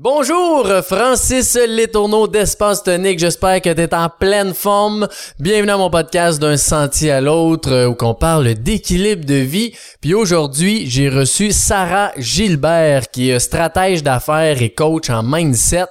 Bonjour, 0.00 0.70
Francis 0.84 1.56
Letourneau 1.56 2.28
d'Espace 2.28 2.84
Tonique. 2.84 3.18
J'espère 3.18 3.60
que 3.60 3.72
tu 3.72 3.80
es 3.80 3.92
en 3.92 4.08
pleine 4.08 4.54
forme. 4.54 5.08
Bienvenue 5.40 5.72
à 5.72 5.76
mon 5.76 5.90
podcast 5.90 6.40
d'un 6.40 6.56
sentier 6.56 7.10
à 7.10 7.20
l'autre 7.20 7.72
euh, 7.72 7.86
où 7.88 7.96
qu'on 7.96 8.14
parle 8.14 8.54
d'équilibre 8.54 9.24
de 9.24 9.34
vie. 9.34 9.74
Puis 10.00 10.14
aujourd'hui, 10.14 10.88
j'ai 10.88 11.08
reçu 11.08 11.50
Sarah 11.50 12.12
Gilbert 12.16 13.10
qui 13.10 13.30
est 13.30 13.40
stratège 13.40 14.04
d'affaires 14.04 14.62
et 14.62 14.70
coach 14.70 15.10
en 15.10 15.24
mindset. 15.24 15.86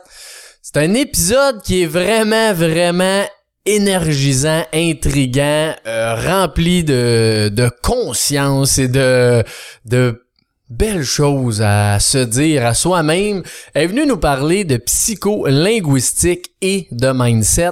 C'est 0.62 0.78
un 0.78 0.94
épisode 0.94 1.62
qui 1.62 1.84
est 1.84 1.88
vraiment, 1.88 2.54
vraiment 2.54 3.26
énergisant, 3.66 4.64
intriguant, 4.74 5.76
euh, 5.86 6.16
rempli 6.16 6.86
de, 6.86 7.50
de 7.50 7.70
conscience 7.84 8.78
et 8.78 8.88
de, 8.88 9.44
de 9.84 10.27
belle 10.70 11.04
chose 11.04 11.62
à 11.62 12.00
se 12.00 12.18
dire 12.18 12.66
à 12.66 12.74
soi-même, 12.74 13.44
est 13.74 13.88
venu 13.88 14.06
nous 14.06 14.18
parler 14.18 14.64
de 14.64 14.78
psycholinguistique 14.78 16.52
et 16.62 16.88
de 16.92 17.12
mindset. 17.14 17.72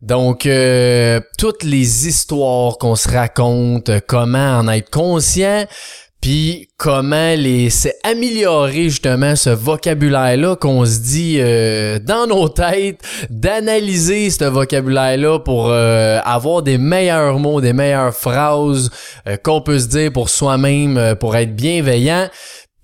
Donc, 0.00 0.46
euh, 0.46 1.20
toutes 1.38 1.62
les 1.62 2.08
histoires 2.08 2.76
qu'on 2.78 2.96
se 2.96 3.08
raconte, 3.08 3.90
comment 4.08 4.58
en 4.58 4.68
être 4.68 4.90
conscient, 4.90 5.64
puis 6.22 6.68
comment 6.76 7.34
les 7.34 7.68
c'est 7.68 7.96
améliorer 8.04 8.84
justement 8.84 9.34
ce 9.34 9.50
vocabulaire 9.50 10.36
là 10.36 10.54
qu'on 10.54 10.86
se 10.86 11.00
dit 11.00 11.38
euh, 11.40 11.98
dans 11.98 12.28
nos 12.28 12.48
têtes 12.48 13.00
d'analyser 13.28 14.30
ce 14.30 14.44
vocabulaire 14.44 15.18
là 15.18 15.40
pour 15.40 15.70
euh, 15.70 16.20
avoir 16.24 16.62
des 16.62 16.78
meilleurs 16.78 17.40
mots 17.40 17.60
des 17.60 17.72
meilleures 17.72 18.14
phrases 18.14 18.88
euh, 19.26 19.36
qu'on 19.36 19.60
peut 19.60 19.80
se 19.80 19.88
dire 19.88 20.12
pour 20.12 20.30
soi-même 20.30 21.16
pour 21.18 21.36
être 21.36 21.54
bienveillant. 21.54 22.28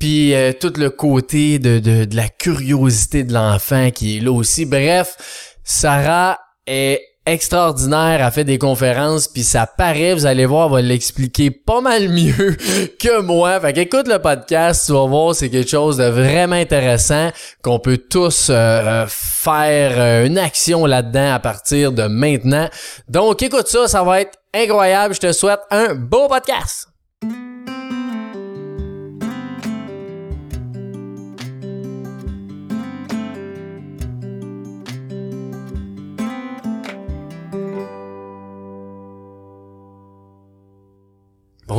Puis 0.01 0.33
tout 0.61 0.73
le 0.77 0.91
côté 0.91 1.59
de, 1.59 1.81
de, 1.81 2.05
de 2.05 2.17
la 2.17 2.29
curiosité 2.29 3.25
de 3.25 3.33
l'enfant 3.33 3.91
qui 3.91 4.17
est 4.17 4.21
là 4.21 4.31
aussi. 4.31 4.65
Bref 4.65 5.57
Sarah 5.65 6.39
est 6.67 7.08
extraordinaire, 7.33 8.25
a 8.25 8.31
fait 8.31 8.45
des 8.45 8.59
conférences, 8.59 9.29
puis 9.29 9.43
ça 9.43 9.67
paraît, 9.67 10.15
vous 10.15 10.27
allez 10.27 10.47
voir, 10.47 10.69
va 10.69 10.81
l'expliquer 10.81 11.51
pas 11.51 11.81
mal 11.81 12.09
mieux 12.09 12.57
que 13.01 13.21
moi. 13.21 13.61
Fait 13.61 13.73
qu'écoute 13.73 14.09
le 14.09 14.19
podcast, 14.19 14.87
tu 14.87 14.93
vas 14.93 15.07
voir, 15.07 15.35
c'est 15.35 15.51
quelque 15.51 15.71
chose 15.71 15.97
de 15.97 16.05
vraiment 16.05 16.57
intéressant 16.57 17.31
qu'on 17.63 17.79
peut 17.79 17.99
tous 17.99 18.51
euh, 18.51 18.55
euh, 18.55 19.07
faire 19.09 19.93
euh, 19.97 20.27
une 20.27 20.39
action 20.39 20.87
là-dedans 20.87 21.35
à 21.35 21.39
partir 21.39 21.93
de 21.93 22.05
maintenant. 22.05 22.69
Donc 23.09 23.43
écoute 23.43 23.69
ça, 23.69 23.89
ça 23.89 24.03
va 24.03 24.21
être 24.21 24.39
incroyable. 24.55 25.15
Je 25.15 25.21
te 25.21 25.33
souhaite 25.33 25.61
un 25.71 25.95
beau 25.95 26.29
podcast. 26.29 26.89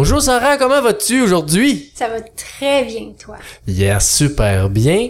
Bonjour 0.01 0.21
Sarah, 0.21 0.55
comment 0.55 0.81
vas-tu 0.81 1.21
aujourd'hui? 1.21 1.91
Ça 1.93 2.07
va 2.07 2.21
très 2.21 2.85
bien, 2.85 3.11
toi. 3.21 3.35
Yeah, 3.67 3.99
super 3.99 4.69
bien. 4.69 5.09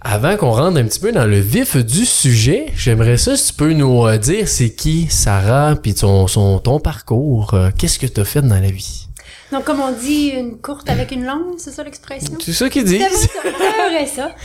Avant 0.00 0.36
qu'on 0.36 0.52
rentre 0.52 0.78
un 0.78 0.84
petit 0.84 1.00
peu 1.00 1.10
dans 1.10 1.24
le 1.26 1.40
vif 1.40 1.76
du 1.76 2.06
sujet, 2.06 2.66
j'aimerais 2.76 3.16
ça 3.16 3.36
si 3.36 3.48
tu 3.48 3.54
peux 3.54 3.72
nous 3.72 4.06
euh, 4.06 4.18
dire 4.18 4.46
c'est 4.46 4.70
qui 4.70 5.08
Sarah 5.10 5.74
puis 5.74 5.94
ton, 5.94 6.28
son, 6.28 6.60
ton 6.60 6.78
parcours. 6.78 7.54
euh, 7.54 7.70
Qu'est-ce 7.76 7.98
que 7.98 8.06
tu 8.06 8.20
as 8.20 8.24
fait 8.24 8.42
dans 8.42 8.60
la 8.60 8.70
vie? 8.70 9.08
Donc, 9.50 9.64
comme 9.64 9.80
on 9.80 9.90
dit, 9.90 10.28
une 10.28 10.56
courte 10.58 10.88
avec 10.88 11.10
une 11.10 11.24
longue, 11.26 11.56
c'est 11.58 11.72
ça 11.72 11.82
l'expression? 11.82 12.34
C'est 12.40 12.52
ça 12.52 12.70
qu'ils 12.70 12.84
disent? 12.84 13.02
C'est 13.42 13.50
vrai, 13.50 14.06
ça. 14.06 14.36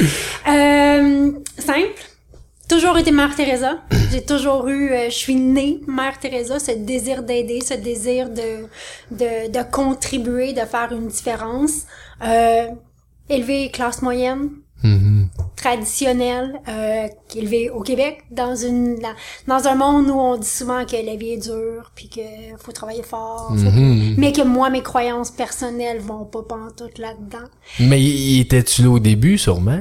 Euh, 0.51 1.33
simple. 1.59 2.01
Toujours 2.67 2.97
été 2.97 3.11
Mère 3.11 3.35
Teresa. 3.35 3.79
J'ai 4.11 4.23
toujours 4.25 4.67
eu, 4.67 4.89
euh, 4.91 5.05
je 5.09 5.15
suis 5.15 5.35
née 5.35 5.79
Mère 5.87 6.19
Teresa, 6.19 6.59
ce 6.59 6.71
désir 6.71 7.23
d'aider, 7.23 7.61
ce 7.61 7.73
désir 7.73 8.29
de, 8.29 8.65
de, 9.11 9.49
de 9.51 9.71
contribuer, 9.71 10.53
de 10.53 10.61
faire 10.61 10.89
une 10.91 11.07
différence. 11.07 11.83
Euh, 12.25 12.67
élevée 13.29 13.69
classe 13.71 14.01
moyenne, 14.01 14.49
Mhm. 14.83 15.29
traditionnelle, 15.55 16.61
euh, 16.69 17.07
élevée 17.35 17.71
au 17.71 17.81
Québec, 17.81 18.19
dans 18.29 18.55
une 18.55 18.99
dans, 19.47 19.67
un 19.67 19.73
monde 19.75 20.07
où 20.11 20.13
on 20.19 20.37
dit 20.37 20.47
souvent 20.47 20.85
que 20.85 20.95
la 21.03 21.15
vie 21.15 21.31
est 21.31 21.37
dure, 21.49 21.91
puis 21.95 22.09
que 22.09 22.21
faut 22.59 22.71
travailler 22.71 23.01
fort, 23.01 23.47
faut- 23.49 23.71
Mhm. 23.71 24.15
mais 24.19 24.31
que 24.31 24.43
moi 24.43 24.69
mes 24.69 24.83
croyances 24.83 25.31
personnelles 25.31 25.97
vont 25.99 26.25
pas 26.25 26.43
pantoute 26.43 26.99
là-dedans. 26.99 27.47
Mais 27.79 27.99
étais-tu 28.39 28.83
là 28.83 28.91
au 28.91 28.99
début, 28.99 29.39
sûrement? 29.39 29.79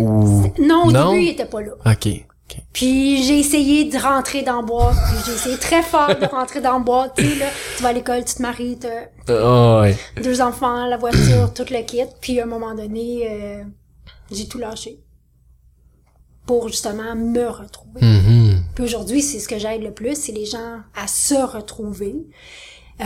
Ou... 0.00 0.52
Non, 0.60 0.84
au 0.86 0.92
Non? 0.92 1.12
début 1.12 1.24
il 1.24 1.28
était 1.30 1.44
pas 1.46 1.60
là. 1.62 1.72
OK. 1.86 2.06
ok. 2.06 2.56
Puis 2.72 3.22
j'ai 3.22 3.38
essayé 3.38 3.84
de 3.84 3.96
rentrer 3.98 4.42
dans 4.42 4.62
boîte, 4.62 4.96
puis 5.08 5.18
j'ai 5.26 5.32
essayé 5.32 5.56
très 5.56 5.82
fort 5.82 6.08
de 6.16 6.26
rentrer 6.26 6.60
dans 6.60 6.74
la 6.74 6.78
boîte, 6.80 7.14
tu 7.16 7.24
sais 7.28 7.38
là, 7.38 7.46
tu 7.76 7.82
vas 7.82 7.88
à 7.90 7.92
l'école, 7.92 8.24
tu 8.24 8.34
te 8.34 8.42
maries, 8.42 8.78
t'as 8.78 9.06
Ah 9.28 9.80
ouais. 9.82 9.96
deux 10.22 10.40
enfants, 10.40 10.86
la 10.86 10.96
voiture, 10.96 11.52
tout 11.54 11.64
le 11.70 11.82
kit, 11.82 12.02
puis 12.20 12.40
à 12.40 12.44
un 12.44 12.46
moment 12.46 12.74
donné, 12.74 13.28
euh, 13.30 13.62
j'ai 14.32 14.46
tout 14.48 14.58
lâché 14.58 14.98
pour 16.46 16.68
justement 16.68 17.14
me 17.14 17.46
retrouver. 17.46 18.00
Mhm. 18.02 18.62
Puis 18.74 18.84
aujourd'hui, 18.84 19.22
c'est 19.22 19.38
ce 19.38 19.46
que 19.48 19.58
j'aide 19.58 19.82
le 19.82 19.92
plus, 19.92 20.16
c'est 20.16 20.32
les 20.32 20.46
gens 20.46 20.78
à 20.96 21.06
se 21.06 21.34
retrouver. 21.34 22.16
Euh, 23.00 23.04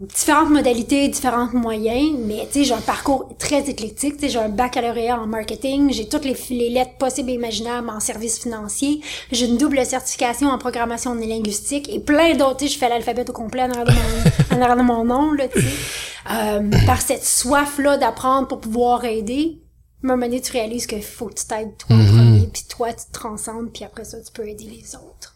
différentes 0.00 0.48
modalités, 0.48 1.08
différents 1.08 1.48
moyens, 1.52 2.16
mais 2.18 2.46
tu 2.50 2.60
sais, 2.60 2.64
j'ai 2.64 2.74
un 2.74 2.80
parcours 2.80 3.28
très 3.38 3.68
éclectique. 3.68 4.16
Tu 4.16 4.20
sais, 4.20 4.28
j'ai 4.30 4.38
un 4.38 4.48
baccalauréat 4.48 5.20
en 5.20 5.26
marketing, 5.26 5.92
j'ai 5.92 6.08
toutes 6.08 6.24
les, 6.24 6.36
les 6.50 6.70
lettres 6.70 6.96
possibles 6.96 7.30
et 7.30 7.34
imaginables 7.34 7.90
en 7.90 8.00
services 8.00 8.38
financiers, 8.38 9.02
j'ai 9.30 9.46
une 9.46 9.58
double 9.58 9.84
certification 9.84 10.48
en 10.48 10.56
programmation 10.56 11.18
et 11.18 11.26
linguistique 11.26 11.88
et 11.90 12.00
plein 12.00 12.34
d'autres. 12.34 12.58
Tu 12.58 12.68
sais, 12.68 12.74
je 12.74 12.78
fais 12.78 12.88
l'alphabet 12.88 13.28
au 13.28 13.32
complet 13.32 13.62
en 13.62 13.70
arrière 13.70 13.84
de 13.84 13.92
mon, 13.92 14.56
en 14.56 14.62
arrière 14.62 14.76
de 14.76 14.82
mon 14.82 15.04
nom, 15.04 15.32
là, 15.32 15.48
tu 15.48 15.60
sais. 15.60 15.68
Euh, 16.30 16.70
par 16.86 17.00
cette 17.00 17.24
soif-là 17.24 17.96
d'apprendre 17.96 18.48
pour 18.48 18.60
pouvoir 18.60 19.04
aider, 19.04 19.60
à 20.02 20.06
un 20.06 20.16
moment 20.16 20.26
donné, 20.26 20.40
tu 20.40 20.52
réalises 20.52 20.86
qu'il 20.86 21.02
faut 21.02 21.26
que 21.26 21.34
tu 21.34 21.46
t'aides 21.46 21.76
toi 21.76 21.96
en 21.96 22.06
premier, 22.06 22.48
puis 22.50 22.62
toi, 22.68 22.92
tu 22.92 23.04
te 23.04 23.12
transcendes, 23.12 23.70
puis 23.72 23.84
après 23.84 24.04
ça, 24.04 24.18
tu 24.20 24.32
peux 24.32 24.48
aider 24.48 24.64
les 24.64 24.94
autres. 24.94 25.34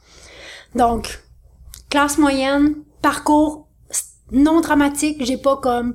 Donc, 0.74 1.20
classe 1.90 2.16
moyenne, 2.16 2.76
parcours 3.02 3.63
non 4.34 4.60
dramatique, 4.60 5.24
j'ai 5.24 5.38
pas 5.38 5.56
comme 5.56 5.94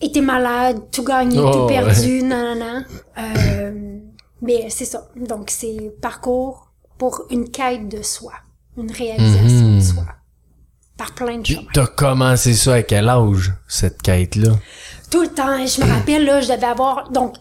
été 0.00 0.20
malade, 0.20 0.78
tout 0.92 1.02
gagné, 1.04 1.38
Oh, 1.40 1.50
tout 1.50 1.58
ouais. 1.64 1.74
perdu, 1.82 2.22
non, 2.22 2.54
non, 2.54 2.56
non. 2.56 2.84
Euh, 3.18 3.98
mais 4.42 4.66
c'est 4.70 4.84
ça. 4.84 5.08
Donc, 5.16 5.50
c'est 5.50 5.92
parcours 6.00 6.70
pour 6.98 7.22
une 7.30 7.48
quête 7.50 7.88
de 7.88 8.02
soi, 8.02 8.32
une 8.76 8.90
réalisation 8.90 9.66
Mhm. 9.68 9.78
de 9.78 9.82
soi. 9.82 10.04
Par 10.98 11.12
plein 11.14 11.38
de 11.38 11.44
chemins. 11.46 11.60
t'as 11.74 11.86
commencé 11.88 12.54
ça 12.54 12.74
à 12.74 12.82
quel 12.82 13.08
âge, 13.10 13.52
cette 13.68 14.00
quête-là? 14.00 14.52
Tout 15.10 15.22
le 15.22 15.28
temps, 15.28 15.66
je 15.66 15.82
me 15.84 15.90
rappelle, 15.92 16.24
là, 16.24 16.40
je 16.40 16.50
devais 16.52 16.64
avoir, 16.66 17.10
donc, 17.10 17.36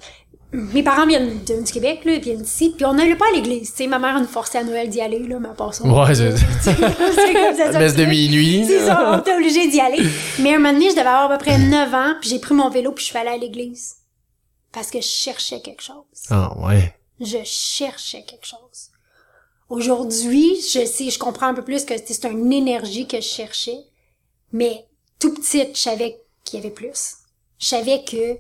mes 0.56 0.84
parents 0.84 1.06
viennent 1.06 1.40
du 1.44 1.72
Québec, 1.72 2.02
là, 2.06 2.14
ils 2.14 2.22
viennent 2.22 2.42
d'ici, 2.42 2.74
puis 2.76 2.86
on 2.86 2.94
n'allait 2.94 3.16
pas 3.16 3.26
à 3.32 3.36
l'église, 3.36 3.72
tu 3.72 3.78
sais, 3.78 3.88
ma 3.88 4.00
mère 4.00 4.20
nous 4.20 4.28
forçait 4.28 4.60
à 4.60 4.64
Noël 4.64 4.90
d'y 4.90 5.02
aller, 5.02 5.20
là, 5.20 5.40
mais 5.40 5.50
à 5.50 5.54
part 5.54 5.74
ça. 5.74 5.84
Ouais, 5.86 6.16
c'est 6.16 6.36
ça. 6.62 7.80
messe 7.80 7.96
de 7.96 8.06
minuit. 8.06 8.66
C'est 8.66 8.86
ça, 8.86 9.14
on 9.14 9.20
était 9.20 9.34
obligé 9.34 9.68
d'y 9.68 9.80
aller. 9.80 10.04
Mais 10.40 10.54
un 10.56 10.60
moment 10.60 10.74
donné, 10.74 10.90
je 10.90 10.96
devais 10.96 11.08
avoir 11.08 11.32
à 11.32 11.38
peu 11.38 11.44
près 11.46 11.58
9 11.58 11.94
ans, 11.94 12.14
puis 12.22 12.30
j'ai 12.30 12.40
pris 12.40 12.54
mon 12.54 12.70
vélo, 12.70 12.92
puis 12.92 13.04
je 13.04 13.10
suis 13.10 13.18
allée 13.18 13.30
à 13.30 13.38
l'église. 13.38 13.96
Parce 14.72 14.92
que 14.92 15.00
je 15.00 15.08
cherchais 15.08 15.62
quelque 15.62 15.84
chose. 15.84 16.04
Ah 16.30 16.54
ouais. 16.60 16.94
Je 17.20 17.38
cherchais 17.44 18.24
quelque 18.24 18.46
chose. 18.46 18.90
Aujourd'hui, 19.70 20.56
je 20.62 20.86
sais, 20.86 21.10
je 21.10 21.18
comprends 21.18 21.48
un 21.48 21.54
peu 21.54 21.64
plus 21.64 21.86
que 21.86 21.94
c'est 21.98 22.26
une 22.26 22.54
énergie 22.54 23.08
que 23.08 23.18
je 23.18 23.28
cherchais, 23.28 23.80
mais 24.52 24.86
tout 25.20 25.34
petite, 25.34 25.76
je 25.76 25.82
savais 25.82 26.18
qu'il 26.44 26.60
y 26.60 26.64
avait 26.64 26.74
plus. 26.74 27.16
Je 27.58 27.68
savais 27.68 28.04
que 28.04 28.38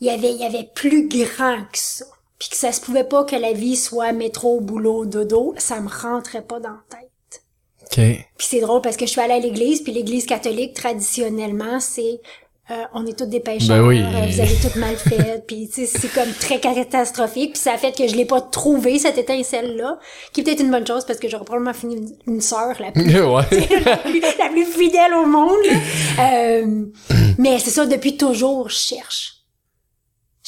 il 0.00 0.06
y 0.06 0.10
avait, 0.10 0.30
il 0.32 0.40
y 0.40 0.44
avait 0.44 0.68
plus 0.74 1.08
grand 1.08 1.58
que 1.72 1.78
ça. 1.78 2.04
Puis 2.38 2.50
que 2.50 2.56
ça 2.56 2.70
se 2.72 2.80
pouvait 2.80 3.04
pas 3.04 3.24
que 3.24 3.34
la 3.36 3.52
vie 3.52 3.76
soit 3.76 4.12
métro, 4.12 4.60
boulot, 4.60 5.06
dodo. 5.06 5.54
Ça 5.58 5.80
me 5.80 5.88
rentrait 5.88 6.42
pas 6.42 6.60
dans 6.60 6.70
la 6.70 6.84
tête. 6.88 7.42
OK. 7.82 8.26
Puis 8.36 8.46
c'est 8.48 8.60
drôle 8.60 8.80
parce 8.80 8.96
que 8.96 9.06
je 9.06 9.10
suis 9.10 9.20
allée 9.20 9.34
à 9.34 9.38
l'église, 9.40 9.82
puis 9.82 9.92
l'église 9.92 10.26
catholique, 10.26 10.74
traditionnellement, 10.74 11.80
c'est 11.80 12.20
euh, 12.70 12.84
on 12.92 13.06
est 13.06 13.18
tous 13.18 13.24
des 13.24 13.40
pécheurs, 13.40 13.78
Ben 13.78 13.86
oui. 13.88 14.02
euh, 14.02 14.26
vous 14.30 14.40
avez 14.40 14.54
tout 14.56 14.78
mal 14.78 14.94
fait, 14.94 15.42
puis 15.46 15.70
tu 15.72 15.86
sais, 15.86 15.98
c'est 15.98 16.12
comme 16.12 16.30
très 16.38 16.60
catastrophique, 16.60 17.52
puis 17.54 17.62
ça 17.62 17.72
a 17.72 17.78
fait 17.78 17.92
que 17.96 18.06
je 18.06 18.14
l'ai 18.14 18.26
pas 18.26 18.42
trouvé, 18.42 18.98
cette 18.98 19.16
étincelle-là, 19.16 19.98
qui 20.34 20.42
est 20.42 20.44
peut-être 20.44 20.60
une 20.60 20.70
bonne 20.70 20.86
chose 20.86 21.06
parce 21.06 21.18
que 21.18 21.28
j'aurais 21.30 21.46
probablement 21.46 21.72
fini 21.72 21.96
une, 21.96 22.34
une 22.34 22.40
sœur 22.42 22.74
la 22.78 22.92
plus, 22.92 23.04
ouais. 23.22 23.42
la 23.86 23.96
plus, 23.96 24.20
la 24.20 24.48
plus 24.50 24.66
fidèle 24.66 25.14
au 25.14 25.24
monde. 25.24 25.56
Euh, 26.20 26.84
mais 27.38 27.58
c'est 27.58 27.70
ça, 27.70 27.86
depuis 27.86 28.18
toujours, 28.18 28.68
je 28.68 28.76
cherche. 28.76 29.37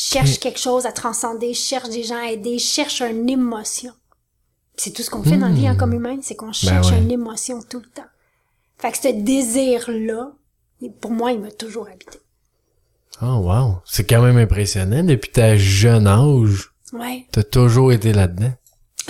Cherche 0.03 0.39
quelque 0.41 0.59
chose 0.59 0.87
à 0.87 0.93
transcender, 0.93 1.53
cherche 1.53 1.91
des 1.91 2.03
gens 2.05 2.17
à 2.17 2.31
aider, 2.31 2.59
cherche 2.59 3.03
une 3.03 3.29
émotion. 3.29 3.93
C'est 4.77 4.93
tout 4.93 5.03
ce 5.03 5.11
qu'on 5.11 5.23
fait 5.23 5.37
dans 5.37 5.49
la 5.49 5.55
vie 5.55 5.67
hein, 5.67 5.77
comme 5.77 5.93
humain, 5.93 6.17
c'est 6.23 6.37
qu'on 6.37 6.53
cherche 6.53 6.91
ouais. 6.91 6.99
une 6.99 7.11
émotion 7.11 7.61
tout 7.69 7.81
le 7.81 7.87
temps. 7.87 8.09
Fait 8.79 8.93
que 8.93 8.97
ce 8.97 9.09
désir-là, 9.09 10.33
pour 11.03 11.11
moi, 11.11 11.33
il 11.33 11.41
m'a 11.41 11.51
toujours 11.51 11.87
habité. 11.87 12.19
Oh 13.21 13.41
wow, 13.45 13.83
c'est 13.85 14.05
quand 14.05 14.23
même 14.23 14.39
impressionnant. 14.39 15.05
Depuis 15.05 15.31
ta 15.33 15.59
jeune 15.59 16.07
âge, 16.07 16.71
Ouais. 16.95 17.27
t'as 17.31 17.43
toujours 17.43 17.93
été 17.93 18.15
là-dedans. 18.15 18.53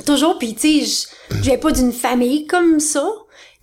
Toujours, 0.05 0.39
puis 0.39 0.55
tu 0.57 0.85
sais, 0.87 1.07
je 1.31 1.37
viens 1.41 1.59
pas 1.59 1.71
d'une 1.71 1.93
famille 1.93 2.47
comme 2.49 2.81
ça, 2.81 3.09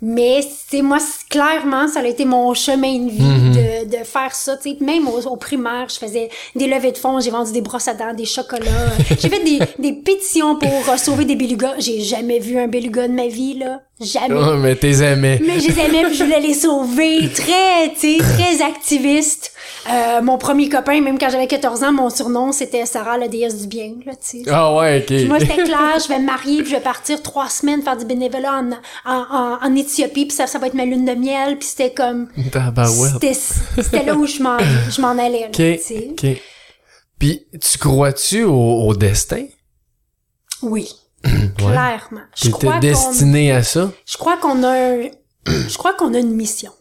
mais 0.01 0.41
c'est 0.69 0.81
moi 0.81 1.00
clairement 1.30 1.88
ça 1.89 2.00
a 2.00 2.06
été 2.06 2.23
mon 2.23 2.53
chemin 2.53 3.00
de 3.06 3.09
vie 3.12 3.19
Mm-hmm. 3.21 3.53
De, 3.85 4.03
faire 4.03 4.33
ça, 4.33 4.57
tu 4.57 4.71
sais, 4.71 4.77
même 4.81 5.07
au, 5.07 5.19
au 5.27 5.35
primaire, 5.35 5.88
je 5.89 5.97
faisais 5.97 6.29
des 6.56 6.68
levées 6.68 6.91
de 6.91 6.97
fonds, 6.97 7.19
j'ai 7.19 7.31
vendu 7.31 7.51
des 7.51 7.62
brosses 7.62 7.88
à 7.88 7.94
dents, 7.94 8.13
des 8.13 8.25
chocolats, 8.25 8.65
j'ai 9.19 9.29
fait 9.29 9.44
des, 9.44 9.59
des 9.79 9.94
pétitions 9.94 10.57
pour 10.57 10.89
euh, 10.89 10.97
sauver 10.97 11.25
des 11.25 11.35
belugas, 11.35 11.75
j'ai 11.79 12.01
jamais 12.01 12.39
vu 12.39 12.59
un 12.59 12.68
beluga 12.68 13.07
de 13.07 13.13
ma 13.13 13.27
vie 13.27 13.56
là, 13.56 13.81
jamais. 14.01 14.35
Oh, 14.35 14.55
mais 14.57 14.75
t'es 14.75 14.91
aimé. 15.03 15.39
Mais 15.45 15.59
je 15.59 15.67
les 15.69 15.79
aimais, 15.79 16.03
puis 16.05 16.15
je 16.15 16.23
voulais 16.23 16.39
les 16.39 16.53
sauver. 16.53 17.29
Très, 17.33 17.94
tu 17.99 18.17
sais, 18.17 18.17
très 18.19 18.61
activiste. 18.61 19.51
Euh, 19.89 20.21
mon 20.21 20.38
premier 20.38 20.69
copain, 20.69 20.99
même 21.01 21.17
quand 21.17 21.29
j'avais 21.29 21.47
14 21.47 21.83
ans, 21.83 21.91
mon 21.94 22.09
surnom, 22.09 22.51
c'était 22.51 22.85
Sarah, 22.85 23.17
la 23.17 23.27
déesse 23.27 23.61
du 23.61 23.67
bien, 23.67 23.94
là, 24.05 24.13
tu 24.15 24.44
sais. 24.44 24.49
Ah 24.51 24.73
ouais, 24.75 24.99
Puis 25.01 25.25
moi, 25.25 25.38
ok. 25.38 25.44
c'était 25.49 25.63
clair, 25.63 25.97
je 26.03 26.07
vais 26.09 26.19
me 26.19 26.25
marier, 26.25 26.61
puis 26.61 26.71
je 26.71 26.75
vais 26.75 26.81
partir 26.81 27.21
trois 27.23 27.49
semaines 27.49 27.81
faire 27.81 27.95
du 27.97 28.05
bénévolat 28.05 28.61
en, 28.61 28.71
en, 29.11 29.25
en, 29.31 29.57
en 29.65 29.75
Éthiopie, 29.75 30.25
puis 30.25 30.35
ça, 30.35 30.45
ça 30.47 30.59
va 30.59 30.67
être 30.67 30.73
ma 30.73 30.85
lune 30.85 31.05
de 31.05 31.13
miel, 31.13 31.57
puis 31.57 31.67
c'était 31.67 31.94
comme... 31.94 32.27
Tabarouette. 32.51 33.13
C'était 33.13 33.33
c'était 33.81 34.03
là 34.03 34.15
où 34.15 34.25
je 34.25 34.41
m'en 34.44 34.57
je 34.59 35.01
m'en 35.01 35.11
allais, 35.11 35.41
là, 35.41 35.47
Ok, 35.47 35.53
tu 35.53 35.77
sais. 35.79 36.07
ok. 36.11 36.41
Puis, 37.17 37.47
tu 37.59 37.77
crois-tu 37.77 38.44
au, 38.44 38.53
au 38.88 38.94
destin? 38.95 39.45
Oui, 40.61 40.88
Ouais. 40.89 41.06
clairement. 41.57 42.21
Qu'on 42.51 42.79
destiné 42.79 43.51
à 43.51 43.63
ça? 43.63 43.91
je 44.05 44.17
crois 44.17 44.37
qu'on 44.37 44.63
a 44.63 44.69
un- 44.69 45.09
je 45.45 45.77
crois 45.77 45.93
qu'on 45.93 46.13
a 46.13 46.19
une 46.19 46.33
mission. 46.35 46.71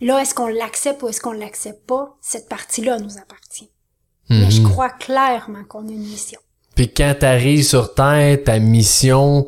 Là, 0.00 0.20
est-ce 0.20 0.34
qu'on 0.34 0.48
l'accepte 0.48 1.02
ou 1.02 1.08
est-ce 1.08 1.20
qu'on 1.20 1.32
l'accepte 1.32 1.86
pas? 1.86 2.16
Cette 2.20 2.48
partie-là 2.48 2.98
nous 2.98 3.18
appartient. 3.18 3.70
Mais 4.30 4.50
je 4.50 4.60
Mhm. 4.62 4.70
crois 4.70 4.90
clairement 4.90 5.64
qu'on 5.64 5.86
a 5.88 5.92
une 5.92 5.98
mission. 6.08 6.40
Puis 6.74 6.92
quand 6.92 7.14
t'arrives 7.20 7.64
sur 7.64 7.94
Terre, 7.94 8.38
ta 8.44 8.58
mission, 8.58 9.46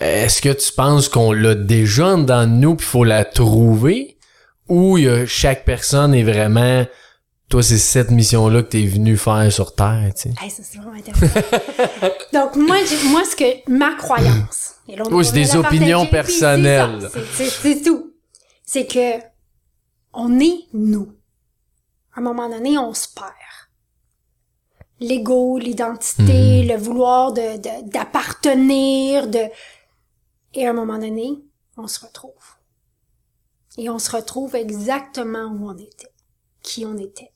est-ce 0.00 0.40
que 0.40 0.52
tu 0.52 0.72
penses 0.72 1.08
qu'on 1.08 1.32
l'a 1.32 1.54
déjà 1.54 2.14
dans 2.16 2.46
nous 2.48 2.76
puis 2.76 2.86
faut 2.86 3.04
la 3.04 3.24
trouver? 3.24 4.18
Ou 4.68 4.96
il 4.98 5.04
y 5.04 5.08
a- 5.08 5.26
chaque 5.26 5.64
personne 5.64 6.14
est 6.14 6.22
vraiment... 6.22 6.86
Toi, 7.48 7.62
c'est 7.62 7.78
cette 7.78 8.10
mission-là 8.10 8.62
que 8.62 8.68
t'es 8.68 8.84
venu 8.84 9.16
faire 9.16 9.50
sur 9.50 9.74
Terre, 9.74 10.12
tu 10.14 10.22
sais. 10.22 10.34
Hey, 10.42 10.50
ça, 10.50 10.62
c'est 10.62 10.76
vraiment 10.78 10.96
intéressant. 10.98 11.40
Donc, 12.34 12.56
moi, 12.56 12.76
j'ai- 12.84 13.08
moi, 13.08 13.22
ce 13.24 13.34
que, 13.34 13.70
ma 13.70 13.94
croyance. 13.94 14.74
et 14.86 14.96
là, 14.96 15.04
on- 15.06 15.14
Oui, 15.14 15.24
c'est 15.24 15.32
des 15.32 15.56
opinions 15.56 16.04
personnelles. 16.06 17.08
c'est- 17.34 17.82
tout. 17.82 18.12
C'est 18.66 18.86
que, 18.86 19.24
on 20.12 20.38
est 20.40 20.66
nous. 20.74 21.14
À 22.14 22.20
un 22.20 22.22
moment 22.22 22.50
donné, 22.50 22.76
on 22.76 22.92
se 22.92 23.08
perd. 23.14 23.32
L'ego, 25.00 25.58
l'identité, 25.58 26.62
Mhm. 26.64 26.68
le 26.68 26.76
vouloir 26.76 27.32
de, 27.32 27.56
de- 27.56 27.88
d'appartenir, 27.90 29.28
de, 29.28 29.44
et 30.54 30.66
à 30.66 30.70
un 30.70 30.72
moment 30.74 30.98
donné, 30.98 31.30
on 31.78 31.86
se 31.86 32.00
retrouve. 32.00 32.32
Et 33.78 33.88
on 33.88 33.98
se 34.00 34.10
retrouve 34.10 34.54
exactement 34.56 35.44
où 35.46 35.70
on 35.70 35.78
était. 35.78 36.12
Qui 36.62 36.84
on 36.84 36.98
était. 36.98 37.30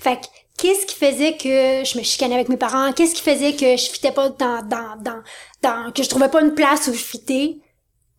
Fait 0.00 0.16
que, 0.16 0.26
qu'est-ce 0.58 0.86
qui 0.86 0.94
faisait 0.94 1.36
que 1.36 1.84
je 1.88 1.98
me 1.98 2.02
chicanais 2.02 2.34
avec 2.34 2.48
mes 2.48 2.56
parents? 2.56 2.92
Qu'est-ce 2.92 3.14
qui 3.14 3.22
faisait 3.22 3.54
que 3.54 3.76
je 3.76 3.90
fitais 3.90 4.12
pas 4.12 4.28
dans, 4.30 4.62
dans, 4.66 4.96
dans, 5.02 5.22
dans, 5.62 5.92
que 5.92 6.02
je 6.02 6.08
trouvais 6.08 6.28
pas 6.28 6.42
une 6.42 6.54
place 6.54 6.86
où 6.88 6.92
je 6.94 7.02
fitais? 7.02 7.56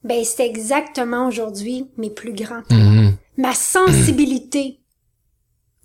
Ben, 0.03 0.23
c'est 0.23 0.45
exactement 0.47 1.27
aujourd'hui 1.27 1.87
mes 1.97 2.09
plus 2.09 2.33
grands 2.33 2.61
talents. 2.61 2.81
Mhm. 2.83 3.15
Ma 3.37 3.53
sensibilité. 3.53 4.79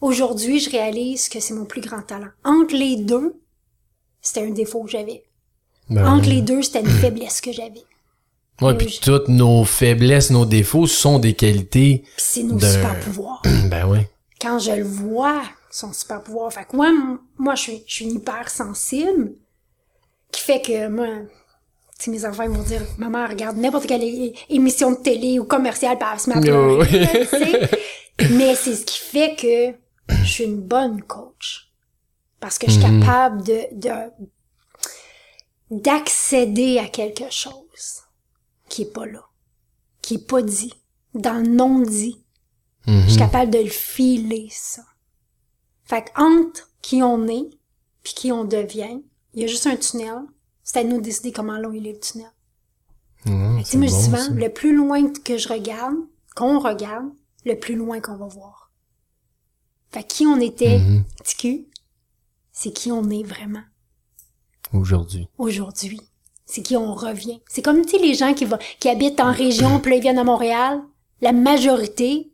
Aujourd'hui, 0.00 0.58
je 0.58 0.70
réalise 0.70 1.28
que 1.28 1.38
c'est 1.40 1.54
mon 1.54 1.64
plus 1.64 1.80
grand 1.80 2.02
talent. 2.02 2.28
Entre 2.44 2.74
les 2.74 2.96
deux, 2.96 3.40
c'était 4.20 4.42
un 4.44 4.50
défaut 4.50 4.82
que 4.84 4.90
j'avais. 4.90 5.22
Ben 5.90 6.06
Entre 6.06 6.28
les 6.28 6.42
deux, 6.42 6.62
c'était 6.62 6.80
une 6.80 6.86
faiblesse 7.00 7.40
que 7.40 7.52
j'avais. 7.52 7.82
Ouais, 8.60 8.76
puis 8.76 8.98
toutes 9.02 9.28
nos 9.28 9.64
faiblesses, 9.64 10.30
nos 10.30 10.44
défauts 10.44 10.86
sont 10.86 11.18
des 11.18 11.34
qualités. 11.34 12.04
C'est 12.16 12.42
nos 12.42 12.56
De- 12.56 12.66
super 12.66 12.98
pouvoirs. 13.00 13.42
ben 13.70 13.88
oui. 13.88 13.98
quand 14.40 14.58
je 14.58 14.72
le 14.72 14.84
vois, 14.84 15.42
son 15.72 15.92
super 15.92 16.22
pouvoir. 16.22 16.52
Fait 16.52 16.64
que 16.66 16.76
moi, 16.76 16.90
moi, 17.38 17.54
je 17.56 17.62
suis, 17.62 17.84
je 17.86 17.94
suis 17.94 18.04
une 18.04 18.16
hyper 18.16 18.48
sensible, 18.50 19.32
qui 20.30 20.42
fait 20.42 20.60
que 20.62 20.88
moi, 20.88 21.06
mes 22.08 22.24
enfants 22.24 22.42
ils 22.44 22.50
vont 22.50 22.62
dire, 22.62 22.82
maman 22.98 23.26
regarde 23.26 23.56
n'importe 23.56 23.86
quelle 23.86 24.32
émission 24.48 24.90
de 24.92 24.96
télé 24.96 25.38
ou 25.38 25.44
commerciale, 25.44 25.96
elle 26.12 26.20
se 26.20 26.30
sais. 27.26 27.70
Mais 28.30 28.54
c'est 28.54 28.74
ce 28.76 28.84
qui 28.84 28.98
fait 28.98 29.34
que 29.36 30.14
je 30.24 30.28
suis 30.30 30.44
une 30.44 30.60
bonne 30.60 31.00
coach. 31.02 31.70
Parce 32.40 32.58
que 32.58 32.66
je 32.66 32.72
suis 32.72 32.84
Mhm. 32.84 33.00
capable 33.00 33.42
de, 33.44 33.60
de, 33.72 33.90
d'accéder 35.70 36.78
à 36.78 36.88
quelque 36.88 37.30
chose 37.30 38.02
qui 38.68 38.82
est 38.82 38.92
pas 38.92 39.06
là, 39.06 39.22
qui 40.02 40.14
est 40.14 40.26
pas 40.26 40.42
dit, 40.42 40.74
dans 41.14 41.34
le 41.34 41.46
non 41.48 41.80
dit. 41.80 42.24
Mhm. 42.86 43.02
Je 43.04 43.08
suis 43.10 43.18
capable 43.18 43.50
de 43.52 43.58
le 43.58 43.70
filer, 43.70 44.48
ça. 44.50 44.82
Fait 45.84 46.02
que 46.04 46.20
entre 46.20 46.70
qui 46.80 47.02
on 47.02 47.26
est 47.28 47.50
puis 48.02 48.14
qui 48.14 48.32
on 48.32 48.44
devient, 48.44 49.02
il 49.34 49.40
y 49.42 49.44
a 49.44 49.46
juste 49.46 49.66
un 49.66 49.76
tunnel. 49.76 50.22
C'est 50.64 50.80
à 50.80 50.84
nous 50.84 50.98
de 50.98 51.02
décider 51.02 51.32
comment 51.32 51.58
long 51.58 51.72
il 51.72 51.86
est 51.86 51.92
le 51.92 52.00
tunnel. 52.00 52.30
Mhm, 53.26 53.58
Tu 53.58 53.64
sais, 53.64 53.76
moi, 53.78 53.86
je 53.86 53.92
dis 53.94 54.02
souvent, 54.02 54.26
le 54.34 54.48
plus 54.48 54.74
loin 54.74 55.12
que 55.12 55.36
je 55.38 55.48
regarde, 55.48 55.94
qu'on 56.34 56.58
regarde, 56.58 57.06
le 57.44 57.58
plus 57.58 57.74
loin 57.76 58.00
qu'on 58.00 58.16
va 58.16 58.26
voir. 58.26 58.70
Fait 59.90 60.02
que 60.02 60.08
qui 60.08 60.26
on 60.26 60.40
était, 60.40 60.80
cul, 61.38 61.66
c'est 62.52 62.72
qui 62.72 62.90
on 62.90 63.08
est 63.10 63.22
vraiment 63.24 63.62
Aujourd'hui. 64.72 65.28
aujourd'hui. 65.38 66.00
C'est 66.46 66.62
qui 66.62 66.76
on 66.76 66.94
revient. 66.94 67.40
C'est 67.48 67.62
comme, 67.62 67.82
tu 67.84 67.90
sais, 67.92 67.98
les 67.98 68.14
gens 68.14 68.34
qui, 68.34 68.46
habitent 68.88 69.20
en 69.20 69.32
région, 69.32 69.78
puis 69.80 69.90
là, 69.92 69.96
ils 69.96 70.02
viennent 70.02 70.18
à 70.18 70.24
Montréal. 70.24 70.82
La 71.20 71.32
majorité, 71.32 72.30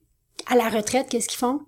à 0.47 0.57
la 0.57 0.69
retraite, 0.69 1.09
qu'est-ce 1.09 1.29
qu'ils 1.29 1.39
font? 1.39 1.61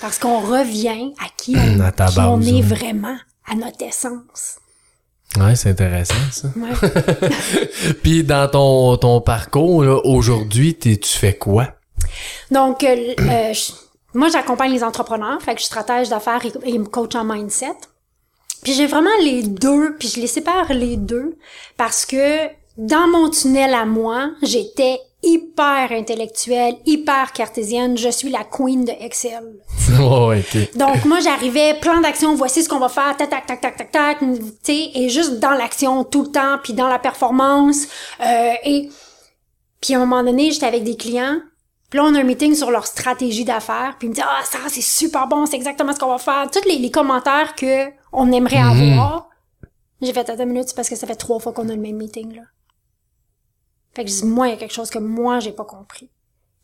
Parce 0.00 0.18
qu'on 0.18 0.40
revient 0.40 1.12
à 1.20 1.26
qui 1.36 1.56
on, 1.56 1.80
À 1.80 1.90
qui 1.92 2.18
on 2.18 2.40
est 2.40 2.62
vraiment, 2.62 3.16
à 3.50 3.54
notre 3.54 3.82
essence. 3.84 4.56
Ouais, 5.38 5.56
c'est 5.56 5.70
intéressant, 5.70 6.14
ça. 6.30 6.48
Ouais. 6.56 6.90
Puis 8.02 8.22
dans 8.22 8.48
ton, 8.50 8.96
ton 8.98 9.20
parcours, 9.20 9.84
aujourd'hui, 10.04 10.76
tu 10.76 10.98
fais 11.04 11.36
quoi? 11.36 11.68
Donc, 12.50 12.84
euh, 12.84 13.14
euh, 13.18 13.52
je- 13.54 13.72
moi, 14.14 14.28
j'accompagne 14.28 14.72
les 14.72 14.84
entrepreneurs, 14.84 15.40
fait 15.40 15.52
que 15.54 15.60
je 15.60 15.64
suis 15.64 15.70
stratège 15.72 16.10
d'affaires 16.10 16.42
et, 16.44 16.74
et 16.74 16.78
coach 16.84 17.14
en 17.14 17.24
mindset. 17.24 17.72
Puis 18.62 18.74
j'ai 18.74 18.86
vraiment 18.86 19.10
les 19.22 19.42
deux, 19.42 19.96
puis 19.98 20.08
je 20.08 20.20
les 20.20 20.26
sépare 20.26 20.72
les 20.72 20.96
deux 20.98 21.36
parce 21.78 22.04
que 22.06 22.46
dans 22.76 23.08
mon 23.08 23.30
tunnel 23.30 23.72
à 23.74 23.86
moi, 23.86 24.30
j'étais 24.42 24.98
hyper 25.22 25.92
intellectuelle, 25.92 26.76
hyper 26.84 27.32
cartésienne. 27.32 27.96
Je 27.96 28.08
suis 28.08 28.30
la 28.30 28.44
queen 28.44 28.84
de 28.84 28.92
Excel. 29.00 29.60
ouais, 29.98 30.26
ouais, 30.26 30.40
ok. 30.40 30.76
Donc 30.76 31.04
moi 31.04 31.20
j'arrivais, 31.20 31.74
plan 31.74 32.00
d'action, 32.00 32.34
voici 32.34 32.62
ce 32.62 32.68
qu'on 32.68 32.78
va 32.78 32.88
faire, 32.88 33.16
tac 33.16 33.30
tac 33.30 33.46
tac 33.46 33.60
tac 33.60 33.76
tac 33.76 33.90
tac, 33.90 34.18
tu 34.64 34.72
et 34.72 35.08
juste 35.08 35.38
dans 35.38 35.52
l'action 35.52 36.04
tout 36.04 36.22
le 36.22 36.30
temps, 36.30 36.58
puis 36.62 36.72
dans 36.72 36.88
la 36.88 36.98
performance, 36.98 37.86
euh, 38.20 38.52
et 38.64 38.88
puis 39.80 39.94
à 39.94 39.98
un 39.98 40.00
moment 40.00 40.24
donné 40.24 40.50
j'étais 40.50 40.66
avec 40.66 40.82
des 40.84 40.96
clients, 40.96 41.38
puis 41.90 41.98
là 41.98 42.06
on 42.06 42.14
a 42.14 42.20
un 42.20 42.24
meeting 42.24 42.54
sur 42.54 42.70
leur 42.70 42.86
stratégie 42.86 43.44
d'affaires, 43.44 43.94
puis 43.98 44.08
ils 44.08 44.10
me 44.10 44.14
disent 44.14 44.24
ah 44.26 44.42
ça 44.44 44.58
c'est 44.68 44.80
super 44.80 45.28
bon, 45.28 45.46
c'est 45.46 45.56
exactement 45.56 45.92
ce 45.92 46.00
qu'on 46.00 46.08
va 46.08 46.18
faire, 46.18 46.48
tous 46.50 46.68
les, 46.68 46.78
les 46.78 46.90
commentaires 46.90 47.54
que 47.54 47.86
on 48.12 48.30
aimerait 48.32 48.58
avoir. 48.58 49.28
J'ai 50.00 50.12
fait 50.12 50.28
attends 50.28 50.42
une 50.42 50.48
minute, 50.48 50.74
parce 50.74 50.88
que 50.88 50.96
ça 50.96 51.06
fait 51.06 51.14
trois 51.14 51.38
fois 51.38 51.52
qu'on 51.52 51.68
a 51.68 51.74
le 51.74 51.80
même 51.80 51.96
meeting 51.96 52.34
là. 52.34 52.42
Fait 53.94 54.04
que 54.04 54.10
je 54.10 54.16
dis 54.16 54.26
moi 54.26 54.48
il 54.48 54.50
y 54.50 54.54
a 54.54 54.56
quelque 54.56 54.74
chose 54.74 54.90
que 54.90 54.98
moi 54.98 55.40
j'ai 55.40 55.52
pas 55.52 55.64
compris. 55.64 56.10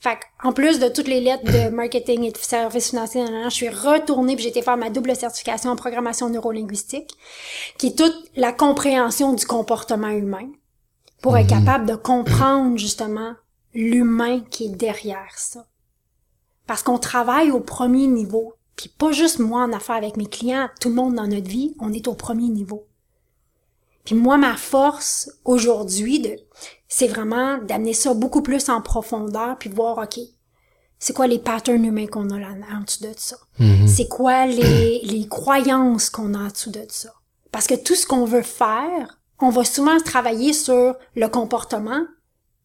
Fait 0.01 0.17
que, 0.17 0.47
en 0.47 0.53
plus 0.53 0.79
de 0.79 0.89
toutes 0.89 1.09
les 1.09 1.21
lettres 1.21 1.45
de 1.45 1.69
marketing 1.75 2.23
et 2.23 2.31
de 2.31 2.37
services 2.37 2.91
financiers, 2.91 3.23
nan, 3.23 3.33
nan, 3.33 3.41
nan, 3.43 3.51
je 3.51 3.57
suis 3.57 3.69
retournée 3.69 4.37
puis 4.37 4.45
j'ai 4.45 4.51
été 4.51 4.63
faire 4.63 4.77
ma 4.77 4.91
double 4.91 5.15
certification 5.17 5.71
en 5.71 5.77
programmation 5.77 6.31
neurolinguistique, 6.31 7.17
qui 7.79 7.89
est 7.89 7.99
toute 7.99 8.31
la 8.37 8.53
compréhension 8.53 9.33
du 9.33 9.45
comportement 9.45 10.11
humain, 10.11 10.49
pour 11.21 11.37
être 11.37 11.49
capable 11.49 11.87
de 11.87 11.97
comprendre 11.97 12.79
justement 12.79 13.35
l'humain 13.75 14.41
qui 14.51 14.67
est 14.67 14.77
derrière 14.77 15.37
ça. 15.37 15.67
Parce 16.67 16.83
qu'on 16.83 16.99
travaille 16.99 17.51
au 17.51 17.61
premier 17.61 18.07
niveau, 18.07 18.55
puis 18.77 18.89
pas 18.89 19.11
juste 19.11 19.41
moi 19.41 19.63
en 19.63 19.73
affaires 19.73 19.97
avec 19.97 20.17
mes 20.17 20.27
clients, 20.27 20.69
tout 20.81 20.91
le 20.91 20.95
monde 20.95 21.15
dans 21.15 21.27
notre 21.27 21.49
vie, 21.49 21.75
on 21.81 21.93
est 21.93 22.07
au 22.07 22.15
premier 22.15 22.49
niveau. 22.49 22.87
Puis 24.09 24.17
moi, 24.17 24.39
ma 24.39 24.57
force 24.57 25.31
aujourd'hui, 25.45 26.19
de, 26.19 26.35
c'est 26.89 27.09
vraiment 27.09 27.59
d'amener 27.59 27.93
ça 27.93 28.15
beaucoup 28.15 28.41
plus 28.41 28.71
en 28.71 28.81
profondeur, 28.81 29.59
puis 29.59 29.69
voir, 29.69 29.99
OK, 29.99 30.19
c'est 30.99 31.13
quoi 31.13 31.27
les 31.27 31.39
patterns 31.39 31.85
humains 31.85 32.07
qu'on 32.07 32.31
a 32.31 32.39
là 32.39 32.55
en 32.73 32.81
dessous 32.81 33.03
de 33.03 33.13
ça? 33.15 33.37
C'est 33.87 34.09
quoi 34.09 34.47
les, 34.47 35.03
les 35.03 35.29
croyances 35.29 36.09
qu'on 36.09 36.33
a 36.33 36.39
en 36.39 36.49
dessous 36.49 36.71
de 36.71 36.87
ça? 36.89 37.13
Parce 37.53 37.67
que 37.67 37.75
tout 37.75 37.95
ce 37.95 38.07
qu'on 38.07 38.25
veut 38.25 38.41
faire, 38.41 39.21
on 39.41 39.51
va 39.51 39.63
souvent 39.67 40.01
travailler 40.01 40.55
sur 40.55 40.97
le 41.15 41.29
comportement, 41.29 42.01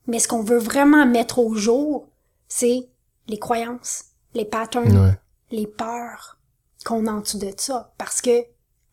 mais 0.08 0.20
ce 0.20 0.30
qu'on 0.30 0.44
veut 0.44 0.60
vraiment 0.60 1.06
mettre 1.06 1.40
au 1.40 1.56
jour, 1.56 2.08
c'est 2.48 2.88
les 3.28 3.38
croyances, 3.38 4.06
les 4.34 4.46
patterns, 4.46 5.18
les 5.52 5.68
peurs 5.68 6.38
qu'on 6.86 7.06
a 7.06 7.12
en 7.12 7.20
dessous 7.20 7.40
de 7.40 7.52
ça. 7.58 7.94
Parce 7.98 8.22
que 8.22 8.46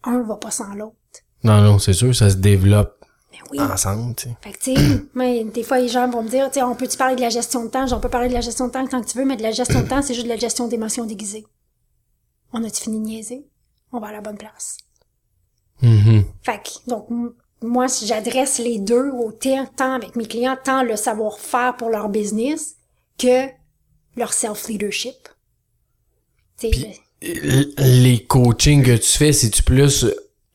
un 0.03 0.23
va 0.23 0.35
pas 0.35 0.51
sans 0.51 0.75
l'autre. 0.75 0.97
Non, 1.43 1.61
non, 1.63 1.79
c'est 1.79 1.93
sûr, 1.93 2.15
ça 2.15 2.31
se 2.31 2.37
développe 2.37 3.01
oui. 3.51 3.61
ensemble, 3.61 4.15
tu 4.15 4.29
sais. 4.29 4.37
Fait 4.43 4.53
que, 4.53 4.59
tu 4.59 4.77
sais, 4.77 5.03
moi, 5.15 5.45
des 5.45 5.63
fois, 5.63 5.79
les 5.79 5.89
gens 5.89 6.09
vont 6.09 6.23
me 6.23 6.29
dire, 6.29 6.49
tu 6.49 6.55
sais, 6.55 6.63
on 6.63 6.75
peut-tu 6.75 6.97
parler 6.97 7.17
de 7.17 7.21
la 7.21 7.31
gestion 7.31 7.65
de 7.65 7.71
temps? 7.71 7.87
J'en 7.87 8.01
peux 8.01 8.09
parler 8.09 8.29
de 8.29 8.35
la 8.35 8.41
gestion 8.41 8.67
de 8.67 8.73
temps 8.73 8.87
tant 8.87 9.01
que 9.01 9.09
tu 9.09 9.19
veux, 9.19 9.25
mais 9.25 9.37
de 9.37 9.43
la 9.43 9.51
gestion 9.51 9.83
de 9.83 9.89
temps, 9.89 10.03
c'est 10.03 10.15
juste 10.15 10.27
de 10.27 10.33
la 10.33 10.37
gestion 10.37 10.69
d'émotions 10.69 11.05
déguisées. 11.05 11.47
On 12.53 12.65
a-tu 12.65 12.83
fini 12.83 13.01
de 13.01 13.05
niaiser? 13.05 13.47
On 13.93 14.01
va 14.01 14.09
à 14.09 14.13
la 14.13 14.21
bonne 14.21 14.39
place. 14.39 14.77
Mhm. 15.83 16.25
Fait 16.43 16.63
que, 16.63 16.91
donc, 16.91 17.09
moi, 17.63 17.89
si 17.89 18.07
j'adresse 18.07 18.59
les 18.59 18.79
deux 18.79 19.11
au 19.11 19.33
temps, 19.33 19.95
avec 19.95 20.17
mes 20.17 20.27
clients, 20.27 20.57
tant 20.63 20.83
le 20.83 20.97
savoir-faire 20.97 21.77
pour 21.77 21.91
leur 21.91 22.09
business 22.09 22.77
que 23.19 23.47
leur 24.17 24.33
self-leadership. 24.33 25.17
Les 27.23 28.27
coachings 28.27 28.83
que 28.83 28.97
tu 28.97 29.19
fais, 29.19 29.33
c'est-tu 29.33 29.63
plus 29.63 30.07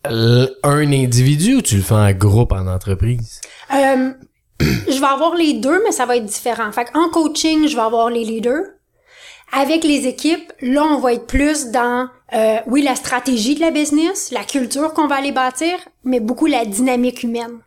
un 0.10 0.92
individu 0.92 1.56
ou 1.56 1.62
tu 1.62 1.78
le 1.78 1.82
fais 1.82 1.96
en 1.96 2.12
groupe 2.12 2.52
en 2.52 2.68
entreprise? 2.68 3.42
Euh, 3.74 4.12
je 4.60 5.00
vais 5.00 5.06
avoir 5.06 5.36
les 5.36 5.54
deux, 5.54 5.82
mais 5.84 5.92
ça 5.92 6.06
va 6.06 6.18
être 6.18 6.26
différent. 6.26 6.72
Fait 6.72 6.88
en 6.94 7.10
coaching, 7.10 7.68
je 7.68 7.76
vais 7.76 7.82
avoir 7.82 8.10
les 8.10 8.24
leaders. 8.24 8.64
Avec 9.52 9.84
les 9.84 10.08
équipes, 10.08 10.52
là, 10.62 10.84
on 10.84 11.00
va 11.00 11.14
être 11.14 11.28
plus 11.28 11.68
dans, 11.68 12.10
euh, 12.34 12.58
oui, 12.68 12.82
la 12.82 12.96
stratégie 12.96 13.56
de 13.56 13.62
la 13.62 13.72
business, 13.72 14.32
la 14.32 14.44
culture 14.44 14.94
qu'on 14.94 15.08
va 15.08 15.16
aller 15.16 15.32
bâtir, 15.32 15.76
mais 16.04 16.20
beaucoup 16.20 16.48
la 16.48 16.66
dynamique 16.66 17.24
humaine. 17.24 17.60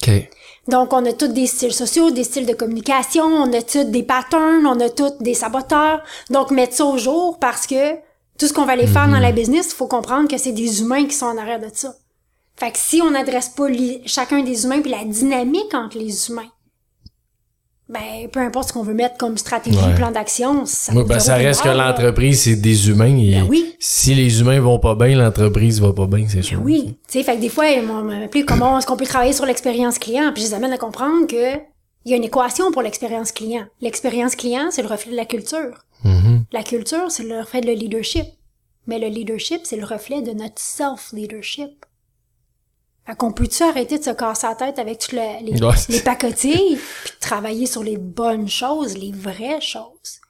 OK. 0.00 0.28
Donc, 0.68 0.92
on 0.92 1.04
a 1.06 1.12
tous 1.12 1.28
des 1.28 1.46
styles 1.46 1.72
sociaux, 1.72 2.10
des 2.10 2.24
styles 2.24 2.46
de 2.46 2.52
communication, 2.52 3.24
on 3.24 3.52
a 3.54 3.62
tous 3.62 3.84
des 3.84 4.02
patterns, 4.02 4.66
on 4.66 4.78
a 4.80 4.90
tous 4.90 5.16
des 5.20 5.34
saboteurs. 5.34 6.02
Donc, 6.30 6.50
mettre 6.50 6.74
ça 6.74 6.84
au 6.84 6.98
jour 6.98 7.38
parce 7.40 7.66
que 7.66 7.96
tout 8.38 8.46
ce 8.46 8.52
qu'on 8.52 8.64
va 8.64 8.72
aller 8.72 8.86
faire 8.86 9.08
dans 9.08 9.18
la 9.18 9.32
business, 9.32 9.68
il 9.72 9.74
faut 9.74 9.86
comprendre 9.88 10.28
que 10.28 10.38
c'est 10.38 10.52
des 10.52 10.80
humains 10.80 11.06
qui 11.06 11.14
sont 11.14 11.26
en 11.26 11.36
arrière 11.38 11.60
de 11.60 11.68
ça. 11.72 11.94
Fait 12.56 12.70
que 12.72 12.78
si 12.78 13.00
on 13.02 13.10
n'adresse 13.10 13.50
pas 13.50 13.66
chacun 14.06 14.42
des 14.42 14.64
humains 14.64 14.80
puis 14.80 14.90
la 14.90 15.04
dynamique 15.04 15.74
entre 15.74 15.98
les 15.98 16.28
humains, 16.28 16.48
ben, 17.88 18.28
peu 18.30 18.40
importe 18.40 18.68
ce 18.68 18.72
qu'on 18.74 18.82
veut 18.82 18.92
mettre 18.94 19.16
comme 19.16 19.38
stratégie, 19.38 19.78
Ouais. 19.78 19.94
plan 19.94 20.10
d'action, 20.10 20.66
ça 20.66 20.92
nous 20.92 21.04
ben, 21.04 21.18
ça 21.20 21.36
reste 21.36 21.62
que 21.62 21.68
l'entreprise, 21.70 22.42
c'est 22.42 22.56
des 22.56 22.88
humains. 22.90 23.16
Et 23.16 23.30
Ben 23.36 23.46
oui. 23.48 23.74
Si 23.80 24.14
les 24.14 24.40
humains 24.40 24.60
vont 24.60 24.78
pas 24.78 24.94
bien, 24.94 25.16
l'entreprise 25.16 25.80
va 25.80 25.92
pas 25.94 26.06
bien, 26.06 26.26
c'est 26.28 26.42
sûr. 26.42 26.60
Oui, 26.62 26.96
tu 27.08 27.18
sais, 27.18 27.24
fait 27.24 27.36
que 27.36 27.40
des 27.40 27.48
fois, 27.48 27.66
ils 27.70 27.82
vont 27.86 28.02
m'appeler 28.02 28.44
comment 28.44 28.78
est-ce 28.78 28.86
qu'on 28.86 28.96
peut 28.96 29.06
travailler 29.06 29.32
sur 29.32 29.46
l'expérience 29.46 29.98
client, 29.98 30.32
puis 30.34 30.42
je 30.42 30.48
les 30.48 30.54
amène 30.54 30.72
à 30.72 30.78
comprendre 30.78 31.26
que 31.26 31.56
il 32.04 32.10
y 32.10 32.14
a 32.14 32.16
une 32.16 32.24
équation 32.24 32.70
pour 32.70 32.82
l'expérience 32.82 33.32
client. 33.32 33.66
L'expérience 33.80 34.36
client, 34.36 34.68
c'est 34.70 34.82
le 34.82 34.88
reflet 34.88 35.10
de 35.12 35.16
la 35.16 35.24
culture. 35.26 35.84
Mhm. 36.04 36.44
La 36.52 36.62
culture, 36.62 37.10
c'est 37.10 37.24
le 37.24 37.40
reflet 37.40 37.60
de 37.60 37.66
le 37.66 37.72
leadership. 37.74 38.26
Mais 38.86 38.98
le 38.98 39.08
leadership, 39.08 39.60
c'est 39.64 39.76
le 39.76 39.84
reflet 39.84 40.22
de 40.22 40.32
notre 40.32 40.58
self-leadership. 40.60 41.84
Fait 43.06 43.16
qu'on 43.16 43.32
peut-tu 43.32 43.62
arrêter 43.62 43.98
de 43.98 44.04
se 44.04 44.10
casser 44.10 44.46
la 44.46 44.54
tête 44.54 44.78
avec 44.78 44.98
toutes 44.98 45.12
le- 45.12 45.44
les, 45.44 45.62
Ouais, 45.62 45.74
les 45.88 46.00
pacotilles, 46.00 46.78
puis 47.04 47.12
de 47.14 47.20
travailler 47.20 47.66
sur 47.66 47.82
les 47.82 47.96
bonnes 47.96 48.48
choses, 48.48 48.96
les 48.96 49.12
vraies 49.12 49.60
choses? 49.60 50.20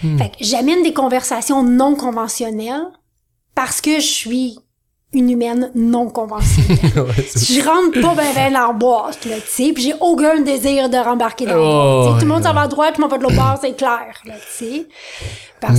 Fait 0.00 0.28
que 0.30 0.36
j'amène 0.40 0.82
des 0.82 0.92
conversations 0.94 1.62
non 1.62 1.96
conventionnelles 1.96 2.86
parce 3.54 3.80
que 3.80 3.96
je 3.96 4.06
suis 4.06 4.58
une 5.12 5.30
humaine 5.30 5.70
non 5.74 6.08
conventionnelle. 6.10 6.78
Ouais, 6.96 7.24
je 7.34 7.64
rentre 7.64 8.00
pas 8.00 8.14
ben 8.14 8.34
ben 8.34 8.52
dans 8.52 8.66
la 8.68 8.72
boîte, 8.72 9.24
là, 9.24 9.36
tu 9.36 9.64
sais, 9.66 9.72
puis 9.72 9.82
j'ai 9.84 9.94
aucun 10.00 10.40
désir 10.40 10.90
de 10.90 10.96
rembarquer 10.96 11.46
dans 11.46 11.54
la 11.54 11.60
Oh, 11.60 12.02
boîte. 12.04 12.20
Tout 12.20 12.26
le 12.26 12.32
monde 12.32 12.42
s'en 12.42 12.52
va 12.52 12.62
à 12.62 12.68
droite, 12.68 12.98
monde 12.98 13.10
va 13.10 13.18
de 13.18 13.22
l'autre 13.22 13.36
bord, 13.36 13.58
c'est 13.60 13.76
clair, 13.76 14.20
là, 14.26 14.34
tu 14.58 14.64
sais. 14.64 14.86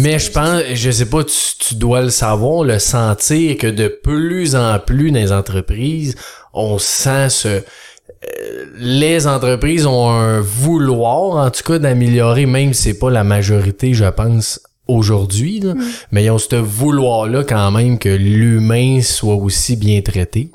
Mais 0.01 0.13
que 0.13 0.19
je 0.19 0.31
pense, 0.31 0.61
je 0.73 0.91
sais 0.91 1.05
pas, 1.05 1.23
tu, 1.23 1.37
tu 1.59 1.75
dois 1.75 2.01
le 2.01 2.09
savoir, 2.09 2.63
le 2.63 2.79
sentir 2.79 3.57
que 3.57 3.67
de 3.67 3.87
plus 3.87 4.55
en 4.55 4.79
plus 4.79 5.11
dans 5.11 5.19
les 5.19 5.31
entreprises, 5.31 6.15
on 6.53 6.79
sent 6.79 7.29
ce, 7.29 7.47
euh, 7.47 8.65
les 8.77 9.27
entreprises 9.27 9.85
ont 9.85 10.09
un 10.09 10.41
vouloir, 10.41 11.45
en 11.45 11.49
tout 11.51 11.63
cas, 11.63 11.79
d'améliorer, 11.79 12.45
même 12.45 12.73
si 12.73 12.83
c'est 12.83 12.99
pas 12.99 13.09
la 13.09 13.23
majorité, 13.23 13.93
je 13.93 14.05
pense, 14.05 14.59
aujourd'hui, 14.89 15.59
là. 15.59 15.73
mais 16.11 16.23
ils 16.25 16.31
ont 16.31 16.37
ce 16.37 16.55
vouloir-là 16.55 17.43
quand 17.43 17.71
même 17.71 17.97
que 17.99 18.09
l'humain 18.09 19.01
soit 19.01 19.35
aussi 19.35 19.75
bien 19.75 20.01
traité. 20.01 20.51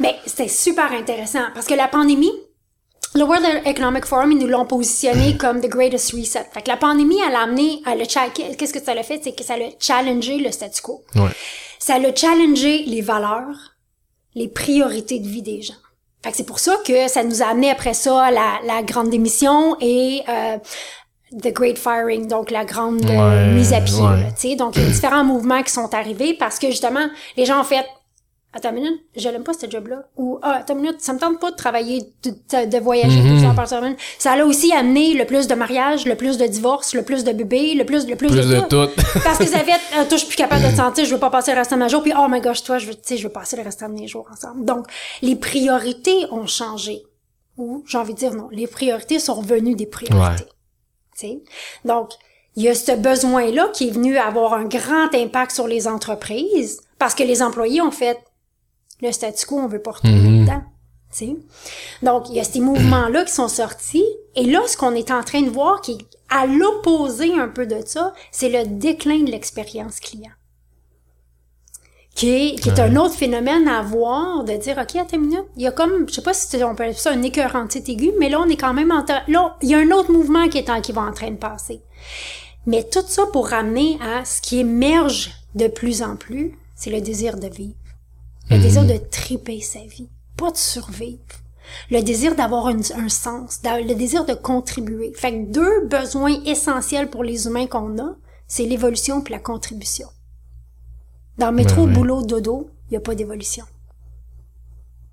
Ben, 0.00 0.12
c'était 0.26 0.48
super 0.48 0.92
intéressant 0.92 1.44
parce 1.54 1.66
que 1.66 1.74
la 1.74 1.88
pandémie, 1.88 2.32
le 3.14 3.22
World 3.24 3.44
Economic 3.64 4.04
Forum, 4.04 4.32
ils 4.32 4.38
nous 4.38 4.46
l'ont 4.46 4.66
positionné 4.66 5.36
comme 5.36 5.60
the 5.60 5.68
greatest 5.68 6.12
reset. 6.12 6.46
Fait 6.52 6.62
que 6.62 6.68
la 6.68 6.76
pandémie, 6.76 7.18
elle 7.26 7.34
a 7.34 7.40
amené, 7.42 7.80
a 7.86 7.96
cha- 8.08 8.28
qu'est-ce 8.28 8.72
que 8.72 8.82
ça 8.82 8.94
l'a 8.94 9.02
fait? 9.02 9.20
C'est 9.24 9.34
que 9.34 9.42
ça 9.42 9.54
a 9.54 9.58
challengé 9.80 10.38
le 10.38 10.52
statu 10.52 10.82
quo. 10.82 11.02
Ouais. 11.14 11.30
Ça 11.78 11.94
a 11.94 12.14
challengé 12.14 12.84
les 12.86 13.00
valeurs, 13.00 13.74
les 14.34 14.48
priorités 14.48 15.18
de 15.18 15.26
vie 15.28 15.42
des 15.42 15.62
gens. 15.62 15.74
Fait 16.22 16.30
que 16.32 16.36
c'est 16.36 16.46
pour 16.46 16.58
ça 16.58 16.76
que 16.84 17.08
ça 17.08 17.22
nous 17.24 17.42
a 17.42 17.46
amené 17.46 17.70
après 17.70 17.94
ça 17.94 18.30
la, 18.30 18.58
la 18.66 18.82
grande 18.82 19.10
démission 19.10 19.76
et 19.80 20.22
euh, 20.28 20.58
The 21.32 21.52
Great 21.52 21.78
Firing, 21.78 22.28
donc 22.28 22.50
la 22.50 22.64
grande 22.64 23.04
euh, 23.04 23.48
Ouais, 23.48 23.52
mise 23.54 23.72
à 23.72 23.80
pied. 23.80 23.96
ouais. 24.00 24.22
là, 24.22 24.30
tu 24.38 24.48
sais. 24.50 24.56
Donc, 24.56 24.76
il 24.76 24.82
y 24.82 24.86
a 24.86 24.88
différents 24.88 25.24
mouvements 25.32 25.62
qui 25.62 25.72
sont 25.72 25.92
arrivés 25.94 26.34
parce 26.34 26.58
que 26.58 26.68
justement, 26.68 27.08
les 27.36 27.44
gens 27.46 27.60
ont 27.60 27.64
fait 27.64 27.84
Attends 28.52 28.70
une 28.70 28.76
minute, 28.76 29.00
je 29.14 29.28
l'aime 29.28 29.42
pas 29.44 29.52
ce 29.52 29.68
job-là. 29.68 30.04
Ou 30.16 30.38
Ah, 30.40 30.58
attends 30.60 30.72
une 30.76 30.80
minute, 30.80 31.02
ça 31.02 31.12
me 31.12 31.18
tente 31.18 31.38
pas 31.40 31.50
de 31.50 31.56
travailler, 31.56 32.04
de, 32.22 32.30
de 32.70 32.78
voyager 32.78 33.20
Mhm. 33.20 33.28
12 33.34 33.44
heures 33.44 33.54
par 33.54 33.68
semaine. 33.68 33.96
Ça 34.18 34.32
a 34.32 34.42
aussi 34.46 34.72
amené 34.72 35.12
le 35.12 35.26
plus 35.26 35.46
de 35.46 35.54
mariages, 35.54 36.06
le 36.06 36.14
plus 36.14 36.38
de 36.38 36.46
divorces, 36.46 36.94
le 36.94 37.02
plus 37.02 37.22
de 37.22 37.32
bébés, 37.32 37.74
le 37.74 37.84
plus, 37.84 38.06
le 38.08 38.16
plus, 38.16 38.28
Plus 38.28 38.48
de 38.48 38.60
tout. 38.60 38.88
parce 39.24 39.36
que 39.36 39.44
ça 39.44 39.58
fait, 39.58 39.72
euh, 39.98 40.04
toi, 40.04 40.12
je 40.12 40.16
suis 40.16 40.28
plus 40.28 40.36
capable 40.36 40.62
de 40.64 40.70
te 40.70 40.76
sentir, 40.76 41.04
je 41.04 41.12
veux 41.12 41.20
pas 41.20 41.28
passer 41.28 41.52
le 41.52 41.58
restant 41.58 41.76
de 41.76 41.80
ma 41.80 41.88
jour, 41.88 42.02
puis 42.02 42.12
oh 42.18 42.28
my 42.30 42.40
gosh, 42.40 42.62
toi, 42.62 42.78
je 42.78 42.86
veux, 42.86 42.94
tu 42.94 43.00
sais, 43.02 43.16
je 43.18 43.24
veux 43.24 43.32
passer 43.32 43.56
le 43.58 43.62
restant 43.62 43.90
de 43.90 43.94
mes 43.94 44.06
jours 44.08 44.26
ensemble. 44.32 44.64
Donc, 44.64 44.86
les 45.20 45.36
priorités 45.36 46.24
ont 46.30 46.46
changé. 46.46 47.02
Ou, 47.58 47.84
j'ai 47.86 47.98
envie 47.98 48.14
de 48.14 48.18
dire 48.18 48.32
non, 48.32 48.48
les 48.52 48.66
priorités 48.68 49.18
sont 49.18 49.34
revenues 49.34 49.74
des 49.74 49.86
priorités. 49.86 50.16
Ouais. 50.18 50.46
Donc, 51.84 52.10
il 52.56 52.62
y 52.62 52.68
a 52.68 52.74
ce 52.74 52.92
besoin-là 52.92 53.68
qui 53.72 53.88
est 53.88 53.92
venu 53.92 54.16
avoir 54.16 54.54
un 54.54 54.64
grand 54.64 55.14
impact 55.14 55.52
sur 55.52 55.66
les 55.66 55.86
entreprises 55.86 56.80
parce 56.98 57.14
que 57.14 57.22
les 57.22 57.42
employés 57.42 57.82
ont 57.82 57.90
fait 57.90 58.18
le 59.02 59.12
statu 59.12 59.46
quo, 59.46 59.58
on 59.58 59.66
veut 59.66 59.82
pas 59.82 59.92
retourner 59.92 60.40
dedans. 60.40 60.62
Tu 61.12 61.18
sais? 61.18 61.36
Donc, 62.02 62.28
il 62.30 62.36
y 62.36 62.40
a 62.40 62.44
ces 62.44 62.60
mouvements-là 62.60 63.24
qui 63.24 63.32
sont 63.32 63.48
sortis. 63.48 64.06
Et 64.34 64.44
là, 64.44 64.60
ce 64.66 64.76
qu'on 64.76 64.94
est 64.94 65.10
en 65.10 65.22
train 65.22 65.42
de 65.42 65.50
voir, 65.50 65.80
qui 65.80 65.92
est 65.92 66.06
à 66.30 66.46
l'opposé 66.46 67.32
un 67.34 67.48
peu 67.48 67.66
de 67.66 67.80
ça, 67.84 68.12
c'est 68.30 68.48
le 68.48 68.66
déclin 68.66 69.20
de 69.20 69.30
l'expérience 69.30 70.00
client. 70.00 70.32
Qui 72.16 72.30
est, 72.30 72.54
qui 72.58 72.70
est 72.70 72.80
un 72.80 72.96
autre 72.96 73.14
phénomène 73.14 73.68
à 73.68 73.82
voir, 73.82 74.42
de 74.42 74.54
dire, 74.54 74.78
OK, 74.78 74.96
attends 74.96 75.16
une 75.18 75.26
minute, 75.26 75.44
il 75.56 75.62
y 75.62 75.66
a 75.66 75.70
comme, 75.70 76.08
je 76.08 76.14
sais 76.14 76.22
pas 76.22 76.32
si 76.32 76.46
on 76.64 76.74
peut 76.74 76.84
appeler 76.84 76.92
ça 76.94 77.10
un 77.12 77.22
écœurantite 77.22 77.86
aigu, 77.90 78.10
mais 78.18 78.30
là, 78.30 78.40
on 78.40 78.48
est 78.48 78.56
quand 78.56 78.72
même 78.72 78.90
en, 78.90 79.02
tra- 79.02 79.22
là, 79.28 79.54
il 79.60 79.68
y 79.68 79.74
a 79.74 79.78
un 79.78 79.90
autre 79.90 80.10
mouvement 80.10 80.48
qui 80.48 80.56
est 80.56 80.70
en, 80.70 80.80
qui 80.80 80.92
va 80.92 81.02
en 81.02 81.12
train 81.12 81.30
de 81.30 81.36
passer. 81.36 81.82
Mais 82.64 82.84
tout 82.84 83.04
ça 83.06 83.24
pour 83.34 83.48
ramener 83.48 83.98
à 84.02 84.24
ce 84.24 84.40
qui 84.40 84.60
émerge 84.60 85.30
de 85.54 85.68
plus 85.68 86.02
en 86.02 86.16
plus, 86.16 86.58
c'est 86.74 86.90
le 86.90 87.02
désir 87.02 87.36
de 87.36 87.48
vivre. 87.48 87.74
Le 88.50 88.58
désir 88.58 88.84
de 88.84 88.96
triper 88.96 89.60
sa 89.60 89.80
vie, 89.80 90.08
pas 90.38 90.50
de 90.50 90.56
survivre. 90.56 91.20
Le 91.90 92.00
désir 92.00 92.34
d'avoir 92.34 92.68
un, 92.68 92.78
un 92.96 93.08
sens, 93.10 93.60
le 93.64 93.92
désir 93.94 94.24
de 94.24 94.34
contribuer. 94.34 95.12
Fait 95.14 95.32
que 95.32 95.52
deux 95.52 95.84
besoins 95.84 96.42
essentiels 96.46 97.10
pour 97.10 97.24
les 97.24 97.46
humains 97.46 97.66
qu'on 97.66 97.98
a, 97.98 98.14
c'est 98.48 98.64
l'évolution 98.64 99.20
puis 99.20 99.32
la 99.32 99.40
contribution. 99.40 100.08
Dans 101.38 101.50
le 101.50 101.56
métro, 101.56 101.82
Ben 101.82 101.88
ouais. 101.88 101.92
boulot, 101.94 102.22
dodo, 102.22 102.70
il 102.88 102.92
n'y 102.92 102.96
a 102.96 103.00
pas 103.00 103.14
d'évolution. 103.14 103.64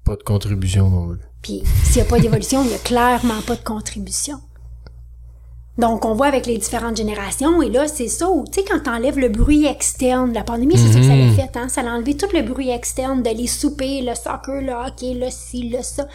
Pas 0.05 0.15
de 0.15 0.23
contribution 0.23 0.89
non 0.89 1.07
plus. 1.09 1.19
Puis 1.41 1.63
s'il 1.83 2.01
n'y 2.01 2.07
a 2.07 2.09
pas 2.09 2.19
d'évolution, 2.19 2.63
il 2.63 2.69
n'y 2.69 2.75
a 2.75 2.79
clairement 2.79 3.41
pas 3.45 3.55
de 3.55 3.63
contribution. 3.63 4.39
Donc, 5.77 6.05
on 6.05 6.13
voit 6.13 6.27
avec 6.27 6.45
les 6.45 6.59
différentes 6.59 6.97
générations, 6.97 7.63
et 7.63 7.69
là, 7.69 7.87
c'est 7.87 8.07
ça, 8.07 8.29
où, 8.29 8.45
tu 8.45 8.61
sais, 8.61 8.65
quand 8.69 8.81
t'enlèves 8.83 9.17
le 9.17 9.29
bruit 9.29 9.65
externe, 9.65 10.31
la 10.31 10.43
pandémie, 10.43 10.77
c'est 10.77 10.93
ça 10.93 10.99
que 10.99 11.05
ça 11.05 11.15
l'a 11.15 11.31
fait, 11.31 11.57
hein, 11.57 11.67
ça 11.67 11.81
a 11.81 11.95
enlevé 11.95 12.15
tout 12.15 12.27
le 12.31 12.43
bruit 12.43 12.69
externe 12.69 13.23
de 13.23 13.29
les 13.31 13.47
souper, 13.47 14.03
le 14.03 14.13
soccer, 14.13 14.61
le 14.61 14.71
hockey, 14.71 15.15
le 15.15 15.31
ci, 15.31 15.69
le 15.69 15.81
ça. 15.81 16.07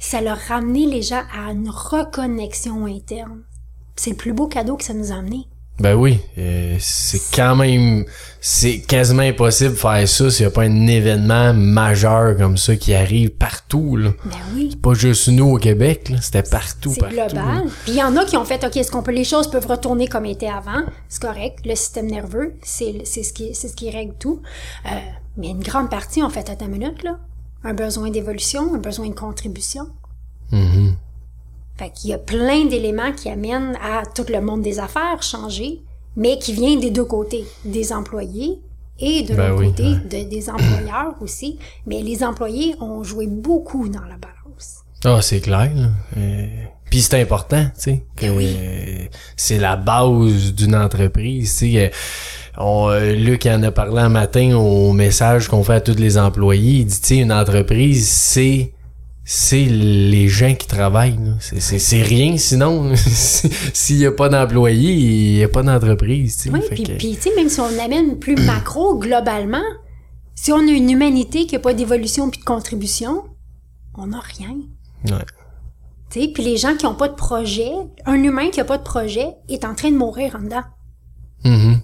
Ça 0.00 0.20
l'a 0.20 0.34
ramené 0.34 0.86
les 0.86 1.02
gens 1.02 1.22
à 1.32 1.52
une 1.52 1.70
reconnexion 1.70 2.86
interne. 2.86 3.42
C'est 3.94 4.10
le 4.10 4.16
plus 4.16 4.32
beau 4.32 4.48
cadeau 4.48 4.76
que 4.76 4.84
ça 4.84 4.94
nous 4.94 5.12
a 5.12 5.16
amené. 5.16 5.46
Ben 5.80 5.94
oui, 5.94 6.20
euh, 6.36 6.76
c'est 6.78 7.22
quand 7.34 7.56
même, 7.56 8.04
c'est 8.38 8.80
quasiment 8.80 9.22
impossible 9.22 9.70
de 9.70 9.78
faire 9.78 10.06
ça 10.06 10.30
s'il 10.30 10.44
n'y 10.44 10.52
a 10.52 10.54
pas 10.54 10.64
un 10.64 10.86
événement 10.86 11.54
majeur 11.54 12.36
comme 12.36 12.58
ça 12.58 12.76
qui 12.76 12.92
arrive 12.92 13.30
partout, 13.30 13.96
là. 13.96 14.10
Ben 14.26 14.36
oui. 14.54 14.76
Pas 14.76 14.92
juste 14.92 15.28
nous 15.28 15.54
au 15.54 15.56
Québec, 15.56 16.10
là, 16.10 16.18
c'était 16.20 16.42
partout, 16.42 16.92
C'est 16.94 17.08
global. 17.08 17.64
Puis 17.84 17.92
il 17.92 17.94
y 17.94 18.02
en 18.02 18.14
a 18.18 18.26
qui 18.26 18.36
ont 18.36 18.44
fait, 18.44 18.62
OK, 18.62 18.76
est-ce 18.76 18.90
qu'on 18.90 19.02
peut, 19.02 19.12
les 19.12 19.24
choses 19.24 19.50
peuvent 19.50 19.66
retourner 19.66 20.06
comme 20.06 20.26
étaient 20.26 20.50
avant? 20.50 20.82
C'est 21.08 21.22
correct. 21.22 21.60
Le 21.64 21.74
système 21.74 22.10
nerveux, 22.10 22.56
c'est, 22.62 23.00
c'est 23.04 23.22
ce 23.22 23.32
qui, 23.32 23.54
c'est 23.54 23.68
ce 23.68 23.74
qui 23.74 23.88
règle 23.90 24.14
tout. 24.18 24.42
Euh, 24.84 24.90
mais 25.38 25.48
une 25.48 25.62
grande 25.62 25.88
partie 25.88 26.22
ont 26.22 26.28
fait, 26.28 26.50
attends 26.50 26.66
une 26.66 26.72
minute, 26.72 27.02
là. 27.02 27.18
Un 27.64 27.72
besoin 27.72 28.10
d'évolution, 28.10 28.74
un 28.74 28.78
besoin 28.78 29.08
de 29.08 29.14
contribution. 29.14 29.88
Mhm. 30.52 30.94
Fait 31.80 31.88
qu'il 31.94 32.10
y 32.10 32.12
a 32.12 32.18
plein 32.18 32.66
d'éléments 32.66 33.10
qui 33.12 33.30
amènent 33.30 33.74
à 33.82 34.02
tout 34.14 34.26
le 34.30 34.42
monde 34.42 34.60
des 34.60 34.78
affaires 34.80 35.22
changer, 35.22 35.80
mais 36.14 36.38
qui 36.38 36.52
vient 36.52 36.76
des 36.76 36.90
deux 36.90 37.06
côtés, 37.06 37.44
des 37.64 37.90
employés 37.94 38.60
et 38.98 39.22
de 39.22 39.34
Ben 39.34 39.48
l'autre 39.48 39.60
oui, 39.62 39.66
côté 39.68 39.82
ouais. 39.84 40.24
de- 40.24 40.28
des 40.28 40.50
employeurs 40.50 41.14
aussi. 41.22 41.58
Mais 41.86 42.02
les 42.02 42.22
employés 42.22 42.74
ont 42.82 43.02
joué 43.02 43.26
beaucoup 43.26 43.88
dans 43.88 44.02
la 44.02 44.18
balance. 44.18 44.80
Ah, 45.06 45.22
c'est 45.22 45.40
clair. 45.40 45.70
Euh, 46.18 46.46
Puis 46.90 47.00
c'est 47.00 47.18
important, 47.22 47.64
tu 47.74 47.80
sais, 47.80 48.04
que 48.14 48.26
Ben 48.26 48.36
oui. 48.36 48.54
euh, 48.58 49.04
c'est 49.34 49.56
la 49.58 49.76
base 49.76 50.52
d'une 50.52 50.74
entreprise, 50.76 51.50
tu 51.56 51.72
sais. 51.72 51.86
euh, 51.86 51.88
on, 52.58 52.90
euh, 52.90 53.12
Luc 53.14 53.46
en 53.46 53.62
a 53.62 53.70
parlé 53.70 54.02
un 54.02 54.10
matin 54.10 54.54
au 54.54 54.92
message 54.92 55.48
qu'on 55.48 55.64
fait 55.64 55.72
à 55.76 55.80
tous 55.80 55.96
les 55.96 56.18
employés. 56.18 56.80
Il 56.80 56.84
dit, 56.84 57.00
tu 57.00 57.06
sais, 57.06 57.16
une 57.16 57.32
entreprise, 57.32 58.06
c'est 58.06 58.74
c'est 59.24 59.64
les 59.64 60.28
gens 60.28 60.54
qui 60.54 60.66
travaillent. 60.66 61.18
C'est- 61.40 61.60
C'est 61.60 61.78
c'est 61.78 62.02
rien 62.02 62.36
sinon. 62.38 62.92
S'il 62.96 63.96
y 63.98 64.06
a 64.06 64.12
pas 64.12 64.28
d'employés, 64.28 64.92
il 64.92 65.36
y 65.38 65.44
a 65.44 65.48
pas 65.48 65.62
d'entreprise. 65.62 66.48
Oui, 66.52 66.60
puis, 66.70 66.82
que- 66.84 66.92
puis, 66.92 67.14
tu 67.16 67.22
sais, 67.22 67.30
même 67.36 67.48
si 67.48 67.60
on 67.60 67.78
amène 67.78 68.18
plus 68.18 68.36
macro, 68.46 68.98
globalement, 68.98 69.62
si 70.34 70.52
on 70.52 70.58
a 70.58 70.70
une 70.72 70.90
humanité 70.90 71.46
qui 71.46 71.54
n'a 71.54 71.60
pas 71.60 71.74
d'évolution 71.74 72.30
puis 72.30 72.40
de 72.40 72.44
contribution, 72.44 73.24
on 73.94 74.08
n'a 74.08 74.20
rien. 74.20 74.56
ouais. 75.06 75.24
Tu 76.10 76.20
sais, 76.22 76.28
puis 76.34 76.42
les 76.42 76.56
gens 76.56 76.74
qui 76.76 76.86
n'ont 76.86 76.94
pas 76.96 77.08
de 77.08 77.14
projet, 77.14 77.70
un 78.04 78.20
humain 78.22 78.50
qui 78.50 78.58
n'a 78.58 78.64
pas 78.64 78.78
de 78.78 78.82
projet 78.82 79.28
est 79.48 79.64
en 79.64 79.76
train 79.76 79.92
de 79.92 79.96
mourir 79.96 80.34
en 80.36 80.42
dedans. 80.42 80.64
Mhm. 81.44 81.80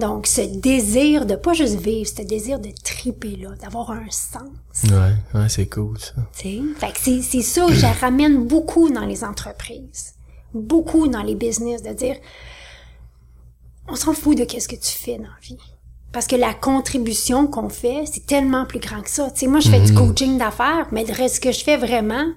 Donc, 0.00 0.26
ce 0.26 0.40
désir 0.40 1.26
de 1.26 1.36
pas 1.36 1.52
juste 1.52 1.78
vivre, 1.78 2.08
ce 2.08 2.22
désir 2.22 2.58
de 2.58 2.70
triper 2.82 3.36
là, 3.36 3.50
d'avoir 3.60 3.90
un 3.90 4.10
sens. 4.10 4.42
Ouais, 4.84 5.12
ouais, 5.38 5.48
c'est 5.50 5.66
cool 5.66 5.98
ça. 5.98 6.14
Tu 6.36 6.40
sais, 6.40 6.60
fait 6.78 6.92
que 6.92 6.98
c'est, 6.98 7.22
c'est 7.22 7.42
ça 7.42 7.66
que 7.66 7.74
je 7.74 7.86
ramène 8.00 8.46
beaucoup 8.46 8.88
dans 8.90 9.04
les 9.04 9.24
entreprises, 9.24 10.14
beaucoup 10.54 11.06
dans 11.06 11.22
les 11.22 11.34
business, 11.34 11.82
de 11.82 11.92
dire, 11.92 12.16
on 13.88 13.94
s'en 13.94 14.14
fout 14.14 14.38
de 14.38 14.44
qu'est-ce 14.44 14.68
que 14.68 14.76
tu 14.76 14.96
fais 14.96 15.18
dans 15.18 15.24
la 15.24 15.40
vie. 15.42 15.58
Parce 16.12 16.26
que 16.26 16.36
la 16.36 16.54
contribution 16.54 17.46
qu'on 17.46 17.68
fait, 17.68 18.04
c'est 18.10 18.26
tellement 18.26 18.64
plus 18.64 18.80
grand 18.80 19.02
que 19.02 19.10
ça. 19.10 19.30
Tu 19.30 19.40
sais, 19.40 19.46
moi, 19.46 19.60
je 19.60 19.68
fais 19.68 19.80
du 19.80 19.92
coaching 19.94 20.38
d'affaires, 20.38 20.88
mais 20.92 21.04
le 21.04 21.12
reste 21.12 21.42
que 21.42 21.52
je 21.52 21.62
fais 21.62 21.76
vraiment, 21.76 22.32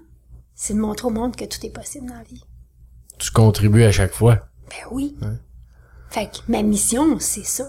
c'est 0.54 0.74
de 0.74 0.80
montrer 0.80 1.08
au 1.08 1.12
monde 1.12 1.36
que 1.36 1.46
tout 1.46 1.66
est 1.66 1.72
possible 1.72 2.08
dans 2.08 2.16
la 2.16 2.24
vie. 2.24 2.44
Tu 3.18 3.32
contribues 3.32 3.84
à 3.84 3.92
chaque 3.92 4.14
fois. 4.14 4.40
Ben 4.70 4.88
oui. 4.92 5.16
Fait 6.14 6.26
que 6.28 6.38
ma 6.52 6.62
mission, 6.62 7.18
c'est 7.20 7.46
ça. 7.46 7.66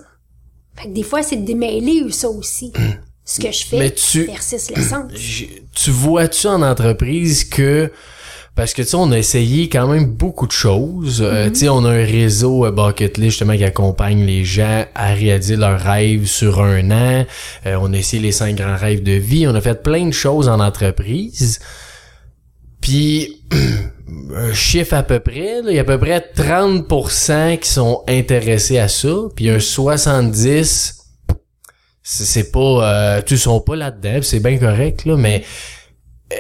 Fait 0.77 0.89
que 0.89 0.93
des 0.95 1.03
fois, 1.03 1.23
c'est 1.23 1.37
de 1.37 1.47
démêler 1.47 2.11
ça 2.13 2.29
aussi. 2.29 2.73
ce 3.25 3.41
que 3.41 3.51
je 3.51 3.65
fais 3.65 3.79
Mais 3.79 3.91
tu- 3.91 4.25
versus 4.25 4.71
l'essence. 4.71 5.13
Tu 5.75 5.91
vois-tu 5.91 6.47
en 6.47 6.61
entreprise 6.63 7.45
que 7.45 7.91
parce 8.55 8.73
que 8.75 8.83
tu 8.83 8.89
sais 8.91 8.95
on 8.97 9.11
a 9.11 9.19
essayé 9.19 9.69
quand 9.69 9.89
même 9.89 10.05
beaucoup 10.07 10.47
de 10.47 10.53
choses. 10.53 11.21
Euh, 11.21 11.49
tu 11.49 11.61
sais 11.61 11.69
on 11.69 11.85
a 11.85 11.91
un 11.91 12.05
réseau 12.05 12.65
euh, 12.67 12.71
Bucket 12.71 13.17
List 13.19 13.31
justement 13.31 13.57
qui 13.57 13.65
accompagne 13.65 14.25
les 14.25 14.45
gens 14.45 14.85
à 14.95 15.13
réaliser 15.15 15.57
leurs 15.57 15.81
rêves 15.81 16.27
sur 16.27 16.61
un 16.63 16.91
an. 16.93 17.27
Euh, 17.67 17.77
on 17.81 17.93
a 17.93 17.97
essayé 17.97 18.23
les 18.23 18.31
cinq 18.31 18.57
grands 18.57 18.77
rêves 18.77 19.03
de 19.03 19.13
vie. 19.13 19.49
On 19.49 19.55
a 19.57 19.61
fait 19.61 19.83
plein 19.83 20.07
de 20.07 20.13
choses 20.13 20.49
en 20.49 20.61
entreprise. 20.61 21.59
Puis 22.81 23.43
un 24.35 24.53
chiffre 24.53 24.95
à 24.95 25.03
peu 25.03 25.21
près, 25.21 25.63
là, 25.63 25.71
il 25.71 25.75
y 25.75 25.79
a 25.79 25.83
à 25.83 25.85
peu 25.85 25.99
près 25.99 26.21
30% 26.37 27.59
qui 27.59 27.69
sont 27.69 28.03
intéressés 28.07 28.79
à 28.79 28.89
ça, 28.89 29.15
puis 29.35 29.49
un 29.49 29.59
70 29.61 31.01
c'est 32.07 32.53
pas 32.53 32.61
euh, 32.61 33.23
tu 33.23 33.39
sont 33.39 33.61
pas 33.61 33.77
là-dedans, 33.77 34.21
c'est 34.23 34.41
bien 34.41 34.59
correct 34.59 35.07
là, 35.07 35.17
mais 35.17 35.43
euh, 36.33 36.37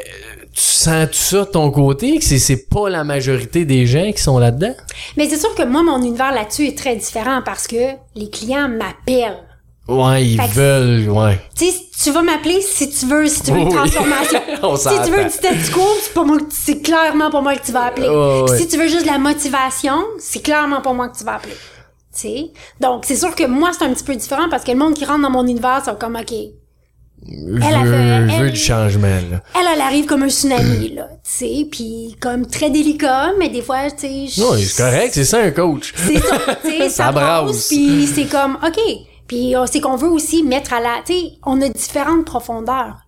tu 0.53 0.61
sens 0.61 1.09
ça 1.13 1.45
de 1.45 1.51
ton 1.51 1.71
côté 1.71 2.19
que 2.19 2.25
c'est 2.25 2.39
c'est 2.39 2.69
pas 2.69 2.89
la 2.89 3.03
majorité 3.03 3.65
des 3.65 3.87
gens 3.87 4.13
qui 4.13 4.23
sont 4.23 4.39
là-dedans? 4.39 4.75
Mais 5.17 5.29
c'est 5.29 5.39
sûr 5.39 5.55
que 5.55 5.65
moi, 5.65 5.83
mon 5.83 5.99
univers 5.99 6.33
là-dessus 6.33 6.67
est 6.69 6.79
très 6.79 6.95
différent 6.95 7.41
parce 7.45 7.67
que 7.67 7.95
les 8.15 8.31
clients 8.31 8.69
m'appellent. 8.69 9.43
Ouais, 9.87 10.25
ils 10.27 10.37
que- 10.39 10.55
veulent, 10.55 11.11
ouais. 11.11 11.39
Tu 11.57 11.67
sais, 11.67 11.75
tu 12.03 12.11
vas 12.11 12.23
m'appeler 12.23 12.61
si 12.63 12.89
tu 12.91 13.05
veux, 13.07 13.27
si 13.27 13.43
tu 13.43 13.53
veux 13.53 13.59
une 13.59 13.69
transformation. 13.69 14.41
On 14.63 14.77
si 14.77 14.89
tu 15.05 15.11
veux 15.11 15.25
du 15.25 15.31
statu 15.31 15.71
quo, 15.73 15.83
c'est 16.03 16.15
pas 16.15 16.25
moi 16.25 16.39
que 16.39 16.45
tu- 16.45 16.57
c'est 16.59 16.81
clairement 16.81 17.31
pas 17.31 17.41
moi 17.43 17.55
que 17.57 17.65
tu 17.67 17.73
vas 17.73 17.85
appeler. 17.87 18.09
Ouais. 18.09 18.59
Si 18.59 18.67
tu 18.67 18.79
veux 18.79 18.89
juste 18.89 19.03
de 19.07 19.11
la 19.11 19.19
motivation, 19.19 20.03
c'est 20.19 20.41
clairement 20.43 20.81
pas 20.81 20.93
moi 20.95 21.09
que 21.09 21.19
tu 21.19 21.25
vas 21.25 21.35
appeler. 21.35 21.53
Tu 21.55 22.21
sais? 22.21 22.45
Donc, 22.81 23.05
c'est 23.07 23.17
sûr 23.17 23.35
que 23.35 23.45
moi, 23.45 23.71
c'est 23.77 23.85
un 23.85 23.93
petit 23.93 24.05
peu 24.05 24.15
différent 24.17 24.49
parce 24.51 24.65
que 24.65 24.71
le 24.73 24.79
monde 24.79 24.95
qui 24.95 25.05
rentre 25.05 25.21
dans 25.23 25.31
mon 25.31 25.47
univers, 25.47 25.83
c'est 25.85 25.99
comme, 25.99 26.17
OK, 26.17 26.33
elle, 26.33 27.63
a 27.63 27.85
fait- 27.85 28.37
elle- 28.45 28.51
du 28.53 28.59
changement 28.59 29.07
là. 29.09 29.41
elle, 29.59 29.67
elle 29.75 29.81
arrive 29.81 30.05
comme 30.07 30.23
un 30.23 30.29
tsunami, 30.29 30.95
là, 30.95 31.09
tu 31.13 31.19
sais, 31.25 31.67
puis 31.71 32.17
comme 32.21 32.47
très 32.47 32.71
délicat, 32.71 33.33
mais 33.39 33.49
des 33.49 33.63
fois, 33.63 33.91
tu 33.91 34.29
sais... 34.29 34.41
Non, 34.41 34.53
c'est 34.57 34.77
correct, 34.83 35.11
c'est 35.15 35.25
ça 35.25 35.39
un 35.41 35.51
coach. 35.51 35.93
C'est 35.97 36.19
ça, 36.21 36.37
tu 36.63 36.71
sais, 36.71 36.79
Ça 36.89 37.05
ça 37.07 37.13
brasse, 37.13 37.69
puis 37.69 38.07
c'est 38.07 38.27
comme, 38.27 38.59
OK. 38.67 38.79
Puis 39.27 39.57
euh, 39.57 39.67
c'est 39.67 39.81
qu'on 39.81 39.97
veut 39.97 40.11
aussi 40.11 40.43
mettre 40.43 40.73
à 40.73 40.81
la... 40.81 41.03
Tu 41.05 41.13
sais, 41.13 41.33
on 41.45 41.61
a 41.61 41.69
différentes 41.69 42.25
profondeurs. 42.25 42.99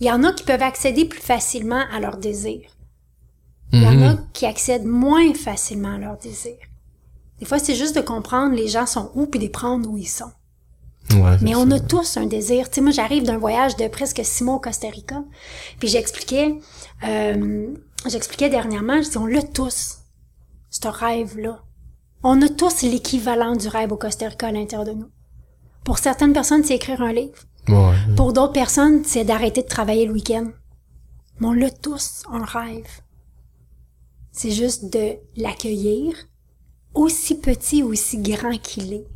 Il 0.00 0.06
y 0.06 0.10
en 0.10 0.24
a 0.24 0.32
qui 0.32 0.44
peuvent 0.44 0.62
accéder 0.62 1.04
plus 1.06 1.20
facilement 1.20 1.82
à 1.92 2.00
leurs 2.00 2.18
désirs. 2.18 2.70
Il 3.72 3.82
y 3.82 3.86
en 3.86 4.02
a 4.02 4.16
qui 4.32 4.46
accèdent 4.46 4.86
moins 4.86 5.34
facilement 5.34 5.94
à 5.94 5.98
leurs 5.98 6.18
désirs. 6.18 6.56
Des 7.40 7.46
fois, 7.46 7.58
c'est 7.58 7.74
juste 7.74 7.96
de 7.96 8.00
comprendre 8.00 8.54
les 8.54 8.68
gens 8.68 8.86
sont 8.86 9.10
où, 9.14 9.26
puis 9.26 9.38
de 9.38 9.44
les 9.44 9.50
prendre 9.50 9.90
où 9.90 9.98
ils 9.98 10.08
sont. 10.08 10.30
Ouais, 11.12 11.36
Mais 11.42 11.54
on 11.54 11.68
ça. 11.68 11.76
a 11.76 11.80
tous 11.80 12.16
un 12.16 12.26
désir. 12.26 12.68
Tu 12.68 12.76
sais, 12.76 12.80
moi, 12.80 12.90
j'arrive 12.92 13.24
d'un 13.24 13.38
voyage 13.38 13.76
de 13.76 13.88
presque 13.88 14.20
six 14.24 14.44
mois 14.44 14.54
au 14.54 14.60
Costa 14.60 14.88
Rica. 14.88 15.22
Puis 15.78 15.88
j'expliquais, 15.88 16.54
euh, 17.04 17.74
j'expliquais 18.06 18.48
dernièrement, 18.48 19.02
je 19.02 19.10
dis, 19.10 19.18
on 19.18 19.26
l'a 19.26 19.42
tous, 19.42 19.98
ce 20.70 20.88
rêve-là. 20.88 21.62
On 22.22 22.40
a 22.42 22.48
tous 22.48 22.82
l'équivalent 22.82 23.54
du 23.56 23.68
rêve 23.68 23.92
au 23.92 23.96
Costa 23.96 24.28
Rica 24.28 24.48
à 24.48 24.52
l'intérieur 24.52 24.86
de 24.86 24.98
nous. 24.98 25.10
Pour 25.86 25.98
certaines 25.98 26.32
personnes, 26.34 26.64
c'est 26.64 26.74
écrire 26.74 27.00
un 27.00 27.12
livre. 27.12 27.38
Ouais. 27.68 27.94
Pour 28.16 28.32
d'autres 28.32 28.52
personnes, 28.52 29.04
c'est 29.04 29.24
d'arrêter 29.24 29.62
de 29.62 29.68
travailler 29.68 30.04
le 30.04 30.12
week-end. 30.12 30.48
Mais 31.40 31.46
on 31.46 31.52
l'a 31.52 31.70
tous, 31.70 32.24
on 32.30 32.38
le 32.38 32.44
rêve. 32.44 32.86
C'est 34.32 34.50
juste 34.50 34.92
de 34.92 35.12
l'accueillir, 35.36 36.12
aussi 36.92 37.38
petit 37.38 37.82
ou 37.84 37.92
aussi 37.92 38.18
grand 38.18 38.58
qu'il 38.58 38.92
est, 38.92 39.06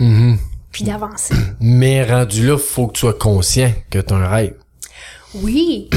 Mhm. 0.00 0.38
puis 0.72 0.82
d'avancer. 0.84 1.34
Mais 1.60 2.04
rendu 2.04 2.46
là, 2.46 2.58
faut 2.58 2.88
que 2.88 2.92
tu 2.94 3.00
sois 3.00 3.14
conscient 3.14 3.72
que 3.90 4.00
t'as 4.00 4.16
un 4.16 4.28
rêve. 4.28 4.56
Oui. 5.36 5.88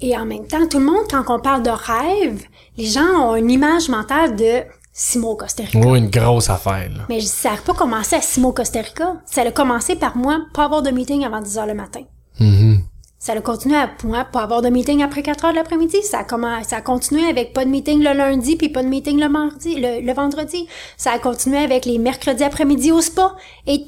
Et 0.00 0.16
en 0.16 0.24
même 0.24 0.46
temps, 0.46 0.66
tout 0.68 0.78
le 0.78 0.84
monde, 0.84 1.04
quand 1.10 1.24
on 1.28 1.40
parle 1.40 1.62
de 1.64 1.70
rêve, 1.70 2.44
les 2.76 2.86
gens 2.86 3.30
ont 3.30 3.34
une 3.36 3.50
image 3.50 3.88
mentale 3.88 4.36
de 4.36 4.62
Simo 4.96 5.34
Costa 5.34 5.64
Rica. 5.64 5.78
Ouais, 5.86 5.98
une 5.98 6.08
grosse 6.08 6.48
affaire 6.50 6.88
là. 6.88 7.02
Mais 7.08 7.16
je 7.18 7.24
dis, 7.24 7.30
ça 7.30 7.50
n'a 7.50 7.56
pas 7.56 7.74
commencé 7.74 8.14
à 8.14 8.20
Simo 8.20 8.52
Costa 8.52 8.80
Rica. 8.80 9.16
Ça 9.26 9.42
a 9.42 9.50
commencé 9.50 9.96
par 9.96 10.16
moi, 10.16 10.38
pas 10.54 10.64
avoir 10.66 10.82
de 10.82 10.90
meeting 10.90 11.24
avant 11.24 11.40
10 11.40 11.58
heures 11.58 11.66
le 11.66 11.74
matin. 11.74 12.02
Mhm. 12.38 12.78
Ça 13.18 13.32
a 13.32 13.40
continué 13.40 13.74
à 13.76 13.90
moi, 14.04 14.24
pas 14.24 14.42
avoir 14.42 14.60
de 14.62 14.68
meeting 14.68 15.02
après 15.02 15.22
4 15.22 15.46
heures 15.46 15.50
de 15.52 15.56
l'après-midi. 15.56 15.96
Ça 16.02 16.18
a, 16.18 16.22
commen- 16.24 16.62
ça 16.62 16.76
a 16.76 16.80
continué 16.82 17.26
avec 17.26 17.52
pas 17.54 17.64
de 17.64 17.70
meeting 17.70 18.00
le 18.04 18.12
lundi 18.12 18.54
puis 18.56 18.68
pas 18.68 18.82
de 18.84 18.88
meeting 18.88 19.18
le 19.18 19.28
mardi, 19.28 19.74
le, 19.80 20.00
le 20.00 20.12
vendredi. 20.12 20.68
Ça 20.96 21.10
a 21.12 21.18
continué 21.18 21.58
avec 21.58 21.86
les 21.86 21.98
mercredis 21.98 22.44
après-midi 22.44 22.92
au 22.92 23.00
spa. 23.00 23.34
Et 23.66 23.78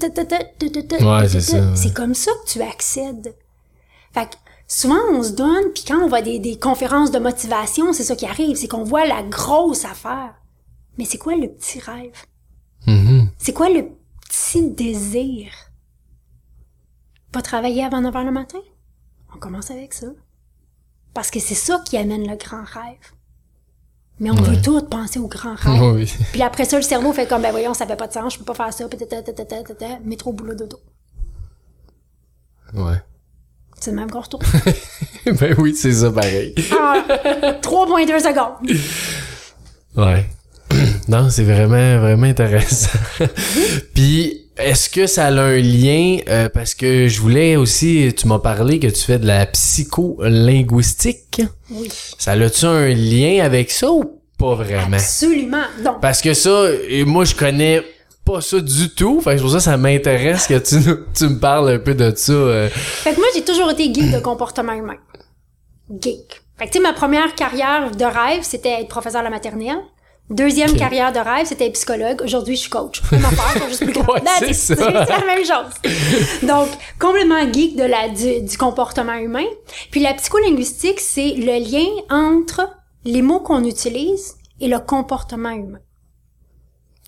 Ouais, 1.05 1.29
c'est 1.29 1.35
ta. 1.39 1.41
ça, 1.41 1.57
ouais. 1.59 1.77
C'est 1.77 1.95
comme 1.95 2.15
ça 2.15 2.31
que 2.45 2.51
tu 2.51 2.63
accèdes. 2.63 3.35
Fait 4.15 4.25
que 4.25 4.37
souvent 4.67 4.97
on 5.13 5.23
se 5.23 5.33
donne, 5.33 5.71
puis 5.75 5.85
quand 5.87 6.03
on 6.03 6.09
voit 6.09 6.23
des, 6.23 6.39
des 6.41 6.59
conférences 6.59 7.11
de 7.13 7.19
motivation, 7.19 7.93
c'est 7.93 8.05
ça 8.05 8.17
qui 8.17 8.25
arrive, 8.27 8.57
c'est 8.57 8.69
qu'on 8.69 8.85
voit 8.85 9.07
la 9.07 9.23
grosse 9.23 9.85
affaire. 9.85 10.33
Mais 10.99 11.05
c'est 11.05 11.19
quoi 11.19 11.37
le 11.37 11.49
petit 11.49 11.81
rêve? 11.81 12.25
Mhm. 12.87 13.31
C'est 13.39 13.53
quoi 13.53 13.69
le 13.69 13.89
petit 14.29 14.71
désir? 14.71 15.51
Pas 17.33 17.43
travailler 17.43 17.85
avant 17.85 18.01
9 18.01 18.17
heures 18.17 18.25
le 18.25 18.33
matin? 18.33 18.59
On 19.35 19.39
commence 19.39 19.71
avec 19.71 19.93
ça. 19.93 20.07
Parce 21.13 21.31
que 21.31 21.41
c'est 21.41 21.55
ça 21.55 21.83
qui 21.85 21.97
amène 21.97 22.29
le 22.29 22.37
grand 22.37 22.65
rêve. 22.65 23.13
Mais 24.19 24.31
on 24.31 24.35
veut 24.35 24.61
tout 24.63 24.81
penser 24.83 25.19
au 25.19 25.29
grand 25.29 25.55
rêve. 25.55 25.83
Oui. 25.95 26.13
Puis 26.33 26.43
après 26.43 26.65
ça, 26.65 26.77
le 26.77 26.83
cerveau 26.83 27.13
fait 27.13 27.27
comme, 27.27 27.43
ben 27.43 27.51
voyons, 27.51 27.75
ça 27.75 27.87
fait 27.87 27.97
pas 27.97 28.07
de 28.07 28.13
sens, 28.13 28.35
je 28.35 28.39
peux 28.39 28.45
pas 28.45 28.55
faire 28.55 28.73
ça, 28.73 28.89
peut-être, 28.89 30.05
métro, 30.05 30.33
boulot, 30.33 30.55
dodo. 30.55 30.79
Ouais. 32.75 33.03
C'est 33.79 33.91
le 33.91 33.97
même 33.97 34.11
qu'on 34.11 34.21
retourne. 34.21 34.45
ben 35.27 35.55
oui, 35.59 35.75
c'est 35.75 35.93
ça 35.93 36.11
pareil. 36.11 36.55
Ah, 36.73 37.05
3.2 37.61 38.19
secondes. 38.21 38.71
Ouais. 39.97 40.27
Non, 41.09 41.29
c'est 41.31 41.45
vraiment, 41.45 41.99
vraiment 42.01 42.27
intéressant. 42.27 42.99
Puis, 43.95 44.43
est-ce 44.57 44.89
que 44.91 45.07
ça 45.07 45.27
a 45.27 45.31
un 45.31 45.57
lien, 45.59 46.19
euh, 46.29 46.49
parce 46.49 46.75
que 46.75 47.07
je 47.09 47.21
voulais 47.21 47.57
aussi, 47.57 48.13
tu 48.17 48.27
m'as 48.27 48.39
parlé 48.41 48.81
que 48.81 48.89
tu 48.89 49.01
fais 49.03 49.19
de 49.19 49.27
la 49.27 49.47
psycholinguistique. 49.47 51.43
Oui. 51.71 51.89
Ça 52.19 52.33
a-tu 52.33 52.65
un 52.65 52.89
lien 52.89 53.45
avec 53.45 53.71
ça 53.71 53.91
ou 53.91 54.21
pas 54.39 54.55
vraiment? 54.55 54.97
Absolument. 54.97 55.65
Donc, 55.85 56.01
Parce 56.01 56.21
que 56.23 56.35
ça, 56.35 56.67
et 56.89 57.05
moi, 57.05 57.25
je 57.25 57.35
connais 57.35 57.83
pas 58.25 58.41
ça 58.41 58.59
du 58.61 58.91
tout. 58.91 59.21
Fait 59.21 59.37
que 59.37 59.41
pour 59.41 59.51
ça 59.53 59.61
ça 59.61 59.77
m'intéresse 59.77 60.47
que 60.49 60.59
tu, 60.59 60.77
tu 61.15 61.25
me 61.29 61.39
parles 61.39 61.71
un 61.71 61.79
peu 61.79 61.95
de 61.95 62.13
ça. 62.17 62.33
euh. 62.33 62.69
Fait 62.71 63.13
que 63.13 63.17
moi, 63.17 63.27
j'ai 63.35 63.45
toujours 63.45 63.71
été 63.71 63.85
geek 63.85 64.11
de 64.11 64.19
comportement 64.19 64.73
humain. 64.73 64.97
Geek. 66.01 66.43
Fait 66.59 66.67
que, 66.67 66.73
tu 66.73 66.79
sais, 66.79 66.83
ma 66.83 66.93
première 66.95 67.35
carrière 67.35 67.91
de 67.93 68.05
rêve, 68.05 68.41
c'était 68.43 68.81
être 68.81 68.89
professeur 68.89 69.21
à 69.21 69.25
la 69.25 69.31
maternelle. 69.31 69.79
Deuxième 70.29 70.77
carrière 70.77 71.13
de 71.13 71.21
rêve, 71.21 71.47
c'était 71.47 71.71
psychologue. 71.71 72.21
Aujourd'hui, 72.23 72.57
je 72.57 72.63
suis 72.63 72.71
coach. 72.71 73.01
Même 73.13 73.25
affaire, 73.25 73.63
c'est 73.63 73.69
juste 73.69 73.85
plus. 73.85 73.97
Ouais. 74.07 74.53
C'est 74.53 74.77
la 74.77 75.25
même 75.25 75.45
chose. 75.45 76.43
Donc, 76.43 76.69
complètement 76.99 77.41
geek 77.53 77.77
de 77.77 77.85
la, 77.85 78.09
du, 78.09 78.43
du 78.43 78.59
comportement 78.59 79.15
humain. 79.15 79.45
Puis 79.91 80.01
la 80.01 80.15
psycholinguistique, 80.15 81.01
c'est 81.01 81.35
le 81.35 81.59
lien 81.59 81.87
entre 82.11 82.69
les 83.05 83.23
mots 83.23 83.41
qu'on 83.41 83.65
utilise 83.65 84.35
et 84.61 84.69
le 84.69 84.81
comportement 84.81 85.51
humain. 85.51 85.79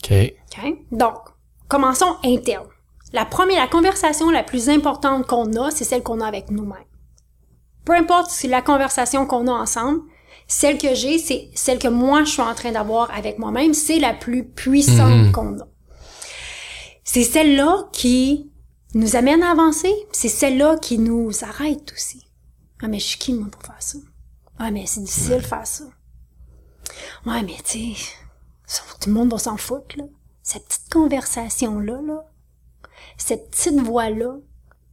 OK. 0.05 0.13
OK? 0.13 0.75
Donc, 0.93 1.19
commençons 1.69 2.17
interne. 2.25 2.67
La 3.13 3.25
première, 3.25 3.61
la 3.61 3.69
conversation 3.69 4.31
la 4.31 4.45
plus 4.45 4.69
importante 4.69 5.27
qu'on 5.27 5.53
a, 5.55 5.71
c'est 5.71 5.85
celle 5.85 6.03
qu'on 6.03 6.21
a 6.21 6.27
avec 6.27 6.51
nous-mêmes. 6.51 6.85
Peu 7.85 7.95
importe 7.95 8.31
si 8.31 8.49
la 8.49 8.63
conversation 8.63 9.27
qu'on 9.27 9.47
a 9.49 9.53
ensemble, 9.53 10.03
celle 10.49 10.79
que 10.79 10.95
j'ai, 10.95 11.19
c'est 11.19 11.51
celle 11.55 11.79
que 11.79 11.89
moi 11.89 12.25
je 12.25 12.31
suis 12.31 12.43
en 12.43 12.55
train 12.55 12.73
d'avoir 12.73 13.11
avec 13.11 13.39
moi-même, 13.39 13.75
c'est 13.75 13.99
la 13.99 14.15
plus 14.15 14.49
puissante 14.49 15.31
qu'on 15.31 15.61
a. 15.61 15.69
C'est 17.05 17.23
celle-là 17.23 17.89
qui 17.93 18.51
nous 18.95 19.15
amène 19.15 19.43
à 19.43 19.53
avancer, 19.53 19.93
c'est 20.11 20.29
celle-là 20.29 20.79
qui 20.79 20.99
nous 20.99 21.31
arrête 21.45 21.93
aussi. 21.93 22.25
Ah 22.83 22.89
mais 22.89 22.99
je 22.99 23.07
suis 23.07 23.19
qui 23.19 23.35
moi 23.35 23.49
pour 23.51 23.63
faire 23.63 23.81
ça? 23.83 23.99
Ah 24.59 24.71
mais 24.71 24.87
c'est 24.87 25.03
difficile 25.03 25.37
de 25.37 25.41
faire 25.41 25.67
ça. 25.67 25.85
Ouais 27.27 27.43
mais 27.43 27.57
tu 27.65 27.95
sais, 27.95 28.83
tout 29.01 29.11
le 29.11 29.15
monde 29.15 29.31
va 29.31 29.39
s'en 29.39 29.59
foutre 29.59 29.99
là. 29.99 30.05
Cette 30.43 30.67
petite 30.67 30.91
conversation 30.91 31.79
là 31.79 32.01
là, 32.01 32.25
cette 33.19 33.51
petite 33.51 33.81
voix 33.81 34.09
là, 34.09 34.37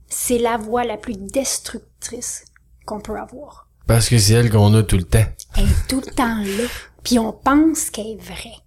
c'est 0.10 0.38
la 0.38 0.58
voix 0.58 0.84
la 0.84 0.98
plus 0.98 1.16
destructrice 1.16 2.44
qu'on 2.86 3.00
peut 3.00 3.18
avoir. 3.18 3.65
Parce 3.88 4.10
que 4.10 4.18
c'est 4.18 4.34
elle 4.34 4.50
qu'on 4.50 4.74
a 4.74 4.84
tout 4.84 4.98
le 4.98 5.04
temps. 5.04 5.26
Elle 5.56 5.66
est 5.66 5.88
tout 5.88 6.02
le 6.06 6.12
temps 6.12 6.38
là, 6.38 6.68
puis 7.04 7.20
on 7.20 7.32
pense 7.32 7.90
qu'elle 7.90 8.08
est 8.08 8.22
vraie. 8.22 8.58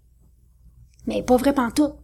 Mais 1.07 1.14
elle 1.14 1.20
est 1.20 1.24
pas 1.24 1.37
vraie 1.37 1.54
pantoute. 1.54 1.94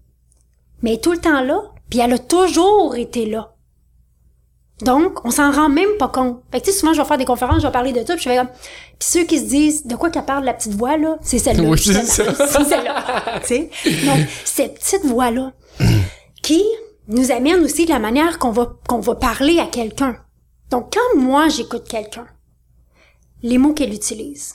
Mais 0.82 0.90
elle 0.90 0.96
est 0.96 1.00
tout 1.00 1.12
le 1.12 1.18
temps 1.18 1.42
là, 1.42 1.62
puis 1.88 2.00
elle 2.00 2.12
a 2.12 2.18
toujours 2.18 2.96
été 2.96 3.26
là. 3.26 3.54
Donc, 4.80 5.24
on 5.24 5.30
s'en 5.30 5.52
rend 5.52 5.68
même 5.68 5.96
pas 5.98 6.08
compte. 6.08 6.42
Fait 6.50 6.60
que 6.60 6.66
tu 6.66 6.72
sais, 6.72 6.78
souvent, 6.78 6.92
je 6.92 7.00
vais 7.00 7.06
faire 7.06 7.18
des 7.18 7.24
conférences, 7.24 7.62
je 7.62 7.66
vais 7.66 7.72
parler 7.72 7.92
de 7.92 8.04
ça, 8.04 8.16
puis 8.16 8.24
je 8.24 8.28
vais 8.28 8.36
comme... 8.36 8.48
Puis 8.98 9.08
ceux 9.08 9.24
qui 9.24 9.38
se 9.38 9.44
disent, 9.44 9.86
de 9.86 9.94
quoi 9.94 10.10
qu'elle 10.10 10.24
parle, 10.24 10.44
la 10.44 10.52
petite 10.52 10.74
voix, 10.74 10.96
là, 10.96 11.16
c'est 11.22 11.38
celle-là. 11.38 11.68
Oui, 11.68 11.78
c'est 11.78 12.02
ça. 12.02 12.24
c'est 12.34 12.64
celle-là. 12.64 13.40
tu 13.40 13.46
sais? 13.46 13.70
Donc, 14.04 14.26
cette 14.44 14.74
petite 14.74 15.04
voix-là, 15.04 15.52
qui 16.42 16.62
nous 17.06 17.30
amène 17.30 17.62
aussi 17.62 17.84
de 17.86 17.90
la 17.90 18.00
manière 18.00 18.38
qu'on 18.38 18.50
va, 18.50 18.72
qu'on 18.88 18.98
va 18.98 19.14
parler 19.14 19.60
à 19.60 19.66
quelqu'un. 19.66 20.16
Donc, 20.70 20.92
quand 20.92 21.20
moi, 21.20 21.48
j'écoute 21.48 21.86
quelqu'un, 21.88 22.26
les 23.44 23.58
mots 23.58 23.74
qu'elle 23.74 23.92
utilise, 23.92 24.54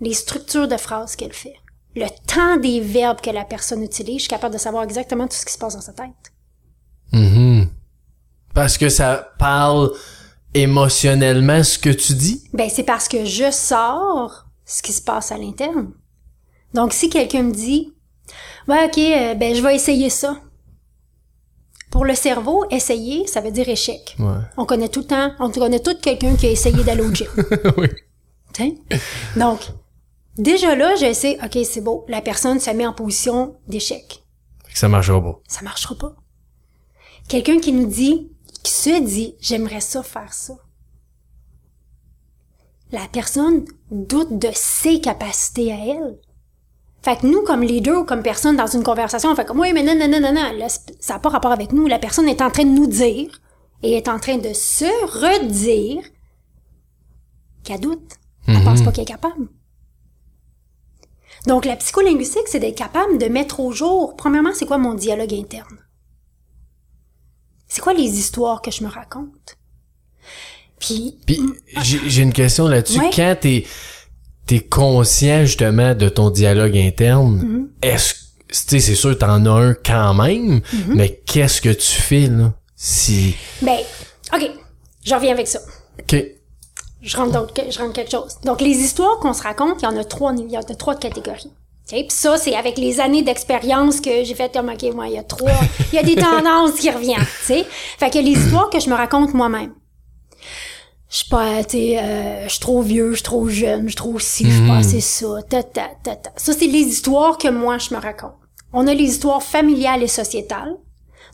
les 0.00 0.12
structures 0.12 0.68
de 0.68 0.76
phrases 0.76 1.14
qu'elle 1.14 1.32
fait, 1.32 1.54
le 1.94 2.08
temps 2.26 2.56
des 2.56 2.80
verbes 2.80 3.20
que 3.20 3.30
la 3.30 3.44
personne 3.44 3.82
utilise, 3.82 4.16
je 4.16 4.22
suis 4.22 4.28
capable 4.28 4.54
de 4.54 4.58
savoir 4.58 4.82
exactement 4.82 5.28
tout 5.28 5.36
ce 5.36 5.46
qui 5.46 5.52
se 5.52 5.58
passe 5.58 5.74
dans 5.74 5.80
sa 5.80 5.92
tête. 5.92 6.32
Mhm. 7.12 7.68
Parce 8.52 8.76
que 8.76 8.88
ça 8.88 9.32
parle 9.38 9.92
émotionnellement 10.52 11.62
ce 11.62 11.78
que 11.78 11.90
tu 11.90 12.14
dis? 12.14 12.44
Ben, 12.52 12.68
c'est 12.68 12.82
parce 12.82 13.06
que 13.06 13.24
je 13.24 13.50
sors 13.52 14.46
ce 14.64 14.82
qui 14.82 14.92
se 14.92 15.02
passe 15.02 15.30
à 15.30 15.38
l'interne. 15.38 15.92
Donc, 16.72 16.92
si 16.92 17.08
quelqu'un 17.08 17.44
me 17.44 17.52
dit, 17.52 17.92
ouais, 18.66 18.84
ok, 18.86 18.98
euh, 18.98 19.34
ben, 19.34 19.54
je 19.54 19.62
vais 19.62 19.76
essayer 19.76 20.10
ça. 20.10 20.36
Pour 21.92 22.04
le 22.04 22.16
cerveau, 22.16 22.64
essayer, 22.72 23.28
ça 23.28 23.40
veut 23.40 23.52
dire 23.52 23.68
échec. 23.68 24.16
Ouais. 24.18 24.42
On 24.56 24.64
connaît 24.64 24.88
tout 24.88 25.00
le 25.00 25.06
temps, 25.06 25.30
on 25.38 25.50
connaît 25.50 25.78
tout 25.78 25.94
quelqu'un 26.02 26.34
qui 26.34 26.46
a 26.46 26.50
essayé 26.50 26.82
d'aller 26.82 27.02
au 27.02 27.14
gym. 27.14 27.28
oui. 27.76 27.88
Donc, 29.36 29.60
déjà 30.36 30.74
là, 30.74 30.94
je 30.96 31.12
sais, 31.12 31.38
ok, 31.42 31.64
c'est 31.64 31.80
beau, 31.80 32.04
la 32.08 32.20
personne 32.20 32.60
se 32.60 32.70
met 32.70 32.86
en 32.86 32.92
position 32.92 33.56
d'échec. 33.66 34.22
Ça 34.72 34.88
marchera 34.88 35.22
pas. 35.22 35.40
Ça 35.46 35.62
marchera 35.62 35.94
pas. 35.94 36.14
Quelqu'un 37.28 37.58
qui 37.58 37.72
nous 37.72 37.86
dit, 37.86 38.30
qui 38.62 38.72
se 38.72 39.02
dit, 39.02 39.36
j'aimerais 39.40 39.80
ça 39.80 40.02
faire 40.02 40.32
ça. 40.32 40.54
La 42.92 43.06
personne 43.12 43.64
doute 43.90 44.38
de 44.38 44.50
ses 44.52 45.00
capacités 45.00 45.72
à 45.72 45.76
elle. 45.76 46.18
Fait 47.02 47.18
que 47.18 47.26
nous, 47.26 47.42
comme 47.42 47.62
leader 47.62 48.02
ou 48.02 48.04
comme 48.04 48.22
personne 48.22 48.56
dans 48.56 48.66
une 48.66 48.82
conversation, 48.82 49.30
on 49.30 49.36
fait 49.36 49.44
comme, 49.44 49.60
oui, 49.60 49.72
mais 49.74 49.82
non, 49.82 49.94
non, 49.94 50.08
non, 50.08 50.20
non, 50.20 50.32
non, 50.32 50.52
là, 50.56 50.68
ça 50.68 51.14
n'a 51.14 51.18
pas 51.18 51.28
rapport 51.28 51.52
avec 51.52 51.72
nous. 51.72 51.86
La 51.86 51.98
personne 51.98 52.28
est 52.28 52.40
en 52.40 52.50
train 52.50 52.64
de 52.64 52.70
nous 52.70 52.86
dire 52.86 53.40
et 53.82 53.92
est 53.92 54.08
en 54.08 54.18
train 54.18 54.38
de 54.38 54.52
se 54.52 54.86
redire 55.06 56.02
qu'elle 57.62 57.80
doute. 57.80 58.14
Elle 58.46 58.62
pense 58.64 58.82
pas 58.82 58.92
qu'elle 58.92 59.02
est 59.02 59.06
capable. 59.06 59.48
Donc, 61.46 61.64
la 61.66 61.76
psycholinguistique, 61.76 62.46
c'est 62.46 62.60
d'être 62.60 62.76
capable 62.78 63.18
de 63.18 63.26
mettre 63.26 63.60
au 63.60 63.70
jour, 63.72 64.16
premièrement, 64.16 64.50
c'est 64.54 64.66
quoi 64.66 64.78
mon 64.78 64.94
dialogue 64.94 65.34
interne? 65.34 65.78
C'est 67.68 67.80
quoi 67.82 67.92
les 67.92 68.18
histoires 68.18 68.62
que 68.62 68.70
je 68.70 68.82
me 68.84 68.88
raconte? 68.88 69.56
Puis, 70.78 71.18
Puis 71.26 71.40
j'ai 71.82 71.98
j'ai 72.08 72.22
une 72.22 72.32
question 72.32 72.66
là-dessus. 72.68 72.98
Ouais. 73.00 73.10
Quand 73.14 73.36
t'es 73.40 74.60
conscient 74.60 75.44
justement 75.46 75.94
de 75.94 76.08
ton 76.08 76.30
dialogue 76.30 76.76
interne, 76.76 77.40
Mm-hmm. 77.42 77.88
est-ce 77.88 78.14
tu 78.48 78.54
sais 78.68 78.80
c'est 78.80 78.94
sûr 78.94 79.16
t'en 79.18 79.44
as 79.46 79.50
un 79.50 79.74
quand 79.74 80.14
même, 80.14 80.60
Mm-hmm. 80.60 80.94
mais 80.94 81.22
qu'est-ce 81.26 81.60
que 81.60 81.70
tu 81.70 81.90
fais 82.00 82.26
là 82.28 82.52
si 82.76 83.34
ben, 83.62 83.78
OK, 84.34 84.50
je 85.04 85.14
reviens 85.14 85.32
avec 85.32 85.46
ça. 85.48 85.60
OK. 86.00 86.16
Je 87.04 87.16
rentre, 87.18 87.32
dans, 87.32 87.46
je 87.70 87.78
rentre 87.78 87.92
quelque 87.92 88.10
chose. 88.10 88.38
Donc, 88.44 88.62
les 88.62 88.78
histoires 88.78 89.18
qu'on 89.18 89.34
se 89.34 89.42
raconte, 89.42 89.82
il 89.82 89.84
y 89.84 89.88
en 89.88 89.96
a 89.96 90.04
trois, 90.04 90.32
il 90.36 90.50
y 90.50 90.56
en 90.56 90.62
a 90.62 90.74
trois 90.74 90.94
catégories. 90.94 91.52
OK? 91.84 91.90
Puis 91.90 92.06
ça, 92.08 92.38
c'est 92.38 92.54
avec 92.54 92.78
les 92.78 92.98
années 92.98 93.22
d'expérience 93.22 94.00
que 94.00 94.24
j'ai 94.24 94.34
fait 94.34 94.50
comme, 94.52 94.70
OK, 94.70 94.82
moi, 94.94 95.08
il 95.08 95.14
y 95.14 95.18
a 95.18 95.22
trois, 95.22 95.52
il 95.92 95.96
y 95.96 95.98
a 95.98 96.02
des 96.02 96.14
tendances 96.20 96.72
qui 96.72 96.90
reviennent, 96.90 97.20
tu 97.20 97.46
sais. 97.46 97.66
Fait 97.98 98.08
que 98.08 98.18
les 98.18 98.30
histoires 98.30 98.70
que 98.70 98.80
je 98.80 98.88
me 98.88 98.94
raconte 98.94 99.34
moi-même. 99.34 99.74
Je 101.10 101.18
suis 101.18 101.28
pas, 101.28 101.62
tu 101.62 101.78
sais, 101.78 101.98
euh, 101.98 102.44
je 102.44 102.48
suis 102.48 102.60
trop 102.60 102.80
vieux, 102.80 103.10
je 103.10 103.16
suis 103.16 103.22
trop 103.22 103.48
jeune, 103.48 103.82
je 103.82 103.88
suis 103.88 103.96
trop 103.96 104.18
ci, 104.18 104.46
je 104.50 104.56
suis 104.56 104.66
pas 104.66 104.78
assez 104.78 105.00
ça, 105.00 105.42
ta, 105.48 105.62
ta, 105.62 105.90
ta, 106.02 106.16
ta. 106.16 106.32
Ça, 106.36 106.54
c'est 106.54 106.66
les 106.66 106.80
histoires 106.80 107.36
que 107.36 107.48
moi, 107.48 107.76
je 107.78 107.94
me 107.94 108.00
raconte. 108.00 108.32
On 108.72 108.88
a 108.88 108.94
les 108.94 109.04
histoires 109.04 109.42
familiales 109.42 110.02
et 110.02 110.08
sociétales. 110.08 110.74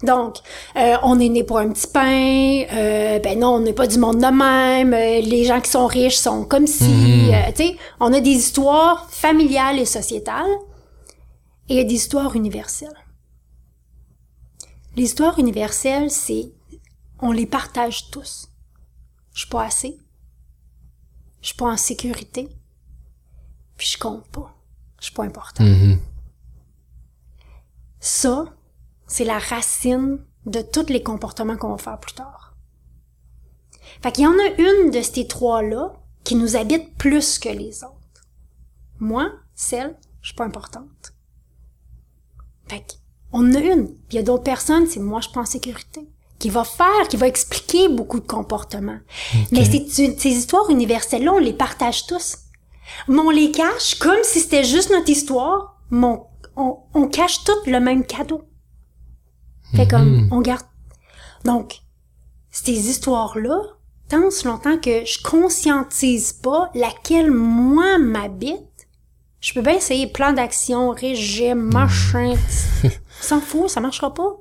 Donc, 0.02 0.38
euh, 0.76 0.96
on 1.02 1.20
est 1.20 1.28
né 1.28 1.44
pour 1.44 1.58
un 1.58 1.70
petit 1.70 1.86
pain, 1.86 2.64
euh, 2.72 3.18
ben 3.18 3.38
non, 3.38 3.56
on 3.56 3.60
n'est 3.60 3.74
pas 3.74 3.86
du 3.86 3.98
monde 3.98 4.16
de 4.16 4.26
même, 4.26 4.94
euh, 4.94 5.20
les 5.20 5.44
gens 5.44 5.60
qui 5.60 5.70
sont 5.70 5.86
riches 5.86 6.16
sont 6.16 6.44
comme 6.44 6.66
si, 6.66 7.30
euh, 7.34 7.50
tu 7.54 7.64
sais, 7.64 7.76
on 8.00 8.12
a 8.12 8.20
des 8.20 8.30
histoires 8.30 9.10
familiales 9.10 9.78
et 9.78 9.84
sociétales, 9.84 10.50
et 11.68 11.84
des 11.84 11.94
histoires 11.94 12.34
universelles. 12.34 12.88
Les 14.96 15.04
histoires 15.04 15.38
universelles, 15.38 16.10
c'est, 16.10 16.50
on 17.20 17.30
les 17.30 17.46
partage 17.46 18.10
tous. 18.10 18.48
Je 19.34 19.40
suis 19.40 19.50
pas 19.50 19.64
assez, 19.64 19.98
je 21.42 21.48
suis 21.48 21.56
pas 21.56 21.66
en 21.66 21.76
sécurité, 21.76 22.48
puis 23.76 23.86
je 23.86 23.98
compte 23.98 24.26
pas, 24.28 24.54
je 24.98 25.04
suis 25.04 25.14
pas 25.14 25.24
important. 25.24 25.64
Ça, 28.00 28.46
c'est 29.10 29.24
la 29.24 29.40
racine 29.40 30.24
de 30.46 30.62
tous 30.62 30.86
les 30.88 31.02
comportements 31.02 31.56
qu'on 31.56 31.72
va 31.72 31.78
faire 31.78 31.98
plus 31.98 32.14
tard. 32.14 32.54
Fait 34.02 34.12
qu'il 34.12 34.24
y 34.24 34.26
en 34.28 34.38
a 34.38 34.54
une 34.56 34.92
de 34.92 35.02
ces 35.02 35.26
trois-là 35.26 35.94
qui 36.22 36.36
nous 36.36 36.56
habite 36.56 36.96
plus 36.96 37.40
que 37.40 37.48
les 37.48 37.82
autres. 37.82 38.24
Moi, 39.00 39.32
celle, 39.52 39.96
je 40.22 40.28
suis 40.28 40.36
pas 40.36 40.44
importante. 40.44 41.12
Fait 42.68 42.98
on 43.32 43.50
en 43.50 43.54
a 43.56 43.58
une. 43.58 43.88
Puis 43.88 44.12
il 44.12 44.16
y 44.16 44.18
a 44.18 44.22
d'autres 44.22 44.44
personnes, 44.44 44.86
c'est 44.86 45.00
moi, 45.00 45.20
je 45.20 45.26
suis 45.26 45.34
pas 45.34 45.40
en 45.40 45.44
sécurité. 45.44 46.08
Qui 46.38 46.48
va 46.48 46.62
faire, 46.62 47.08
qui 47.08 47.16
va 47.16 47.26
expliquer 47.26 47.88
beaucoup 47.88 48.20
de 48.20 48.26
comportements. 48.26 49.00
Mais 49.50 49.64
ces, 49.64 49.88
ces 49.88 50.28
histoires 50.28 50.70
universelles-là, 50.70 51.32
on 51.32 51.38
les 51.38 51.52
partage 51.52 52.06
tous. 52.06 52.38
Mais 53.08 53.18
on 53.18 53.30
les 53.30 53.50
cache 53.50 53.96
comme 53.98 54.22
si 54.22 54.40
c'était 54.40 54.64
juste 54.64 54.90
notre 54.90 55.10
histoire, 55.10 55.80
mais 55.90 56.06
on, 56.06 56.26
on, 56.56 56.78
on 56.94 57.08
cache 57.08 57.42
tout 57.44 57.58
le 57.66 57.80
même 57.80 58.06
cadeau. 58.06 58.44
Fait 59.74 59.88
comme, 59.88 60.28
on 60.30 60.40
garde. 60.40 60.66
Donc, 61.44 61.80
ces 62.50 62.88
histoires-là, 62.90 63.60
tant 64.08 64.30
si 64.30 64.46
longtemps 64.46 64.78
que 64.78 65.04
je 65.04 65.22
conscientise 65.22 66.32
pas 66.32 66.70
laquelle 66.74 67.30
moi 67.30 67.98
m'habite, 67.98 68.88
je 69.40 69.54
peux 69.54 69.62
bien 69.62 69.74
essayer 69.74 70.06
plan 70.06 70.32
d'action, 70.32 70.90
régime, 70.90 71.70
machin. 71.72 72.34
S'en 73.20 73.40
fout, 73.40 73.70
ça 73.70 73.80
marchera 73.80 74.12
pas. 74.12 74.36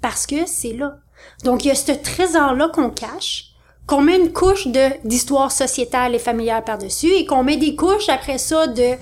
Parce 0.00 0.26
que 0.26 0.46
c'est 0.46 0.72
là. 0.72 0.98
Donc, 1.44 1.64
il 1.64 1.68
y 1.68 1.70
a 1.70 1.74
ce 1.74 1.92
trésor-là 1.92 2.70
qu'on 2.72 2.90
cache, 2.90 3.47
qu'on 3.88 4.02
met 4.02 4.16
une 4.16 4.32
couche 4.32 4.66
de 4.66 4.90
d'histoire 5.04 5.50
sociétale 5.50 6.14
et 6.14 6.18
familiale 6.18 6.62
par-dessus, 6.62 7.10
et 7.10 7.24
qu'on 7.24 7.42
met 7.42 7.56
des 7.56 7.74
couches 7.74 8.10
après 8.10 8.36
ça 8.36 8.66
de 8.66 8.96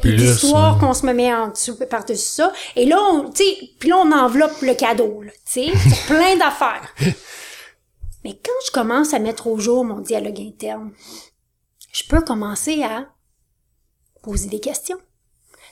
plus, 0.00 0.14
d'histoire 0.14 0.78
qu'on 0.78 0.94
se 0.94 1.04
met 1.04 1.34
en 1.34 1.48
dessous 1.48 1.76
par-dessus 1.90 2.28
ça. 2.28 2.52
Et 2.76 2.86
là, 2.86 2.96
on, 3.12 3.28
tu 3.28 3.42
puis 3.80 3.88
là, 3.88 3.98
on 3.98 4.12
enveloppe 4.12 4.62
le 4.62 4.74
cadeau, 4.74 5.20
là, 5.22 5.32
tu 5.44 5.64
sais, 5.64 5.72
plein 6.06 6.36
d'affaires. 6.36 6.94
Mais 8.24 8.34
quand 8.34 8.52
je 8.66 8.70
commence 8.70 9.12
à 9.14 9.18
mettre 9.18 9.48
au 9.48 9.58
jour 9.58 9.84
mon 9.84 9.98
dialogue 9.98 10.40
interne, 10.40 10.92
je 11.92 12.04
peux 12.08 12.20
commencer 12.20 12.84
à 12.84 13.06
poser 14.22 14.48
des 14.48 14.60
questions. 14.60 14.98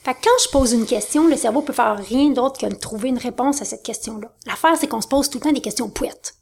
Fait 0.02 0.14
que 0.14 0.18
quand 0.24 0.44
je 0.44 0.50
pose 0.50 0.72
une 0.72 0.86
question, 0.86 1.28
le 1.28 1.36
cerveau 1.36 1.62
peut 1.62 1.72
faire 1.72 1.96
rien 1.96 2.30
d'autre 2.30 2.58
que 2.60 2.66
de 2.66 2.74
trouver 2.74 3.10
une 3.10 3.18
réponse 3.18 3.62
à 3.62 3.64
cette 3.64 3.84
question-là. 3.84 4.34
L'affaire, 4.46 4.76
c'est 4.76 4.88
qu'on 4.88 5.00
se 5.00 5.06
pose 5.08 5.30
tout 5.30 5.38
le 5.38 5.44
temps 5.44 5.52
des 5.52 5.60
questions 5.60 5.90
pouettes. 5.90 6.34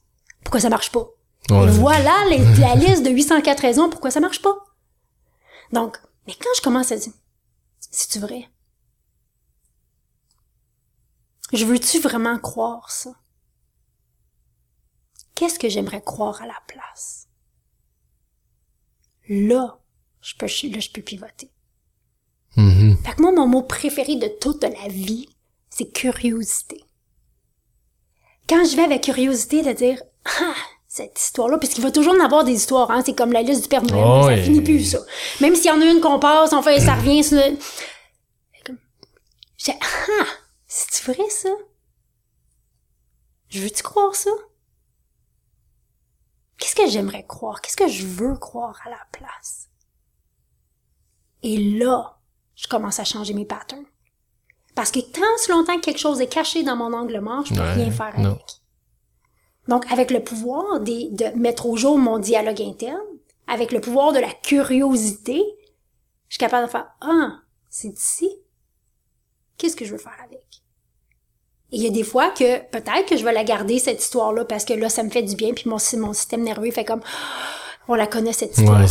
Pourquoi 0.45 0.61
ça 0.61 0.71
marche 0.71 0.93
pas? 0.93 1.07
Ouais. 1.51 1.65
Et 1.65 1.71
voilà 1.71 2.25
les- 2.31 2.45
la 2.61 2.75
liste 2.75 3.05
de 3.05 3.11
804 3.11 3.61
raisons 3.61 3.89
pourquoi 3.91 4.11
ça 4.11 4.21
marche 4.21 4.43
pas. 4.43 4.55
Donc, 5.73 5.97
mais 6.27 6.35
quand 6.35 6.51
je 6.57 6.63
commence 6.63 6.91
à 6.93 6.97
dire, 6.97 7.13
c'est-tu 7.79 8.19
vrai? 8.19 8.49
Je 11.53 11.65
veux-tu 11.65 12.01
vraiment 12.01 12.39
croire 12.39 12.91
ça? 12.91 13.13
Qu'est-ce 15.35 15.59
que 15.59 15.69
j'aimerais 15.69 16.03
croire 16.03 16.43
à 16.43 16.47
la 16.47 16.59
place? 16.67 17.29
Là, 19.29 19.79
je 20.21 20.35
peux, 20.37 20.47
là, 20.47 20.81
je 20.81 20.91
peux 20.91 21.03
pivoter. 21.03 21.51
Mhm. 22.57 22.97
Fait 23.05 23.15
que 23.15 23.23
moi, 23.23 23.33
mon 23.33 23.47
mot 23.47 23.63
préféré 23.63 24.17
de 24.17 24.29
toute 24.41 24.63
la 24.63 24.89
vie, 24.89 25.29
c'est 25.69 25.91
curiosité. 25.93 26.83
Quand 28.49 28.65
je 28.65 28.77
vais 28.77 28.85
avec 28.85 29.03
curiosité 29.03 29.63
de 29.63 29.73
dire, 29.73 30.03
ah, 30.25 30.55
cette 30.97 31.21
histoire-là, 31.21 31.59
puisqu'il 31.59 31.83
va 31.83 31.91
toujours 31.91 32.15
en 32.15 32.25
avoir 32.25 32.43
des 32.43 32.53
histoires, 32.55 32.91
hein, 32.91 33.03
c'est 33.05 33.15
comme 33.15 33.31
la 33.31 33.43
liste 33.43 33.63
du 33.63 33.69
Père 33.69 33.83
Noël, 33.83 34.03
Oh, 34.03 34.29
ça 34.31 34.43
finit 34.43 34.63
plus, 34.63 34.83
ça. 34.93 34.99
Même 35.43 35.55
s'il 35.55 35.67
y 35.67 35.71
en 35.71 35.81
a 35.83 35.85
une 35.85 36.01
qu'on 36.01 36.19
passe, 36.19 36.55
on 36.55 36.63
fait, 36.63 36.81
ça 36.81 36.95
revient 36.95 37.23
sur 37.23 37.37
le... 37.37 37.59
J'ai, 39.59 39.73
ah, 39.73 40.25
c'est 40.67 41.05
vrai, 41.13 41.29
ça? 41.29 41.51
Je 43.49 43.61
veux-tu 43.61 43.83
croire 43.83 44.15
ça? 44.15 44.31
Qu'est-ce 46.59 46.75
que 46.75 46.89
j'aimerais 46.89 47.27
croire? 47.27 47.61
Qu'est-ce 47.61 47.77
que 47.77 47.89
je 47.89 48.07
veux 48.07 48.37
croire 48.37 48.81
à 48.87 48.89
la 48.91 49.01
place? 49.13 49.69
Et 51.43 51.59
là, 51.79 52.19
je 52.55 52.69
commence 52.69 53.01
à 53.01 53.05
changer 53.05 53.35
mes 53.35 53.45
patterns. 53.45 53.85
Parce 54.75 54.91
que 54.91 55.01
tant 55.01 55.21
si 55.39 55.51
longtemps 55.51 55.77
que 55.77 55.83
quelque 55.85 56.01
chose 56.01 56.23
est 56.23 56.27
caché 56.27 56.63
dans 56.63 56.77
mon 56.77 56.93
angle 56.95 57.21
mort, 57.21 57.45
je 57.45 57.53
peux 57.55 57.61
Ouais, 57.61 57.75
rien 57.75 57.91
faire 57.91 58.19
non. 58.19 58.39
Donc, 59.69 59.91
avec 59.93 60.11
le 60.11 60.23
pouvoir 60.23 60.81
des- 60.81 61.09
de 61.11 61.27
mettre 61.39 61.67
au 61.67 61.77
jour 61.77 61.99
mon 61.99 62.19
dialogue 62.19 62.63
interne, 62.63 62.99
avec 63.49 63.73
le 63.73 63.81
pouvoir 63.81 64.13
de 64.13 64.19
la 64.21 64.31
curiosité, 64.43 65.43
je 66.29 66.35
suis 66.35 66.39
capable 66.39 66.67
de 66.67 66.71
faire, 66.71 66.87
ah, 67.01 67.39
c'est 67.71 67.89
ici. 67.89 68.31
Qu'est-ce 69.59 69.77
que 69.77 69.85
je 69.85 69.93
veux 69.93 69.99
faire 69.99 70.17
avec? 70.25 70.43
Et 71.73 71.77
il 71.79 71.83
y 71.83 71.87
a 71.87 71.91
des 71.91 72.05
fois 72.05 72.31
que 72.31 72.59
peut-être 72.71 73.07
que 73.09 73.17
je 73.17 73.25
vais 73.25 73.33
la 73.33 73.43
garder, 73.45 73.79
cette 73.79 74.01
histoire-là, 74.01 74.45
parce 74.45 74.65
que 74.65 74.73
là, 74.75 74.89
ça 74.89 75.03
me 75.03 75.11
fait 75.11 75.23
du 75.23 75.35
bien, 75.35 75.53
puis 75.53 75.69
mon, 75.69 75.79
mon 75.99 76.13
système 76.13 76.43
nerveux 76.43 76.71
fait 76.71 76.85
comme, 76.85 77.01
on 77.89 77.95
la 77.95 78.07
connaît, 78.07 78.33
cette 78.33 78.57
histoire-là. 78.57 78.87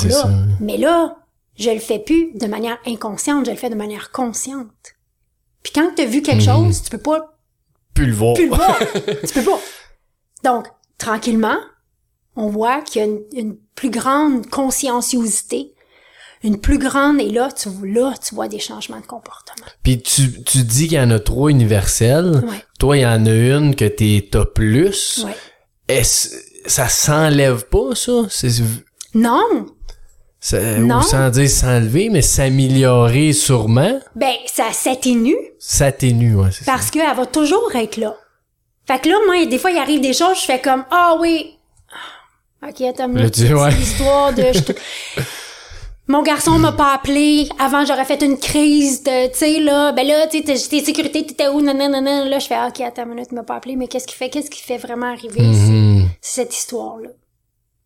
Mais 0.60 0.78
là, 0.78 1.18
je 1.58 1.70
le 1.70 1.80
fais 1.80 2.00
plus 2.00 2.32
de 2.34 2.48
manière 2.48 2.78
inconsciente, 2.86 3.46
je 3.46 3.52
le 3.52 3.58
fais 3.58 3.70
de 3.70 3.76
manière 3.76 4.12
consciente. 4.12 4.96
Puis 5.64 5.72
quand 5.74 5.92
tu 5.96 6.02
as 6.02 6.06
vu 6.06 6.22
quelque 6.22 6.42
Mhm. 6.48 6.66
chose, 6.66 6.84
tu 6.84 6.90
peux 6.90 6.98
pas 6.98 7.38
Plus 7.94 8.08
le 8.08 8.14
voir. 8.14 8.34
plus 8.34 8.46
le 8.50 8.50
voir. 8.56 8.78
tu 8.80 9.34
peux 9.34 9.44
pas. 9.44 9.60
Donc, 10.46 10.68
tranquillement, 10.98 11.58
on 12.38 12.48
voit 12.50 12.82
qu'il 12.82 13.02
y 13.02 13.06
a 13.06 13.08
une, 13.08 13.22
une 13.34 13.58
plus 13.76 13.90
grande 13.90 14.48
conscienciosité, 14.48 15.74
une 16.44 16.60
plus 16.62 16.78
grande, 16.78 17.20
et 17.20 17.32
là, 17.32 17.50
tu, 17.52 17.70
là, 17.84 18.14
tu 18.24 18.36
vois 18.36 18.48
des 18.48 18.60
changements 18.60 19.00
de 19.00 19.06
comportement. 19.06 19.66
Puis 19.84 20.02
tu, 20.02 20.44
tu 20.44 20.60
dis 20.64 20.88
qu'il 20.88 20.98
y 20.98 21.02
en 21.02 21.10
a 21.12 21.20
trois 21.20 21.50
universels. 21.50 22.44
Ouais. 22.48 22.64
Toi, 22.80 22.98
il 22.98 23.02
y 23.02 23.06
en 23.06 23.26
a 23.26 23.32
une 23.32 23.76
que 23.76 23.86
t'as 24.20 24.46
plus. 24.46 25.26
Ouais. 25.26 25.36
Est-ce 25.88 26.30
ça 26.68 26.90
s'enlève 26.90 27.66
pas, 27.68 27.96
ça? 27.96 28.28
Non! 29.14 29.68
ça 30.40 30.78
Non. 30.78 31.00
ou 31.00 31.02
sans 31.02 31.30
dire 31.30 31.50
s'enlever, 31.50 32.10
mais 32.10 32.22
s'améliorer 32.22 33.34
sûrement. 33.34 34.00
Ben, 34.16 34.34
ça 34.48 34.72
s'atténue 34.72 35.36
S'atténue, 35.60 36.36
ouais, 36.36 36.50
c'est 36.52 36.66
parce 36.66 36.92
qu'elle 36.92 37.16
va 37.16 37.26
toujours 37.26 37.72
être 37.76 37.98
là. 37.98 38.16
Fait 38.88 39.00
que 39.00 39.10
là, 39.10 39.16
moi, 39.26 39.46
des 39.46 39.58
fois, 39.58 39.72
il 39.72 39.78
arrive 39.78 40.02
des 40.02 40.14
choses, 40.14 40.40
je 40.40 40.46
fais 40.46 40.62
comme, 40.62 40.86
ah 40.92 41.18
oui, 41.20 41.58
ok, 42.68 42.82
attends 42.82 43.08
une 43.08 43.18
ouais. 43.18 43.72
l'histoire 43.72 44.34
de... 44.34 44.44
je 44.54 44.60
te- 44.60 44.74
Mon 46.08 46.22
garçon 46.22 46.60
m'a 46.60 46.72
pas 46.72 46.94
appelé, 46.94 47.50
avant 47.58 47.84
j'aurais 47.84 48.06
fait 48.06 48.22
une 48.22 48.38
crise 48.38 49.02
de, 49.02 49.28
tu 49.32 49.38
sais, 49.40 49.60
là, 49.60 49.92
ben 49.92 50.06
là, 50.06 50.28
tu 50.28 50.38
sais, 50.38 50.44
t'es 50.44 50.56
sécurité, 50.56 51.26
t'étais 51.26 51.48
où, 51.48 51.62
nanana, 51.62 52.26
là, 52.26 52.38
je 52.38 52.46
fais, 52.46 52.58
ok, 52.68 52.80
attends 52.82 53.04
une 53.06 53.10
minute, 53.16 53.30
il 53.32 53.36
m'a 53.36 53.44
pas 53.44 53.56
appelé, 53.56 53.76
mais 53.76 53.88
qu'est-ce 53.88 54.06
qui 54.06 54.14
fait, 54.14 54.30
qu'est-ce 54.30 54.52
qui 54.52 54.62
fait 54.62 54.78
vraiment 54.78 55.12
arriver. 55.12 55.42
C'est 56.22 56.44
cette 56.44 56.56
histoire-là? 56.56 57.10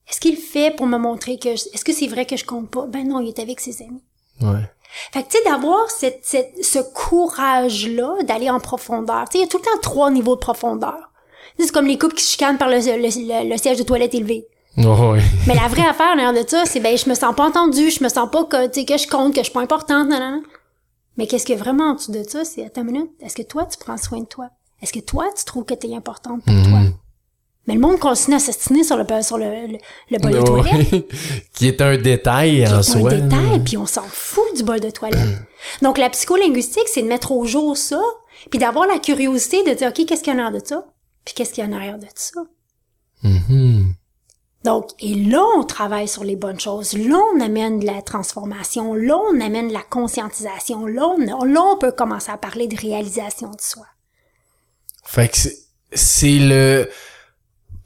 Est-ce 0.10 0.20
qu'il 0.20 0.36
fait 0.36 0.76
pour 0.76 0.86
me 0.86 0.98
montrer 0.98 1.38
que, 1.40 1.52
je- 1.56 1.70
est-ce 1.74 1.86
que 1.86 1.94
c'est 1.94 2.08
vrai 2.08 2.26
que 2.26 2.36
je 2.36 2.44
compte 2.44 2.70
pas? 2.70 2.88
Ben 2.88 3.08
non, 3.08 3.22
il 3.22 3.30
est 3.30 3.40
avec 3.40 3.62
ses 3.62 3.82
amis. 3.84 4.04
Ouais. 4.42 4.70
Fait 5.14 5.24
que, 5.24 5.30
tu 5.30 5.38
sais, 5.38 5.44
d'avoir 5.44 5.90
cette, 5.90 6.20
cette- 6.24 6.64
ce 6.64 6.80
courage-là 6.94 8.24
d'aller 8.24 8.50
en 8.50 8.60
profondeur. 8.60 9.26
Tu 9.30 9.34
sais, 9.34 9.38
il 9.40 9.42
y 9.42 9.44
a 9.44 9.48
tout 9.48 9.58
le 9.58 9.64
temps 9.64 9.80
trois 9.82 10.10
niveaux 10.12 10.36
de 10.36 10.40
profondeur. 10.40 11.12
C'est 11.58 11.72
comme 11.72 11.86
les 11.88 11.98
couples 11.98 12.16
qui 12.16 12.24
se 12.24 12.32
chicanent 12.32 12.58
par 12.58 12.70
le, 12.70 12.78
le, 12.78 12.98
le- 13.44 13.50
le 13.50 13.58
siège 13.58 13.78
de 13.78 13.84
toilette 13.84 14.16
élevé. 14.16 14.48
Oh. 14.78 15.16
Mais 15.48 15.56
la 15.56 15.68
vraie 15.68 15.86
affaire 15.90 16.16
derrière 16.16 16.34
de 16.44 16.48
ça, 16.48 16.66
c'est 16.66 16.80
ben 16.80 16.98
je 16.98 17.10
me 17.10 17.16
sens 17.16 17.36
pas 17.36 17.44
entendue, 17.48 17.90
je 17.92 18.04
me 18.04 18.10
sens 18.10 18.30
pas 18.32 18.46
que 18.46 18.68
tu 18.68 18.80
sais 18.82 18.86
que 18.86 18.98
je 18.98 19.08
compte, 19.08 19.34
que 19.34 19.40
je 19.40 19.46
suis 19.46 19.54
pas 19.54 19.62
importante, 19.62 20.08
non. 20.10 20.42
Mais 21.18 21.28
qu'est-ce 21.28 21.52
a 21.52 21.56
vraiment 21.58 21.92
en 21.92 21.94
dessous 21.96 22.12
de 22.14 22.24
ça, 22.24 22.46
c'est 22.46 22.66
attends 22.66 22.82
une 22.82 22.92
minute, 22.92 23.12
est-ce 23.20 23.36
que 23.36 23.42
toi 23.42 23.66
tu 23.66 23.78
prends 23.78 23.98
soin 23.98 24.20
de 24.22 24.26
toi? 24.26 24.48
Est-ce 24.82 24.94
que 24.94 25.00
toi 25.00 25.26
tu 25.38 25.44
trouves 25.44 25.66
que 25.66 25.74
t'es 25.74 25.94
importante 25.94 26.42
pour 26.46 26.54
toi? 26.64 26.80
Mais 27.70 27.76
le 27.76 27.82
monde 27.82 28.00
continue 28.00 28.36
à 28.36 28.40
s'assiner 28.40 28.84
sur 28.84 28.98
le 28.98 29.06
sur 29.22 29.38
le 29.38 29.46
le, 29.46 29.78
le 30.10 30.18
bol 30.18 30.32
de 30.32 30.42
toilette. 30.42 31.06
Qui 31.54 31.68
est 31.68 31.82
un 31.82 31.98
détail 31.98 32.68
en 32.68 32.78
un 32.78 32.82
soi. 32.82 33.12
détail, 33.12 33.52
là. 33.52 33.60
puis 33.64 33.78
on 33.78 33.86
s'en 33.86 34.06
fout 34.08 34.58
du 34.58 34.64
bol 34.64 34.80
de 34.80 34.90
toilette. 34.90 35.38
Donc, 35.84 36.00
la 36.00 36.10
psycholinguistique, 36.10 36.88
c'est 36.92 37.04
de 37.04 37.08
mettre 37.08 37.32
au 37.32 37.46
jour 37.46 37.78
ça, 37.78 38.02
puis 38.50 38.58
d'avoir 38.58 38.88
la 38.88 38.98
curiosité 38.98 39.64
de 39.64 39.76
dire, 39.76 39.90
OK, 39.90 40.04
qu'est-ce 40.08 40.24
qu'il 40.24 40.34
y 40.34 40.36
a 40.36 40.40
en 40.40 40.46
arrière 40.46 40.60
de 40.60 40.66
ça? 40.66 40.84
Puis 41.24 41.36
qu'est-ce 41.36 41.54
qu'il 41.54 41.64
y 41.64 41.68
a 41.68 41.70
en 41.70 41.74
arrière 41.74 42.00
de 42.00 42.08
ça? 42.16 42.42
Donc, 44.64 44.90
et 45.00 45.14
là, 45.14 45.44
on 45.56 45.64
travaille 45.64 46.08
sur 46.08 46.24
les 46.24 46.36
bonnes 46.36 46.60
choses. 46.60 46.98
Là, 46.98 47.20
on 47.36 47.40
amène 47.40 47.82
de 47.82 47.86
la 47.86 48.02
transformation. 48.02 48.96
Là, 48.96 49.16
on 49.32 49.40
amène 49.42 49.68
de 49.68 49.74
la 49.74 49.84
conscientisation. 49.84 50.88
Là, 50.88 51.08
on, 51.08 51.44
là, 51.44 51.62
on 51.62 51.78
peut 51.78 51.92
commencer 51.92 52.32
à 52.32 52.38
parler 52.38 52.68
de 52.68 52.76
réalisation 52.76 53.52
de 53.52 53.62
soi. 53.62 53.86
Fait 55.04 55.30
que 55.30 55.38
c'est 55.94 56.40
le 56.40 56.90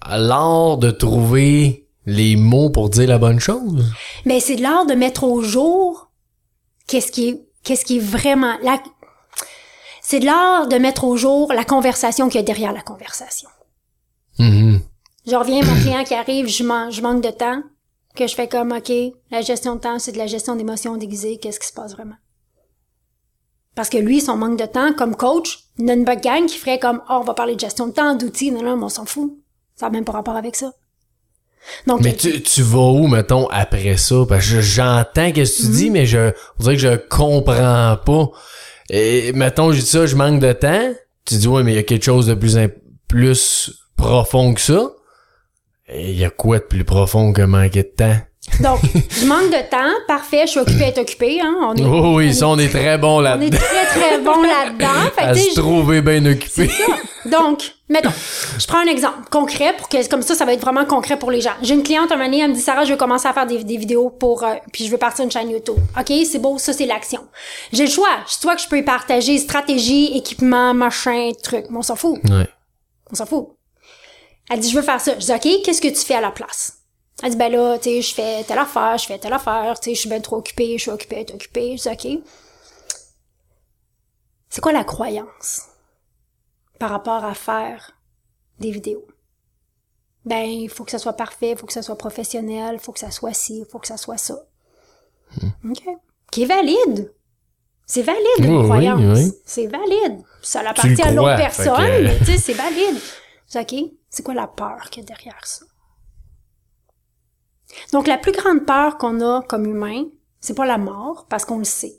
l'art 0.09 0.77
de 0.77 0.91
trouver 0.91 1.87
les 2.05 2.35
mots 2.35 2.69
pour 2.69 2.89
dire 2.89 3.07
la 3.07 3.17
bonne 3.17 3.39
chose? 3.39 3.91
Mais 4.25 4.39
c'est 4.39 4.55
de 4.57 4.61
l'art 4.61 4.85
de 4.85 4.93
mettre 4.93 5.23
au 5.23 5.41
jour 5.41 6.11
qu'est-ce 6.87 7.11
qui 7.11 7.29
est, 7.29 7.47
qu'est-ce 7.63 7.85
qui 7.85 7.97
est 7.97 8.01
vraiment, 8.01 8.55
la, 8.63 8.81
c'est 10.01 10.19
de 10.19 10.25
l'art 10.25 10.67
de 10.67 10.75
mettre 10.77 11.05
au 11.05 11.15
jour 11.15 11.53
la 11.53 11.63
conversation 11.63 12.27
qu'il 12.27 12.35
y 12.39 12.43
a 12.43 12.45
derrière 12.45 12.73
la 12.73 12.81
conversation. 12.81 13.49
Mhm. 14.39 14.81
Je 15.25 15.35
reviens, 15.35 15.63
mon 15.63 15.75
client 15.81 16.03
qui 16.03 16.13
arrive, 16.15 16.47
je, 16.47 16.63
man- 16.63 16.91
je 16.91 17.01
manque 17.01 17.23
de 17.23 17.29
temps, 17.31 17.61
que 18.15 18.27
je 18.27 18.35
fais 18.35 18.49
comme, 18.49 18.73
OK, 18.73 18.91
la 19.31 19.41
gestion 19.41 19.75
de 19.75 19.79
temps, 19.79 19.97
c'est 19.99 20.11
de 20.11 20.17
la 20.17 20.27
gestion 20.27 20.55
d'émotions 20.55 20.97
déguisées, 20.97 21.37
qu'est-ce 21.37 21.59
qui 21.59 21.67
se 21.67 21.73
passe 21.73 21.93
vraiment? 21.93 22.15
Parce 23.75 23.89
que 23.89 23.97
lui, 23.97 24.21
son 24.21 24.35
manque 24.37 24.59
de 24.59 24.65
temps, 24.65 24.93
comme 24.93 25.15
coach, 25.15 25.59
il 25.79 25.89
a 25.89 25.93
une 25.93 26.03
bonne 26.03 26.19
gang 26.19 26.45
qui 26.45 26.57
ferait 26.57 26.77
comme, 26.77 27.01
oh, 27.09 27.19
on 27.21 27.23
va 27.23 27.33
parler 27.33 27.55
de 27.55 27.59
gestion 27.61 27.87
de 27.87 27.93
temps, 27.93 28.13
d'outils, 28.15 28.51
non, 28.51 28.61
non, 28.61 28.77
mais 28.77 28.83
on 28.83 28.89
s'en 28.89 29.05
fout. 29.05 29.33
Ça 29.83 29.89
n'a 29.89 29.97
même 29.97 30.05
pas 30.05 30.13
rapport 30.13 30.37
avec 30.37 30.55
ça. 30.55 30.71
Donc, 31.87 31.99
Mais 31.99 32.15
tu, 32.15 32.41
tu 32.41 32.61
vas 32.61 32.89
où, 32.91 33.07
mettons, 33.07 33.47
après 33.47 33.97
ça? 33.97 34.15
Parce 34.29 34.49
que 34.49 34.61
j'entends 34.61 35.33
qu'est-ce 35.33 35.57
que 35.57 35.65
tu 35.65 35.71
dis, 35.73 35.89
mais 35.89 36.05
je, 36.05 36.31
on 36.57 36.63
dirait 36.63 36.75
que 36.75 36.81
je 36.81 36.95
comprends 36.95 37.97
pas. 37.97 38.31
Et, 38.89 39.33
mettons, 39.33 39.73
je 39.73 39.81
dis 39.81 39.85
ça, 39.85 40.05
je 40.05 40.15
manque 40.15 40.39
de 40.39 40.53
temps. 40.53 40.93
Tu 41.25 41.35
dis, 41.35 41.49
ouais, 41.49 41.63
mais 41.63 41.73
il 41.73 41.75
y 41.75 41.79
a 41.79 41.83
quelque 41.83 42.05
chose 42.05 42.27
de 42.27 42.33
plus, 42.33 42.57
plus 43.09 43.71
profond 43.97 44.53
que 44.53 44.61
ça. 44.61 44.89
Et 45.89 46.11
il 46.11 46.17
y 46.17 46.23
a 46.23 46.29
quoi 46.29 46.59
de 46.59 46.63
plus 46.63 46.85
profond 46.85 47.33
que 47.33 47.41
manquer 47.41 47.83
de 47.83 47.93
temps? 47.93 48.21
Donc, 48.59 48.79
je 49.09 49.25
manque 49.25 49.49
de 49.51 49.69
temps, 49.69 49.91
parfait, 50.07 50.41
je 50.45 50.51
suis 50.51 50.59
occupée 50.59 50.83
à 50.83 50.87
être 50.89 50.99
occupée, 50.99 51.39
hein, 51.41 51.55
on 51.61 51.75
est, 51.75 51.81
Oh 51.81 51.85
on 52.03 52.15
oui, 52.15 52.27
est- 52.29 52.33
ça, 52.33 52.47
on 52.47 52.57
est 52.59 52.69
très 52.69 52.97
bon 52.97 53.17
on 53.17 53.21
est 53.21 53.23
là-dedans. 53.23 53.57
très, 53.57 53.85
très 53.99 54.17
bon 54.19 54.41
là-dedans. 54.43 54.87
À 55.17 55.33
se 55.33 55.49
je- 55.49 55.55
trouver 55.59 56.01
bien 56.01 56.25
occupé. 56.25 56.69
Donc, 57.25 57.71
mettons, 57.87 58.11
je 58.59 58.67
prends 58.67 58.79
un 58.79 58.85
exemple 58.87 59.29
concret 59.31 59.73
pour 59.77 59.87
que, 59.87 60.07
comme 60.09 60.21
ça, 60.21 60.35
ça 60.35 60.43
va 60.43 60.51
être 60.53 60.61
vraiment 60.61 60.83
concret 60.85 61.17
pour 61.17 61.31
les 61.31 61.39
gens. 61.39 61.53
J'ai 61.61 61.73
une 61.73 61.83
cliente 61.83 62.11
un 62.11 62.15
moment 62.17 62.25
donné, 62.29 62.41
elle 62.41 62.49
me 62.49 62.55
dit, 62.55 62.59
Sarah, 62.61 62.83
je 62.83 62.91
veux 62.91 62.97
commencer 62.97 63.27
à 63.29 63.33
faire 63.33 63.45
des, 63.47 63.63
des 63.63 63.77
vidéos 63.77 64.09
pour, 64.09 64.43
euh, 64.43 64.55
puis 64.73 64.85
je 64.85 64.91
veux 64.91 64.97
partir 64.97 65.23
une 65.23 65.31
chaîne 65.31 65.49
YouTube. 65.49 65.77
OK, 65.97 66.13
c'est 66.29 66.39
beau, 66.39 66.57
ça, 66.57 66.73
c'est 66.73 66.85
l'action. 66.85 67.21
J'ai 67.71 67.85
le 67.85 67.89
choix. 67.91 68.09
Soit 68.27 68.55
que 68.57 68.61
je 68.61 68.67
peux 68.67 68.77
y 68.77 68.83
partager 68.83 69.37
stratégie, 69.37 70.17
équipement, 70.17 70.73
machin, 70.73 71.31
truc. 71.41 71.65
Mais 71.69 71.77
on 71.77 71.81
s'en 71.81 71.95
fout. 71.95 72.19
Ouais. 72.29 72.47
On 73.09 73.15
s'en 73.15 73.25
fout. 73.25 73.47
Elle 74.51 74.59
dit, 74.59 74.69
je 74.69 74.75
veux 74.75 74.81
faire 74.83 74.99
ça. 74.99 75.13
Je 75.17 75.25
dis, 75.25 75.31
OK, 75.31 75.61
qu'est-ce 75.63 75.81
que 75.81 75.87
tu 75.87 76.05
fais 76.05 76.15
à 76.15 76.21
la 76.21 76.31
place? 76.31 76.79
Elle 77.21 77.29
dit, 77.31 77.37
ben 77.37 77.51
là, 77.51 77.77
tu 77.77 77.83
sais, 77.83 78.01
je 78.01 78.13
fais 78.13 78.43
telle 78.43 78.57
affaire, 78.57 78.97
je 78.97 79.05
fais 79.05 79.19
telle 79.19 79.33
affaire, 79.33 79.79
tu 79.79 79.89
sais, 79.91 79.95
je 79.95 79.99
suis 80.01 80.09
bien 80.09 80.19
trop 80.19 80.37
occupée, 80.37 80.77
je 80.77 80.81
suis 80.83 80.91
occupée 80.91 81.21
être 81.21 81.33
occupée. 81.35 81.77
Je 81.77 81.89
dis, 81.89 82.17
OK. 82.17 82.23
C'est 84.49 84.61
quoi 84.61 84.71
la 84.71 84.83
croyance 84.83 85.63
par 86.79 86.89
rapport 86.89 87.23
à 87.23 87.33
faire 87.33 87.91
des 88.59 88.71
vidéos? 88.71 89.05
Ben, 90.25 90.43
il 90.45 90.69
faut 90.69 90.83
que 90.85 90.91
ça 90.91 90.99
soit 90.99 91.13
parfait, 91.13 91.51
il 91.51 91.57
faut 91.57 91.65
que 91.65 91.73
ça 91.73 91.81
soit 91.81 91.97
professionnel, 91.97 92.75
il 92.75 92.79
faut 92.79 92.91
que 92.93 92.99
ça 92.99 93.11
soit 93.11 93.33
ci, 93.33 93.59
il 93.59 93.65
faut 93.65 93.79
que 93.79 93.87
ça 93.87 93.97
soit 93.97 94.17
ça. 94.17 94.35
OK. 95.65 95.81
Qui 96.31 96.43
est 96.43 96.45
valide. 96.45 97.13
C'est 97.85 98.01
valide, 98.03 98.21
Oui, 98.39 98.47
une 98.47 98.63
croyance. 98.63 99.17
oui. 99.19 99.31
C'est 99.45 99.67
valide. 99.67 100.23
Ça 100.41 100.61
appartient 100.61 101.01
à 101.01 101.11
l'autre 101.11 101.35
personne, 101.35 101.75
que- 101.75 102.03
mais 102.03 102.17
tu 102.19 102.25
sais, 102.25 102.37
c'est 102.37 102.53
valide. 102.53 102.97
C'est 103.47 103.59
OK. 103.61 103.91
C'est 104.09 104.23
quoi 104.23 104.33
la 104.33 104.47
peur 104.47 104.89
qu'il 104.89 105.03
y 105.03 105.05
a 105.05 105.07
derrière 105.07 105.45
ça? 105.45 105.65
Donc, 107.91 108.07
la 108.07 108.17
plus 108.17 108.31
grande 108.31 108.65
peur 108.65 108.97
qu'on 108.97 109.21
a 109.21 109.41
comme 109.43 109.65
humain, 109.65 110.05
c'est 110.39 110.55
pas 110.55 110.65
la 110.65 110.77
mort, 110.77 111.25
parce 111.29 111.45
qu'on 111.45 111.57
le 111.57 111.63
sait. 111.63 111.95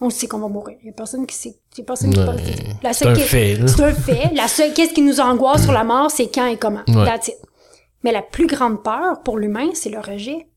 On 0.00 0.06
le 0.06 0.10
sait 0.10 0.26
qu'on 0.26 0.38
va 0.38 0.48
mourir. 0.48 0.76
Il 0.82 0.86
y 0.86 0.90
a 0.90 0.92
personne 0.92 1.26
qui 1.26 1.36
sait. 1.36 1.56
Il 1.76 1.78
y 1.78 1.82
a 1.82 1.84
personne 1.84 2.12
qui 2.12 2.18
Ouais. 2.18 2.92
C'est 2.92 3.06
un 3.06 3.14
fait. 3.14 3.58
C'est 3.66 3.82
un 3.82 3.94
fait. 3.94 4.30
La 4.34 4.48
seule, 4.48 4.74
qu'est-ce 4.74 4.92
qui 4.92 5.02
nous 5.02 5.20
angoisse 5.20 5.62
sur 5.62 5.72
la 5.72 5.84
mort, 5.84 6.10
c'est 6.10 6.34
quand 6.34 6.46
et 6.46 6.56
comment. 6.56 6.82
Ouais. 6.88 7.04
That's 7.04 7.28
it. 7.28 7.36
Mais 8.02 8.12
la 8.12 8.22
plus 8.22 8.46
grande 8.46 8.82
peur 8.82 9.22
pour 9.22 9.38
l'humain, 9.38 9.70
c'est 9.72 9.90
le 9.90 10.00
rejet. 10.00 10.48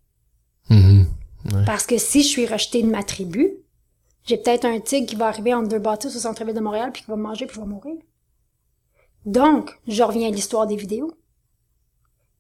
Mhm. 0.69 1.07
Parce 1.65 1.85
que 1.85 1.97
si 1.97 2.23
je 2.23 2.27
suis 2.27 2.45
rejetée 2.45 2.83
de 2.83 2.89
ma 2.89 3.03
tribu, 3.03 3.53
j'ai 4.25 4.37
peut-être 4.37 4.65
un 4.65 4.79
tigre 4.79 5.07
qui 5.07 5.15
va 5.15 5.27
arriver 5.27 5.53
entre 5.53 5.69
deux 5.69 5.79
bâtisses 5.79 6.15
au 6.15 6.19
centre-ville 6.19 6.53
de 6.53 6.59
Montréal 6.59 6.91
puis 6.91 7.03
qui 7.03 7.09
va 7.09 7.15
me 7.15 7.21
manger 7.23 7.45
puis 7.45 7.55
je 7.55 7.61
vais 7.61 7.67
mourir. 7.67 7.95
Donc, 9.25 9.71
je 9.87 10.03
reviens 10.03 10.27
à 10.27 10.31
l'histoire 10.31 10.67
des 10.67 10.75
vidéos. 10.75 11.11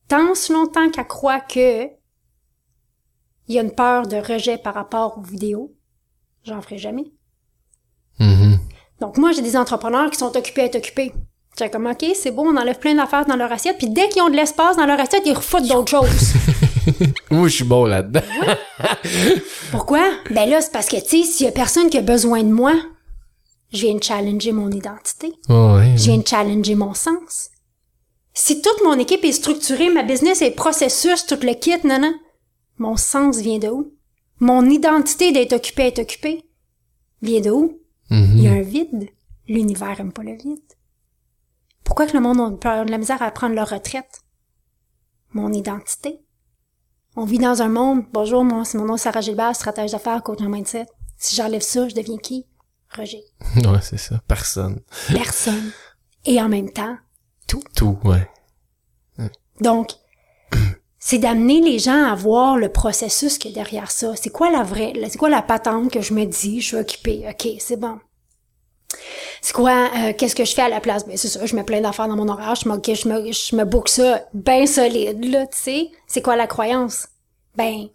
Tant 0.09 0.35
si 0.35 0.51
longtemps 0.51 0.89
qu'elle 0.89 1.07
croit 1.07 1.39
que 1.39 1.87
il 3.47 3.55
y 3.55 3.59
a 3.59 3.61
une 3.61 3.71
peur 3.73 4.07
de 4.07 4.17
rejet 4.17 4.57
par 4.57 4.73
rapport 4.73 5.17
aux 5.17 5.21
vidéos, 5.21 5.73
j'en 6.43 6.61
ferai 6.61 6.77
jamais. 6.77 7.05
Mhm. 8.19 8.59
Donc 8.99 9.17
moi, 9.17 9.31
j'ai 9.31 9.41
des 9.41 9.55
entrepreneurs 9.55 10.09
qui 10.09 10.17
sont 10.17 10.35
occupés 10.35 10.61
à 10.61 10.65
être 10.65 10.75
occupés. 10.77 11.13
J'ai 11.57 11.69
comme, 11.69 11.87
OK, 11.87 12.05
c'est 12.13 12.31
beau, 12.31 12.43
on 12.45 12.55
enlève 12.57 12.77
plein 12.79 12.93
d'affaires 12.95 13.25
dans 13.25 13.35
leur 13.35 13.51
assiette, 13.51 13.77
puis 13.77 13.89
dès 13.89 14.09
qu'ils 14.09 14.21
ont 14.21 14.29
de 14.29 14.35
l'espace 14.35 14.77
dans 14.77 14.85
leur 14.85 14.99
assiette, 14.99 15.23
ils 15.25 15.33
refoutent 15.33 15.67
d'autres 15.67 15.89
choses. 15.91 16.33
Moi, 17.31 17.47
je 17.47 17.55
suis 17.55 17.63
bon 17.63 17.85
là-dedans. 17.85 18.21
Pourquoi? 19.71 20.07
Ben 20.29 20.49
là, 20.49 20.61
c'est 20.61 20.71
parce 20.71 20.87
que, 20.87 20.97
tu 20.97 21.23
sais, 21.23 21.23
s'il 21.23 21.45
y 21.45 21.49
a 21.49 21.51
personne 21.51 21.89
qui 21.89 21.97
a 21.97 22.01
besoin 22.01 22.43
de 22.43 22.51
moi, 22.51 22.73
je 23.73 23.81
viens 23.87 23.95
de 23.95 24.03
challenger 24.03 24.51
mon 24.51 24.69
identité. 24.71 25.33
ouais. 25.49 25.93
Je 25.97 26.03
viens 26.05 26.17
de 26.19 26.27
challenger 26.27 26.75
mon 26.75 26.93
sens. 26.93 27.49
Si 28.33 28.61
toute 28.61 28.83
mon 28.85 28.97
équipe 28.99 29.25
est 29.25 29.31
structurée, 29.31 29.89
ma 29.89 30.03
business 30.03 30.41
est 30.41 30.51
processus, 30.51 31.25
tout 31.25 31.39
le 31.41 31.53
kit, 31.53 31.75
non, 31.83 31.99
non, 31.99 32.13
mon 32.77 32.95
sens 32.95 33.39
vient 33.39 33.59
de 33.59 33.69
où? 33.69 33.93
Mon 34.39 34.69
identité 34.69 35.31
d'être 35.31 35.53
occupé, 35.53 35.87
être 35.87 35.99
occupé, 35.99 36.43
vient 37.21 37.41
de 37.41 37.49
où? 37.49 37.79
Il 38.09 38.41
y 38.41 38.47
a 38.47 38.53
un 38.53 38.61
vide. 38.61 39.09
L'univers 39.47 39.99
aime 39.99 40.13
pas 40.13 40.23
le 40.23 40.35
vide. 40.35 40.61
Pourquoi 41.83 42.05
que 42.05 42.13
le 42.13 42.21
monde 42.21 42.39
a 42.39 42.51
peur 42.57 42.85
de 42.85 42.91
la 42.91 42.97
misère 42.97 43.21
à 43.21 43.31
prendre 43.31 43.55
leur 43.55 43.69
retraite? 43.69 44.21
Mon 45.31 45.51
identité. 45.51 46.19
On 47.15 47.25
vit 47.25 47.39
dans 47.39 47.61
un 47.61 47.69
monde, 47.69 48.05
bonjour, 48.13 48.43
moi, 48.43 48.63
c'est 48.63 48.77
mon 48.77 48.85
nom 48.85 48.97
Sarah 48.97 49.21
Gilbert, 49.21 49.55
stratège 49.55 49.91
d'affaires, 49.91 50.21
coach 50.21 50.41
en 50.41 50.49
mindset. 50.49 50.85
Si 51.17 51.35
j'enlève 51.35 51.61
ça, 51.61 51.87
je 51.89 51.95
deviens 51.95 52.17
qui? 52.17 52.45
Rejet. 52.95 53.23
Ouais, 53.55 53.81
c'est 53.81 53.97
ça. 53.97 54.21
Personne. 54.27 54.81
Personne. 55.11 55.71
Et 56.25 56.41
en 56.41 56.49
même 56.49 56.71
temps, 56.71 56.97
Tout, 57.47 57.97
ouais. 58.03 58.29
Donc, 59.61 59.93
c'est 61.09 61.19
d'amener 61.19 61.61
les 61.61 61.79
gens 61.79 62.03
à 62.03 62.15
voir 62.15 62.57
le 62.57 62.67
processus 62.67 63.37
qui 63.37 63.47
est 63.47 63.53
derrière 63.53 63.91
ça. 63.91 64.13
C'est 64.17 64.29
quoi 64.29 64.51
la 64.51 64.63
vraie, 64.63 64.91
c'est 65.09 65.17
quoi 65.17 65.29
la 65.29 65.41
patente 65.41 65.89
que 65.89 66.01
je 66.01 66.13
me 66.13 66.25
dis, 66.25 66.59
je 66.59 66.65
suis 66.65 66.75
occupée, 66.75 67.25
ok, 67.29 67.47
c'est 67.59 67.79
bon. 67.79 67.97
C'est 69.41 69.53
quoi, 69.53 69.89
euh, 69.95 70.11
qu'est-ce 70.11 70.35
que 70.35 70.43
je 70.43 70.53
fais 70.53 70.63
à 70.63 70.67
la 70.67 70.81
place? 70.81 71.07
Ben, 71.07 71.15
c'est 71.15 71.29
ça, 71.29 71.45
je 71.45 71.55
mets 71.55 71.63
plein 71.63 71.79
d'affaires 71.79 72.09
dans 72.09 72.17
mon 72.17 72.27
horaire, 72.27 72.55
je 72.55 72.67
me, 72.67 72.75
ok, 72.75 72.93
je 72.93 73.07
me, 73.07 73.31
je 73.31 73.55
me 73.55 73.63
book 73.63 73.87
ça 73.87 74.25
bien 74.33 74.65
solide, 74.65 75.23
là, 75.23 75.47
tu 75.47 75.57
sais. 75.57 75.91
C'est 76.07 76.21
quoi 76.21 76.35
la 76.35 76.45
croyance? 76.45 77.07
Ben, 77.55 77.87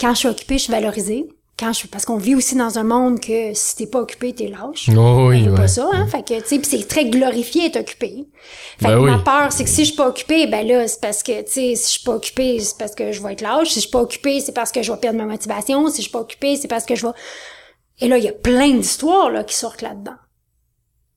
quand 0.00 0.12
je 0.14 0.18
suis 0.18 0.28
occupée, 0.28 0.58
je 0.58 0.64
suis 0.64 0.72
valorisée. 0.72 1.28
Quand 1.62 1.72
je, 1.72 1.86
parce 1.86 2.04
qu'on 2.04 2.16
vit 2.16 2.34
aussi 2.34 2.56
dans 2.56 2.80
un 2.80 2.82
monde 2.82 3.20
que 3.20 3.54
si 3.54 3.76
t'es 3.76 3.86
pas 3.86 4.00
occupé, 4.00 4.34
t'es 4.34 4.48
lâche. 4.48 4.90
Oh, 4.96 5.28
oui, 5.28 5.44
C'est 5.44 5.50
ouais. 5.50 5.56
pas 5.56 5.68
ça, 5.68 5.88
hein? 5.92 6.08
Fait 6.08 6.26
que, 6.26 6.40
tu 6.40 6.48
sais, 6.48 6.60
c'est 6.64 6.88
très 6.88 7.04
glorifié 7.08 7.66
être 7.66 7.76
occupé. 7.76 8.26
Fait 8.80 8.86
Ben 8.88 8.94
que 8.96 9.04
oui. 9.04 9.10
ma 9.12 9.18
peur, 9.20 9.52
c'est 9.52 9.62
que 9.62 9.70
si 9.70 9.82
je 9.82 9.90
suis 9.90 9.96
pas 9.96 10.08
occupée, 10.08 10.48
ben 10.48 10.66
là, 10.66 10.88
c'est 10.88 11.00
parce 11.00 11.22
que, 11.22 11.40
tu 11.42 11.52
sais, 11.52 11.74
si 11.76 11.84
je 11.84 11.90
suis 11.98 12.02
pas 12.02 12.16
occupée, 12.16 12.58
c'est 12.58 12.76
parce 12.76 12.96
que 12.96 13.12
je 13.12 13.22
vais 13.22 13.34
être 13.34 13.42
lâche. 13.42 13.68
Si 13.68 13.74
je 13.76 13.80
suis 13.82 13.90
pas 13.90 14.00
occupée, 14.00 14.40
c'est 14.40 14.50
parce 14.50 14.72
que 14.72 14.82
je 14.82 14.90
vais 14.90 14.98
perdre 14.98 15.18
ma 15.18 15.26
motivation. 15.26 15.86
Si 15.88 15.98
je 15.98 16.02
suis 16.02 16.10
pas 16.10 16.18
occupée, 16.22 16.56
c'est 16.56 16.66
parce 16.66 16.84
que 16.84 16.96
je 16.96 17.06
vais... 17.06 17.12
Et 18.00 18.08
là, 18.08 18.18
il 18.18 18.24
y 18.24 18.28
a 18.28 18.32
plein 18.32 18.72
d'histoires, 18.74 19.30
là, 19.30 19.44
qui 19.44 19.54
sortent 19.54 19.82
là-dedans. 19.82 20.16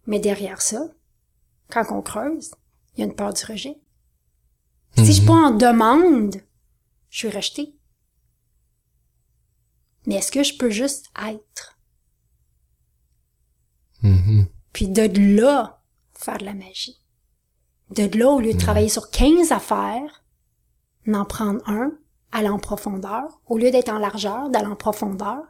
Mais 0.05 0.19
derrière 0.19 0.61
ça, 0.61 0.83
quand 1.71 1.85
on 1.89 2.03
creuse, 2.03 2.51
il 2.95 2.99
y 2.99 3.03
a 3.03 3.07
une 3.07 3.15
peur 3.15 3.33
du 3.33 3.43
rejet. 3.43 3.77
Si 4.97 5.05
je 5.07 5.11
suis 5.11 5.25
pas 5.25 5.33
en 5.33 5.51
demande, 5.51 6.35
je 7.09 7.17
suis 7.17 7.29
rejetée. 7.35 7.74
Mais 10.05 10.15
est-ce 10.15 10.31
que 10.31 10.43
je 10.43 10.57
peux 10.57 10.69
juste 10.69 11.07
être? 11.27 11.77
Mhm. 14.01 14.47
Puis 14.73 14.87
de 14.87 15.37
là, 15.37 15.81
faire 16.13 16.37
de 16.37 16.45
la 16.45 16.53
magie. 16.53 16.99
De 17.91 18.03
là, 18.17 18.29
au 18.29 18.39
lieu 18.39 18.53
de 18.53 18.59
travailler 18.59 18.89
sur 18.89 19.09
15 19.09 19.51
affaires, 19.51 20.23
d'en 21.07 21.25
prendre 21.25 21.61
un, 21.69 21.91
aller 22.31 22.49
en 22.49 22.59
profondeur, 22.59 23.39
au 23.47 23.57
lieu 23.57 23.71
d'être 23.71 23.89
en 23.89 23.99
largeur, 23.99 24.49
d'aller 24.49 24.67
en 24.67 24.75
profondeur, 24.75 25.43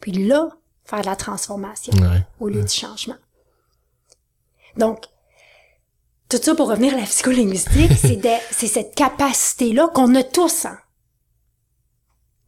puis 0.00 0.12
là, 0.12 0.48
faire 0.84 1.00
de 1.00 1.06
la 1.06 1.16
transformation 1.16 1.92
Ouais. 1.94 2.22
au 2.40 2.48
lieu 2.48 2.62
du 2.62 2.72
changement. 2.72 3.16
Donc, 4.76 5.06
tout 6.28 6.36
ça 6.36 6.54
pour 6.54 6.68
revenir 6.68 6.94
à 6.94 6.98
la 6.98 7.06
psycholinguistique, 7.06 7.92
c'est 8.50 8.66
cette 8.66 8.94
capacité-là 8.94 9.88
qu'on 9.88 10.14
a 10.14 10.22
tous, 10.22 10.66
hein, 10.66 10.78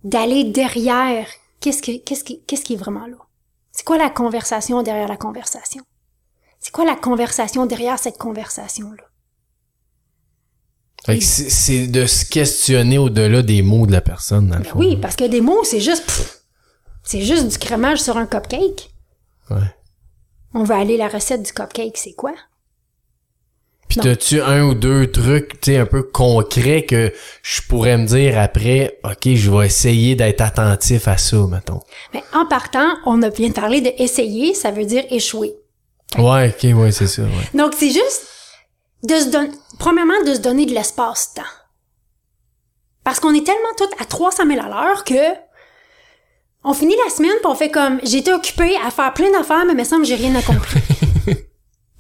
d'aller 0.05 0.45
derrière 0.45 1.27
qu'est-ce 1.61 1.83
qui, 1.83 2.03
qu'est-ce 2.03 2.25
qui, 2.25 2.43
qu'est-ce 2.45 2.65
qui 2.65 2.75
est 2.75 2.79
vraiment 2.79 3.07
là? 3.07 3.17
C'est 3.73 3.85
quoi 3.85 3.99
la 3.99 4.11
conversation 4.11 4.83
derrière 4.83 5.09
la 5.09 5.17
conversation? 5.17 5.83
C'est 6.59 6.73
quoi 6.73 6.85
la 6.85 6.97
conversation 6.97 7.67
derrière 7.67 7.99
cette 7.99 8.19
conversation-là? 8.19 9.05
Fait 11.07 11.19
que 11.19 11.25
c'est 11.25 11.49
c'est 11.49 11.87
de 11.87 12.05
se 12.07 12.27
questionner 12.27 12.99
au-delà 12.99 13.41
des 13.43 13.63
mots 13.63 13.87
de 13.87 13.93
la 13.93 14.03
personne, 14.03 14.49
dans 14.49 14.57
le 14.59 14.63
Ben 14.65 14.69
fond. 14.71 14.79
oui, 14.79 14.97
parce 14.97 15.17
que 15.17 15.25
des 15.25 15.41
mots, 15.41 15.65
c'est 15.65 15.81
juste, 15.81 16.05
pff, 16.05 16.43
c'est 17.03 17.23
juste 17.23 17.49
du 17.49 17.59
crémage 17.59 18.03
sur 18.03 18.19
un 18.19 18.27
cupcake. 18.27 18.93
Ouais. 19.49 19.75
On 20.53 20.63
veut 20.65 20.75
aller 20.75 20.99
la 20.99 21.09
recette 21.09 21.43
du 21.43 21.53
cupcake, 21.53 21.97
c'est 21.97 22.13
quoi? 22.13 22.35
Puis 23.91 23.99
t'as-tu 23.99 24.41
un 24.41 24.67
ou 24.67 24.75
deux 24.75 25.11
trucs, 25.11 25.61
tu 25.61 25.73
sais, 25.73 25.79
un 25.79 25.85
peu 25.85 26.05
concrets 26.05 26.85
que 26.85 27.13
je 27.43 27.61
pourrais 27.63 27.99
me 27.99 28.07
dire 28.07 28.39
après, 28.39 29.01
OK, 29.03 29.35
je 29.35 29.51
vais 29.51 29.67
essayer 29.67 30.15
d'être 30.15 30.43
attentif 30.43 31.09
à 31.09 31.17
ça, 31.17 31.37
mettons? 31.51 31.81
Mais 32.15 32.23
en 32.33 32.47
partant, 32.47 32.87
on 33.05 33.21
a 33.23 33.31
bien 33.31 33.51
parlé 33.51 33.81
de 33.81 33.91
essayer, 33.99 34.55
ça 34.55 34.71
veut 34.71 34.85
dire 34.85 35.03
échouer. 35.11 35.57
Ouais, 36.17 36.55
OK, 36.55 36.79
ouais, 36.79 36.93
c'est 36.93 37.09
ça, 37.09 37.23
ouais. 37.23 37.59
Donc, 37.59 37.73
c'est 37.77 37.91
juste 37.91 38.29
de 39.03 39.15
se 39.17 39.29
donner, 39.29 39.51
premièrement, 39.81 40.23
de 40.25 40.35
se 40.35 40.41
donner 40.41 40.67
de 40.67 40.73
l'espace-temps. 40.73 41.43
Parce 43.03 43.19
qu'on 43.19 43.35
est 43.35 43.45
tellement 43.45 43.75
tout 43.77 43.91
à 44.01 44.05
300 44.05 44.45
000 44.47 44.61
à 44.61 44.69
l'heure 44.69 45.03
que 45.03 45.35
on 46.63 46.75
finit 46.75 46.95
la 47.05 47.11
semaine 47.11 47.33
puis 47.43 47.47
on 47.47 47.55
fait 47.57 47.71
comme, 47.71 47.99
j'étais 48.05 48.33
occupée 48.33 48.77
à 48.87 48.93
faire 48.93 49.13
plein 49.15 49.33
d'affaires, 49.33 49.65
mais 49.65 49.73
il 49.73 49.79
me 49.79 49.85
semble 49.85 50.03
que 50.03 50.09
j'ai 50.09 50.15
rien 50.15 50.37
accompli. 50.37 50.81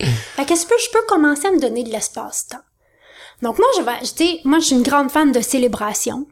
fait 0.06 0.44
qu'est-ce 0.46 0.66
que 0.66 0.74
je 0.84 0.90
peux 0.90 1.04
commencer 1.08 1.46
à 1.46 1.52
me 1.52 1.60
donner 1.60 1.84
de 1.84 1.90
l'espace-temps? 1.90 2.62
Donc, 3.42 3.58
moi, 3.58 3.68
je 3.76 3.82
vais, 3.82 4.04
j'étais, 4.04 4.40
moi, 4.44 4.58
je 4.58 4.66
suis 4.66 4.76
une 4.76 4.82
grande 4.82 5.10
fan 5.10 5.32
de 5.32 5.40
célébration 5.40 6.26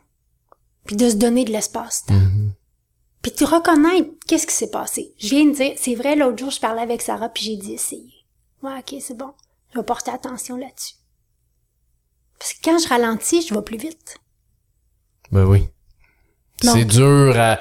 puis 0.84 0.96
de 0.96 1.10
se 1.10 1.16
donner 1.16 1.44
de 1.44 1.52
l'espace-temps. 1.52 2.14
Mhm. 2.14 2.52
Puis 3.22 3.32
tu 3.32 3.44
reconnaître 3.44 4.08
qu'est-ce 4.26 4.46
qui 4.46 4.54
s'est 4.54 4.70
passé. 4.70 5.14
Je 5.18 5.28
viens 5.28 5.44
de 5.44 5.54
dire, 5.54 5.74
c'est 5.76 5.94
vrai, 5.94 6.16
l'autre 6.16 6.38
jour, 6.38 6.50
je 6.50 6.60
parlais 6.60 6.82
avec 6.82 7.02
Sarah, 7.02 7.28
puis 7.28 7.44
j'ai 7.44 7.56
dit 7.56 7.74
essayer. 7.74 8.12
Ouais, 8.62 8.78
ok, 8.78 8.98
c'est 9.00 9.16
bon. 9.16 9.32
Je 9.72 9.78
vais 9.78 9.84
porter 9.84 10.10
attention 10.10 10.56
là-dessus. 10.56 10.94
Parce 12.38 12.54
que 12.54 12.58
quand 12.64 12.78
je 12.78 12.88
ralentis, 12.88 13.42
je 13.42 13.54
vais 13.54 13.62
plus 13.62 13.76
vite. 13.76 14.16
Ben 15.30 15.44
oui. 15.44 15.68
C'est 16.62 16.84
dur 16.84 17.34
à... 17.36 17.58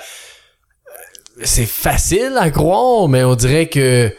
C'est 1.43 1.65
facile 1.65 2.35
à 2.37 2.49
croire, 2.49 3.07
mais 3.07 3.23
on 3.23 3.35
dirait 3.35 3.69
que 3.69 4.15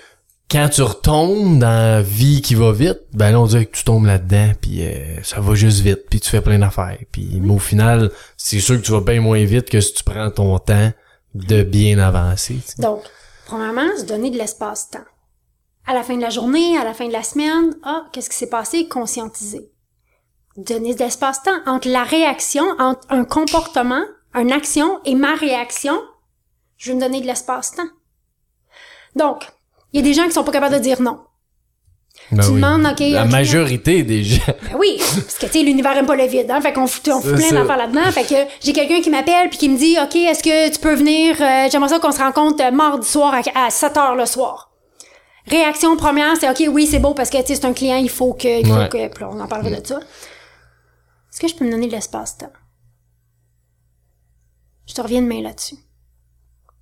quand 0.51 0.69
tu 0.71 0.83
retombes 0.83 1.59
dans 1.59 1.67
la 1.67 2.03
vie 2.03 2.41
qui 2.41 2.55
va 2.55 2.73
vite, 2.73 3.01
ben 3.13 3.33
là, 3.33 3.41
on 3.41 3.47
dirait 3.47 3.67
que 3.67 3.77
tu 3.77 3.85
tombes 3.85 4.07
là-dedans, 4.07 4.53
puis 4.61 4.83
euh, 4.83 5.23
ça 5.23 5.41
va 5.41 5.55
juste 5.55 5.81
vite, 5.81 6.07
puis 6.09 6.21
tu 6.21 6.31
fais 6.31 6.41
plein 6.41 6.59
d'affaires. 6.59 6.99
Puis 7.13 7.39
mais 7.41 7.53
au 7.53 7.59
final, 7.59 8.11
c'est 8.37 8.61
sûr 8.61 8.77
que 8.77 8.87
tu 8.87 8.93
vas 8.93 9.01
bien 9.01 9.21
moins 9.21 9.45
vite 9.45 9.69
que 9.69 9.81
si 9.81 9.93
tu 9.93 10.05
prends 10.05 10.31
ton 10.31 10.59
temps 10.59 10.91
de 11.35 11.63
bien 11.63 11.99
avancer. 11.99 12.61
Donc, 12.79 13.03
premièrement, 13.45 13.89
se 13.99 14.05
donner 14.05 14.31
de 14.31 14.39
l'espace-temps. 14.39 15.05
À 15.87 15.95
la 15.95 16.03
fin 16.03 16.17
de 16.17 16.23
la 16.23 16.31
journée, 16.31 16.79
à 16.79 16.85
la 16.85 16.95
fin 16.95 17.09
de 17.09 17.13
la 17.13 17.23
semaine, 17.23 17.75
ah, 17.83 18.05
qu'est-ce 18.13 18.31
qui 18.31 18.37
s'est 18.37 18.49
passé? 18.49 18.89
Conscientiser. 18.89 19.71
Donner 20.57 20.95
de 20.95 21.01
l'espace-temps 21.01 21.61
entre 21.67 21.89
la 21.89 22.05
réaction, 22.05 22.65
entre 22.79 23.07
un 23.11 23.25
comportement, 23.25 24.03
une 24.35 24.53
action 24.53 25.01
et 25.05 25.15
ma 25.15 25.35
réaction. 25.35 26.01
Je 26.79 26.91
vais 26.91 26.97
me 26.97 27.01
donner 27.01 27.21
de 27.21 27.27
l'espace-temps. 27.27 27.89
Donc, 29.15 29.47
il 29.93 30.01
y 30.01 30.03
a 30.03 30.03
des 30.03 30.15
gens 30.15 30.25
qui 30.27 30.33
sont 30.33 30.45
pas 30.45 30.53
capables 30.53 30.75
de 30.75 30.81
dire 30.81 31.01
non. 31.01 31.21
Ben 32.33 32.43
tu 32.43 32.49
oui. 32.51 32.55
demandes, 32.57 32.85
OK. 32.87 33.01
La 33.01 33.25
majorité 33.25 34.03
des 34.03 34.23
gens. 34.25 34.43
Ben 34.47 34.77
oui, 34.79 34.97
parce 34.99 35.39
que, 35.39 35.47
tu 35.47 35.53
sais, 35.53 35.63
l'univers 35.63 35.97
aime 35.97 36.05
pas 36.07 36.17
le 36.17 36.27
vide, 36.27 36.51
hein. 36.51 36.61
Fait 36.61 36.73
qu'on 36.73 36.87
fout, 36.87 37.09
on 37.09 37.21
fout 37.21 37.35
plein 37.37 37.53
d'affaires 37.53 37.77
là-dedans. 37.79 38.11
Fait 38.13 38.25
que 38.25 38.35
j'ai 38.61 38.73
quelqu'un 38.73 39.01
qui 39.01 39.09
m'appelle 39.09 39.49
puis 39.49 39.59
qui 39.59 39.69
me 39.69 39.79
dit, 39.79 39.97
OK, 40.03 40.17
est-ce 40.17 40.43
que 40.43 40.71
tu 40.71 40.79
peux 40.81 40.95
venir, 40.95 41.37
euh, 41.41 41.69
j'aimerais 41.71 41.89
ça 41.89 41.99
qu'on 42.01 42.13
se 42.13 42.19
rencontre 42.19 42.63
euh, 42.63 42.71
mardi 42.71 43.07
soir 43.09 43.35
à, 43.55 43.67
à 43.67 43.71
7 43.71 43.97
heures 43.97 44.15
le 44.17 44.27
soir. 44.27 44.73
Réaction 45.47 45.97
première, 45.97 46.37
c'est 46.37 46.51
OK, 46.51 46.63
oui, 46.71 46.87
c'est 46.87 46.99
beau 46.99 47.15
parce 47.15 47.31
que, 47.31 47.39
tu 47.41 47.47
sais, 47.47 47.55
c'est 47.55 47.65
un 47.65 47.73
client, 47.73 47.97
il 47.97 48.11
faut 48.11 48.35
que, 48.35 48.61
il 48.61 48.67
faut 48.67 48.75
Ouais. 48.75 48.89
que, 48.91 49.09
puis 49.09 49.25
on 49.25 49.41
en 49.41 49.47
parlera 49.47 49.81
de 49.81 49.87
ça. 49.87 49.99
Est-ce 49.99 51.41
que 51.41 51.49
je 51.49 51.55
peux 51.55 51.65
me 51.65 51.71
donner 51.71 51.87
de 51.87 51.93
l'espace-temps? 51.93 52.53
Je 54.87 54.93
te 54.95 55.01
reviens 55.01 55.23
demain 55.23 55.41
là-dessus. 55.43 55.77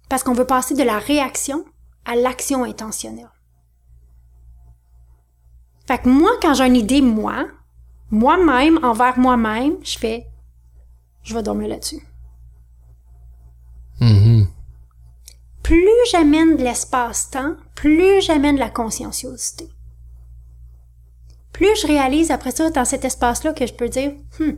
Parce 0.09 0.23
qu'on 0.23 0.33
veut 0.33 0.47
passer 0.47 0.75
de 0.75 0.83
la 0.83 0.99
réaction 0.99 1.65
à 2.07 2.15
l'action 2.17 2.65
intentionnelle. 2.65 3.31
Fait 5.87 5.99
que 5.99 6.09
moi, 6.09 6.31
quand 6.41 6.55
j'ai 6.55 6.67
une 6.67 6.77
idée, 6.77 7.01
moi, 7.01 7.47
moi-même, 8.11 8.79
envers 8.83 9.19
moi-même, 9.19 9.77
je 9.83 9.99
fais, 9.99 10.27
je 11.23 11.35
vais 11.35 11.43
dormir 11.43 11.69
là-dessus. 11.69 12.03
Mhm. 14.01 14.47
Plus 15.63 15.91
j'amène 16.11 16.57
de 16.57 16.63
l'espace-temps, 16.63 17.57
plus 17.75 18.21
j'amène 18.21 18.55
de 18.55 18.61
la 18.61 18.71
conscienciosité. 18.71 19.69
Plus 21.53 21.81
je 21.81 21.87
réalise 21.87 22.31
après 22.31 22.51
ça, 22.51 22.71
dans 22.71 22.85
cet 22.85 23.05
espace-là, 23.05 23.53
que 23.53 23.67
je 23.67 23.75
peux 23.75 23.89
dire, 23.89 24.13
Hmm, 24.39 24.53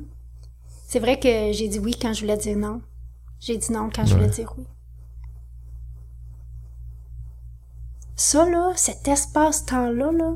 c'est 0.86 0.98
vrai 0.98 1.20
que 1.20 1.52
j'ai 1.52 1.68
dit 1.68 1.78
oui 1.78 1.94
quand 2.00 2.12
je 2.12 2.22
voulais 2.22 2.36
dire 2.36 2.56
non. 2.56 2.82
J'ai 3.40 3.56
dit 3.56 3.72
non 3.72 3.90
quand 3.94 4.04
je 4.04 4.14
voulais 4.14 4.28
dire 4.28 4.52
oui. 4.58 4.64
Ça, 8.18 8.50
là, 8.50 8.72
cet 8.74 9.06
espace-temps-là, 9.06 10.10
là, 10.10 10.34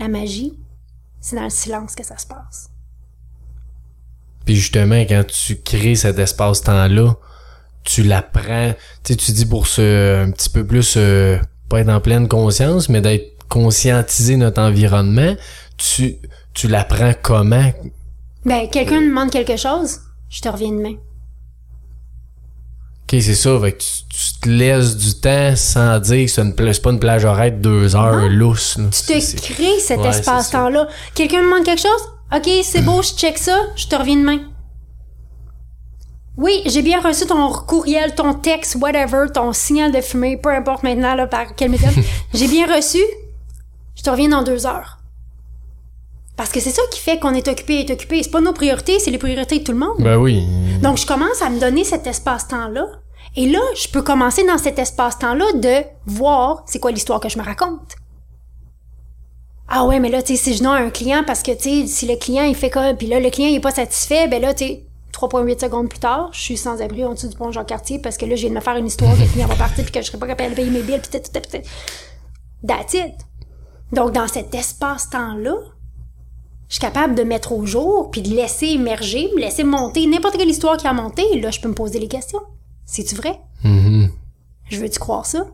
la 0.00 0.08
magie, 0.08 0.58
c'est 1.20 1.36
dans 1.36 1.44
le 1.44 1.50
silence 1.50 1.94
que 1.94 2.04
ça 2.04 2.18
se 2.18 2.26
passe. 2.26 2.70
Puis 4.44 4.56
justement, 4.56 4.96
quand 5.02 5.24
tu 5.24 5.62
crées 5.62 5.94
cet 5.94 6.18
espace-temps-là, 6.18 7.14
tu 7.84 8.02
l'apprends. 8.02 8.74
Tu 9.04 9.12
sais, 9.12 9.16
tu 9.16 9.30
dis 9.30 9.46
pour 9.46 9.68
se 9.68 10.24
un 10.24 10.32
petit 10.32 10.50
peu 10.50 10.66
plus 10.66 10.94
euh, 10.96 11.38
pas 11.68 11.82
être 11.82 11.88
en 11.88 12.00
pleine 12.00 12.26
conscience, 12.26 12.88
mais 12.88 13.00
d'être 13.00 13.46
conscientiser 13.48 14.36
notre 14.36 14.60
environnement, 14.60 15.36
tu 15.76 16.16
tu 16.52 16.66
l'apprends 16.66 17.12
comment? 17.22 17.72
Ben, 18.44 18.68
quelqu'un 18.68 19.02
me 19.02 19.08
demande 19.08 19.30
quelque 19.30 19.56
chose, 19.56 20.00
je 20.28 20.40
te 20.40 20.48
reviens 20.48 20.72
demain. 20.72 20.96
Ok, 23.12 23.20
c'est 23.20 23.34
ça. 23.34 23.58
Fait 23.60 23.72
que 23.72 23.78
tu, 23.78 23.88
tu 24.08 24.40
te 24.40 24.48
laisses 24.48 24.96
du 24.96 25.14
temps 25.20 25.54
sans 25.54 25.98
dire 25.98 26.24
que 26.24 26.32
c'est 26.32 26.82
pas 26.82 26.90
une 26.90 26.98
plage 26.98 27.24
horaire 27.26 27.52
de 27.52 27.58
deux 27.58 27.94
heures 27.94 28.28
lousse. 28.30 28.78
Tu 29.06 29.20
te 29.20 29.52
crées 29.52 29.78
cet 29.80 30.00
Ouais, 30.00 30.08
espace-temps-là. 30.08 30.88
Quelqu'un 31.14 31.42
me 31.42 31.50
demande 31.50 31.64
quelque 31.64 31.82
chose? 31.82 32.08
OK, 32.34 32.48
c'est 32.62 32.80
beau, 32.80 33.02
je 33.02 33.10
check 33.10 33.36
ça, 33.36 33.58
je 33.76 33.86
te 33.86 33.94
reviens 33.94 34.16
demain. 34.16 34.38
Oui, 36.38 36.62
j'ai 36.64 36.80
bien 36.80 37.00
reçu 37.02 37.26
ton 37.26 37.52
courriel, 37.52 38.14
ton 38.14 38.32
texte, 38.32 38.76
whatever, 38.80 39.26
ton 39.32 39.52
signal 39.52 39.92
de 39.92 40.00
fumée, 40.00 40.38
peu 40.38 40.48
importe 40.48 40.82
maintenant 40.82 41.14
là, 41.14 41.26
par 41.26 41.54
quel 41.54 41.70
méthode. 41.70 41.92
j'ai 42.34 42.48
bien 42.48 42.74
reçu, 42.74 43.02
je 43.94 44.02
te 44.02 44.08
reviens 44.08 44.30
dans 44.30 44.42
deux 44.42 44.66
heures. 44.66 44.98
Parce 46.38 46.48
que 46.48 46.60
c'est 46.60 46.70
ça 46.70 46.80
qui 46.90 46.98
fait 46.98 47.18
qu'on 47.18 47.34
est 47.34 47.46
occupé 47.46 47.74
et 47.74 47.80
est 47.80 47.92
occupé. 47.92 48.22
C'est 48.22 48.30
pas 48.30 48.40
nos 48.40 48.54
priorités, 48.54 48.98
c'est 48.98 49.10
les 49.10 49.18
priorités 49.18 49.58
de 49.58 49.64
tout 49.64 49.72
le 49.72 49.78
monde. 49.78 49.96
Ben 49.98 50.16
oui. 50.16 50.42
Donc, 50.80 50.96
je 50.96 51.06
commence 51.06 51.42
à 51.42 51.50
me 51.50 51.60
donner 51.60 51.84
cet 51.84 52.06
espace-temps-là. 52.06 52.86
Et 53.36 53.46
là, 53.46 53.60
je 53.76 53.88
peux 53.88 54.02
commencer 54.02 54.44
dans 54.46 54.58
cet 54.58 54.78
espace-temps-là 54.78 55.52
de 55.54 55.84
voir 56.06 56.64
c'est 56.66 56.78
quoi 56.78 56.90
l'histoire 56.90 57.20
que 57.20 57.28
je 57.28 57.38
me 57.38 57.44
raconte. 57.44 57.96
Ah 59.68 59.86
ouais, 59.86 60.00
mais 60.00 60.10
là, 60.10 60.22
tu 60.22 60.36
sais, 60.36 60.42
si 60.42 60.54
je 60.54 60.62
nomme 60.62 60.74
un 60.74 60.90
client 60.90 61.22
parce 61.26 61.42
que, 61.42 61.52
tu 61.52 61.62
sais, 61.62 61.86
si 61.86 62.06
le 62.06 62.16
client, 62.16 62.44
il 62.44 62.54
fait 62.54 62.68
comme, 62.68 62.94
puis 62.96 63.06
là, 63.06 63.20
le 63.20 63.30
client, 63.30 63.48
il 63.48 63.54
est 63.54 63.60
pas 63.60 63.70
satisfait, 63.70 64.28
ben 64.28 64.42
là, 64.42 64.52
tu 64.52 64.66
sais, 64.66 64.86
3.8 65.14 65.60
secondes 65.60 65.88
plus 65.88 65.98
tard, 65.98 66.28
je 66.32 66.40
suis 66.40 66.56
sans 66.58 66.82
abri 66.82 67.04
en 67.04 67.14
dessous 67.14 67.28
du 67.28 67.36
pont 67.36 67.52
Jean-Cartier 67.52 67.98
parce 67.98 68.18
que 68.18 68.26
là, 68.26 68.36
je 68.36 68.42
viens 68.42 68.50
de 68.50 68.56
me 68.56 68.60
faire 68.60 68.76
une 68.76 68.86
histoire 68.86 69.14
que 69.14 69.20
le 69.20 69.28
client 69.28 69.46
va 69.46 69.56
partir 69.56 69.84
puis 69.84 69.92
que 69.92 70.00
je 70.00 70.06
serai 70.06 70.18
pas 70.18 70.26
capable 70.26 70.50
de 70.50 70.56
payer 70.56 70.70
mes 70.70 70.82
billes 70.82 70.98
puis 70.98 71.10
tout, 71.10 71.30
tout, 71.32 71.40
tout. 71.40 71.62
That's 72.66 72.94
it. 72.94 73.14
Donc, 73.92 74.12
dans 74.12 74.28
cet 74.28 74.54
espace-temps-là, 74.54 75.54
je 76.68 76.74
suis 76.74 76.80
capable 76.80 77.14
de 77.14 77.22
mettre 77.22 77.52
au 77.52 77.66
jour, 77.66 78.10
puis 78.10 78.22
de 78.22 78.30
laisser 78.30 78.68
émerger, 78.68 79.30
me 79.36 79.40
laisser 79.40 79.64
monter 79.64 80.06
n'importe 80.06 80.38
quelle 80.38 80.48
histoire 80.48 80.78
qui 80.78 80.86
a 80.86 80.94
monté, 80.94 81.38
là, 81.40 81.50
je 81.50 81.60
peux 81.60 81.68
me 81.68 81.74
poser 81.74 81.98
les 81.98 82.08
questions. 82.08 82.40
C'est-tu 82.92 83.14
vrai? 83.14 83.40
Mhm. 83.64 84.10
Je 84.70 84.78
veux-tu 84.78 84.98
croire 84.98 85.24
ça? 85.24 85.46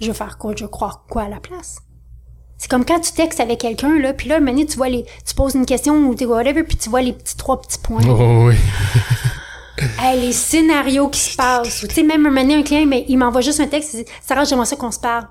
Je 0.00 0.06
veux 0.06 0.12
faire 0.14 0.38
quoi? 0.38 0.54
Je 0.56 0.64
veux 0.64 0.70
croire 0.70 1.04
quoi 1.10 1.22
à 1.24 1.28
la 1.28 1.38
place? 1.40 1.76
C'est 2.56 2.70
comme 2.70 2.84
quand 2.86 3.00
tu 3.00 3.12
textes 3.12 3.40
avec 3.40 3.58
quelqu'un, 3.60 3.98
là, 3.98 4.12
puis 4.14 4.28
là, 4.28 4.36
un 4.36 4.40
moment 4.40 4.52
donné, 4.52 4.66
tu 4.66 4.76
vois 4.78 4.88
les, 4.88 5.04
tu 5.26 5.34
poses 5.34 5.54
une 5.54 5.66
question 5.66 5.94
ou 6.08 6.14
t'es 6.14 6.24
whatever, 6.26 6.62
puis 6.62 6.76
tu 6.76 6.88
vois 6.88 7.02
les 7.02 7.12
petits 7.12 7.36
trois 7.36 7.60
petits 7.60 7.78
points. 7.78 8.00
Oh, 8.08 8.46
oui. 8.48 8.54
Hey, 9.98 10.20
les 10.20 10.32
scénarios 10.32 11.08
qui 11.08 11.20
se 11.20 11.36
passent. 11.36 11.80
Tu 11.88 11.94
sais, 11.94 12.02
même 12.02 12.26
un 12.26 12.28
moment 12.30 12.42
donné, 12.42 12.56
un 12.56 12.62
client, 12.62 12.84
mais 12.86 13.06
il 13.08 13.16
m'envoie 13.16 13.40
juste 13.40 13.60
un 13.60 13.66
texte, 13.66 13.94
il 13.94 14.04
dit, 14.04 14.10
Sarah, 14.22 14.44
j'aimerais 14.44 14.66
ça 14.66 14.76
qu'on 14.76 14.90
se 14.90 14.98
parle. 15.00 15.26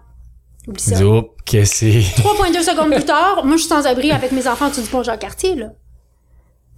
Oublie 0.68 0.82
ça. 0.82 0.96
Dis, 0.96 1.04
oh, 1.04 1.36
que 1.46 1.64
c'est? 1.66 2.00
3.2 2.00 2.64
secondes 2.64 2.92
plus 2.92 3.06
tard, 3.06 3.46
moi, 3.46 3.58
je 3.58 3.62
suis 3.62 3.70
sans 3.70 3.86
abri 3.86 4.12
avec 4.12 4.32
mes 4.32 4.48
enfants 4.48 4.66
au-dessus 4.68 4.82
du 4.82 4.88
pont 4.90 5.04
Jean-Cartier, 5.04 5.54
là. 5.56 5.68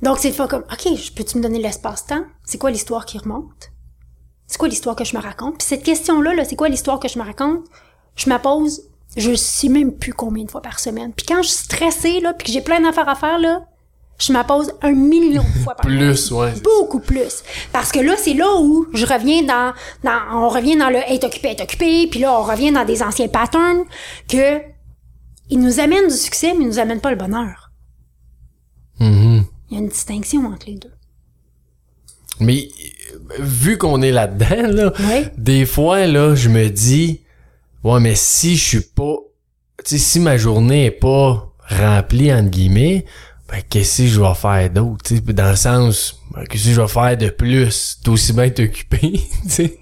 Donc, 0.01 0.17
c'est 0.19 0.31
pas 0.35 0.47
comme, 0.49 0.63
OK, 0.69 0.95
je- 0.97 1.11
peux-tu 1.13 1.37
me 1.37 1.43
donner 1.43 1.59
l'espace-temps? 1.61 2.23
C'est 2.43 2.57
quoi 2.57 2.71
l'histoire 2.71 3.05
qui 3.05 3.17
remonte? 3.19 3.70
C'est 4.51 4.57
quoi 4.57 4.67
l'histoire 4.67 4.97
que 4.97 5.05
je 5.05 5.15
me 5.15 5.21
raconte? 5.21 5.59
Puis 5.59 5.67
cette 5.69 5.81
question-là, 5.83 6.33
là, 6.33 6.43
c'est 6.43 6.57
quoi 6.57 6.67
l'histoire 6.67 6.99
que 6.99 7.07
je 7.07 7.17
me 7.17 7.23
raconte? 7.23 7.61
Je 8.17 8.29
me 8.29 8.37
pose, 8.37 8.81
je 9.15 9.33
sais 9.33 9.69
même 9.69 9.93
plus 9.97 10.11
combien 10.13 10.43
de 10.43 10.51
fois 10.51 10.61
par 10.61 10.81
semaine. 10.81 11.13
Puis 11.13 11.25
quand 11.25 11.41
je 11.41 11.47
suis 11.47 11.63
stressée, 11.63 12.19
là, 12.19 12.33
puis 12.33 12.47
que 12.47 12.51
j'ai 12.51 12.59
plein 12.59 12.81
d'affaires 12.81 13.07
à 13.07 13.15
faire, 13.15 13.39
là, 13.39 13.63
je 14.19 14.33
me 14.33 14.43
pose 14.45 14.73
un 14.81 14.91
million 14.91 15.41
de 15.41 15.63
fois 15.63 15.73
par 15.73 15.85
Plus, 15.85 16.17
semaine. 16.17 16.41
ouais. 16.53 16.61
Beaucoup 16.65 16.99
plus. 16.99 17.43
Parce 17.71 17.93
que 17.93 17.99
là, 17.99 18.15
c'est 18.17 18.33
là 18.33 18.53
où 18.59 18.87
je 18.93 19.05
reviens 19.05 19.41
dans, 19.43 19.71
dans, 20.03 20.19
on 20.33 20.49
revient 20.49 20.75
dans 20.75 20.89
le 20.89 20.97
être 20.97 21.23
occupé, 21.23 21.51
être 21.51 21.63
occupé, 21.63 22.07
puis 22.07 22.19
là, 22.19 22.37
on 22.37 22.43
revient 22.43 22.73
dans 22.73 22.83
des 22.83 23.01
anciens 23.03 23.29
patterns 23.29 23.85
que 24.27 24.59
ils 25.49 25.59
nous 25.61 25.79
amènent 25.79 26.09
du 26.09 26.13
succès, 26.13 26.53
mais 26.57 26.65
ils 26.65 26.67
nous 26.67 26.79
amènent 26.79 26.99
pas 26.99 27.11
le 27.11 27.15
bonheur. 27.15 27.71
Mhm. 28.99 29.45
Il 29.69 29.73
y 29.75 29.77
a 29.77 29.79
une 29.81 29.87
distinction 29.87 30.45
entre 30.45 30.65
les 30.67 30.75
deux. 30.75 30.91
Mais 32.41 32.67
vu 33.39 33.77
qu'on 33.77 34.01
est 34.01 34.11
là-dedans, 34.11 34.67
là, 34.71 34.93
Oui. 34.99 35.25
des 35.37 35.65
fois, 35.65 36.05
là, 36.07 36.35
je 36.35 36.49
me 36.49 36.69
dis, 36.69 37.21
ouais, 37.83 37.99
mais 37.99 38.15
si 38.15 38.55
je 38.57 38.63
suis 38.63 38.81
pas, 38.81 39.15
tu 39.83 39.91
sais, 39.91 39.97
si 39.97 40.19
ma 40.19 40.37
journée 40.37 40.85
est 40.85 40.91
pas 40.91 41.47
remplie, 41.67 42.33
entre 42.33 42.49
guillemets, 42.49 43.05
ben, 43.49 43.61
qu'est-ce 43.69 44.03
que 44.03 44.07
je 44.07 44.21
vais 44.21 44.33
faire 44.33 44.69
d'autre, 44.69 45.03
tu 45.03 45.15
sais, 45.17 45.21
dans 45.33 45.49
le 45.49 45.55
sens, 45.55 46.19
ben, 46.33 46.43
qu'est-ce 46.45 46.65
que 46.69 46.73
je 46.73 46.81
vais 46.81 46.87
faire 46.87 47.17
de 47.17 47.29
plus? 47.29 47.97
T'es 48.03 48.09
aussi 48.09 48.33
bien 48.33 48.43
être 48.45 48.59
occupé, 48.61 48.99
tu 49.43 49.49
sais? 49.49 49.77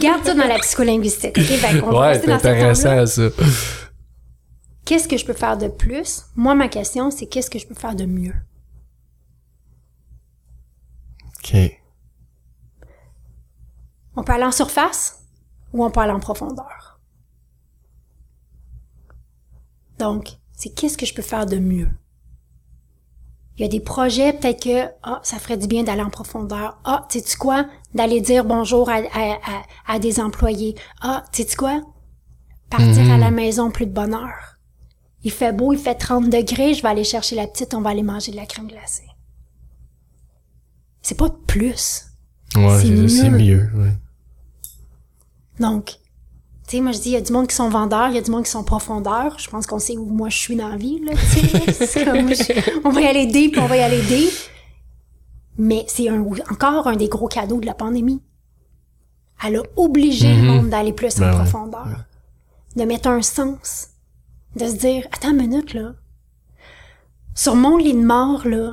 Garde 0.00 0.24
ça 0.24 0.34
dans 0.34 0.46
la 0.48 0.58
psycholinguistique. 0.58 1.36
OK? 1.38 1.58
Va 1.60 1.98
Ouais, 2.00 2.20
c'est 2.22 2.32
intéressant, 2.32 3.06
ça. 3.06 3.22
Qu'est-ce 4.84 5.08
que 5.08 5.16
je 5.16 5.24
peux 5.24 5.32
faire 5.32 5.56
de 5.56 5.68
plus? 5.68 6.22
Moi, 6.36 6.54
ma 6.54 6.68
question, 6.68 7.10
c'est 7.10 7.26
qu'est-ce 7.26 7.48
que 7.50 7.58
je 7.58 7.66
peux 7.66 7.74
faire 7.74 7.94
de 7.94 8.04
mieux? 8.04 8.34
OK. 11.44 11.56
On 14.16 14.22
peut 14.22 14.32
aller 14.32 14.44
en 14.44 14.52
surface 14.52 15.24
ou 15.72 15.84
on 15.84 15.90
peut 15.90 16.00
aller 16.00 16.12
en 16.12 16.20
profondeur. 16.20 17.00
Donc, 19.98 20.38
c'est 20.52 20.70
qu'est-ce 20.70 20.96
que 20.96 21.06
je 21.06 21.14
peux 21.14 21.22
faire 21.22 21.46
de 21.46 21.58
mieux? 21.58 21.90
Il 23.56 23.62
y 23.62 23.64
a 23.64 23.68
des 23.68 23.80
projets, 23.80 24.32
peut-être 24.32 24.64
que, 24.64 24.90
ah, 25.02 25.20
ça 25.22 25.38
ferait 25.38 25.56
du 25.56 25.68
bien 25.68 25.84
d'aller 25.84 26.02
en 26.02 26.10
profondeur. 26.10 26.78
Ah, 26.84 27.06
sais 27.08 27.22
tu 27.22 27.36
quoi? 27.36 27.66
D'aller 27.94 28.20
dire 28.20 28.44
bonjour 28.44 28.88
à, 28.90 28.96
à, 29.12 29.34
à, 29.34 29.62
à 29.86 29.98
des 30.00 30.18
employés. 30.18 30.74
Ah, 31.00 31.24
sais 31.30 31.44
tu 31.44 31.56
quoi? 31.56 31.80
Partir 32.70 33.12
à 33.12 33.18
la 33.18 33.30
maison 33.30 33.70
plus 33.70 33.86
de 33.86 33.92
bonheur. 33.92 34.58
Il 35.22 35.30
fait 35.30 35.52
beau, 35.52 35.72
il 35.72 35.78
fait 35.78 35.94
30 35.94 36.28
degrés, 36.28 36.74
je 36.74 36.82
vais 36.82 36.88
aller 36.88 37.04
chercher 37.04 37.36
la 37.36 37.46
petite, 37.46 37.74
on 37.74 37.80
va 37.80 37.90
aller 37.90 38.02
manger 38.02 38.32
de 38.32 38.36
la 38.36 38.46
crème 38.46 38.66
glacée. 38.66 39.06
C'est 41.04 41.16
pas 41.16 41.28
de 41.28 41.36
plus. 41.46 42.06
Ouais, 42.56 42.80
C'est 42.80 43.28
mieux. 43.30 43.38
mieux, 43.38 43.70
ouais. 43.76 43.92
Donc, 45.60 45.84
tu 46.66 46.76
sais, 46.76 46.80
moi 46.80 46.92
je 46.92 46.98
dis, 46.98 47.10
il 47.10 47.12
y 47.12 47.16
a 47.16 47.20
du 47.20 47.32
monde 47.32 47.46
qui 47.46 47.54
sont 47.54 47.68
vendeurs, 47.68 48.08
il 48.08 48.14
y 48.14 48.18
a 48.18 48.22
du 48.22 48.30
monde 48.30 48.44
qui 48.44 48.50
sont 48.50 48.64
profondeurs. 48.64 49.38
Je 49.38 49.48
pense 49.50 49.66
qu'on 49.66 49.78
sait 49.78 49.96
où 49.96 50.06
moi 50.06 50.28
je 50.30 50.38
suis 50.38 50.56
dans 50.56 50.68
la 50.68 50.76
vie, 50.76 50.98
là, 51.04 51.12
comme, 52.04 52.28
je- 52.34 52.80
on 52.84 52.90
va 52.90 53.00
y 53.02 53.06
aller 53.06 53.26
deep, 53.26 53.56
on 53.58 53.66
va 53.66 53.76
y 53.76 53.80
aller 53.80 54.00
deep. 54.02 54.32
Mais 55.58 55.84
c'est 55.88 56.08
un, 56.08 56.24
encore 56.50 56.86
un 56.88 56.96
des 56.96 57.08
gros 57.08 57.28
cadeaux 57.28 57.60
de 57.60 57.66
la 57.66 57.74
pandémie. 57.74 58.22
Elle 59.46 59.56
a 59.56 59.62
obligé 59.76 60.34
le 60.36 60.42
monde 60.42 60.68
d'aller 60.70 60.92
plus 60.92 61.16
Ben 61.18 61.28
en 61.28 61.30
ouais. 61.32 61.42
profondeur. 61.42 61.86
De 62.76 62.84
mettre 62.84 63.08
un 63.08 63.20
sens. 63.22 63.88
De 64.56 64.66
se 64.66 64.74
dire, 64.76 65.06
attends 65.12 65.30
une 65.32 65.36
minute, 65.48 65.74
là. 65.74 65.92
Sur 67.34 67.56
mon 67.56 67.76
lit 67.76 67.92
de 67.94 68.02
mort, 68.04 68.46
là, 68.48 68.72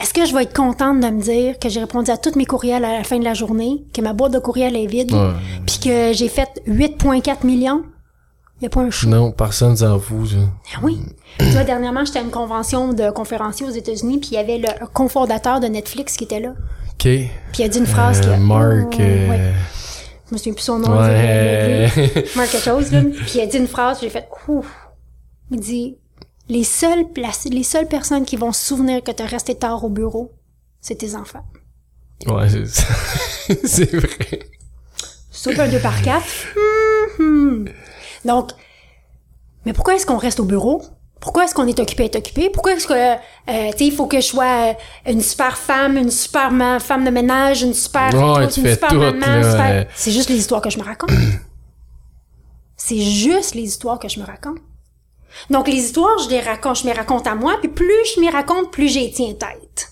est-ce 0.00 0.14
que 0.14 0.24
je 0.24 0.34
vais 0.34 0.44
être 0.44 0.54
contente 0.56 1.00
de 1.00 1.06
me 1.08 1.20
dire 1.20 1.58
que 1.58 1.68
j'ai 1.68 1.80
répondu 1.80 2.10
à 2.10 2.16
tous 2.16 2.36
mes 2.36 2.46
courriels 2.46 2.84
à 2.84 2.98
la 2.98 3.04
fin 3.04 3.18
de 3.18 3.24
la 3.24 3.34
journée, 3.34 3.84
que 3.94 4.00
ma 4.00 4.12
boîte 4.12 4.32
de 4.32 4.38
courriel 4.38 4.76
est 4.76 4.86
vide, 4.86 5.12
Ouais. 5.12 5.30
puis 5.66 5.78
que 5.78 6.12
j'ai 6.12 6.28
fait 6.28 6.48
8,4 6.66 7.44
millions? 7.46 7.82
Il 8.60 8.64
y 8.64 8.66
a 8.66 8.70
pas 8.70 8.80
un 8.80 8.90
show. 8.90 9.08
Non, 9.08 9.32
personne 9.32 9.74
s'en 9.76 9.98
fout. 9.98 10.30
Ah 10.74 10.80
oui. 10.82 11.00
tu 11.38 11.44
vois, 11.46 11.64
dernièrement, 11.64 12.04
j'étais 12.04 12.18
à 12.18 12.22
une 12.22 12.30
convention 12.30 12.92
de 12.92 13.10
conférenciers 13.10 13.66
aux 13.66 13.70
États-Unis, 13.70 14.18
puis 14.18 14.30
il 14.32 14.34
y 14.34 14.38
avait 14.38 14.58
le 14.58 14.68
cofondateur 14.92 15.60
de 15.60 15.66
Netflix 15.66 16.16
qui 16.16 16.24
était 16.24 16.40
là. 16.40 16.50
OK. 16.50 17.02
Puis 17.04 17.30
il 17.58 17.64
a 17.64 17.68
dit 17.68 17.78
une 17.78 17.86
phrase 17.86 18.20
qui 18.20 18.28
a... 18.28 18.36
Mark... 18.36 18.88
Oh, 18.92 19.00
euh, 19.00 19.30
ouais. 19.30 19.52
Je 20.28 20.34
me 20.34 20.38
souviens 20.38 20.52
plus 20.52 20.62
son 20.62 20.78
nom. 20.78 20.90
Ouais. 20.98 21.88
Mark 22.36 22.50
quelque 22.50 22.62
chose, 22.62 22.92
là. 22.92 23.00
Puis 23.00 23.32
il 23.36 23.40
a 23.40 23.46
dit 23.46 23.56
une 23.56 23.66
phrase, 23.66 23.98
j'ai 24.02 24.10
fait... 24.10 24.28
Ouf. 24.48 24.66
Il 25.50 25.58
dit... 25.60 25.96
Les 26.50 26.64
seules, 26.64 27.06
places, 27.06 27.46
les 27.48 27.62
seules 27.62 27.86
personnes 27.86 28.24
qui 28.24 28.34
vont 28.34 28.52
se 28.52 28.66
souvenir 28.66 29.04
que 29.04 29.12
t'as 29.12 29.24
resté 29.24 29.54
tard 29.54 29.84
au 29.84 29.88
bureau, 29.88 30.32
c'est 30.80 30.96
tes 30.96 31.14
enfants. 31.14 31.44
Ouais, 32.26 32.48
c'est 32.48 33.64
c'est 33.66 33.94
vrai. 33.94 34.40
Sauf 35.30 35.56
un 35.56 35.68
2 35.68 35.78
par 35.78 36.02
4. 36.02 36.24
Mhm. 37.20 37.68
Donc, 38.24 38.50
mais 39.64 39.72
pourquoi 39.72 39.94
est-ce 39.94 40.04
qu'on 40.04 40.16
reste 40.16 40.40
au 40.40 40.44
bureau? 40.44 40.82
Pourquoi 41.20 41.44
est-ce 41.44 41.54
qu'on 41.54 41.68
est 41.68 41.78
occupé 41.78 42.02
à 42.02 42.06
être 42.06 42.16
occupé? 42.16 42.50
Pourquoi 42.50 42.72
est-ce 42.72 42.88
que, 42.88 42.94
euh, 42.94 43.16
tu 43.70 43.78
sais, 43.78 43.86
il 43.86 43.92
faut 43.92 44.06
que 44.06 44.20
je 44.20 44.26
sois 44.26 44.70
euh, 44.70 45.12
une 45.12 45.20
super 45.20 45.56
femme, 45.56 45.98
une 45.98 46.10
super 46.10 46.50
femme 46.80 47.04
de 47.04 47.10
ménage, 47.10 47.62
une 47.62 47.74
super, 47.74 48.10
tu 48.10 48.16
une 48.16 48.50
super 48.50 48.94
maman, 48.94 49.50
super-. 49.50 49.86
C'est 49.94 50.10
juste 50.10 50.28
les 50.28 50.38
histoires 50.38 50.62
que 50.62 50.70
je 50.70 50.78
me 50.78 50.82
raconte. 50.82 51.10
C'est 52.76 53.00
juste 53.00 53.54
les 53.54 53.62
histoires 53.62 54.00
que 54.00 54.08
je 54.08 54.18
me 54.18 54.24
raconte. 54.24 54.58
Donc, 55.50 55.68
les 55.68 55.74
histoires, 55.76 56.18
je 56.24 56.28
les 56.30 56.40
raconte, 56.40 56.80
je 56.82 56.86
me 56.88 56.94
raconte 56.94 57.26
à 57.26 57.34
moi, 57.34 57.56
puis 57.60 57.68
plus 57.70 57.94
je 58.14 58.20
m'y 58.20 58.28
raconte, 58.30 58.70
plus 58.72 58.88
j'ai 58.88 59.10
tiens 59.10 59.34
tête. 59.34 59.88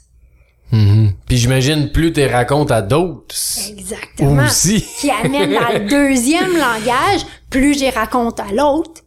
Mhm. 0.70 1.12
Puis 1.26 1.38
j'imagine, 1.38 1.90
plus 1.92 2.12
tu 2.12 2.26
racontes 2.26 2.70
à 2.70 2.82
d'autres. 2.82 3.34
Exactement. 3.70 4.44
Aussi. 4.44 4.84
qui 5.00 5.10
amène 5.10 5.54
dans 5.54 5.72
le 5.72 5.88
deuxième 5.88 6.52
langage, 6.58 7.24
plus 7.50 7.74
je 7.74 7.80
les 7.80 7.90
raconte 7.90 8.38
à 8.40 8.52
l'autre, 8.52 9.00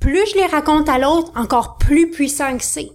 plus 0.00 0.26
je 0.30 0.36
les 0.36 0.46
raconte 0.46 0.88
à 0.88 0.98
l'autre, 0.98 1.30
encore 1.36 1.78
plus 1.78 2.10
puissant 2.10 2.56
que 2.56 2.64
c'est. 2.64 2.90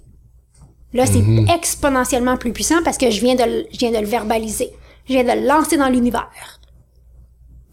Là, 0.93 1.05
c'est 1.05 1.23
exponentiellement 1.55 2.35
plus 2.35 2.51
puissant 2.51 2.83
parce 2.83 2.97
que 2.97 3.09
je 3.09 3.21
viens 3.21 3.35
de, 3.35 3.43
le- 3.43 3.65
je 3.71 3.77
viens 3.79 3.91
de 3.91 3.97
le 3.99 4.05
verbaliser. 4.05 4.69
Je 5.07 5.13
viens 5.13 5.23
de 5.23 5.39
le 5.39 5.47
lancer 5.47 5.77
dans 5.77 5.87
l'univers. 5.87 6.59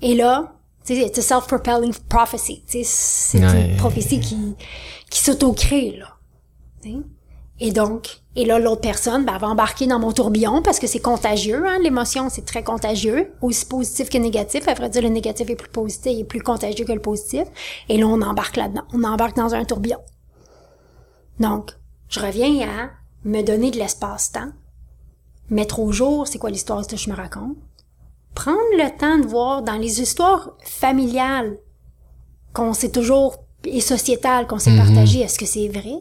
Et 0.02 0.14
là, 0.14 0.54
it's 0.94 1.18
a 1.18 1.22
self-propelling 1.22 1.94
prophecy. 2.08 2.62
C'est 2.66 3.38
Ouais. 3.40 3.70
une 3.70 3.76
prophétie 3.76 4.20
qui, 4.20 4.54
qui 5.10 5.20
s'auto-crée, 5.20 5.96
là. 5.98 6.16
Tu 6.82 6.90
sais? 6.90 6.96
Et 7.60 7.72
donc, 7.72 8.20
et 8.36 8.44
là, 8.44 8.60
l'autre 8.60 8.80
personne 8.82 9.24
ben, 9.24 9.36
va 9.36 9.48
embarquer 9.48 9.88
dans 9.88 9.98
mon 9.98 10.12
tourbillon 10.12 10.62
parce 10.62 10.78
que 10.78 10.86
c'est 10.86 11.00
contagieux, 11.00 11.66
hein, 11.66 11.78
l'émotion, 11.82 12.28
c'est 12.30 12.44
très 12.44 12.62
contagieux, 12.62 13.32
aussi 13.42 13.66
positif 13.66 14.08
que 14.10 14.18
négatif. 14.18 14.68
À 14.68 14.74
vrai 14.74 14.88
dire, 14.88 15.02
le 15.02 15.08
négatif 15.08 15.50
est 15.50 15.56
plus 15.56 15.68
positif, 15.68 16.20
est 16.20 16.24
plus 16.24 16.40
contagieux 16.40 16.84
que 16.84 16.92
le 16.92 17.00
positif. 17.00 17.48
Et 17.88 17.96
là, 17.98 18.06
on 18.06 18.22
embarque 18.22 18.56
là-dedans. 18.56 18.84
On 18.92 19.02
embarque 19.02 19.36
dans 19.36 19.54
un 19.54 19.64
tourbillon. 19.64 19.98
Donc, 21.40 21.72
je 22.08 22.20
reviens 22.20 22.68
à 22.68 22.90
me 23.24 23.42
donner 23.42 23.72
de 23.72 23.76
l'espace-temps, 23.78 24.52
mettre 25.50 25.80
au 25.80 25.90
jour 25.90 26.28
c'est 26.28 26.38
quoi 26.38 26.50
l'histoire 26.50 26.86
que 26.86 26.96
je 26.96 27.10
me 27.10 27.16
raconte, 27.16 27.56
prendre 28.38 28.76
le 28.76 28.96
temps 28.96 29.18
de 29.18 29.26
voir 29.26 29.62
dans 29.62 29.74
les 29.74 30.00
histoires 30.00 30.50
familiales 30.60 31.58
qu'on 32.52 32.72
s'est 32.72 32.92
toujours, 32.92 33.34
et 33.64 33.80
sociétales 33.80 34.46
qu'on 34.46 34.60
s'est 34.60 34.76
partagées, 34.76 35.22
est-ce 35.22 35.40
que 35.40 35.44
c'est 35.44 35.66
vrai? 35.66 35.98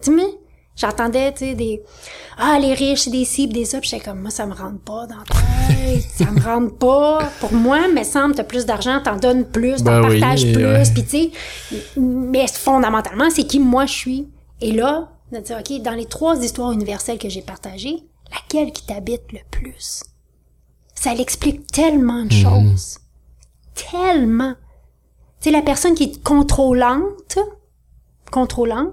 Tu 0.00 0.10
sais, 0.10 0.10
mais 0.10 0.26
j'entendais, 0.74 1.32
tu 1.32 1.38
sais, 1.38 1.54
des 1.54 1.80
Ah, 2.36 2.58
les 2.60 2.74
riches, 2.74 3.02
c'est 3.02 3.10
des 3.10 3.24
ci, 3.24 3.46
pis 3.46 3.54
des 3.54 3.64
ça, 3.64 3.78
pis 3.78 3.88
j'étais 3.88 4.04
comme, 4.04 4.22
moi, 4.22 4.30
ça 4.30 4.44
me 4.44 4.54
rentre 4.54 4.80
pas 4.80 5.06
dans 5.06 5.18
la 5.18 5.68
tête, 5.68 6.02
ça 6.02 6.32
me 6.32 6.40
rentre 6.40 6.76
pas. 6.78 7.30
Pour 7.38 7.52
moi, 7.52 7.86
me 7.86 8.02
semble, 8.02 8.34
t'as 8.34 8.42
plus 8.42 8.66
d'argent, 8.66 9.00
t'en 9.00 9.16
donnes 9.16 9.44
plus, 9.44 9.76
t'en 9.84 10.00
Ben 10.00 10.08
oui, 10.08 10.18
partages 10.18 10.52
plus, 10.52 10.64
ouais. 10.64 10.82
pis 10.92 11.04
tu 11.04 11.10
sais, 11.10 11.30
mais 11.96 12.48
fondamentalement, 12.48 13.30
c'est 13.30 13.44
qui 13.44 13.60
moi 13.60 13.86
je 13.86 13.92
suis. 13.92 14.28
Et 14.60 14.72
là, 14.72 15.12
de 15.30 15.38
dire, 15.38 15.58
OK, 15.60 15.80
dans 15.80 15.94
les 15.94 16.06
trois 16.06 16.42
histoires 16.42 16.72
universelles 16.72 17.18
que 17.18 17.28
j'ai 17.28 17.42
partagées, 17.42 18.02
laquelle 18.32 18.72
qui 18.72 18.84
t'habite 18.84 19.30
le 19.32 19.38
plus? 19.48 20.02
Ça 21.02 21.14
l'explique 21.14 21.66
tellement 21.66 22.24
de 22.24 22.30
choses. 22.30 22.98
Tellement. 23.74 24.54
Tu 25.40 25.48
sais, 25.48 25.50
la 25.50 25.62
personne 25.62 25.94
qui 25.94 26.04
est 26.04 26.22
contrôlante, 26.22 27.38
contrôlante, 28.30 28.92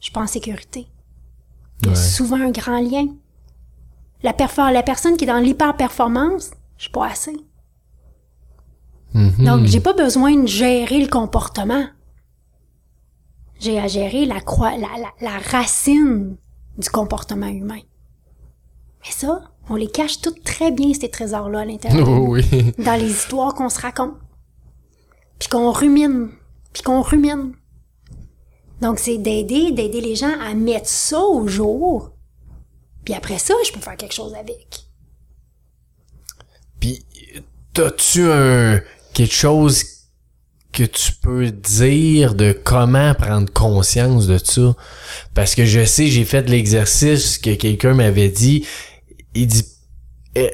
je 0.00 0.10
pense 0.10 0.32
sécurité. 0.32 0.88
Il 1.82 1.86
y 1.86 1.88
a 1.90 1.92
Ouais. 1.92 1.96
souvent 1.96 2.40
un 2.40 2.50
grand 2.50 2.80
lien. 2.80 3.06
La, 4.24 4.34
la 4.72 4.82
personne 4.82 5.16
qui 5.16 5.22
est 5.24 5.26
dans 5.28 5.38
l'hyper-performance, 5.38 6.50
je 6.76 6.82
suis 6.82 6.90
pas 6.92 7.06
assez. 7.06 7.36
Mhm. 9.12 9.44
Donc, 9.44 9.66
j'ai 9.66 9.80
pas 9.80 9.92
besoin 9.92 10.34
de 10.36 10.46
gérer 10.48 10.98
le 11.00 11.08
comportement. 11.08 11.86
J'ai 13.60 13.78
à 13.78 13.86
gérer 13.86 14.24
la, 14.26 14.40
croi- 14.40 14.76
la, 14.76 14.88
la, 14.98 15.12
la 15.20 15.38
racine 15.38 16.36
du 16.78 16.90
comportement 16.90 17.46
humain. 17.46 17.80
Mais 19.04 19.10
ça, 19.12 19.52
on 19.70 19.76
les 19.76 19.88
cache 19.88 20.20
toutes 20.20 20.42
très 20.44 20.70
bien, 20.70 20.92
ces 20.92 21.08
trésors-là, 21.08 21.60
à 21.60 21.64
l'intérieur. 21.64 22.08
Oh 22.08 22.26
oui. 22.28 22.44
dans 22.78 23.00
les 23.00 23.10
histoires 23.10 23.54
qu'on 23.54 23.68
se 23.68 23.80
raconte. 23.80 24.14
Puis 25.38 25.48
qu'on 25.48 25.72
rumine. 25.72 26.30
Puis 26.72 26.82
qu'on 26.82 27.02
rumine. 27.02 27.52
Donc, 28.80 28.98
c'est 28.98 29.18
d'aider, 29.18 29.70
d'aider 29.72 30.00
les 30.00 30.16
gens 30.16 30.38
à 30.40 30.54
mettre 30.54 30.88
ça 30.88 31.20
au 31.20 31.46
jour. 31.46 32.10
Puis 33.04 33.14
après 33.14 33.38
ça, 33.38 33.54
je 33.66 33.72
peux 33.72 33.80
faire 33.80 33.96
quelque 33.96 34.14
chose 34.14 34.34
avec. 34.34 34.84
Puis, 36.80 37.04
t'as-tu 37.72 38.30
un 38.30 38.80
quelque 39.14 39.34
chose 39.34 39.84
que 40.72 40.82
tu 40.82 41.12
peux 41.22 41.50
dire 41.50 42.34
de 42.34 42.52
comment 42.52 43.14
prendre 43.14 43.50
conscience 43.52 44.26
de 44.26 44.38
ça? 44.38 44.74
Parce 45.34 45.54
que 45.54 45.64
je 45.64 45.84
sais, 45.84 46.08
j'ai 46.08 46.24
fait 46.24 46.48
l'exercice 46.48 47.38
que 47.38 47.54
quelqu'un 47.54 47.94
m'avait 47.94 48.28
dit. 48.28 48.66
Il 49.34 49.46
dit, 49.46 49.64
euh, 50.38 50.48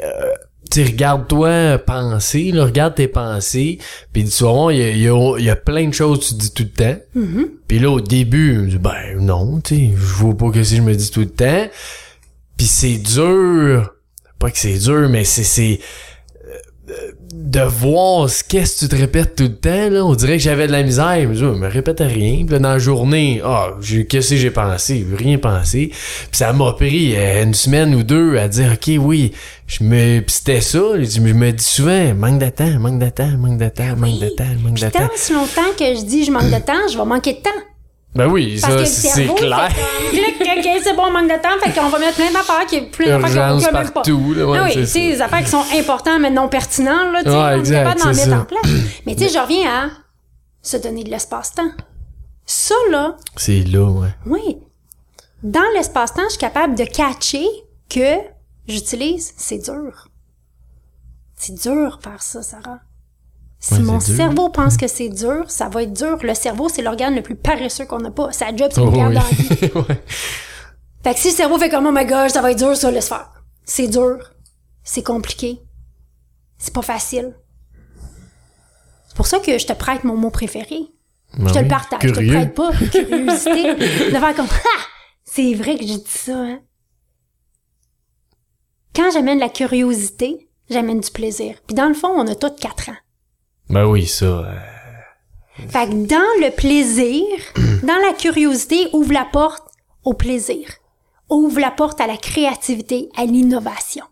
tu 0.70 0.82
sais, 0.82 0.90
regarde-toi 0.90 1.78
penser, 1.78 2.52
là, 2.52 2.64
regarde 2.64 2.94
tes 2.94 3.08
pensées. 3.08 3.78
Puis 4.12 4.22
il 4.22 4.24
dit, 4.26 4.30
tu 4.34 4.44
vas 4.44 4.68
il 4.72 4.78
y 4.78 4.82
a, 4.82 4.90
y 4.90 5.08
a- 5.08 5.38
y 5.38 5.50
a 5.50 5.56
plein 5.56 5.88
de 5.88 5.94
choses 5.94 6.20
que 6.20 6.24
tu 6.26 6.34
dis 6.34 6.52
tout 6.52 6.62
le 6.64 6.70
temps. 6.70 7.00
Puis 7.66 7.78
là, 7.78 7.90
au 7.90 8.00
début, 8.00 8.54
je 8.54 8.60
me 8.60 8.66
dis, 8.70 8.78
ben 8.78 9.18
non, 9.20 9.60
tu 9.60 9.74
sais, 9.76 9.90
je 9.94 9.96
vois 9.96 10.36
pas 10.36 10.50
que 10.50 10.62
si 10.62 10.76
je 10.76 10.82
me 10.82 10.94
dis 10.94 11.10
tout 11.10 11.20
le 11.20 11.30
temps. 11.30 11.68
Puis 12.56 12.66
c'est 12.66 12.98
dur. 12.98 13.94
Pas 14.38 14.50
que 14.50 14.58
c'est 14.58 14.78
dur, 14.78 15.08
mais 15.08 15.24
c'est 15.24 15.42
c'est 15.44 15.80
euh, 16.88 17.12
de 17.40 17.60
voir 17.60 18.28
ce 18.28 18.44
qu'est-ce 18.44 18.74
que 18.74 18.80
tu 18.80 18.88
te 18.88 18.96
répètes 18.96 19.34
tout 19.34 19.44
le 19.44 19.56
temps 19.56 19.90
là, 19.90 20.04
on 20.04 20.14
dirait 20.14 20.36
que 20.36 20.42
j'avais 20.42 20.66
de 20.66 20.72
la 20.72 20.82
misère, 20.82 21.34
je 21.34 21.46
me 21.46 21.66
Oh, 21.66 21.70
répète 21.70 22.00
rien. 22.00 22.44
Puis 22.44 22.52
là, 22.52 22.58
dans 22.58 22.68
la 22.70 22.78
journée, 22.78 23.40
ah, 23.44 23.70
j'ai 23.80 24.06
qu'est-ce 24.06 24.30
que 24.30 24.36
j'ai 24.36 24.50
pensé, 24.50 25.06
rien 25.16 25.38
pensé. 25.38 25.88
Puis 25.90 26.28
ça 26.32 26.52
m'a 26.52 26.72
pris 26.72 27.16
euh, 27.16 27.42
une 27.42 27.54
semaine 27.54 27.94
ou 27.94 28.02
deux 28.02 28.36
à 28.36 28.48
dire 28.48 28.72
OK, 28.74 28.92
oui, 28.98 29.32
je 29.66 29.84
me 29.84 30.22
c'était 30.26 30.60
ça, 30.60 30.78
je 30.96 31.20
me 31.20 31.50
dis 31.52 31.64
souvent 31.64 32.14
manque 32.14 32.40
de 32.40 32.48
temps, 32.50 32.78
manque 32.78 32.98
de 32.98 33.08
temps, 33.08 33.36
manque 33.38 33.58
de 33.58 33.68
temps, 33.68 33.96
manque 33.96 34.20
de 34.20 34.28
temps, 34.28 34.44
manque 34.62 34.74
de 34.74 34.88
temps. 34.88 34.98
tant 34.98 35.08
si 35.16 35.32
longtemps 35.32 35.72
que 35.78 35.94
je 35.94 36.04
dis 36.04 36.24
je 36.24 36.30
manque 36.30 36.50
de 36.50 36.58
temps, 36.64 36.88
je 36.92 36.98
vais 36.98 37.04
manquer 37.04 37.32
de 37.34 37.38
temps. 37.38 37.50
Ben 38.14 38.26
oui, 38.26 38.58
Parce 38.60 38.72
ça 38.74 39.12
c'est 39.12 39.34
clair. 39.34 39.70
c'est 40.82 40.96
bon, 40.96 41.04
on 41.06 41.12
manque 41.12 41.30
de 41.30 41.40
temps, 41.40 41.58
fait 41.62 41.72
qu'on 41.72 41.88
va 41.88 41.98
mettre 42.00 42.16
plein 42.16 42.32
d'affaires 42.32 42.66
qui 42.66 42.80
plein 42.82 43.18
d'affaires 43.18 43.50
qu'on 43.50 43.60
même 43.60 43.72
pas. 43.72 43.90
partout, 43.90 44.34
là, 44.34 44.46
ouais, 44.46 44.58
ah 44.58 44.64
oui, 44.64 44.70
c'est 44.74 44.80
tu 44.80 44.86
sais, 44.86 45.08
des 45.12 45.20
affaires 45.20 45.44
qui 45.44 45.50
sont 45.50 45.64
importantes 45.74 46.20
mais 46.20 46.30
non 46.30 46.48
pertinentes, 46.48 47.12
là, 47.12 47.22
tu 47.22 47.30
sais, 47.30 47.36
Ouais, 47.36 47.54
on 47.56 47.64
est 47.64 47.70
capable 47.70 48.00
d'en 48.00 48.14
mettre 48.14 48.32
en 48.34 48.44
place. 48.44 48.72
Mais 49.06 49.14
tu 49.14 49.24
sais, 49.24 49.34
je 49.34 49.38
reviens 49.38 49.70
à 49.70 49.88
se 50.62 50.76
donner 50.76 51.04
de 51.04 51.10
l'espace-temps. 51.10 51.70
Ça, 52.46 52.74
là, 52.90 53.16
C'est 53.36 53.62
là, 53.62 53.84
ouais. 53.84 54.08
oui. 54.26 54.58
Dans 55.42 55.62
l'espace-temps, 55.74 56.24
je 56.24 56.30
suis 56.30 56.38
capable 56.38 56.74
de 56.74 56.84
catcher 56.84 57.46
que 57.88 58.16
j'utilise, 58.66 59.32
c'est 59.36 59.58
dur. 59.58 60.08
C'est 61.36 61.54
dur 61.54 61.98
faire 62.02 62.22
ça, 62.22 62.42
Sarah. 62.42 62.80
Si 63.62 63.74
Ouais, 63.74 63.80
mon 63.80 64.00
cerveau 64.00 64.48
pense 64.48 64.78
que 64.78 64.88
c'est 64.88 65.10
dur, 65.10 65.44
ça 65.50 65.68
va 65.68 65.82
être 65.82 65.92
dur. 65.92 66.16
Le 66.22 66.32
cerveau, 66.34 66.70
c'est 66.70 66.80
l'organe 66.80 67.14
le 67.14 67.22
plus 67.22 67.34
paresseux 67.36 67.84
qu'on 67.84 67.98
n'a 67.98 68.10
pas. 68.10 68.32
Sa 68.32 68.54
job, 68.56 68.70
c'est 68.72 68.80
de 68.80 68.86
Oh, 68.86 68.90
oui. 68.90 68.98
dans 68.98 69.08
la 69.08 69.20
vie. 69.20 69.70
Ouais. 69.74 70.02
Fait 71.04 71.14
que 71.14 71.20
si 71.20 71.28
le 71.30 71.34
cerveau 71.34 71.58
fait 71.58 71.68
comme, 71.70 71.86
oh 71.86 71.92
my 71.92 72.04
gosh, 72.06 72.32
ça 72.32 72.40
va 72.42 72.50
être 72.52 72.58
dur, 72.58 72.74
ça, 72.76 72.90
laisse 72.90 73.08
faire. 73.08 73.30
C'est 73.64 73.88
dur. 73.88 74.16
C'est 74.82 75.02
compliqué. 75.02 75.60
C'est 76.58 76.72
pas 76.74 76.82
facile. 76.82 77.34
C'est 79.08 79.16
pour 79.16 79.26
ça 79.26 79.38
que 79.40 79.58
je 79.58 79.66
te 79.66 79.72
prête 79.74 80.04
mon 80.04 80.16
mot 80.16 80.30
préféré. 80.30 80.78
Ben 81.38 81.48
Je 81.48 81.52
te 81.52 81.58
oui. 81.58 81.64
le 81.64 81.68
partage. 81.70 82.00
Je 82.02 82.08
te 82.14 82.26
prête 82.28 82.54
pas. 82.54 82.70
Curiosité. 82.90 83.74
de 83.74 84.10
faire 84.18 84.34
comme, 84.36 84.46
ah! 84.50 84.80
C'est 85.24 85.54
vrai 85.54 85.76
que 85.76 85.86
j'ai 85.86 85.98
dit 85.98 86.04
ça, 86.06 86.36
hein. 86.38 86.60
Quand 88.94 89.10
j'amène 89.12 89.38
la 89.38 89.48
curiosité, 89.48 90.48
j'amène 90.68 91.00
du 91.00 91.10
plaisir. 91.10 91.56
Puis 91.66 91.74
dans 91.74 91.88
le 91.88 91.94
fond, 91.94 92.08
on 92.08 92.26
a 92.26 92.34
tous 92.34 92.50
quatre 92.60 92.88
ans. 92.90 92.96
Ben 93.70 93.86
oui, 93.86 94.06
ça. 94.06 94.24
euh, 94.26 94.58
Fait 95.68 95.86
que 95.88 96.06
dans 96.06 96.44
le 96.44 96.50
plaisir, 96.54 97.24
dans 97.86 98.06
la 98.06 98.12
curiosité, 98.14 98.88
ouvre 98.92 99.12
la 99.12 99.24
porte 99.24 99.64
au 100.04 100.14
plaisir. 100.14 100.68
Ouvre 101.28 101.60
la 101.60 101.70
porte 101.70 102.00
à 102.00 102.06
la 102.06 102.16
créativité, 102.16 103.08
à 103.16 103.24
l'innovation. 103.24 104.04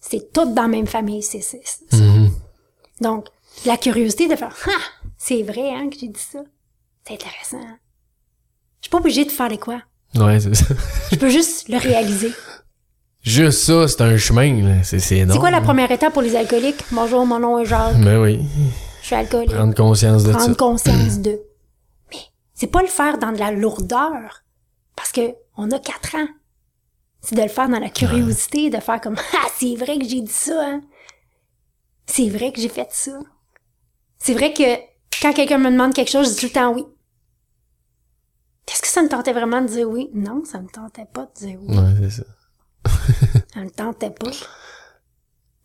C'est 0.00 0.32
tout 0.32 0.46
dans 0.54 0.62
la 0.62 0.68
même 0.68 0.86
famille, 0.86 1.22
c'est 1.22 1.42
ça. 1.42 1.58
Donc, 3.00 3.26
la 3.66 3.76
curiosité 3.76 4.26
de 4.28 4.36
faire, 4.36 4.56
ah, 4.66 5.10
C'est 5.18 5.42
vrai, 5.42 5.74
hein, 5.74 5.88
que 5.90 5.98
j'ai 5.98 6.08
dit 6.08 6.18
ça. 6.20 6.40
C'est 7.06 7.14
intéressant. 7.14 7.60
Je 8.80 8.86
suis 8.86 8.90
pas 8.90 8.98
obligée 8.98 9.26
de 9.26 9.30
faire 9.30 9.48
les 9.50 9.58
quoi. 9.58 9.82
Ouais, 10.14 10.40
c'est 10.40 10.54
ça. 10.54 10.74
Je 11.12 11.16
peux 11.16 11.28
juste 11.28 11.68
le 11.68 11.76
réaliser. 11.76 12.32
Juste 13.22 13.58
ça, 13.60 13.86
c'est 13.86 14.00
un 14.00 14.16
chemin, 14.16 14.62
là. 14.62 14.82
C'est, 14.82 14.98
c'est 14.98 15.18
énorme. 15.18 15.32
C'est 15.34 15.40
quoi 15.40 15.50
la 15.50 15.60
première 15.60 15.90
étape 15.90 16.12
pour 16.12 16.22
les 16.22 16.36
alcooliques? 16.36 16.82
Bonjour, 16.90 17.26
mon 17.26 17.38
nom 17.38 17.58
est 17.58 17.66
Jacques. 17.66 18.00
Ben 18.00 18.18
oui. 18.20 18.40
Je 19.02 19.06
suis 19.06 19.14
alcoolique. 19.14 19.52
Prendre 19.54 19.74
conscience 19.74 20.24
de 20.24 20.30
Prendre 20.32 20.46
ça. 20.48 20.54
conscience 20.54 21.18
de. 21.20 21.38
Mais 22.10 22.18
c'est 22.54 22.66
pas 22.68 22.80
le 22.80 22.88
faire 22.88 23.18
dans 23.18 23.32
de 23.32 23.38
la 23.38 23.52
lourdeur. 23.52 24.42
Parce 24.96 25.12
que 25.12 25.34
on 25.56 25.70
a 25.70 25.78
quatre 25.78 26.14
ans. 26.16 26.28
C'est 27.20 27.34
de 27.34 27.42
le 27.42 27.48
faire 27.48 27.68
dans 27.68 27.78
la 27.78 27.90
curiosité, 27.90 28.70
de 28.70 28.78
faire 28.78 29.00
comme 29.00 29.16
Ah, 29.34 29.46
c'est 29.58 29.74
vrai 29.74 29.98
que 29.98 30.06
j'ai 30.06 30.22
dit 30.22 30.32
ça, 30.32 30.58
hein. 30.66 30.80
C'est 32.06 32.28
vrai 32.30 32.52
que 32.52 32.60
j'ai 32.60 32.70
fait 32.70 32.88
ça. 32.90 33.18
C'est 34.18 34.32
vrai 34.32 34.54
que 34.54 34.62
quand 35.20 35.34
quelqu'un 35.34 35.58
me 35.58 35.70
demande 35.70 35.92
quelque 35.92 36.10
chose, 36.10 36.28
je 36.28 36.32
dis 36.32 36.40
tout 36.40 36.46
le 36.46 36.52
temps 36.52 36.72
oui. 36.72 36.84
Est-ce 38.72 38.80
que 38.82 38.88
ça 38.88 39.02
me 39.02 39.08
tentait 39.08 39.32
vraiment 39.34 39.60
de 39.60 39.66
dire 39.66 39.88
oui? 39.88 40.08
Non, 40.14 40.42
ça 40.44 40.60
me 40.60 40.68
tentait 40.68 41.06
pas 41.12 41.26
de 41.26 41.46
dire 41.46 41.58
oui. 41.62 41.76
Ouais, 41.76 41.94
c'est 42.00 42.22
ça. 42.22 42.22
Ça 43.52 43.60
me 43.60 43.70
tentait 43.70 44.10
pas. 44.10 44.30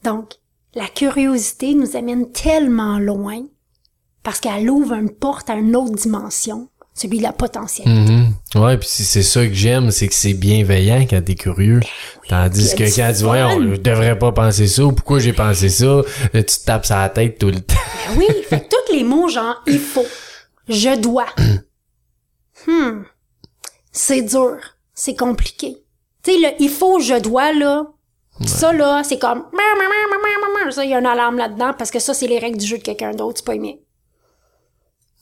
Donc, 0.04 0.34
la 0.74 0.88
curiosité 0.88 1.74
nous 1.74 1.96
amène 1.96 2.32
tellement 2.32 3.00
loin 3.00 3.44
parce 4.24 4.40
qu'elle 4.40 4.70
ouvre 4.70 4.94
une 4.94 5.12
porte 5.12 5.50
à 5.50 5.54
une 5.54 5.76
autre 5.76 5.94
dimension, 5.94 6.70
celui 6.96 7.20
de 7.20 7.24
la 7.24 7.32
potentialité. 7.32 7.92
Mhm. 7.92 8.34
Ouais, 8.56 8.78
puis 8.78 8.88
c'est 8.90 9.04
c'est 9.04 9.24
ça 9.24 9.46
que 9.46 9.54
j'aime, 9.54 9.92
c'est 9.92 10.08
que 10.08 10.16
c'est 10.16 10.34
bienveillant 10.34 11.06
quand 11.08 11.22
t'es 11.24 11.36
curieux. 11.36 11.80
Tandis 12.28 12.66
y 12.66 12.72
a 12.72 12.76
que 12.76 12.96
quand 12.96 13.14
tu 13.14 13.24
vois, 13.24 13.50
fun. 13.50 13.58
on 13.58 13.76
je 13.76 13.82
devrais 13.82 14.18
pas 14.18 14.32
penser 14.32 14.68
ça, 14.68 14.84
ou 14.84 14.94
pourquoi 14.94 15.20
j'ai 15.20 15.34
pensé 15.34 15.70
ça, 15.70 16.02
tu 16.34 16.44
te 16.44 16.66
tapes 16.66 16.86
sur 16.86 16.96
la 16.96 17.10
tête 17.10 17.38
tout 17.38 17.52
le 17.52 17.62
temps. 17.62 17.76
Ben 18.08 18.18
oui, 18.18 18.26
fait 18.50 18.62
que 18.62 18.66
tous 18.70 18.94
les 18.94 19.04
mots 19.04 19.30
genre 19.30 19.62
il 19.68 19.80
faut, 19.80 20.08
je 20.68 21.00
dois. 21.00 21.28
Hmm. 22.68 23.04
C'est 23.92 24.24
dur, 24.24 24.58
c'est 24.96 25.16
compliqué. 25.16 25.85
Tu 26.26 26.32
sais 26.32 26.56
il 26.60 26.70
faut, 26.70 27.00
je 27.00 27.20
dois 27.20 27.54
là, 27.54 27.86
ça 28.46 28.74
là, 28.74 29.04
c'est 29.04 29.20
comme 29.20 29.46
ça 30.72 30.84
il 30.84 30.90
y 30.90 30.94
a 30.94 31.00
une 31.00 31.06
alarme 31.06 31.38
là-dedans 31.38 31.74
parce 31.78 31.92
que 31.92 32.00
ça 32.00 32.14
c'est 32.14 32.28
les 32.28 32.40
règles 32.40 32.58
du 32.58 32.66
jeu 32.66 32.78
de 32.78 32.84
quelqu'un 32.84 33.12
d'autre, 33.12 33.38
c'est 33.38 33.46
pas 33.46 33.56
aimé. 33.56 33.82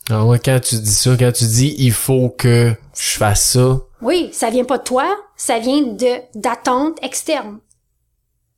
Ah 0.10 0.26
ouais, 0.26 0.40
quand 0.40 0.60
tu 0.62 0.76
dis 0.76 0.94
ça, 0.94 1.16
quand 1.18 1.32
tu 1.32 1.46
dis 1.46 1.76
il 1.78 1.94
faut 1.94 2.30
que 2.30 2.74
je 2.96 3.18
fasse 3.18 3.52
ça, 3.52 3.82
Oui, 4.02 4.30
ça 4.34 4.50
vient 4.50 4.66
pas 4.66 4.78
de 4.78 4.84
toi, 4.84 5.18
ça 5.36 5.60
vient 5.60 5.82
de 5.82 6.40
d'attente 6.40 6.98
externe. 7.02 7.60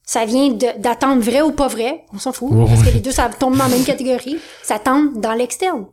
Ça 0.04 0.26
vient 0.26 0.50
d'attente 0.52 1.20
vraie 1.22 1.42
ou 1.42 1.52
pas 1.52 1.68
vraie, 1.68 2.06
on 2.14 2.20
s'en 2.20 2.32
fout, 2.32 2.52
Ouais, 2.52 2.66
parce 2.68 2.84
que 2.84 2.90
les 2.94 3.00
deux 3.00 3.12
ça 3.12 3.28
tombe 3.30 3.58
dans 3.58 3.64
la 3.64 3.70
même 3.70 3.84
catégorie. 3.84 4.38
Ça 4.62 4.78
tombe 4.80 5.20
dans 5.20 5.34
l'externe. 5.34 5.88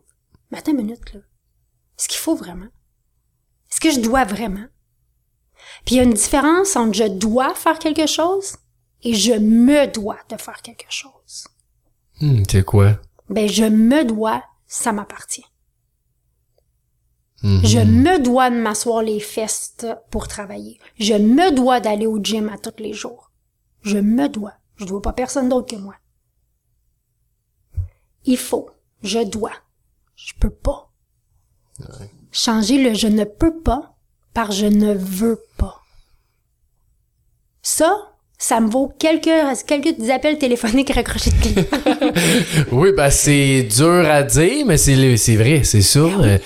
Mais 0.51 0.59
attends 0.59 0.71
une 0.71 0.77
minute 0.77 1.13
là. 1.13 1.19
Est-ce 1.97 2.07
qu'il 2.07 2.19
faut 2.19 2.35
vraiment? 2.35 2.67
Est-ce 3.71 3.79
que 3.79 3.91
je 3.91 3.99
dois 3.99 4.23
vraiment? 4.23 4.65
Puis 5.85 5.95
il 5.95 5.97
y 5.97 6.01
a 6.01 6.03
une 6.03 6.13
différence 6.13 6.75
entre 6.75 6.93
je 6.93 7.07
dois 7.07 7.53
faire 7.55 7.79
quelque 7.79 8.07
chose 8.07 8.55
et 9.03 9.13
je 9.13 9.33
me 9.33 9.91
dois 9.91 10.17
de 10.29 10.37
faire 10.37 10.61
quelque 10.61 10.89
chose. 10.89 11.47
hmm, 12.21 12.43
c'est 12.49 12.63
quoi? 12.63 12.99
Ben 13.29 13.49
je 13.49 13.65
me 13.65 14.03
dois, 14.03 14.43
ça 14.67 14.91
m'appartient. 14.91 15.45
Mhm. 17.43 17.65
Je 17.65 17.79
me 17.79 18.19
dois 18.19 18.49
de 18.49 18.55
m'asseoir 18.55 19.01
les 19.01 19.19
fesses 19.19 19.75
pour 20.09 20.27
travailler. 20.27 20.79
Je 20.97 21.13
me 21.13 21.53
dois 21.53 21.81
d'aller 21.81 22.07
au 22.07 22.19
gym 22.23 22.47
à 22.49 22.57
tous 22.57 22.81
les 22.81 22.93
jours. 22.93 23.31
Je 23.81 23.97
me 23.97 24.29
dois. 24.29 24.53
Je 24.77 24.85
dois 24.85 25.01
pas 25.01 25.11
personne 25.13 25.49
d'autre 25.49 25.75
que 25.75 25.81
moi. 25.81 25.95
Il 28.23 28.37
faut. 28.37 28.69
Je 29.01 29.19
dois. 29.19 29.51
Je 30.15 30.33
peux 30.39 30.49
pas. 30.49 30.89
Changer 32.31 32.81
le 32.81 32.93
je 32.93 33.07
ne 33.07 33.25
peux 33.25 33.59
pas 33.59 33.92
par 34.33 34.51
je 34.51 34.65
ne 34.65 34.93
veux 34.93 35.41
pas. 35.57 35.81
Ça, 37.61 38.13
ça 38.37 38.59
me 38.59 38.69
vaut 38.69 38.91
quelques, 38.99 39.29
quelques 39.65 40.09
appels 40.09 40.37
téléphoniques 40.37 40.89
raccrochés 40.93 41.31
de 41.31 41.41
clients. 41.41 42.65
Oui, 42.71 42.91
ben 42.91 43.09
c'est 43.09 43.63
dur 43.63 44.05
à 44.09 44.23
dire, 44.23 44.65
mais 44.65 44.77
c'est 44.77 45.17
c'est 45.17 45.35
vrai, 45.35 45.63
c'est. 45.63 45.81
Ben 45.99 46.23
euh, 46.23 46.37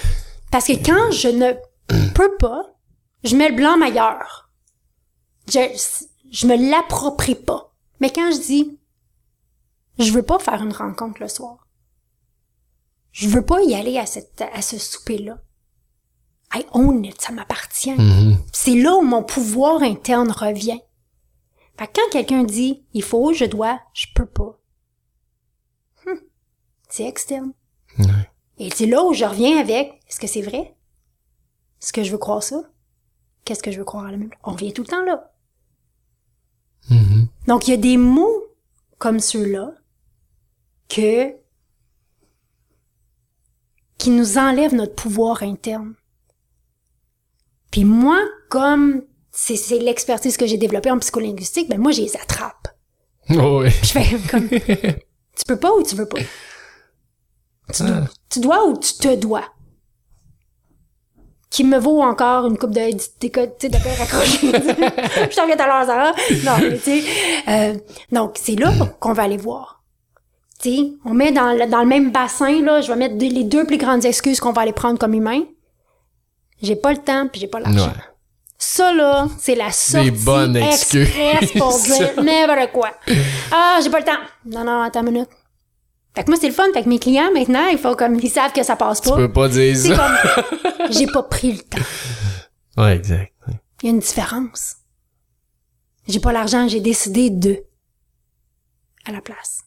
Parce 0.51 0.67
que 0.67 0.73
quand 0.73 1.11
je 1.11 1.29
ne 1.29 1.53
peux 2.13 2.35
pas, 2.37 2.63
je 3.23 3.35
mets 3.35 3.49
le 3.49 3.55
blanc 3.55 3.81
ailleurs. 3.81 4.49
Je, 5.47 5.59
je 6.31 6.47
me 6.47 6.69
l'approprie 6.69 7.35
pas. 7.35 7.73
Mais 7.99 8.11
quand 8.11 8.31
je 8.31 8.39
dis, 8.39 8.79
je 9.97 10.11
veux 10.11 10.23
pas 10.23 10.39
faire 10.39 10.61
une 10.61 10.73
rencontre 10.73 11.21
le 11.21 11.27
soir. 11.27 11.67
Je 13.11 13.27
veux 13.27 13.41
pas 13.43 13.63
y 13.63 13.73
aller 13.73 13.97
à 13.97 14.05
cette, 14.05 14.43
à 14.53 14.61
ce 14.61 14.77
souper-là. 14.77 15.39
I 16.57 16.65
own 16.73 17.03
it, 17.05 17.21
ça 17.21 17.31
m'appartient. 17.31 17.91
mhm. 17.91 18.37
C'est 18.53 18.75
là 18.75 18.95
où 18.95 19.01
mon 19.01 19.23
pouvoir 19.23 19.81
interne 19.81 20.31
revient. 20.31 20.79
Fait 21.77 21.87
que 21.87 21.91
quand 21.95 22.09
quelqu'un 22.11 22.43
dit, 22.43 22.83
il 22.93 23.03
faut, 23.03 23.33
je 23.33 23.45
dois, 23.45 23.79
je 23.93 24.07
peux 24.15 24.25
pas. 24.25 24.57
Hum, 26.07 26.19
c'est 26.89 27.05
externe. 27.05 27.53
Et 28.59 28.69
c'est 28.71 28.87
là 28.87 29.03
où 29.03 29.13
je 29.13 29.25
reviens 29.25 29.59
avec, 29.59 29.99
est-ce 30.07 30.19
que 30.19 30.27
c'est 30.27 30.41
vrai? 30.41 30.75
Est-ce 31.81 31.93
que 31.93 32.03
je 32.03 32.11
veux 32.11 32.17
croire 32.17 32.41
ça? 32.41 32.63
Qu'est-ce 33.45 33.61
que 33.61 33.71
je 33.71 33.77
veux 33.77 33.85
croire 33.85 34.05
à 34.05 34.11
la 34.11 34.17
même? 34.17 34.31
On 34.43 34.51
revient 34.53 34.73
tout 34.73 34.81
le 34.81 34.87
temps 34.87 35.03
là. 35.03 35.31
Mhm. 36.89 37.27
Donc, 37.47 37.67
il 37.67 37.71
y 37.71 37.73
a 37.73 37.77
des 37.77 37.97
mots 37.97 38.43
comme 38.97 39.19
ceux-là 39.19 39.73
que, 40.89 41.35
qui 43.97 44.09
nous 44.09 44.37
enlèvent 44.37 44.73
notre 44.75 44.95
pouvoir 44.95 45.43
interne. 45.43 45.93
Puis 47.77 47.85
moi, 47.85 48.17
comme 48.49 49.03
c'est, 49.31 49.77
l'expertise 49.77 50.35
que 50.35 50.47
j'ai 50.47 50.57
développée 50.57 50.89
en 50.89 50.97
psycholinguistique, 50.97 51.69
ben 51.69 51.79
moi, 51.79 51.91
je 51.91 52.01
les 52.01 52.15
attrape. 52.15 52.69
Oh. 53.39 53.61
Je 53.83 53.87
fais 53.89 54.17
comme, 54.31 54.49
tu 54.49 55.45
peux 55.47 55.57
pas 55.59 55.71
ou 55.75 55.83
tu 55.83 55.93
veux 55.95 56.07
pas? 56.07 56.17
Tu 57.71 57.83
dois, 57.83 58.01
tu 58.31 58.39
dois 58.39 58.65
ou 58.67 58.77
tu 58.79 58.93
te 58.93 59.13
dois? 59.15 59.43
Qui 61.51 61.65
me 61.65 61.77
vaut 61.77 62.01
encore 62.01 62.47
une 62.47 62.57
coupe 62.57 62.71
de, 62.71 62.89
d'éco- 63.19 63.45
tu 63.45 63.51
sais, 63.67 63.69
d'appels 63.69 63.93
raccrochés. 63.99 64.47
Je 65.29 65.35
t'en 65.35 65.43
reviens 65.43 65.55
tout 65.55 65.61
à 65.61 65.67
l'heure, 65.67 65.85
Sarah. 65.85 66.13
Non, 66.43 66.67
mais 66.67 66.77
tu 66.79 66.83
sais, 66.83 67.03
euh, 67.47 67.75
donc, 68.11 68.37
c'est 68.41 68.55
là 68.55 68.73
qu'on 68.99 69.13
va 69.13 69.21
aller 69.21 69.37
voir. 69.37 69.83
Tu 70.59 70.69
sais, 70.75 70.91
on 71.05 71.13
met 71.13 71.31
dans 71.31 71.53
le, 71.53 71.69
dans 71.69 71.81
le 71.81 71.87
même 71.87 72.11
bassin, 72.11 72.59
là, 72.63 72.81
je 72.81 72.87
vais 72.91 72.97
mettre 72.97 73.17
les 73.19 73.43
deux 73.43 73.65
plus 73.67 73.77
grandes 73.77 74.03
excuses 74.03 74.39
qu'on 74.39 74.51
va 74.51 74.63
aller 74.63 74.73
prendre 74.73 74.97
comme 74.97 75.13
humains. 75.13 75.43
J'ai 76.61 76.75
pas 76.75 76.91
le 76.91 76.97
temps 76.99 77.27
puis 77.27 77.41
j'ai 77.41 77.47
pas 77.47 77.59
l'argent. 77.59 77.87
Ouais. 77.87 77.93
Ça, 78.59 78.91
là, 78.93 79.27
c'est 79.37 79.53
la 79.55 79.71
sortie 79.71 80.09
bonnes 80.11 80.55
excuses. 80.55 81.07
express 81.07 81.51
pour 81.51 81.77
dire 81.83 82.23
n'importe 82.23 82.71
quoi. 82.71 82.91
Ah, 83.51 83.79
j'ai 83.83 83.89
pas 83.89 83.99
le 83.99 84.05
temps. 84.05 84.19
Non, 84.45 84.63
non, 84.63 84.81
attends 84.81 85.01
une 85.05 85.11
minute. 85.11 85.29
Fait 86.15 86.23
que 86.23 86.31
moi, 86.31 86.39
c'est 86.41 86.47
le 86.47 86.53
fun. 86.53 86.63
Fait 86.73 86.81
que 86.83 86.89
mes 86.89 86.97
clients, 86.97 87.31
maintenant, 87.31 87.67
il 87.67 87.77
faut 87.77 87.95
comme, 87.95 88.15
ils 88.19 88.29
savent 88.31 88.51
que 88.53 88.63
ça 88.63 88.75
passe 88.75 89.01
Tu 89.01 89.09
pas. 89.09 89.15
peux 89.17 89.31
pas 89.31 89.47
dire 89.49 89.77
ça. 89.77 89.95
comme, 89.95 90.89
j'ai 90.91 91.05
pas 91.05 91.21
pris 91.23 91.51
le 91.53 91.59
temps. 91.59 91.77
Ouais, 92.77 92.95
exact. 92.95 93.31
Il 93.83 93.85
y 93.85 93.89
a 93.89 93.91
une 93.91 93.99
différence. 93.99 94.77
J'ai 96.07 96.19
pas 96.19 96.31
l'argent, 96.33 96.67
j'ai 96.67 96.79
décidé 96.79 97.29
de. 97.29 97.63
À 99.05 99.11
la 99.11 99.21
place. 99.21 99.61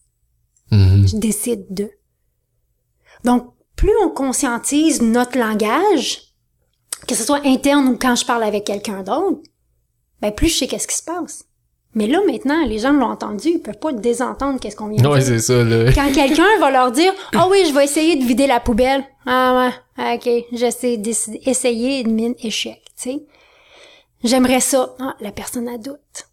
Mhm. 0.72 1.06
Je 1.06 1.16
décide 1.18 1.66
de. 1.72 1.88
Donc, 3.22 3.54
plus 3.76 3.92
on 4.04 4.08
conscientise 4.10 5.00
notre 5.00 5.38
langage, 5.38 6.18
que 7.06 7.14
ce 7.14 7.24
soit 7.24 7.44
interne 7.46 7.88
ou 7.88 7.98
quand 7.98 8.14
je 8.16 8.24
parle 8.24 8.42
avec 8.44 8.64
quelqu'un 8.64 9.02
d'autre, 9.02 9.40
ben 10.20 10.32
plus 10.32 10.48
je 10.48 10.58
sais 10.58 10.66
qu'est-ce 10.66 10.86
qui 10.88 10.96
se 10.96 11.02
passe. 11.04 11.44
Mais 11.94 12.06
là, 12.06 12.20
maintenant, 12.24 12.64
les 12.66 12.78
gens 12.78 12.92
l'ont 12.92 13.10
entendu, 13.10 13.48
ils 13.48 13.58
peuvent 13.60 13.78
pas 13.78 13.92
désentendre 13.92 14.60
qu'est-ce 14.60 14.76
qu'on 14.76 14.88
vient 14.88 15.02
de 15.02 15.08
Ouais, 15.08 15.18
dire. 15.18 15.26
c'est 15.26 15.38
ça, 15.40 15.64
là. 15.64 15.92
Quand 15.94 16.12
quelqu'un 16.12 16.46
va 16.60 16.70
leur 16.70 16.92
dire 16.92 17.12
«Ah 17.34 17.48
oui, 17.50 17.64
je 17.66 17.72
vais 17.74 17.82
essayer 17.84 18.14
de 18.14 18.24
vider 18.24 18.46
la 18.46 18.60
poubelle.» 18.60 19.04
Ah 19.26 19.72
ouais, 19.98 20.14
ok, 20.14 20.44
j'essaie 20.52 20.98
d'essayer, 20.98 21.48
essayer, 21.50 22.04
de 22.04 22.10
mine, 22.10 22.34
échec, 22.42 22.80
tu 22.96 23.10
sais. 23.10 23.26
J'aimerais 24.22 24.60
ça. 24.60 24.94
Ah, 25.00 25.16
la 25.20 25.32
personne 25.32 25.66
a 25.68 25.78
doute. 25.78 26.28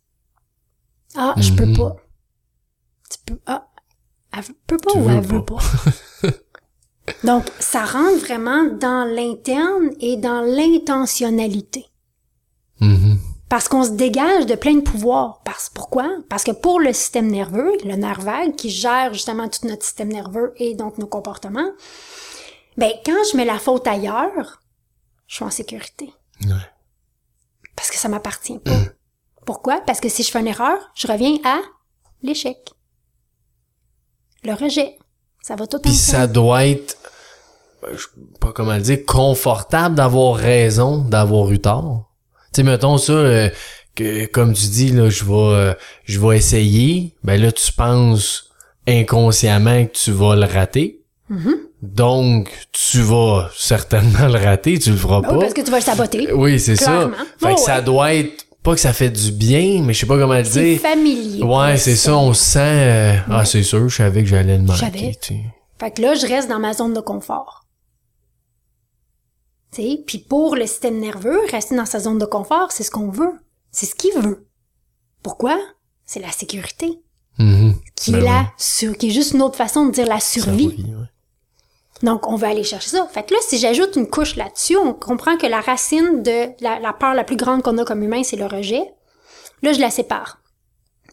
Ah, 1.15 1.33
je 1.37 1.51
peux 1.53 1.65
Mhm. 1.65 1.77
pas. 1.77 1.95
Tu 3.09 3.17
peux, 3.25 3.39
ah, 3.47 3.67
elle 4.35 4.43
peut 4.67 4.77
pas 4.77 4.91
Tu 4.91 4.97
ou 4.99 5.09
elle 5.09 5.21
veut 5.21 5.43
pas? 5.43 5.57
Donc, 7.23 7.45
ça 7.59 7.85
rentre 7.85 8.19
vraiment 8.19 8.65
dans 8.65 9.05
l'interne 9.05 9.91
et 9.99 10.17
dans 10.17 10.41
l'intentionnalité. 10.41 11.85
Mhm. 12.79 13.19
Parce 13.49 13.69
qu'on 13.69 13.83
se 13.83 13.91
dégage 13.91 14.45
de 14.45 14.55
plein 14.55 14.75
de 14.75 14.81
pouvoirs. 14.81 15.41
Parce, 15.45 15.69
pourquoi? 15.69 16.09
Parce 16.29 16.43
que 16.43 16.51
pour 16.51 16.79
le 16.79 16.91
système 16.91 17.27
nerveux, 17.27 17.71
le 17.85 17.95
nerf 17.95 18.19
vague, 18.19 18.55
qui 18.55 18.69
gère 18.69 19.13
justement 19.13 19.47
tout 19.47 19.65
notre 19.65 19.85
système 19.85 20.09
nerveux 20.09 20.53
et 20.57 20.75
donc 20.75 20.97
nos 20.97 21.07
comportements, 21.07 21.71
ben, 22.75 22.91
quand 23.05 23.23
je 23.31 23.37
mets 23.37 23.45
la 23.45 23.57
faute 23.57 23.87
ailleurs, 23.87 24.61
je 25.27 25.35
suis 25.35 25.45
en 25.45 25.49
sécurité. 25.49 26.13
Ouais. 26.43 26.55
Parce 27.75 27.89
que 27.89 27.97
ça 27.97 28.09
m'appartient 28.09 28.59
pas. 28.59 28.79
Pourquoi? 29.45 29.79
Parce 29.81 30.01
que 30.01 30.09
si 30.09 30.23
je 30.23 30.31
fais 30.31 30.41
une 30.41 30.47
erreur, 30.47 30.77
je 30.93 31.07
reviens 31.07 31.37
à 31.45 31.59
l'échec. 32.21 32.57
Le 34.43 34.53
rejet. 34.53 34.97
Ça 35.41 35.55
va 35.55 35.65
tout 35.67 35.79
Puis 35.79 35.93
ça 35.93 36.27
doit 36.27 36.65
être 36.65 36.96
je 37.93 37.97
sais 38.01 38.07
pas 38.39 38.51
comment 38.53 38.75
le 38.75 38.81
dire, 38.81 39.05
confortable 39.05 39.95
d'avoir 39.95 40.35
raison, 40.35 40.99
d'avoir 40.99 41.51
eu 41.51 41.59
tort. 41.59 42.11
Tu 42.53 42.61
sais, 42.61 42.63
mettons 42.63 42.97
ça, 42.97 43.13
euh, 43.13 43.49
que 43.95 44.25
comme 44.27 44.53
tu 44.53 44.67
dis, 44.67 44.91
là, 44.91 45.09
je 45.09 45.23
vais, 45.25 45.33
euh, 45.33 45.73
je 46.05 46.19
vais 46.19 46.37
essayer. 46.37 47.15
Ben 47.23 47.41
là, 47.41 47.51
tu 47.51 47.71
penses 47.73 48.49
inconsciemment 48.87 49.85
que 49.85 49.91
tu 49.91 50.11
vas 50.11 50.35
le 50.35 50.45
rater. 50.45 51.01
Mhm. 51.29 51.55
Donc, 51.81 52.49
tu 52.71 53.01
vas 53.01 53.49
certainement 53.55 54.27
le 54.33 54.39
rater, 54.43 54.79
tu 54.79 54.91
le 54.91 54.97
feras 54.97 55.21
Ben 55.21 55.27
pas. 55.29 55.33
oui, 55.35 55.39
parce 55.41 55.53
que 55.53 55.61
tu 55.61 55.71
vas 55.71 55.77
le 55.77 55.83
saboter. 55.83 56.33
Oui, 56.33 56.59
c'est 56.59 56.75
ça. 56.75 57.09
Fait 57.39 57.51
Oh, 57.51 57.55
que 57.55 57.59
ça 57.61 57.77
ouais. 57.77 57.81
doit 57.83 58.13
être 58.13 58.45
pas 58.63 58.73
que 58.73 58.79
ça 58.81 58.91
fait 58.93 59.09
du 59.09 59.31
bien, 59.31 59.81
mais 59.83 59.93
je 59.93 59.99
sais 59.99 60.05
pas 60.05 60.17
comment 60.17 60.33
le 60.37 60.43
C'est 60.43 60.63
dire. 60.63 60.81
familier. 60.81 61.43
Ouais, 61.43 61.77
c'est 61.77 61.95
ça, 61.95 62.17
on 62.17 62.33
se 62.33 62.43
sent 62.43 62.59
euh, 62.61 63.15
ah 63.29 63.45
c'est 63.45 63.63
sûr, 63.63 63.87
je 63.87 63.95
savais 63.95 64.23
que 64.23 64.29
j'allais 64.29 64.57
le 64.57 64.65
Je 64.73 64.83
manquer. 64.83 65.13
Fait 65.79 65.91
que 65.91 66.01
là, 66.01 66.15
je 66.15 66.25
reste 66.25 66.49
dans 66.49 66.59
ma 66.59 66.73
zone 66.73 66.93
de 66.93 66.99
confort. 66.99 67.65
Puis 70.05 70.17
pour 70.19 70.55
le 70.55 70.65
système 70.67 70.99
nerveux, 70.99 71.39
rester 71.51 71.75
dans 71.75 71.85
sa 71.85 71.99
zone 71.99 72.17
de 72.17 72.25
confort, 72.25 72.71
c'est 72.71 72.83
ce 72.83 72.91
qu'on 72.91 73.09
veut. 73.09 73.33
C'est 73.71 73.85
ce 73.85 73.95
qu'il 73.95 74.13
veut. 74.13 74.47
Pourquoi? 75.23 75.57
C'est 76.05 76.19
la 76.21 76.31
sécurité. 76.31 76.99
Mhm. 77.39 77.75
Qui 77.95 78.11
Ben 78.11 78.19
est 78.19 78.23
la 78.25 78.39
oui. 78.39 78.45
sur, 78.57 78.97
qui 78.97 79.07
est 79.07 79.11
juste 79.11 79.33
une 79.33 79.41
autre 79.41 79.55
façon 79.57 79.85
de 79.85 79.91
dire 79.91 80.07
la 80.07 80.19
survie. 80.19 80.69
Survie, 80.69 80.83
ouais. 80.95 81.05
Donc, 82.03 82.27
on 82.27 82.35
va 82.35 82.49
aller 82.49 82.63
chercher 82.63 82.89
ça. 82.89 83.07
Fait 83.11 83.23
que 83.23 83.33
là, 83.33 83.39
si 83.47 83.57
j'ajoute 83.57 83.95
une 83.95 84.07
couche 84.07 84.35
là-dessus, 84.35 84.77
on 84.77 84.93
comprend 84.93 85.35
que 85.37 85.47
la 85.47 85.61
racine 85.61 86.21
de 86.23 86.49
la, 86.61 86.79
la 86.79 86.93
peur 86.93 87.13
la 87.15 87.23
plus 87.23 87.35
grande 87.37 87.63
qu'on 87.63 87.77
a 87.79 87.85
comme 87.85 88.03
humain, 88.03 88.21
c'est 88.23 88.35
le 88.37 88.45
rejet. 88.45 88.83
Là, 89.63 89.73
je 89.73 89.79
la 89.79 89.89
sépare. 89.89 90.39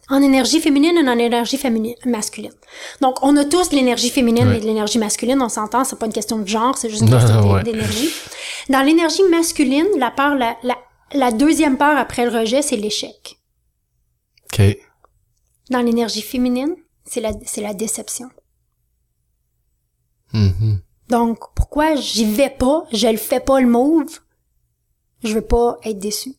En 0.09 0.21
énergie 0.21 0.61
féminine 0.61 0.95
et 0.97 1.09
en 1.09 1.17
énergie 1.17 1.57
féminine, 1.57 1.95
masculine. 2.05 2.53
Donc, 3.01 3.17
on 3.23 3.35
a 3.37 3.45
tous 3.45 3.71
l'énergie 3.71 4.11
féminine 4.11 4.47
Ouais. 4.47 4.57
et 4.57 4.61
l'énergie 4.61 4.99
masculine, 4.99 5.41
on 5.41 5.49
s'entend, 5.49 5.83
c'est 5.83 5.97
pas 5.97 6.05
une 6.05 6.13
question 6.13 6.37
de 6.37 6.47
genre, 6.47 6.77
c'est 6.77 6.89
juste 6.91 7.01
une 7.01 7.09
question 7.19 7.63
d'énergie. 7.63 8.09
Dans 8.69 8.81
l'énergie 8.81 9.23
masculine, 9.29 9.87
la 9.97 10.11
peur, 10.11 10.35
la, 10.35 10.57
la, 10.63 10.77
la 11.13 11.31
deuxième 11.31 11.77
peur 11.77 11.97
après 11.97 12.25
le 12.25 12.31
rejet, 12.39 12.61
c'est 12.61 12.77
l'échec. 12.77 13.39
OK. 14.45 14.61
Dans 15.69 15.81
l'énergie 15.81 16.21
féminine, 16.21 16.75
c'est 17.05 17.21
la, 17.21 17.31
c'est 17.45 17.61
la 17.61 17.73
déception. 17.73 18.29
Mhm. 20.33 20.81
Donc, 21.09 21.53
pourquoi 21.55 21.95
j'y 21.95 22.25
vais 22.25 22.49
pas, 22.49 22.87
je 22.91 23.07
le 23.07 23.17
fais 23.17 23.39
pas 23.39 23.61
le 23.61 23.67
move? 23.67 24.19
Je 25.23 25.33
veux 25.33 25.45
pas 25.45 25.77
être 25.83 25.99
déçu. 25.99 26.33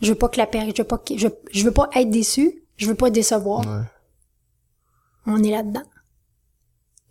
Je 0.00 0.08
veux 0.08 0.18
pas 0.18 0.28
que 0.28 0.38
la 0.38 0.46
période, 0.46 0.74
je 0.74 0.82
veux 0.82 0.88
pas 0.88 0.98
que, 0.98 1.16
je, 1.16 1.28
je 1.52 1.64
veux 1.64 1.72
pas 1.72 1.90
être 1.94 2.10
déçu, 2.10 2.64
je 2.76 2.86
veux 2.86 2.94
pas 2.94 3.10
décevoir. 3.10 3.60
Ouais. 3.60 3.84
On 5.26 5.42
est 5.42 5.50
là-dedans. 5.50 5.82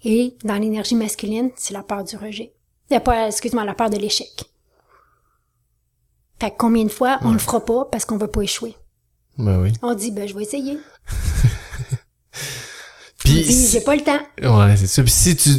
Et 0.03 0.36
dans 0.43 0.55
l'énergie 0.55 0.95
masculine, 0.95 1.51
c'est 1.55 1.74
la 1.74 1.84
peur 1.84 2.03
du 2.03 2.15
rejet. 2.15 2.55
Euh, 2.91 2.99
pas, 2.99 3.27
excuse-moi, 3.27 3.63
la 3.65 3.73
peur 3.73 3.89
de 3.89 3.97
l'échec. 3.97 4.29
Fait 6.41 6.51
que 6.51 6.55
combien 6.57 6.85
de 6.85 6.89
fois 6.89 7.19
on 7.23 7.31
le 7.33 7.39
fera 7.39 7.63
pas 7.63 7.85
parce 7.91 8.05
qu'on 8.05 8.17
veut 8.17 8.27
pas 8.27 8.41
échouer? 8.41 8.75
Ben 9.37 9.61
oui. 9.61 9.73
On 9.81 9.93
dit, 9.93 10.11
ben, 10.11 10.27
je 10.27 10.33
vais 10.35 10.43
essayer. 10.43 10.77
Puis 13.23 13.33
dit, 13.43 13.69
j'ai 13.71 13.81
pas 13.81 13.95
le 13.95 14.01
temps. 14.01 14.19
ouais, 14.41 14.75
c'est 14.77 14.87
ça. 14.87 15.03
Puis 15.03 15.11
si 15.11 15.35
tu 15.35 15.49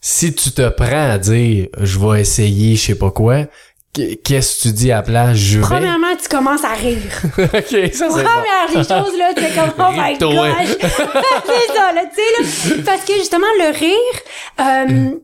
si 0.00 0.34
tu 0.34 0.50
te 0.52 0.68
prends 0.68 1.10
à 1.10 1.18
dire 1.18 1.68
je 1.80 1.98
vais 1.98 2.20
essayer, 2.20 2.76
je 2.76 2.86
sais 2.86 2.94
pas 2.94 3.10
quoi, 3.10 3.44
qu- 3.92 4.16
qu'est-ce 4.16 4.56
que 4.58 4.62
tu 4.68 4.72
dis 4.74 4.92
à 4.92 4.96
la 4.96 5.02
place 5.02 5.36
je 5.36 5.58
vais? 5.58 5.64
Premièrement, 5.64 6.14
tu 6.20 6.28
commences 6.28 6.64
à 6.64 6.74
rire. 6.74 7.00
OK, 7.38 7.50
ça 7.52 7.74
c'est. 7.90 8.08
Première 8.08 8.68
des 8.68 8.74
choses, 8.74 9.18
là, 9.18 9.30
c'est 9.36 9.54
comme, 9.54 9.72
oh 9.78 9.92
my 9.96 10.18
gosh! 10.18 10.76
c'est 10.80 11.74
ça, 11.74 11.92
là, 11.92 12.02
tu 12.06 12.16
sais, 12.16 12.76
là. 12.76 12.82
Parce 12.84 13.04
que, 13.04 13.14
justement, 13.14 13.46
le 13.58 13.76
rire, 13.78 14.20
euh, 14.60 15.18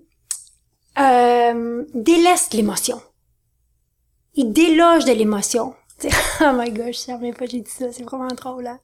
euh, 0.99 1.85
délaisse 1.95 2.53
l'émotion. 2.53 3.01
Il 4.35 4.53
déloge 4.53 5.05
de 5.05 5.13
l'émotion. 5.13 5.75
Sais, 5.99 6.11
oh 6.41 6.53
my 6.55 6.71
gosh, 6.71 6.97
je 6.97 7.01
savais 7.01 7.33
pas 7.33 7.47
j'ai 7.47 7.61
dit 7.61 7.71
ça, 7.71 7.87
c'est 7.93 8.03
vraiment 8.03 8.29
drôle, 8.29 8.65
là. 8.65 8.79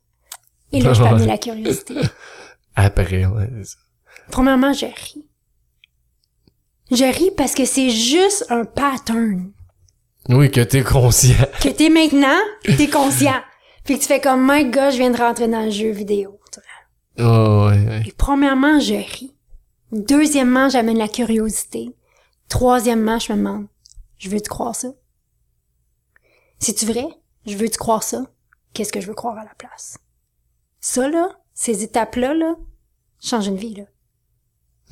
Et 0.72 0.80
là, 0.80 0.92
je 0.92 1.02
amener 1.02 1.26
la 1.26 1.38
curiosité. 1.38 1.94
Après, 2.76 3.26
ouais. 3.26 3.48
Premièrement, 4.30 4.72
je 4.72 4.86
ris. 4.86 5.24
Je 6.90 7.04
ris 7.04 7.30
parce 7.36 7.54
que 7.54 7.64
c'est 7.64 7.90
juste 7.90 8.46
un 8.50 8.64
pattern. 8.64 9.50
Oui, 10.28 10.50
que 10.50 10.60
t'es 10.60 10.82
conscient. 10.82 11.34
Que 11.62 11.68
t'es 11.70 11.88
maintenant, 11.88 12.38
t'es 12.64 12.88
conscient. 12.88 13.40
Puis 13.84 13.96
que 13.96 14.02
tu 14.02 14.08
fais 14.08 14.20
comme, 14.20 14.46
my 14.46 14.66
god, 14.66 14.92
je 14.92 14.98
viens 14.98 15.10
de 15.10 15.16
rentrer 15.16 15.48
dans 15.48 15.64
le 15.64 15.70
jeu 15.70 15.90
vidéo. 15.90 16.38
Oh, 17.18 17.68
ouais, 17.68 17.84
ouais. 17.84 18.00
Puis 18.02 18.12
premièrement, 18.16 18.78
je 18.78 18.94
ris. 18.94 19.34
Deuxièmement, 19.90 20.68
j'amène 20.68 20.98
la 20.98 21.08
curiosité. 21.08 21.88
Troisièmement, 22.48 23.18
je 23.18 23.32
me 23.32 23.38
demande, 23.38 23.66
je 24.18 24.28
veux-tu 24.30 24.48
croire 24.48 24.74
ça? 24.74 24.88
C'est-tu 26.58 26.86
vrai? 26.86 27.06
Je 27.46 27.56
veux-tu 27.56 27.78
croire 27.78 28.02
ça? 28.02 28.24
Qu'est-ce 28.72 28.92
que 28.92 29.00
je 29.00 29.06
veux 29.06 29.14
croire 29.14 29.36
à 29.38 29.44
la 29.44 29.54
place? 29.56 29.98
Ça, 30.80 31.08
là, 31.08 31.28
ces 31.54 31.82
étapes-là, 31.82 32.34
là, 32.34 32.54
changent 33.22 33.46
une 33.48 33.56
vie, 33.56 33.74
là. 33.74 33.84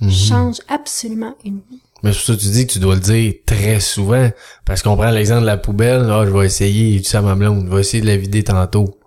Mhm. 0.01 0.11
Change 0.11 0.57
absolument 0.69 1.35
une 1.45 1.61
vie. 1.71 1.81
Mais 2.03 2.13
c'est 2.13 2.19
pour 2.19 2.27
ça 2.27 2.35
que 2.37 2.41
tu 2.41 2.49
dis 2.51 2.67
que 2.67 2.73
tu 2.75 2.79
dois 2.79 2.95
le 2.97 3.01
dire 3.01 3.35
très 3.47 3.81
souvent. 3.81 4.31
Parce 4.67 4.83
qu'on 4.83 4.97
prend 4.97 5.11
l'exemple 5.11 5.41
de 5.43 5.47
la 5.47 5.57
poubelle. 5.57 6.11
Ah, 6.11 6.27
je 6.27 6.31
vais 6.31 6.45
essayer, 6.45 7.01
tu 7.01 7.09
sais 7.09 7.21
ma 7.23 7.35
blonde, 7.35 7.67
je 7.67 7.73
vais 7.75 7.81
essayer 7.81 8.03
de 8.03 8.07
la 8.07 8.17
vider 8.19 8.45
tantôt. 8.45 9.01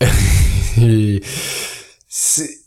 C'est- 2.08 2.60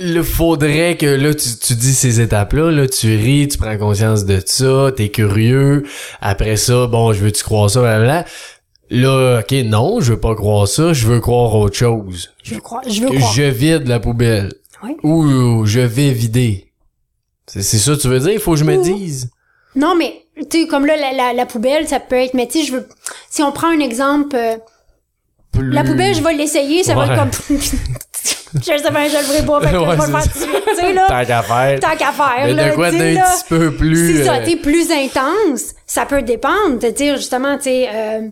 Il 0.00 0.22
faudrait 0.22 0.96
que 0.96 1.06
là, 1.06 1.34
tu, 1.34 1.48
tu 1.60 1.74
dis 1.74 1.92
ces 1.94 2.20
étapes-là, 2.20 2.70
là, 2.70 2.86
tu 2.88 3.08
ris, 3.16 3.48
tu 3.48 3.58
prends 3.58 3.76
conscience 3.78 4.24
de 4.24 4.40
ça, 4.44 4.92
t'es 4.96 5.08
curieux. 5.08 5.84
Après 6.20 6.56
ça, 6.56 6.86
bon, 6.86 7.12
je 7.12 7.24
veux-tu 7.24 7.42
croire 7.42 7.68
ça, 7.68 7.80
blablabla. 7.80 8.24
Là, 8.90 9.40
ok, 9.40 9.52
non, 9.66 10.00
je 10.00 10.12
veux 10.12 10.20
pas 10.20 10.34
croire 10.34 10.66
ça, 10.68 10.92
je 10.92 11.06
veux 11.06 11.20
croire 11.20 11.54
autre 11.54 11.76
chose. 11.76 12.30
Je 12.42 12.54
veux 12.54 12.60
croire, 12.60 12.82
je 12.88 13.00
veux 13.02 13.08
croire. 13.08 13.32
je 13.32 13.42
vide 13.42 13.86
la 13.88 14.00
poubelle. 14.00 14.52
Oui. 14.82 14.96
Ou 15.02 15.66
je 15.66 15.80
vais 15.80 16.10
vider. 16.12 16.72
C'est 17.46 17.62
c'est 17.62 17.78
ça 17.78 17.96
que 17.96 18.00
tu 18.00 18.08
veux 18.08 18.20
dire? 18.20 18.30
Il 18.32 18.38
faut 18.40 18.52
que 18.52 18.58
je 18.58 18.64
me 18.64 18.82
dise. 18.82 19.30
Non, 19.74 19.94
mais, 19.96 20.24
tu 20.50 20.62
sais, 20.62 20.66
comme 20.68 20.86
là, 20.86 20.96
la, 20.96 21.12
la, 21.12 21.32
la 21.34 21.46
poubelle, 21.46 21.86
ça 21.88 21.98
peut 22.00 22.16
être, 22.16 22.34
mais 22.34 22.46
tu 22.46 22.60
sais, 22.60 22.66
je 22.66 22.72
veux, 22.72 22.88
si 23.28 23.42
on 23.42 23.52
prend 23.52 23.68
un 23.68 23.80
exemple, 23.80 24.36
euh, 24.36 24.56
Plus- 25.52 25.70
La 25.72 25.82
poubelle, 25.82 26.14
je 26.14 26.22
vais 26.22 26.34
l'essayer, 26.34 26.84
ça 26.84 26.94
va 26.94 27.06
être 27.06 27.16
comme... 27.16 27.58
je 28.54 28.60
sais 28.60 28.82
pas, 28.90 29.08
je 29.08 29.16
le 29.16 29.22
ferai 29.22 29.46
pas, 29.46 29.60
fait 29.60 29.70
que 29.72 29.76
Ouais, 29.76 29.84
je 29.84 30.00
vais 30.00 30.06
le 30.06 30.12
faire 30.12 30.22
c'est 30.22 30.30
tout 30.30 30.38
de 30.38 30.44
suite, 30.44 30.64
tu 30.68 30.74
sais, 30.76 30.92
là. 30.92 31.06
Tant 31.08 31.24
qu'à 31.24 31.42
faire. 31.42 31.80
Tant 31.80 31.96
qu'à 31.96 32.12
faire, 32.12 32.44
Mais 32.44 32.52
là, 32.54 32.70
de 32.70 32.74
quoi 32.74 32.90
d'un 32.90 32.96
petit 32.98 33.44
peu 33.48 33.74
plus... 33.76 34.16
C'est 34.18 34.24
ça, 34.24 34.36
euh, 34.36 34.44
t'es 34.44 34.56
plus 34.56 34.90
intense, 34.90 35.74
ça 35.86 36.06
peut 36.06 36.22
dépendre, 36.22 36.78
de 36.78 36.88
dire, 36.90 37.16
justement, 37.16 37.56
tu 37.56 37.64
sais, 37.64 37.88
euh, 37.92 38.28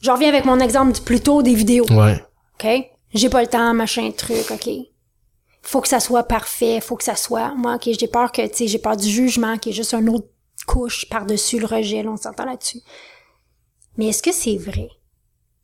je 0.00 0.10
reviens 0.10 0.28
avec 0.28 0.44
mon 0.44 0.58
exemple 0.60 0.92
du 0.92 1.00
plus 1.00 1.20
tôt 1.20 1.42
des 1.42 1.54
vidéos, 1.54 1.86
Ouais. 1.90 2.22
OK? 2.62 2.68
J'ai 3.14 3.28
pas 3.28 3.42
le 3.42 3.48
temps, 3.48 3.74
machin, 3.74 4.10
truc, 4.10 4.50
OK? 4.50 4.68
Faut 5.62 5.80
que 5.80 5.88
ça 5.88 6.00
soit 6.00 6.24
parfait, 6.24 6.80
faut 6.80 6.96
que 6.96 7.04
ça 7.04 7.14
soit... 7.14 7.54
Moi, 7.56 7.74
OK, 7.74 7.88
j'ai 7.98 8.08
peur 8.08 8.32
que, 8.32 8.42
tu 8.48 8.56
sais, 8.56 8.66
j'ai 8.66 8.78
peur 8.78 8.96
du 8.96 9.08
jugement, 9.08 9.58
qui 9.58 9.70
est 9.70 9.72
juste 9.72 9.94
une 9.94 10.08
autre 10.08 10.26
couche 10.66 11.08
par-dessus 11.08 11.58
le 11.58 11.66
rejet, 11.66 12.02
là, 12.02 12.10
on 12.10 12.16
s'entend 12.16 12.44
là-dessus. 12.44 12.80
Mais 13.96 14.06
est-ce 14.06 14.22
que 14.22 14.32
c'est 14.32 14.56
vrai 14.56 14.88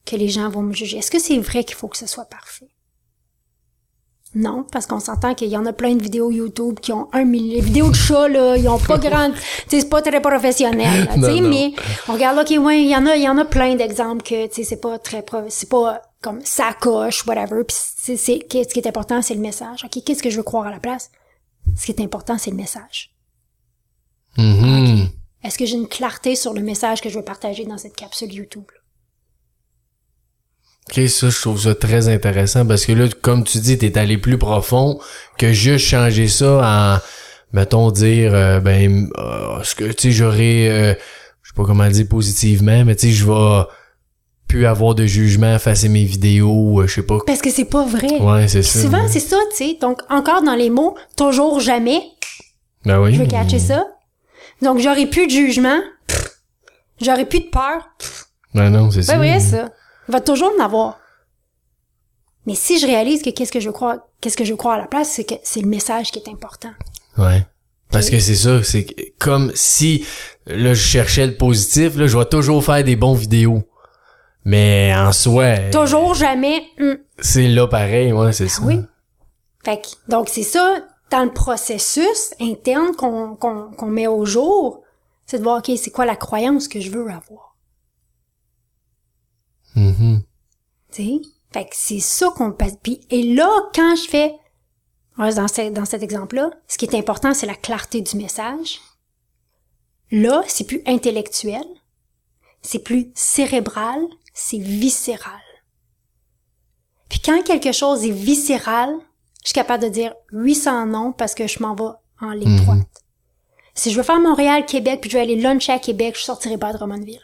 que 0.05 0.17
les 0.17 0.29
gens 0.29 0.49
vont 0.51 0.63
me 0.63 0.73
juger? 0.73 0.99
Est-ce 0.99 1.11
que 1.11 1.19
c'est 1.19 1.39
vrai 1.39 1.65
qu'il 1.65 1.77
faut 1.77 1.89
que 1.89 1.97
ce 1.97 2.07
soit 2.07 2.27
parfait? 2.27 2.69
Non, 4.35 4.65
parce 4.71 4.87
qu'on 4.87 5.01
s'entend 5.01 5.35
qu'il 5.35 5.49
y 5.49 5.57
en 5.57 5.65
a 5.65 5.73
plein 5.73 5.95
de 5.95 6.03
vidéos 6.03 6.31
YouTube 6.31 6.81
qui 6.81 6.93
ont 6.93 7.09
un 7.15 7.25
million. 7.25 7.55
Les 7.55 7.61
vidéos 7.63 7.89
de 7.91 7.95
chats, 7.95 8.29
là, 8.29 8.57
ils 8.59 8.69
ont 8.69 8.79
pas 8.79 8.99
grand, 9.09 9.31
tu 9.33 9.39
sais, 9.69 9.81
c'est 9.81 9.89
pas 9.89 10.03
très 10.03 10.21
professionnel, 10.21 11.09
tu 11.15 11.21
sais, 11.23 11.41
mais 11.41 11.73
on 12.09 12.13
regarde, 12.13 12.39
ok, 12.39 12.63
ouais, 12.63 12.83
il 12.83 12.89
y 12.91 12.97
en 12.97 13.07
a, 13.07 13.17
il 13.17 13.23
y 13.23 13.29
en 13.29 13.39
a 13.39 13.45
plein 13.47 13.75
d'exemples 13.75 14.23
que, 14.23 14.47
tu 14.49 14.55
sais, 14.57 14.65
c'est 14.65 14.81
pas 14.81 14.99
très, 14.99 15.23
pro- 15.23 15.49
c'est 15.49 15.69
pas 15.71 16.03
comme 16.21 16.41
ça 16.45 16.75
coche, 16.79 17.25
whatever, 17.27 17.65
puis 17.65 17.77
c'est, 17.97 18.17
c'est, 18.19 18.39
qu'est- 18.41 18.65
ce 18.69 18.75
qui 18.75 18.81
est 18.81 18.87
important, 18.89 19.23
c'est 19.23 19.35
le 19.35 19.41
message. 19.41 19.85
Ok, 19.85 20.03
qu'est-ce 20.05 20.23
que 20.23 20.31
je 20.31 20.37
veux 20.37 20.43
croire 20.43 20.67
à 20.67 20.71
la 20.71 20.81
place? 20.81 21.11
Ce 21.77 21.87
qui 21.87 21.93
est 21.93 22.01
important, 22.05 22.37
c'est 22.39 22.51
le 22.51 22.57
message. 22.57 23.11
Mhm. 24.37 25.09
Est-ce 25.43 25.57
que 25.59 25.65
j'ai 25.67 25.77
une 25.77 25.89
clarté 25.89 26.35
sur 26.35 26.53
le 26.53 26.61
message 26.61 27.01
que 27.01 27.09
je 27.09 27.19
veux 27.19 27.25
partager 27.25 27.65
dans 27.65 27.79
cette 27.79 27.97
capsule 27.97 28.33
YouTube? 28.33 28.65
Ok, 30.91 31.07
ça, 31.09 31.29
je 31.29 31.39
trouve 31.41 31.61
ça 31.61 31.75
très 31.75 32.09
intéressant 32.09 32.65
parce 32.67 32.87
que 32.87 32.93
là, 32.93 33.05
comme 33.21 33.45
tu 33.45 33.59
dis, 33.59 33.77
t'es 33.77 33.99
allé 33.99 34.17
plus 34.17 34.39
profond 34.39 34.99
que 35.37 35.53
juste 35.53 35.85
changer 35.87 36.29
ça 36.29 37.01
en, 37.03 37.57
mettons, 37.57 37.91
dire, 37.91 38.35
euh, 38.35 38.59
ben, 38.61 39.11
euh, 39.19 39.63
ce 39.65 39.75
que, 39.75 39.85
tu 39.85 40.09
sais, 40.09 40.13
j'aurais, 40.13 40.69
euh, 40.71 40.95
je 41.43 41.49
sais 41.51 41.55
pas 41.55 41.65
comment 41.65 41.85
le 41.85 41.91
dire 41.91 42.09
positivement, 42.09 42.87
mais 42.87 42.97
tu 42.97 43.09
sais, 43.09 43.13
je 43.13 43.27
vais 43.27 43.65
plus 44.49 44.65
avoir 44.65 44.95
de 44.95 45.05
jugement 45.05 45.59
face 45.59 45.85
à 45.85 45.89
mes 45.89 46.05
vidéos, 46.05 46.81
euh, 46.81 46.87
je 46.87 46.95
sais 46.95 47.03
pas. 47.03 47.19
Parce 47.27 47.43
que 47.43 47.51
c'est 47.51 47.67
pas 47.67 47.85
vrai. 47.85 48.19
Ouais, 48.21 48.49
c'est 48.49 48.63
ça. 48.63 48.81
souvent, 48.81 49.07
c'est 49.09 49.21
ça, 49.21 49.37
tu 49.51 49.57
sais. 49.57 49.79
Donc, 49.79 50.01
encore 50.09 50.43
dans 50.43 50.55
les 50.55 50.71
mots, 50.71 50.97
toujours 51.19 51.61
jamais, 51.61 52.01
Ben 52.87 52.99
oui. 52.99 53.13
je 53.13 53.21
veux 53.21 53.27
catcher 53.27 53.59
ça. 53.59 53.85
Donc, 54.63 54.79
j'aurais 54.79 55.07
plus 55.07 55.27
de 55.27 55.33
jugement. 55.33 55.81
J'aurais 57.03 57.27
plus 57.27 57.41
de 57.41 57.51
peur. 57.51 57.91
Ben 58.55 58.71
non, 58.71 58.91
c'est 58.91 59.03
ça. 59.03 59.13
C'est 59.13 59.19
vrai, 59.19 59.39
ça. 59.39 59.69
Il 60.09 60.13
va 60.13 60.21
toujours 60.21 60.53
en 60.59 60.65
avoir. 60.65 60.99
Mais 62.47 62.55
si 62.55 62.79
je 62.79 62.87
réalise 62.87 63.23
que 63.23 63.31
qu'est-ce 63.31 63.53
que 63.53 63.61
je 63.61 63.71
crois, 63.71 64.09
qu'est-ce 64.21 64.37
que 64.37 64.45
je 64.45 64.55
crois 64.55 64.75
à 64.75 64.79
la 64.79 64.87
place, 64.87 65.11
c'est 65.11 65.25
que 65.25 65.35
c'est 65.43 65.61
le 65.61 65.69
message 65.69 66.11
qui 66.11 66.19
est 66.19 66.29
important. 66.31 66.71
Ouais. 67.19 67.47
Parce 67.91 68.11
que 68.11 68.19
c'est 68.21 68.35
ça, 68.35 68.63
c'est 68.63 68.87
comme 69.19 69.51
si 69.55 70.05
là 70.47 70.75
je 70.75 70.83
cherchais 70.83 71.27
le 71.27 71.37
positif, 71.37 71.97
là 71.97 72.07
je 72.07 72.19
vais 72.19 72.25
toujours 72.27 72.63
faire 72.65 72.85
des 72.85 72.97
bons 72.97 73.15
vidéos. 73.15 73.63
Mais 74.45 74.95
en 74.97 75.13
soi, 75.13 75.71
Toujours, 75.73 76.15
jamais. 76.15 76.63
hum. 76.81 76.97
c'est 77.19 77.49
là 77.49 77.67
pareil, 77.67 78.13
ouais, 78.13 78.33
c'est 78.33 78.49
ça. 78.49 78.63
Oui. 78.63 78.81
Fait 79.65 79.79
que, 79.79 80.11
donc 80.11 80.29
c'est 80.31 80.43
ça, 80.43 80.77
dans 81.11 81.25
le 81.25 81.33
processus 81.33 82.33
interne 82.41 82.95
qu'on 82.97 83.37
qu'on 83.37 83.71
qu'on 83.73 83.87
met 83.87 84.07
au 84.07 84.25
jour, 84.25 84.83
c'est 85.27 85.39
de 85.39 85.43
voir, 85.43 85.59
OK, 85.59 85.71
c'est 85.77 85.91
quoi 85.91 86.07
la 86.07 86.17
croyance 86.17 86.69
que 86.69 86.81
je 86.81 86.91
veux 86.91 87.09
avoir. 87.11 87.48
Tu 90.93 91.03
sais? 91.05 91.21
Fait 91.53 91.65
que 91.65 91.71
c'est 91.75 92.01
ça 92.01 92.31
qu'on 92.37 92.53
passe. 92.53 92.75
Puis, 92.83 93.01
et 93.11 93.35
là, 93.35 93.49
quand 93.75 93.95
je 93.97 94.09
fais, 94.09 94.35
dans, 95.17 95.49
ce- 95.49 95.71
dans 95.71 95.85
cet 95.85 96.03
exemple-là, 96.03 96.51
ce 96.67 96.77
qui 96.79 96.85
est 96.87 96.95
important, 96.95 97.35
c'est 97.35 97.47
la 97.47 97.55
clarté 97.55 98.01
du 98.03 98.17
message. 98.17 98.81
Là, 100.11 100.43
c'est 100.47 100.65
plus 100.67 100.83
intellectuel, 100.87 101.65
c'est 102.63 102.79
plus 102.81 103.11
cérébral, 103.15 104.01
c'est 104.35 104.59
viscéral. 104.59 105.41
Puis 107.09 107.21
quand 107.25 107.43
quelque 107.43 107.73
chose 107.73 108.05
est 108.05 108.11
viscéral, 108.11 108.95
je 109.43 109.49
suis 109.49 109.55
capable 109.55 109.85
de 109.85 109.89
dire 109.89 110.15
oui 110.33 110.55
sans 110.55 110.85
non 110.87 111.13
parce 111.13 111.35
que 111.35 111.47
je 111.47 111.63
m'en 111.63 111.75
vais 111.75 111.91
en 112.21 112.31
ligne 112.33 112.51
Mhm. 112.59 112.65
droite. 112.65 113.05
Si 113.75 113.91
je 113.91 113.97
veux 113.97 114.03
faire 114.03 114.21
Montréal-Québec 114.21 115.01
puis 115.01 115.11
je 115.11 115.17
veux 115.17 115.23
aller 115.23 115.41
luncher 115.41 115.73
à 115.73 115.79
Québec, 115.79 116.17
je 116.19 116.25
sortirai 116.25 116.59
pas 116.59 116.73
de 116.73 116.79
Drummondville. 116.79 117.21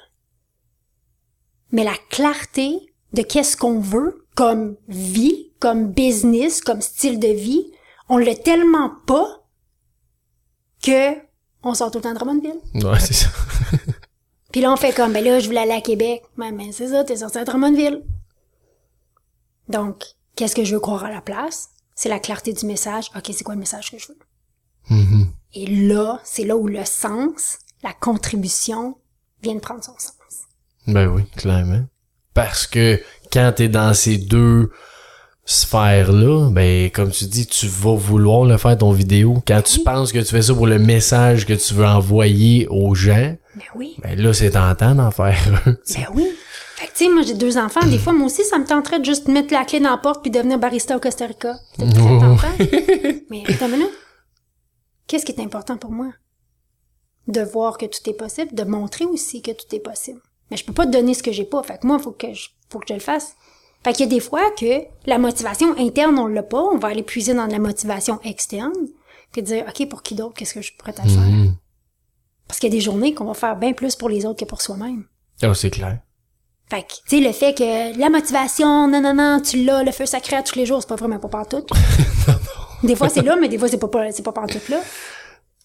Mais 1.75 1.83
la 1.83 1.97
clarté 2.09 2.79
de 3.13 3.23
qu'est-ce 3.23 3.57
qu'on 3.57 3.81
veut 3.81 4.27
comme 4.37 4.77
vie, 4.87 5.53
comme 5.59 5.93
business, 5.93 6.61
comme 6.61 6.81
style 6.81 7.19
de 7.19 7.29
vie, 7.29 7.67
on 8.09 8.17
l'a 8.17 8.37
tellement 8.37 8.93
pas 9.07 9.45
que 10.83 11.17
on 11.65 11.75
sort 11.75 11.91
tout 11.91 11.99
le 11.99 12.03
temps 12.03 12.13
de 12.13 12.19
Drummondville. 12.19 12.61
Ouais, 12.75 13.01
c'est 13.01 13.15
ça. 13.15 13.29
Puis 14.53 14.61
là, 14.61 14.73
on 14.73 14.77
fait 14.77 14.95
comme, 14.95 15.13
ben 15.13 15.25
là, 15.25 15.41
je 15.41 15.47
voulais 15.47 15.63
aller 15.63 15.73
à 15.73 15.81
Québec. 15.81 16.23
Ouais, 16.39 16.53
mais 16.53 16.71
c'est 16.71 16.89
ça, 16.89 17.03
t'es 17.03 17.17
sorti 17.17 17.39
à 17.39 17.45
Drummondville. 17.45 18.05
Donc, 19.69 20.05
qu'est-ce 20.37 20.55
que 20.55 20.63
je 20.63 20.75
veux 20.75 20.81
croire 20.81 21.05
à 21.05 21.11
la 21.11 21.23
place? 21.23 21.71
C'est 21.97 22.09
la 22.09 22.21
clarté 22.21 22.53
du 22.53 22.67
message. 22.67 23.11
OK, 23.17 23.33
c'est 23.33 23.43
quoi 23.43 23.55
le 23.55 23.61
message 23.61 23.91
que 23.91 23.99
je 23.99 24.09
veux? 24.09 24.19
Mhm. 24.91 25.27
Et 25.55 25.67
là, 25.67 26.21
c'est 26.23 26.45
là 26.45 26.57
où 26.57 26.69
le 26.69 26.85
sens, 26.85 27.59
la 27.83 27.93
contribution, 27.95 28.97
vient 29.43 29.55
de 29.55 29.61
prendre 29.61 29.83
son 29.83 29.99
sens. 29.99 30.15
Ben 30.87 31.07
oui, 31.09 31.23
clairement. 31.37 31.85
Parce 32.35 32.67
que 32.67 33.01
quand 33.33 33.53
t'es 33.57 33.69
dans 33.69 33.95
ces 33.95 34.19
deux 34.19 34.71
sphères-là, 35.45 36.51
ben 36.51 36.91
comme 36.91 37.11
tu 37.11 37.27
dis, 37.27 37.47
tu 37.47 37.67
vas 37.67 37.95
vouloir 37.95 38.45
le 38.45 38.57
faire 38.57 38.79
ton 38.79 38.93
vidéo. 38.93 39.43
Quand 39.47 39.63
tu 39.63 39.79
Oui. 39.79 39.85
penses 39.85 40.13
que 40.13 40.19
tu 40.19 40.25
fais 40.27 40.43
ça 40.43 40.55
pour 40.55 40.67
le 40.67 40.79
message 40.79 41.47
que 41.47 41.53
tu 41.53 41.75
veux 41.75 41.85
envoyer 41.87 42.67
aux 42.71 42.95
gens, 42.95 43.37
Ben 43.55 43.63
oui. 43.75 43.97
ben 44.03 44.21
là 44.21 44.33
c'est 44.33 44.51
tentant 44.53 44.95
d'en 44.95 45.11
faire 45.11 45.37
un. 45.67 45.73
Ben 45.95 46.07
oui. 46.15 46.27
Fait 46.77 46.89
que, 46.89 46.93
tu 46.93 47.05
sais, 47.05 47.09
moi, 47.11 47.23
j'ai 47.23 47.35
deux 47.35 47.57
enfants. 47.57 47.87
Des 47.87 47.99
fois, 47.99 48.13
moi 48.13 48.27
aussi, 48.27 48.45
ça 48.45 48.59
me 48.59 48.67
tenterait 48.67 48.99
de 48.99 49.05
juste 49.05 49.29
mettre 49.29 49.55
la 49.55 49.65
clé 49.65 49.79
dans 49.79 49.91
la 49.93 49.97
porte 49.97 50.23
puis 50.23 50.31
devenir 50.33 50.59
barista 50.59 50.97
au 50.97 51.01
Costa 51.01 51.25
Rica. 51.27 51.55
C'est 51.79 51.85
Oh. 51.85 52.19
tentant. 52.19 52.37
Mais 53.31 53.45
attends 53.49 53.69
une. 53.73 53.87
Qu'est-ce 55.07 55.25
qui 55.25 55.31
est 55.33 55.41
important 55.41 55.77
pour 55.77 55.93
moi? 55.93 56.09
De 57.29 57.43
voir 57.43 57.79
que 57.79 57.87
tout 57.87 58.11
est 58.11 58.15
possible, 58.17 58.53
de 58.55 58.65
montrer 58.65 59.05
aussi 59.05 59.41
que 59.41 59.53
tout 59.53 59.73
est 59.73 59.79
possible. 59.81 60.19
Mais 60.51 60.57
je 60.57 60.65
peux 60.65 60.73
pas 60.73 60.87
te 60.87 60.91
donner 60.91 61.15
ce 61.15 61.23
que 61.23 61.33
j'ai 61.33 61.45
pas. 61.45 61.63
Fait 61.63 61.79
que 61.79 61.87
moi, 61.87 61.99
faut 61.99 62.13
que 62.13 62.33
je, 62.33 62.49
faut 62.71 62.79
que 62.79 62.87
je 62.89 62.95
le 62.95 63.01
fasse. 63.01 63.35
Fait 63.83 63.93
qu'il 63.93 64.07
y 64.07 64.09
a 64.09 64.11
des 64.11 64.21
fois 64.21 64.51
que 64.59 64.83
la 65.07 65.19
motivation 65.19 65.77
interne, 65.79 66.19
on 66.19 66.27
l'a 66.27 66.43
pas. 66.43 66.63
On 66.63 66.79
va 66.79 66.89
aller 66.89 67.03
puiser 67.03 67.35
dans 67.35 67.47
de 67.47 67.53
la 67.53 67.59
motivation 67.59 68.21
externe. 68.25 68.73
Puis 69.33 69.43
dire, 69.43 69.65
OK, 69.69 69.89
pour 69.89 70.03
qui 70.03 70.15
d'autre, 70.15 70.35
qu'est-ce 70.35 70.55
que 70.55 70.63
je 70.63 70.73
pourrais 70.77 70.99
à 70.99 71.03
faire? 71.03 71.19
Mhm. 71.21 71.55
Parce 72.47 72.61
qu'il 72.61 72.69
y 72.71 72.73
a 72.73 72.77
des 72.77 72.81
journées 72.85 73.15
qu'on 73.15 73.25
va 73.25 73.35
faire 73.35 73.57
bien 73.57 73.73
plus 73.73 73.97
pour 73.97 74.09
les 74.09 74.25
autres 74.27 74.41
que 74.41 74.45
pour 74.45 74.63
soi-même. 74.63 75.07
Oh, 75.43 75.55
c'est 75.55 75.71
clair. 75.71 75.99
Fait 76.71 76.83
que, 76.83 76.93
tu 77.09 77.19
sais, 77.19 77.21
le 77.21 77.33
fait 77.33 77.55
que 77.57 77.99
la 77.99 78.09
motivation, 78.11 78.89
non, 78.89 79.01
non, 79.01 79.15
non, 79.15 79.41
tu 79.41 79.65
l'as, 79.65 79.83
le 79.83 79.93
feu 79.93 80.07
sacré 80.07 80.37
à 80.37 80.43
tous 80.43 80.57
les 80.57 80.65
jours, 80.67 80.81
c'est 80.81 80.89
pas 80.89 80.97
vraiment 80.97 81.19
pas 81.19 81.29
pantoute. 81.29 81.69
des 82.83 82.97
fois, 82.97 83.09
c'est 83.09 83.23
là, 83.23 83.37
mais 83.37 83.49
des 83.49 83.59
fois, 83.59 83.69
c'est 83.69 83.79
pas, 83.79 83.89
pas- 83.89 84.13
c'est 84.13 84.23
pas 84.23 84.33
pantoute 84.33 84.69
là. 84.69 84.81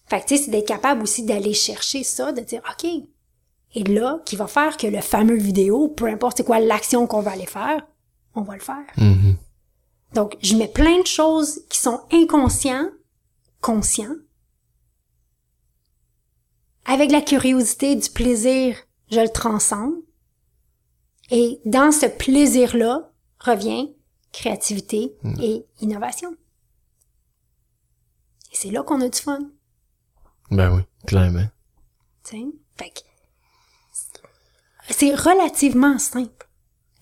Fait 0.08 0.20
que, 0.20 0.26
tu 0.26 0.36
sais, 0.36 0.44
c'est 0.44 0.50
d'être 0.50 0.66
capable 0.68 1.02
aussi 1.02 1.22
d'aller 1.24 1.54
chercher 1.54 2.02
ça, 2.02 2.32
de 2.32 2.40
dire, 2.40 2.60
OK. 2.68 2.90
Et 3.74 3.84
là, 3.84 4.20
qui 4.24 4.36
va 4.36 4.46
faire 4.46 4.76
que 4.76 4.86
le 4.86 5.00
fameux 5.00 5.36
vidéo, 5.36 5.88
peu 5.88 6.06
importe 6.06 6.38
c'est 6.38 6.44
quoi 6.44 6.60
l'action 6.60 7.06
qu'on 7.06 7.20
va 7.20 7.32
aller 7.32 7.46
faire, 7.46 7.86
on 8.34 8.42
va 8.42 8.54
le 8.54 8.60
faire. 8.60 8.86
Mhm. 8.96 9.36
Donc, 10.14 10.36
je 10.42 10.56
mets 10.56 10.68
plein 10.68 11.00
de 11.00 11.06
choses 11.06 11.62
qui 11.68 11.78
sont 11.78 12.00
inconscients, 12.12 12.88
conscients. 13.60 14.16
Avec 16.84 17.12
la 17.12 17.20
curiosité, 17.20 17.94
du 17.94 18.10
plaisir, 18.10 18.76
je 19.10 19.20
le 19.20 19.28
transcende. 19.28 19.94
Et 21.30 21.60
dans 21.64 21.92
ce 21.92 22.06
plaisir-là 22.06 23.12
revient 23.38 23.94
créativité 24.32 25.14
et 25.40 25.64
innovation. 25.80 26.32
Et 28.52 28.56
c'est 28.56 28.70
là 28.70 28.82
qu'on 28.82 29.00
a 29.00 29.08
du 29.08 29.18
fun. 29.18 29.38
Ben 30.50 30.74
oui, 30.74 30.82
clairement. 31.06 31.46
tu 32.24 32.36
sais? 32.36 32.44
Fait 32.76 32.90
que 32.90 33.00
c'est 34.90 35.14
relativement 35.14 35.98
simple. 35.98 36.48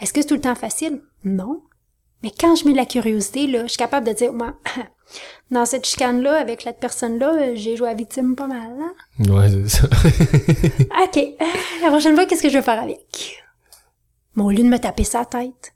Est-ce 0.00 0.12
que 0.12 0.20
c'est 0.22 0.28
tout 0.28 0.34
le 0.34 0.40
temps 0.40 0.54
facile? 0.54 1.02
Non. 1.24 1.62
Mais 2.22 2.30
quand 2.38 2.54
je 2.56 2.64
mets 2.64 2.72
de 2.72 2.76
la 2.76 2.86
curiosité, 2.86 3.46
là, 3.46 3.62
je 3.62 3.68
suis 3.68 3.76
capable 3.78 4.06
de 4.06 4.12
dire, 4.12 4.32
moi, 4.32 4.54
dans 5.50 5.64
cette 5.64 5.86
chicane-là, 5.86 6.40
avec 6.40 6.62
cette 6.62 6.80
personne-là, 6.80 7.54
j'ai 7.54 7.76
joué 7.76 7.88
à 7.88 7.94
victime 7.94 8.34
pas 8.36 8.46
mal, 8.46 8.70
hein? 8.80 8.92
Ouais, 9.32 9.48
c'est 9.48 9.68
ça. 9.68 9.84
OK. 11.04 11.16
euh, 11.16 11.44
La 11.82 11.88
prochaine 11.88 12.14
fois, 12.14 12.26
qu'est-ce 12.26 12.42
que 12.42 12.48
je 12.48 12.58
vais 12.58 12.62
faire 12.62 12.82
avec? 12.82 13.42
Mais 14.34 14.42
au 14.42 14.50
lieu 14.50 14.62
de 14.64 14.68
me 14.68 14.78
taper 14.78 15.04
sa 15.04 15.24
tête. 15.24 15.74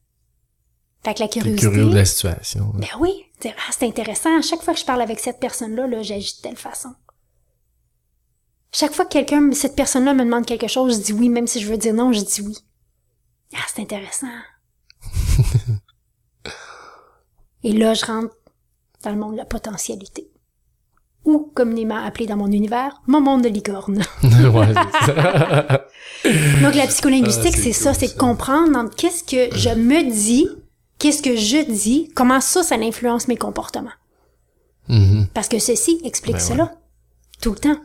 Fait 1.04 1.14
que 1.14 1.20
la 1.20 1.28
curiosité. 1.28 1.60
curieux 1.68 1.90
de 1.90 1.94
la 1.96 2.04
situation. 2.04 2.70
Ben 2.74 2.86
oui. 3.00 3.24
Dire, 3.40 3.54
ah, 3.58 3.72
c'est 3.76 3.86
intéressant. 3.86 4.38
À 4.38 4.42
chaque 4.42 4.62
fois 4.62 4.72
que 4.74 4.78
je 4.80 4.84
parle 4.84 5.02
avec 5.02 5.18
cette 5.18 5.40
personne-là, 5.40 5.88
là, 5.88 6.02
j'agis 6.02 6.36
de 6.36 6.42
telle 6.42 6.56
façon. 6.56 6.90
Chaque 8.74 8.94
fois 8.94 9.04
que 9.04 9.12
quelqu'un, 9.12 9.52
cette 9.52 9.76
personne-là 9.76 10.14
me 10.14 10.24
demande 10.24 10.46
quelque 10.46 10.66
chose, 10.66 10.96
je 10.96 11.02
dis 11.02 11.12
oui, 11.12 11.28
même 11.28 11.46
si 11.46 11.60
je 11.60 11.68
veux 11.68 11.76
dire 11.76 11.92
non, 11.92 12.12
je 12.12 12.20
dis 12.20 12.40
oui. 12.40 12.56
Ah, 13.54 13.58
c'est 13.68 13.82
intéressant. 13.82 14.28
Et 17.64 17.72
là, 17.72 17.94
je 17.94 18.04
rentre 18.06 18.34
dans 19.04 19.10
le 19.10 19.16
monde 19.16 19.32
de 19.32 19.36
la 19.36 19.44
potentialité. 19.44 20.28
Ou, 21.24 21.52
communément 21.54 22.02
appelé 22.02 22.26
dans 22.26 22.36
mon 22.36 22.50
univers, 22.50 23.00
mon 23.06 23.20
monde 23.20 23.42
de 23.42 23.48
licorne. 23.48 24.02
ouais, 24.24 24.74
ça. 25.06 25.86
Donc 26.62 26.74
la 26.74 26.86
psycholinguistique, 26.86 27.54
Ah, 27.56 27.60
c'est 27.62 27.72
ça, 27.72 27.94
c'est 27.94 28.14
de 28.14 28.18
comprendre 28.18 28.90
qu'est-ce 28.96 29.22
que 29.22 29.54
je 29.56 29.70
me 29.70 30.10
dis, 30.10 30.48
qu'est-ce 30.98 31.22
que 31.22 31.36
je 31.36 31.70
dis, 31.70 32.10
comment 32.16 32.40
ça, 32.40 32.62
ça 32.62 32.74
influence 32.76 33.28
mes 33.28 33.36
comportements. 33.36 33.92
Mhm. 34.88 35.28
Parce 35.34 35.48
que 35.48 35.58
ceci 35.58 36.00
explique 36.04 36.36
Ben 36.36 36.40
cela. 36.40 36.74
Tout 37.40 37.52
le 37.52 37.58
temps. 37.58 37.76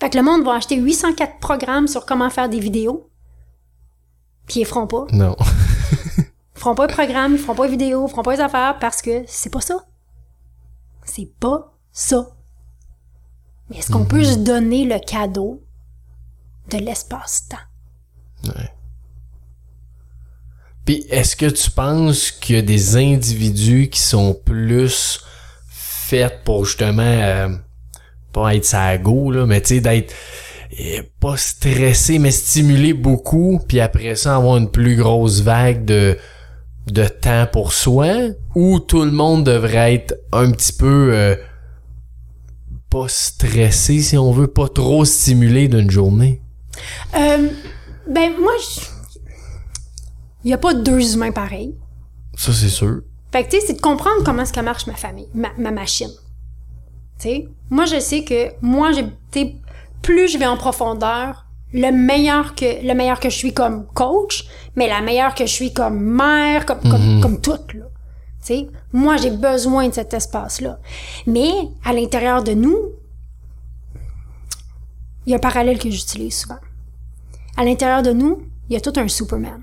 Fait 0.00 0.08
que 0.08 0.16
le 0.16 0.24
monde 0.24 0.44
va 0.44 0.54
acheter 0.54 0.76
804 0.76 1.38
programmes 1.40 1.86
sur 1.86 2.06
comment 2.06 2.30
faire 2.30 2.48
des 2.48 2.58
vidéos. 2.58 3.10
Puis 4.46 4.60
ils 4.60 4.64
feront 4.64 4.86
pas. 4.86 5.06
Non. 5.12 5.36
Ils 6.16 6.24
feront 6.54 6.74
pas 6.74 6.86
de 6.86 6.92
programme, 6.92 7.34
ils 7.34 7.38
feront 7.38 7.54
pas 7.54 7.66
de 7.66 7.72
vidéos, 7.72 8.06
ils 8.06 8.10
feront 8.10 8.22
pas 8.22 8.32
les 8.32 8.40
affaires 8.40 8.78
parce 8.80 9.02
que 9.02 9.24
c'est 9.26 9.50
pas 9.50 9.60
ça. 9.60 9.84
C'est 11.04 11.30
pas 11.38 11.74
ça. 11.92 12.30
Mais 13.68 13.76
est-ce 13.76 13.92
qu'on 13.92 14.06
peut 14.06 14.24
se 14.24 14.38
donner 14.38 14.86
le 14.86 14.98
cadeau 14.98 15.62
de 16.70 16.78
l'espace-temps? 16.78 17.56
Ouais. 18.44 18.72
Puis 20.86 21.04
est-ce 21.10 21.36
que 21.36 21.46
tu 21.46 21.70
penses 21.70 22.30
qu'il 22.30 22.56
y 22.56 22.58
a 22.58 22.62
des 22.62 22.96
individus 22.96 23.90
qui 23.90 24.00
sont 24.00 24.32
plus 24.32 25.20
faits 25.68 26.42
pour 26.42 26.64
justement 26.64 27.02
euh, 27.02 27.48
pas 28.32 28.54
être 28.54 28.64
sa 28.64 28.96
go 28.98 29.30
là, 29.30 29.46
mais 29.46 29.60
tu 29.60 29.74
sais 29.74 29.80
d'être 29.80 30.14
euh, 30.80 31.02
pas 31.20 31.36
stressé 31.36 32.18
mais 32.18 32.30
stimulé 32.30 32.94
beaucoup 32.94 33.60
puis 33.66 33.80
après 33.80 34.14
ça 34.14 34.36
avoir 34.36 34.56
une 34.56 34.70
plus 34.70 34.96
grosse 34.96 35.40
vague 35.40 35.84
de 35.84 36.16
de 36.86 37.06
temps 37.06 37.46
pour 37.52 37.72
soi 37.72 38.30
ou 38.54 38.80
tout 38.80 39.04
le 39.04 39.10
monde 39.10 39.44
devrait 39.44 39.94
être 39.94 40.14
un 40.32 40.50
petit 40.50 40.72
peu 40.72 41.10
euh, 41.12 41.36
pas 42.90 43.06
stressé 43.08 44.00
si 44.00 44.18
on 44.18 44.32
veut 44.32 44.48
pas 44.48 44.68
trop 44.68 45.04
stimulé 45.04 45.68
d'une 45.68 45.90
journée. 45.90 46.42
Euh, 47.14 47.48
ben, 48.08 48.32
moi, 48.40 48.52
il 50.42 50.50
y 50.50 50.52
a 50.52 50.58
pas 50.58 50.74
deux 50.74 51.14
humains 51.14 51.30
pareils. 51.30 51.76
Ça 52.34 52.52
c'est 52.52 52.68
sûr. 52.68 53.02
Fait 53.32 53.44
que, 53.44 53.50
tu 53.50 53.60
sais, 53.60 53.66
c'est 53.68 53.74
de 53.74 53.80
comprendre 53.80 54.24
comment 54.24 54.42
est-ce 54.42 54.52
que 54.52 54.60
marche 54.60 54.88
ma 54.88 54.94
famille, 54.94 55.28
ma, 55.34 55.50
ma 55.56 55.70
machine. 55.70 56.10
Tu 57.20 57.28
sais, 57.28 57.48
moi, 57.68 57.84
je 57.84 58.00
sais 58.00 58.24
que 58.24 58.52
moi, 58.62 58.92
j'ai, 58.92 59.04
plus 60.00 60.28
je 60.28 60.38
vais 60.38 60.46
en 60.46 60.56
profondeur, 60.56 61.46
le 61.72 61.90
meilleur 61.90 62.54
que, 62.54 62.82
le 62.82 62.94
meilleur 62.94 63.20
que 63.20 63.28
je 63.28 63.36
suis 63.36 63.52
comme 63.52 63.86
coach, 63.88 64.46
mais 64.74 64.88
la 64.88 65.02
meilleure 65.02 65.34
que 65.34 65.44
je 65.44 65.52
suis 65.52 65.72
comme 65.72 66.00
mère, 66.00 66.64
comme, 66.64 66.80
comme, 66.80 67.20
comme 67.20 67.40
toute, 67.40 67.74
là. 67.74 67.84
Tu 68.40 68.46
sais, 68.46 68.68
moi, 68.94 69.18
j'ai 69.18 69.30
besoin 69.30 69.88
de 69.88 69.94
cet 69.94 70.14
espace-là. 70.14 70.78
Mais 71.26 71.50
à 71.84 71.92
l'intérieur 71.92 72.42
de 72.42 72.54
nous, 72.54 72.78
il 75.26 75.30
y 75.30 75.32
a 75.34 75.36
un 75.36 75.40
parallèle 75.40 75.78
que 75.78 75.90
j'utilise 75.90 76.38
souvent. 76.38 76.58
À 77.58 77.64
l'intérieur 77.64 78.02
de 78.02 78.12
nous, 78.12 78.42
il 78.70 78.74
y 78.74 78.76
a 78.76 78.80
tout 78.80 78.94
un 78.96 79.08
Superman. 79.08 79.62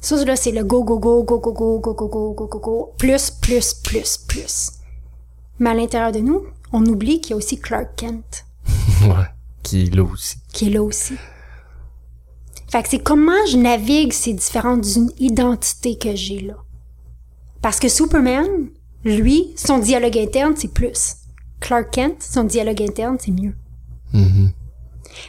Ça, 0.00 0.24
là, 0.24 0.36
c'est 0.36 0.52
le 0.52 0.64
go, 0.64 0.82
go, 0.82 0.98
go, 0.98 1.22
go, 1.22 1.38
go, 1.38 1.52
go, 1.52 1.78
go, 1.78 1.94
go, 1.94 2.08
go, 2.08 2.32
go, 2.32 2.46
go, 2.46 2.58
go, 2.58 2.94
plus, 2.96 3.30
plus, 3.30 3.74
plus, 3.74 4.16
plus. 4.16 4.79
Mais 5.60 5.70
à 5.70 5.74
l'intérieur 5.74 6.10
de 6.10 6.18
nous, 6.18 6.42
on 6.72 6.84
oublie 6.86 7.20
qu'il 7.20 7.30
y 7.30 7.34
a 7.34 7.36
aussi 7.36 7.60
Clark 7.60 7.90
Kent. 7.96 8.46
ouais. 9.02 9.26
Qui 9.62 9.84
est 9.84 9.94
là 9.94 10.02
aussi. 10.02 10.38
Qui 10.52 10.66
est 10.66 10.70
là 10.70 10.82
aussi. 10.82 11.14
Fait 12.68 12.82
que 12.82 12.88
c'est 12.88 13.02
comment 13.02 13.46
je 13.50 13.56
navigue 13.56 14.12
ces 14.12 14.32
différentes 14.32 14.86
identités 15.18 15.98
que 15.98 16.14
j'ai 16.14 16.40
là. 16.40 16.54
Parce 17.60 17.78
que 17.78 17.88
Superman, 17.88 18.46
lui, 19.04 19.52
son 19.56 19.78
dialogue 19.78 20.16
interne, 20.16 20.54
c'est 20.56 20.72
plus. 20.72 21.16
Clark 21.60 21.90
Kent, 21.90 22.22
son 22.22 22.44
dialogue 22.44 22.80
interne, 22.80 23.18
c'est 23.20 23.32
mieux. 23.32 23.54
Mm-hmm. 24.14 24.50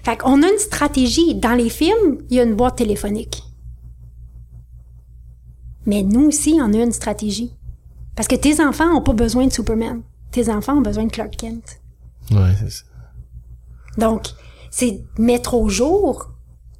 Fait 0.04 0.18
qu'on 0.18 0.44
a 0.44 0.48
une 0.48 0.60
stratégie. 0.60 1.36
Dans 1.36 1.56
les 1.56 1.70
films, 1.70 2.20
il 2.30 2.38
y 2.38 2.40
a 2.40 2.44
une 2.44 2.56
boîte 2.56 2.78
téléphonique. 2.78 3.44
Mais 5.86 6.04
nous 6.04 6.28
aussi, 6.28 6.58
on 6.62 6.74
a 6.74 6.78
une 6.78 6.92
stratégie. 6.92 7.52
Parce 8.16 8.28
que 8.28 8.36
tes 8.36 8.64
enfants 8.64 8.96
ont 8.96 9.02
pas 9.02 9.14
besoin 9.14 9.48
de 9.48 9.52
Superman. 9.52 10.02
Tes 10.32 10.50
enfants 10.50 10.78
ont 10.78 10.82
besoin 10.82 11.06
de 11.06 11.12
Clark 11.12 11.36
Kent. 11.36 11.82
Ouais, 12.32 12.54
c'est 12.60 12.70
ça. 12.70 12.84
Donc, 13.98 14.28
c'est 14.70 15.04
mettre 15.18 15.54
au 15.54 15.68
jour 15.70 16.30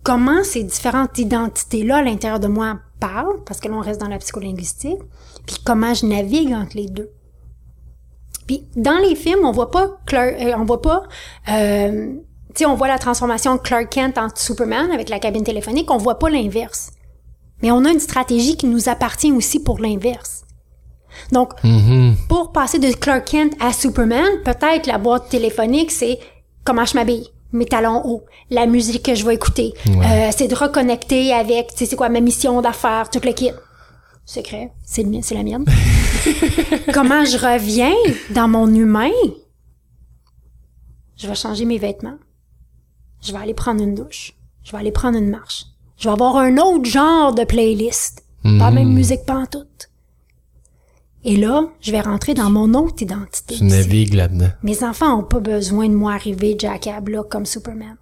comment 0.04 0.44
ces 0.44 0.64
différentes 0.64 1.18
identités-là 1.18 1.98
à 1.98 2.02
l'intérieur 2.02 2.40
de 2.40 2.48
moi 2.48 2.80
parlent, 3.00 3.44
parce 3.46 3.60
que 3.60 3.68
là, 3.68 3.76
on 3.76 3.82
reste 3.82 4.00
dans 4.00 4.08
la 4.08 4.18
psycholinguistique, 4.18 5.00
puis 5.46 5.58
comment 5.64 5.94
je 5.94 6.06
navigue 6.06 6.54
entre 6.54 6.78
les 6.78 6.88
deux. 6.88 7.12
Puis 8.48 8.66
dans 8.76 8.98
les 8.98 9.16
films, 9.16 9.46
on 9.46 9.52
voit 9.52 9.72
pas 9.72 9.98
Clark, 10.06 10.36
euh, 10.40 10.54
on 10.58 10.66
voit 10.66 10.82
pas, 10.82 11.04
euh, 11.50 12.14
tu 12.50 12.60
sais, 12.60 12.66
on 12.66 12.76
voit 12.76 12.88
la 12.88 13.00
transformation 13.00 13.56
de 13.56 13.62
Clark 13.62 13.90
Kent 13.90 14.18
en 14.18 14.28
Superman 14.36 14.92
avec 14.92 15.10
la 15.10 15.20
cabine 15.20 15.44
téléphonique, 15.44 15.90
on 15.92 15.98
voit 15.98 16.20
pas 16.20 16.30
l'inverse. 16.30 16.92
Mais 17.62 17.72
on 17.72 17.86
a 17.86 17.92
une 17.92 18.00
stratégie 18.00 18.58
qui 18.58 18.66
nous 18.66 18.90
appartient 18.90 19.32
aussi 19.32 19.62
pour 19.62 19.80
l'inverse. 19.80 20.41
Donc, 21.32 21.54
Mm-hmm. 21.64 22.14
pour 22.28 22.52
passer 22.52 22.80
de 22.80 22.92
Clark 22.94 23.26
Kent 23.26 23.54
à 23.60 23.74
Superman, 23.74 24.26
peut-être 24.44 24.88
la 24.88 24.98
boîte 24.98 25.30
téléphonique, 25.30 25.92
c'est 25.92 26.20
comment 26.64 26.86
je 26.86 26.96
m'habille, 26.96 27.28
mes 27.52 27.66
talons 27.66 28.02
hauts, 28.06 28.24
la 28.50 28.66
musique 28.66 29.04
que 29.04 29.16
je 29.16 29.26
vais 29.26 29.36
écouter. 29.36 29.74
Ouais. 29.88 30.06
Euh, 30.06 30.32
c'est 30.36 30.48
de 30.48 30.56
reconnecter 30.56 31.34
avec, 31.34 31.70
tu 31.72 31.78
sais, 31.78 31.86
c'est 31.86 31.96
quoi 31.96 32.10
ma 32.10 32.20
mission 32.22 32.62
d'affaires, 32.62 33.10
tout 33.10 33.22
le 33.24 33.32
kit. 33.34 33.52
Secret, 34.26 34.72
c'est 34.86 35.04
le 35.04 35.10
mien, 35.10 35.20
c'est 35.22 35.36
la 35.36 35.44
mienne. 35.44 35.66
comment 36.94 37.26
je 37.26 37.38
reviens 37.38 37.94
dans 38.30 38.48
mon 38.48 38.74
humain? 38.74 39.10
Je 41.18 41.28
vais 41.28 41.36
changer 41.36 41.66
mes 41.66 41.78
vêtements. 41.78 42.18
Je 43.22 43.32
vais 43.32 43.38
aller 43.40 43.54
prendre 43.54 43.82
une 43.84 43.94
douche. 43.96 44.34
Je 44.64 44.72
vais 44.72 44.78
aller 44.80 44.92
prendre 44.92 45.18
une 45.18 45.30
marche. 45.30 45.66
Je 45.98 46.06
vais 46.06 46.14
avoir 46.14 46.38
un 46.38 46.58
autre 46.58 46.86
genre 46.86 47.34
de 47.34 47.44
playlist. 47.44 48.24
Pas 48.44 48.72
même 48.72 48.92
musique 48.92 49.24
pantoute. 49.26 49.91
Et 51.24 51.38
là, 51.38 51.66
je 51.82 51.92
vais 51.92 52.02
rentrer 52.02 52.34
dans 52.34 52.50
mon 52.50 52.74
autre 52.74 53.02
identité. 53.04 53.56
Tu 53.56 53.64
navigues 53.64 54.14
là-dedans. 54.16 54.50
Mes 54.64 54.84
enfants 54.84 55.20
ont 55.20 55.24
pas 55.24 55.40
besoin 55.40 55.88
de 55.88 55.94
moi 55.94 56.14
arriver 56.14 56.56
Jack 56.58 56.88
à 56.88 57.00
bloc 57.00 57.30
comme 57.30 57.46
Superman. 57.46 57.96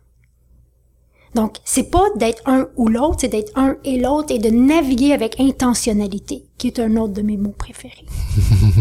Donc, 1.36 1.58
c'est 1.64 1.92
pas 1.92 2.06
d'être 2.16 2.42
un 2.48 2.68
ou 2.76 2.88
l'autre, 2.88 3.18
c'est 3.22 3.28
d'être 3.28 3.52
un 3.56 3.76
et 3.84 4.00
l'autre 4.00 4.34
et 4.34 4.40
de 4.40 4.50
naviguer 4.50 5.14
avec 5.14 5.40
intentionnalité, 5.40 6.46
qui 6.58 6.68
est 6.68 6.80
un 6.80 6.96
autre 6.98 7.14
de 7.14 7.22
mes 7.22 7.38
mots 7.38 7.54
préférés. 7.56 8.06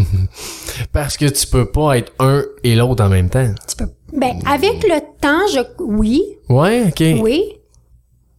Parce 0.91 1.15
que 1.17 1.25
tu 1.25 1.45
peux 1.45 1.69
pas 1.69 1.97
être 1.97 2.11
un 2.17 2.43
et 2.63 2.75
l'autre 2.75 3.03
en 3.03 3.09
même 3.09 3.29
temps. 3.29 3.53
Tu 3.67 3.75
peux, 3.75 3.91
ben, 4.13 4.39
avec 4.47 4.81
le 4.83 4.99
temps, 5.21 5.45
je, 5.53 5.59
oui, 5.83 6.23
Ouais, 6.49 6.85
ok. 6.87 7.21
oui, 7.21 7.43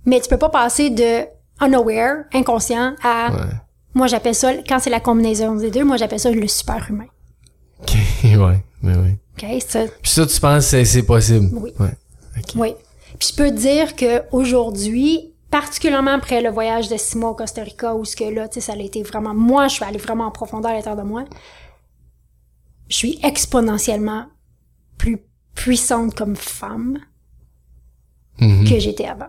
mais 0.07 0.20
tu 0.20 0.28
peux 0.28 0.38
pas 0.38 0.48
passer 0.48 0.90
de 0.90 1.26
unaware, 1.64 2.24
inconscient, 2.32 2.94
à, 3.05 3.30
Ouais. 3.32 3.40
Moi 3.95 4.07
j'appelle 4.07 4.34
ça, 4.34 4.55
quand 4.68 4.78
c'est 4.78 4.91
la 4.91 5.01
combinaison 5.01 5.55
des 5.57 5.70
deux, 5.70 5.84
moi 5.84 5.97
j'appelle 5.97 6.20
ça 6.20 6.30
le 6.30 6.47
super 6.49 6.86
humain. 6.91 7.07
Ok, 7.80 7.93
ouais, 8.24 8.64
mais 8.82 8.97
oui. 8.97 9.16
OK? 9.36 9.62
Ça, 9.66 9.84
Puis 10.03 10.11
ça, 10.11 10.26
tu 10.26 10.38
penses 10.41 10.70
que 10.70 10.84
c'est- 10.84 11.03
possible? 11.03 11.49
Oui. 11.53 11.72
Ouais. 11.80 11.95
Oui. 12.57 12.74
Puis 13.18 13.28
je 13.30 13.34
peux 13.36 13.51
te 13.51 13.57
dire 13.57 13.97
que 13.97 14.22
aujourd'hui, 14.32 15.32
particulièrement 15.51 16.12
après 16.14 16.41
le 16.43 16.51
voyage 16.51 16.88
de 16.88 16.97
six 16.97 17.16
mois 17.18 17.30
au 17.30 17.34
Costa 17.34 17.62
Rica, 17.62 17.95
où 17.95 18.05
ce 18.05 18.14
que 18.16 18.24
là, 18.24 18.49
tu 18.49 18.55
sais, 18.55 18.61
ça 18.61 18.72
a 18.72 18.76
été 18.76 19.03
vraiment, 19.03 19.34
moi, 19.34 19.66
je 19.68 19.74
suis 19.74 19.84
allée 19.84 19.99
vraiment 19.99 20.26
en 20.26 20.30
profondeur 20.30 20.70
à 20.70 20.74
l'intérieur 20.74 21.03
de 21.03 21.09
moi. 21.09 21.24
Je 22.88 22.97
suis 22.97 23.18
exponentiellement 23.22 24.26
plus 24.99 25.18
puissante 25.55 26.14
comme 26.14 26.36
femme 26.36 26.99
Mhm. 28.41 28.68
que 28.68 28.78
j'étais 28.78 29.07
avant. 29.07 29.28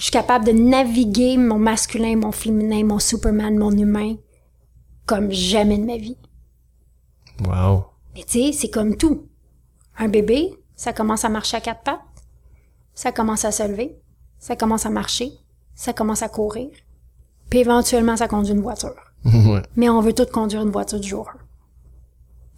Je 0.00 0.04
suis 0.04 0.12
capable 0.12 0.46
de 0.46 0.52
naviguer 0.52 1.36
mon 1.36 1.58
masculin, 1.58 2.16
mon 2.16 2.32
féminin, 2.32 2.84
mon 2.84 2.98
Superman, 2.98 3.58
mon 3.58 3.70
humain 3.70 4.16
comme 5.04 5.30
jamais 5.30 5.76
de 5.76 5.84
ma 5.84 5.98
vie. 5.98 6.16
Wow. 7.46 7.84
Mais 8.14 8.22
tu 8.22 8.44
sais, 8.44 8.52
c'est 8.52 8.70
comme 8.70 8.96
tout. 8.96 9.26
Un 9.98 10.08
bébé, 10.08 10.54
ça 10.74 10.94
commence 10.94 11.26
à 11.26 11.28
marcher 11.28 11.58
à 11.58 11.60
quatre 11.60 11.82
pattes, 11.82 12.00
ça 12.94 13.12
commence 13.12 13.44
à 13.44 13.52
se 13.52 13.62
lever, 13.62 13.94
ça 14.38 14.56
commence 14.56 14.86
à 14.86 14.90
marcher, 14.90 15.32
ça 15.74 15.92
commence 15.92 16.22
à 16.22 16.30
courir, 16.30 16.70
puis 17.50 17.58
éventuellement 17.58 18.16
ça 18.16 18.26
conduit 18.26 18.54
une 18.54 18.62
voiture. 18.62 18.96
ouais. 19.26 19.60
Mais 19.76 19.90
on 19.90 20.00
veut 20.00 20.14
tout 20.14 20.24
conduire 20.32 20.62
une 20.62 20.70
voiture 20.70 21.00
du 21.00 21.08
jour 21.08 21.28
1. 21.28 21.32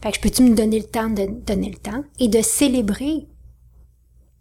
Fait 0.01 0.13
que 0.13 0.21
peux-tu 0.21 0.45
me 0.45 0.55
donner 0.55 0.79
le 0.79 0.87
temps 0.87 1.11
de 1.11 1.27
donner 1.27 1.71
le 1.71 1.79
temps 1.79 2.05
et 2.21 2.29
de 2.29 2.41
célébrer 2.41 3.27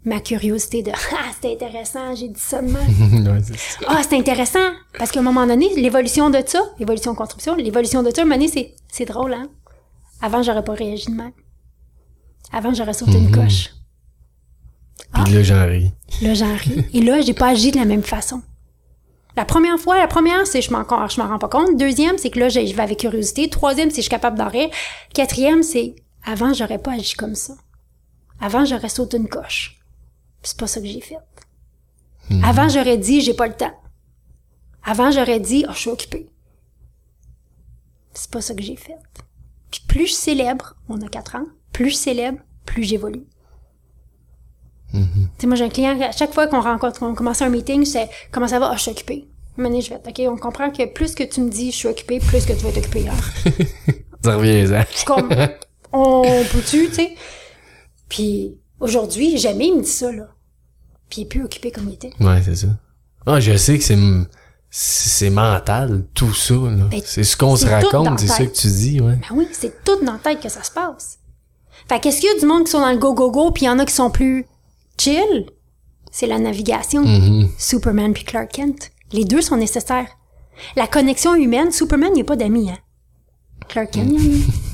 ma 0.03 0.19
curiosité 0.19 0.83
de 0.83 0.91
Ah, 1.11 1.31
c'est 1.41 1.53
intéressant, 1.53 2.15
j'ai 2.15 2.29
dit 2.29 2.39
ça 2.39 2.61
de 2.61 2.67
même. 2.67 3.27
ouais, 3.27 3.41
c'est 3.43 3.57
ça. 3.57 3.79
Ah, 3.87 4.01
c'est 4.07 4.17
intéressant! 4.17 4.71
Parce 4.97 5.11
qu'à 5.11 5.19
un 5.19 5.23
moment 5.23 5.45
donné, 5.45 5.69
l'évolution 5.75 6.29
de 6.29 6.41
ça, 6.45 6.61
l'évolution 6.79 7.15
construction, 7.15 7.55
l'évolution 7.55 8.03
de 8.03 8.09
ça, 8.09 8.21
à 8.21 8.23
un 8.23 8.25
moment 8.25 8.35
donné, 8.37 8.47
c'est, 8.47 8.75
c'est 8.91 9.05
drôle, 9.05 9.33
hein? 9.33 9.49
Avant, 10.21 10.43
j'aurais 10.43 10.63
pas 10.63 10.73
réagi 10.73 11.07
de 11.07 11.15
même. 11.15 11.31
Avant, 12.51 12.73
j'aurais 12.73 12.93
sauté 12.93 13.17
une 13.17 13.31
coche. 13.31 13.71
Puis 15.13 15.33
là, 15.33 15.43
j'en 15.43 15.65
ris. 15.65 15.91
Là, 16.21 16.33
j'en 16.33 16.55
ris. 16.55 16.85
Et 16.93 17.01
là, 17.01 17.21
j'ai 17.21 17.33
pas 17.33 17.47
agi 17.49 17.71
de 17.71 17.77
la 17.77 17.85
même 17.85 18.03
façon. 18.03 18.41
La 19.35 19.45
première 19.45 19.79
fois, 19.79 19.97
la 19.97 20.07
première, 20.07 20.45
c'est 20.45 20.61
je 20.61 20.71
m'en, 20.71 20.83
je 21.07 21.21
m'en 21.21 21.27
rends 21.27 21.39
pas 21.39 21.47
compte. 21.47 21.77
Deuxième, 21.77 22.17
c'est 22.17 22.29
que 22.29 22.39
là, 22.39 22.49
je 22.49 22.65
je 22.65 22.75
vais 22.75 22.81
avec 22.83 22.99
curiosité. 22.99 23.49
Troisième, 23.49 23.89
c'est 23.89 23.97
je 23.97 24.01
suis 24.01 24.09
capable 24.09 24.37
d'en 24.37 24.49
rire. 24.49 24.69
Quatrième, 25.13 25.63
c'est 25.63 25.95
avant, 26.25 26.53
j'aurais 26.53 26.77
pas 26.77 26.93
agi 26.93 27.15
comme 27.15 27.35
ça. 27.35 27.53
Avant, 28.39 28.65
j'aurais 28.65 28.89
sauté 28.89 29.17
une 29.17 29.29
coche. 29.29 29.80
C'est 30.43 30.57
pas 30.57 30.67
ça 30.67 30.79
que 30.81 30.87
j'ai 30.87 31.01
fait. 31.01 31.17
Avant, 32.43 32.69
j'aurais 32.69 32.97
dit, 32.97 33.21
j'ai 33.21 33.33
pas 33.33 33.47
le 33.47 33.53
temps. 33.53 33.73
Avant, 34.83 35.11
j'aurais 35.11 35.39
dit, 35.39 35.65
oh, 35.67 35.73
je 35.73 35.79
suis 35.79 35.89
occupée. 35.89 36.29
C'est 38.13 38.31
pas 38.31 38.41
ça 38.41 38.53
que 38.53 38.61
j'ai 38.61 38.75
fait. 38.75 38.97
Puis 39.69 39.81
plus 39.87 40.07
je 40.07 40.13
célèbre, 40.13 40.75
on 40.89 41.01
a 41.01 41.07
quatre 41.07 41.35
ans, 41.35 41.45
plus 41.71 41.91
je 41.91 41.95
célèbre, 41.95 42.39
plus 42.65 42.83
j'évolue. 42.83 43.25
Tu 44.91 44.99
sais, 45.39 45.47
moi, 45.47 45.55
j'ai 45.55 45.63
un 45.63 45.69
client, 45.69 45.99
à 46.01 46.11
chaque 46.11 46.33
fois 46.33 46.47
qu'on 46.47 46.59
rencontre, 46.59 46.99
qu'on 46.99 47.15
commence 47.15 47.41
un 47.41 47.49
meeting, 47.49 47.85
c'est 47.85 48.09
comment 48.29 48.47
ça 48.47 48.59
va? 48.59 48.69
Ah, 48.71 48.75
je 48.75 48.81
suis 48.81 48.91
occupée. 48.91 49.29
Donné, 49.57 49.81
je 49.81 49.89
vais, 49.89 49.95
OK, 49.95 50.21
on 50.27 50.37
comprend 50.37 50.69
que 50.71 50.85
plus 50.85 51.13
que 51.13 51.23
tu 51.23 51.41
me 51.41 51.49
dis 51.49 51.71
je 51.71 51.77
suis 51.77 51.87
occupée, 51.87 52.19
plus 52.19 52.45
que 52.45 52.53
tu 52.53 52.65
vas 52.65 52.69
être 52.69 52.89
hein. 53.07 53.53
Ça 54.23 54.35
revient, 54.35 54.67
suis 54.91 55.05
comme, 55.05 55.29
on 55.91 56.23
peut-tu, 56.51 56.87
tu 56.87 56.93
sais? 56.93 57.15
Puis 58.09 58.57
aujourd'hui, 58.81 59.37
jamais 59.37 59.67
il 59.67 59.77
me 59.77 59.81
dit 59.83 59.89
ça, 59.89 60.11
là. 60.11 60.27
Puis 61.09 61.21
il 61.21 61.23
est 61.23 61.27
plus 61.27 61.43
occupé 61.43 61.71
comme 61.71 61.87
il 61.89 61.93
était. 61.93 62.11
Ouais, 62.19 62.41
c'est 62.43 62.55
ça. 62.55 62.67
Ah, 63.25 63.39
je 63.39 63.55
sais 63.55 63.77
que 63.77 63.83
c'est 63.83 63.97
c'est 64.73 65.29
mental, 65.29 66.05
tout 66.13 66.33
ça. 66.33 66.53
là. 66.53 66.85
Ben, 66.89 67.01
C'est 67.03 67.23
ce 67.25 67.35
qu'on 67.35 67.57
se 67.57 67.65
raconte, 67.65 68.19
c'est 68.19 68.27
ça 68.27 68.45
que 68.45 68.51
tu 68.53 68.67
dis, 68.67 69.01
ouais. 69.01 69.15
Ben 69.15 69.35
oui, 69.35 69.47
c'est 69.51 69.83
tout 69.83 70.03
dans 70.05 70.13
la 70.13 70.19
tête 70.19 70.41
que 70.41 70.47
ça 70.49 70.63
se 70.63 70.71
passe. 70.71 71.19
Fait 71.89 71.99
qu'est-ce 71.99 72.21
qu'il 72.21 72.29
y 72.29 72.37
a 72.37 72.39
du 72.39 72.45
monde 72.45 72.63
qui 72.65 72.71
sont 72.71 72.79
dans 72.79 72.91
le 72.91 72.97
go-go-go, 72.97 73.51
puis 73.51 73.63
il 73.63 73.65
y 73.65 73.69
en 73.69 73.79
a 73.79 73.85
qui 73.85 73.93
sont 73.93 74.09
plus 74.09 74.45
chill? 74.97 75.45
C'est 76.09 76.27
la 76.27 76.39
navigation. 76.39 77.03
Mhm. 77.03 77.49
Superman 77.57 78.13
puis 78.13 78.23
Clark 78.23 78.49
Kent. 78.51 78.91
Les 79.11 79.25
deux 79.25 79.41
sont 79.41 79.57
nécessaires. 79.57 80.07
La 80.77 80.87
connexion 80.87 81.35
humaine, 81.35 81.71
Superman, 81.71 82.11
il 82.11 82.15
n'y 82.15 82.21
a 82.21 82.25
pas 82.25 82.35
d'amis, 82.37 82.69
hein. 82.69 82.77
Clark 83.67 83.91
Kent, 83.91 84.13
a. 84.13 84.21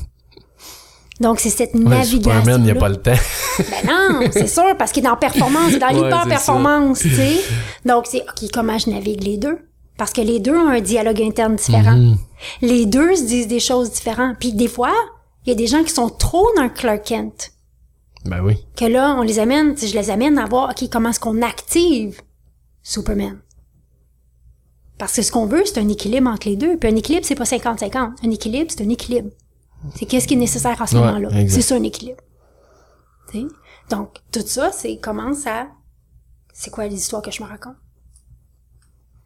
Donc, 1.19 1.39
c'est 1.39 1.49
cette 1.49 1.73
Ouais, 1.73 1.79
navigation. 1.83 2.17
Superman, 2.17 2.61
il 2.61 2.65
n'y 2.65 2.71
a 2.71 2.75
pas 2.75 2.89
le 2.89 2.97
temps. 2.97 3.11
Ben 3.57 3.87
non, 3.87 4.27
c'est 4.31 4.47
sûr, 4.47 4.77
parce 4.77 4.91
qu'il 4.91 5.03
est 5.03 5.09
dans 5.09 5.15
performance, 5.17 5.69
il 5.71 5.75
est 5.77 5.79
dans 5.79 5.87
Ouais, 5.87 5.93
l'hyper-performance, 6.03 6.99
tu 6.99 7.09
sais. 7.15 7.37
Donc, 7.85 8.05
c'est, 8.07 8.21
OK, 8.21 8.49
comment 8.53 8.77
je 8.77 8.91
navigue 8.91 9.23
les 9.23 9.37
deux? 9.37 9.57
Parce 9.97 10.13
que 10.13 10.21
les 10.21 10.39
deux 10.39 10.55
ont 10.55 10.67
un 10.67 10.79
dialogue 10.79 11.19
interne 11.23 11.55
différent. 11.55 11.95
Mhm. 11.95 12.17
Les 12.61 12.85
deux 12.85 13.15
se 13.15 13.23
disent 13.23 13.47
des 13.47 13.59
choses 13.59 13.89
différentes. 13.91 14.37
Puis 14.39 14.53
des 14.53 14.67
fois, 14.67 14.93
il 15.43 15.49
y 15.49 15.51
a 15.51 15.55
des 15.55 15.65
gens 15.65 15.83
qui 15.83 15.89
sont 15.91 16.09
trop 16.09 16.47
dans 16.55 16.63
le 16.63 16.69
Clark 16.69 17.03
Kent. 17.03 17.51
Ben 18.25 18.41
oui. 18.43 18.57
Que 18.75 18.85
là, 18.85 19.15
on 19.17 19.23
les 19.23 19.39
amène, 19.39 19.75
je 19.75 19.97
les 19.97 20.11
amène 20.11 20.37
à 20.37 20.45
voir, 20.45 20.69
OK, 20.69 20.87
comment 20.91 21.09
est-ce 21.09 21.19
qu'on 21.19 21.41
active 21.41 22.21
Superman? 22.83 23.39
Parce 24.99 25.15
que 25.15 25.21
ce 25.23 25.31
qu'on 25.31 25.45
veut, 25.47 25.63
c'est 25.65 25.79
un 25.79 25.89
équilibre 25.89 26.29
entre 26.29 26.47
les 26.47 26.55
deux. 26.57 26.77
Puis 26.77 26.89
un 26.91 26.95
équilibre, 26.95 27.25
c'est 27.25 27.35
pas 27.35 27.45
50-50. 27.45 28.11
Un 28.23 28.29
équilibre, 28.31 28.69
c'est 28.69 28.83
un 28.83 28.89
équilibre. 28.89 29.29
C'est 29.95 30.05
qu'est-ce 30.05 30.27
qui 30.27 30.33
est 30.35 30.37
nécessaire 30.37 30.81
à 30.81 30.87
ce 30.87 30.95
Ouais, 30.95 31.01
moment-là? 31.01 31.29
C'est 31.47 31.61
ça 31.61 31.75
un 31.75 31.83
équilibre. 31.83 32.21
Tu 33.31 33.41
sais? 33.41 33.47
Donc, 33.89 34.19
tout 34.31 34.45
ça, 34.45 34.71
c'est 34.71 34.97
commence 34.99 35.47
à... 35.47 35.67
C'est 36.53 36.71
quoi 36.71 36.87
les 36.87 36.95
histoires 36.95 37.21
que 37.21 37.31
je 37.31 37.41
me 37.43 37.47
raconte? 37.47 37.75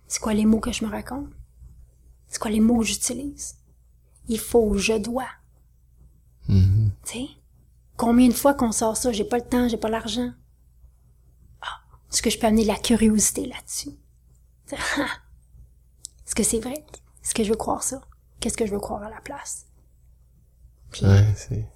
C'est 0.07 0.19
quoi 0.19 0.33
les 0.33 0.45
mots 0.45 0.59
que 0.59 0.71
je 0.71 0.83
me 0.85 0.89
raconte? 0.91 1.29
C'est 2.27 2.39
quoi 2.39 2.51
les 2.51 2.59
mots 2.59 2.79
que 2.79 2.85
j'utilise? 2.85 3.55
Il 4.27 4.39
faut, 4.39 4.77
je 4.77 4.93
dois. 4.97 5.27
Sais? 7.03 7.27
Combien 7.97 8.27
de 8.27 8.33
fois 8.33 8.53
qu'on 8.53 8.71
sort 8.71 8.97
ça? 8.97 9.11
J'ai 9.11 9.23
pas 9.23 9.37
le 9.37 9.45
temps, 9.47 9.67
j'ai 9.67 9.77
pas 9.77 9.89
l'argent. 9.89 10.31
Ah, 11.61 11.79
est-ce 12.11 12.21
que 12.21 12.29
je 12.29 12.37
peux 12.37 12.47
amener 12.47 12.63
de 12.63 12.67
la 12.67 12.77
curiosité 12.77 13.45
là-dessus? 13.45 13.91
Est-ce 14.71 16.35
que 16.35 16.43
c'est 16.43 16.59
vrai? 16.59 16.85
Est-ce 17.23 17.33
que 17.33 17.43
je 17.43 17.49
veux 17.49 17.57
croire 17.57 17.83
ça? 17.83 18.01
Qu'est-ce 18.39 18.57
que 18.57 18.65
je 18.65 18.71
veux 18.71 18.79
croire 18.79 19.03
à 19.03 19.09
la 19.09 19.19
place? 19.21 19.65
Ouais, 21.01 21.25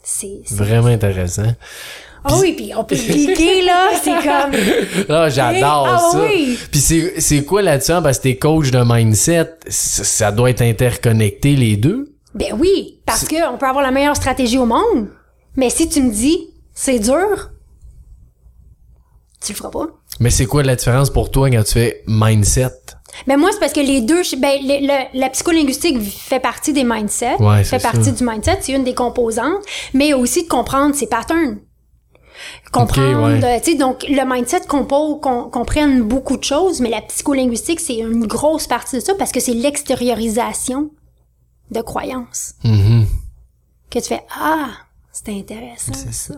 c'est 0.04 0.42
vraiment 0.52 0.88
intéressant. 0.88 1.54
Ah 2.28 2.34
oui, 2.42 2.54
puis 2.54 2.72
on 2.76 2.84
peut 2.84 2.96
cliquer, 2.96 3.62
là, 3.64 3.90
c'est 4.02 4.12
comme... 4.14 5.06
Ah, 5.10 5.30
j'adore 5.30 5.88
Ah 5.88 6.10
ça. 6.12 6.20
oui. 6.24 6.58
Puis 6.72 6.80
c'est 7.20 7.46
quoi 7.46 7.62
là-dessus 7.62 7.92
hein, 7.92 8.02
parce 8.02 8.18
que 8.18 8.24
t'es 8.24 8.38
coach 8.38 8.72
de 8.72 8.82
mindset, 8.84 9.52
ça, 9.68 10.04
ça 10.04 10.32
doit 10.32 10.50
être 10.50 10.64
interconnecté 10.64 11.56
les 11.56 11.78
deux? 11.78 12.16
Ben 12.34 12.54
oui, 12.60 13.00
parce 13.06 13.26
que 13.28 13.48
on 13.54 13.58
peut 13.60 13.68
avoir 13.68 13.84
la 13.84 13.92
meilleure 13.92 14.16
stratégie 14.16 14.58
au 14.58 14.66
monde, 14.66 15.10
mais 15.56 15.70
si 15.70 15.88
tu 15.88 16.02
me 16.02 16.12
dis, 16.12 16.50
c'est 16.74 16.98
dur, 17.00 17.52
tu 19.46 19.52
le 19.54 19.58
feras 19.58 19.70
pas. 19.70 19.88
Mais 20.20 20.30
c'est 20.32 20.46
quoi 20.46 20.64
la 20.64 20.76
différence 20.76 21.10
pour 21.12 21.30
toi 21.30 21.50
quand 21.52 21.64
tu 21.64 21.74
fais 21.74 22.04
mindset? 22.08 22.72
Ben 23.28 23.38
moi, 23.38 23.50
c'est 23.54 23.60
parce 23.60 23.74
que 23.74 23.80
les 23.80 24.02
deux, 24.02 24.22
ben, 24.38 24.60
le- 24.62 24.86
le- 24.88 25.20
la 25.20 25.30
psycholinguistique 25.30 26.02
fait 26.02 26.40
partie 26.40 26.74
des 26.74 26.84
mindsets, 26.84 27.36
Ouais, 27.42 27.64
fait 27.64 27.80
c'est 27.80 27.84
partie 27.84 28.06
ça. 28.06 28.12
du 28.12 28.24
mindset, 28.26 28.58
c'est 28.62 28.74
une 28.74 28.84
des 28.84 28.94
composantes, 28.96 29.64
mais 29.94 30.14
aussi 30.14 30.44
de 30.44 30.48
comprendre 30.50 30.94
ses 30.96 31.08
patterns. 31.08 31.60
Comprendre, 32.72 33.24
ouais. 33.40 33.44
euh, 33.44 33.60
tu 33.64 33.72
sais, 33.72 33.78
donc 33.78 34.04
le 34.10 34.26
mindset 34.30 34.62
compose, 34.68 35.22
qu'on 35.22 35.44
comprenne 35.50 36.02
beaucoup 36.02 36.36
de 36.36 36.44
choses, 36.44 36.82
mais 36.82 36.90
la 36.90 37.02
psycholinguistique, 37.02 37.80
c'est 37.80 37.96
une 37.98 38.28
grosse 38.28 38.68
partie 38.68 38.98
de 38.98 39.02
ça 39.02 39.14
parce 39.16 39.32
que 39.32 39.40
c'est 39.40 39.54
l'extériorisation 39.54 40.90
de 41.72 41.82
croyances. 41.82 42.54
Mhm. 42.64 43.06
Que 43.90 44.00
tu 44.00 44.06
fais, 44.10 44.24
ah, 44.38 44.68
c'est 45.14 45.30
intéressant 45.32 45.94
ça. 46.12 46.34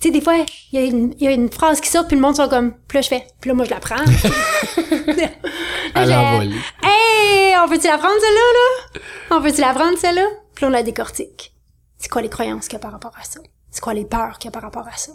Tu 0.00 0.08
sais, 0.08 0.10
des 0.12 0.20
fois, 0.20 0.34
il 0.72 0.78
y, 0.78 0.82
a 0.82 0.86
une- 0.86 1.12
il 1.18 1.24
y 1.24 1.26
a 1.26 1.32
une 1.32 1.50
phrase 1.50 1.80
qui 1.80 1.88
sort, 1.90 2.06
puis 2.06 2.14
le 2.16 2.22
monde 2.22 2.36
sont 2.36 2.48
comme, 2.48 2.72
puis 2.86 2.98
là, 2.98 3.02
je 3.02 3.08
fais, 3.08 3.26
puis 3.40 3.48
là, 3.50 3.54
moi, 3.54 3.64
je 3.64 3.70
la 3.70 3.80
prends. 3.80 3.96
À 5.94 6.06
l'envolée. 6.06 6.54
Hey, 6.82 7.54
on 7.64 7.68
peut-tu 7.68 7.86
la 7.86 7.98
prendre, 7.98 8.14
celle-là, 8.20 8.40
là? 8.54 9.00
On 9.36 9.42
peut-tu 9.42 9.60
la 9.60 9.74
prendre, 9.74 9.98
celle-là? 9.98 10.26
Puis 10.54 10.62
là, 10.62 10.68
on 10.68 10.70
la 10.70 10.82
décortique. 10.82 11.52
C'est 11.98 12.08
quoi 12.08 12.22
les 12.22 12.28
croyances 12.28 12.68
qu'il 12.68 12.74
y 12.74 12.76
a 12.76 12.80
par 12.80 12.92
rapport 12.92 13.14
à 13.20 13.24
ça? 13.24 13.40
C'est 13.70 13.80
quoi 13.80 13.94
les 13.94 14.04
peurs 14.04 14.38
qu'il 14.38 14.48
y 14.48 14.48
a 14.48 14.52
par 14.52 14.62
rapport 14.62 14.86
à 14.86 14.96
ça? 14.96 15.12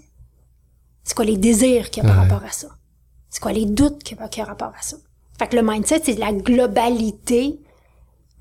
C'est 1.04 1.16
quoi 1.16 1.26
les 1.26 1.38
désirs 1.38 1.90
qu'il 1.90 2.04
y 2.04 2.06
a 2.06 2.10
par 2.10 2.18
Ouais. 2.24 2.30
rapport 2.30 2.46
à 2.48 2.52
ça? 2.52 2.68
C'est 3.30 3.42
quoi 3.42 3.52
les 3.54 3.66
doutes 3.66 4.04
qu'il 4.04 4.18
y 4.18 4.22
a 4.22 4.28
qu'il 4.28 4.40
y 4.40 4.44
a 4.44 4.46
par 4.48 4.58
rapport 4.68 4.78
à 4.78 4.82
ça? 4.82 4.98
Fait 5.40 5.48
que 5.48 5.56
le 5.56 5.62
mindset, 5.64 6.02
c'est 6.04 6.14
la 6.20 6.32
globalité 6.34 7.60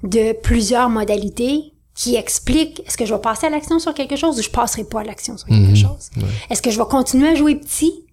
de 0.03 0.33
plusieurs 0.33 0.89
modalités 0.89 1.73
qui 2.03 2.17
expliquent 2.17 2.83
est-ce 2.85 2.97
que 2.97 3.07
je 3.07 3.15
vais 3.15 3.21
passer 3.21 3.47
à 3.47 3.51
l'action 3.51 3.79
sur 3.79 3.95
quelque 3.95 4.17
chose 4.17 4.37
ou 4.37 4.43
je 4.43 4.51
passerai 4.51 4.83
pas 4.83 5.03
à 5.03 5.05
l'action 5.05 5.37
sur 5.39 5.47
quelque 5.47 5.77
chose? 5.77 6.11
Est-ce 6.51 6.61
que 6.61 6.73
je 6.73 6.79
vais 6.79 6.89
continuer 6.89 7.29
à 7.29 7.37
jouer 7.37 7.55
petit 7.55 8.05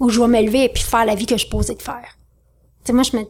ou 0.00 0.08
je 0.08 0.18
vais 0.18 0.26
m'élever 0.26 0.64
et 0.64 0.68
puis 0.70 0.82
faire 0.82 1.04
la 1.04 1.14
vie 1.14 1.26
que 1.26 1.36
je 1.36 1.46
posais 1.46 1.74
de 1.74 1.82
faire? 1.82 2.16
Tu 2.82 2.86
sais, 2.86 2.92
moi, 2.94 3.02
je 3.02 3.14
me, 3.14 3.24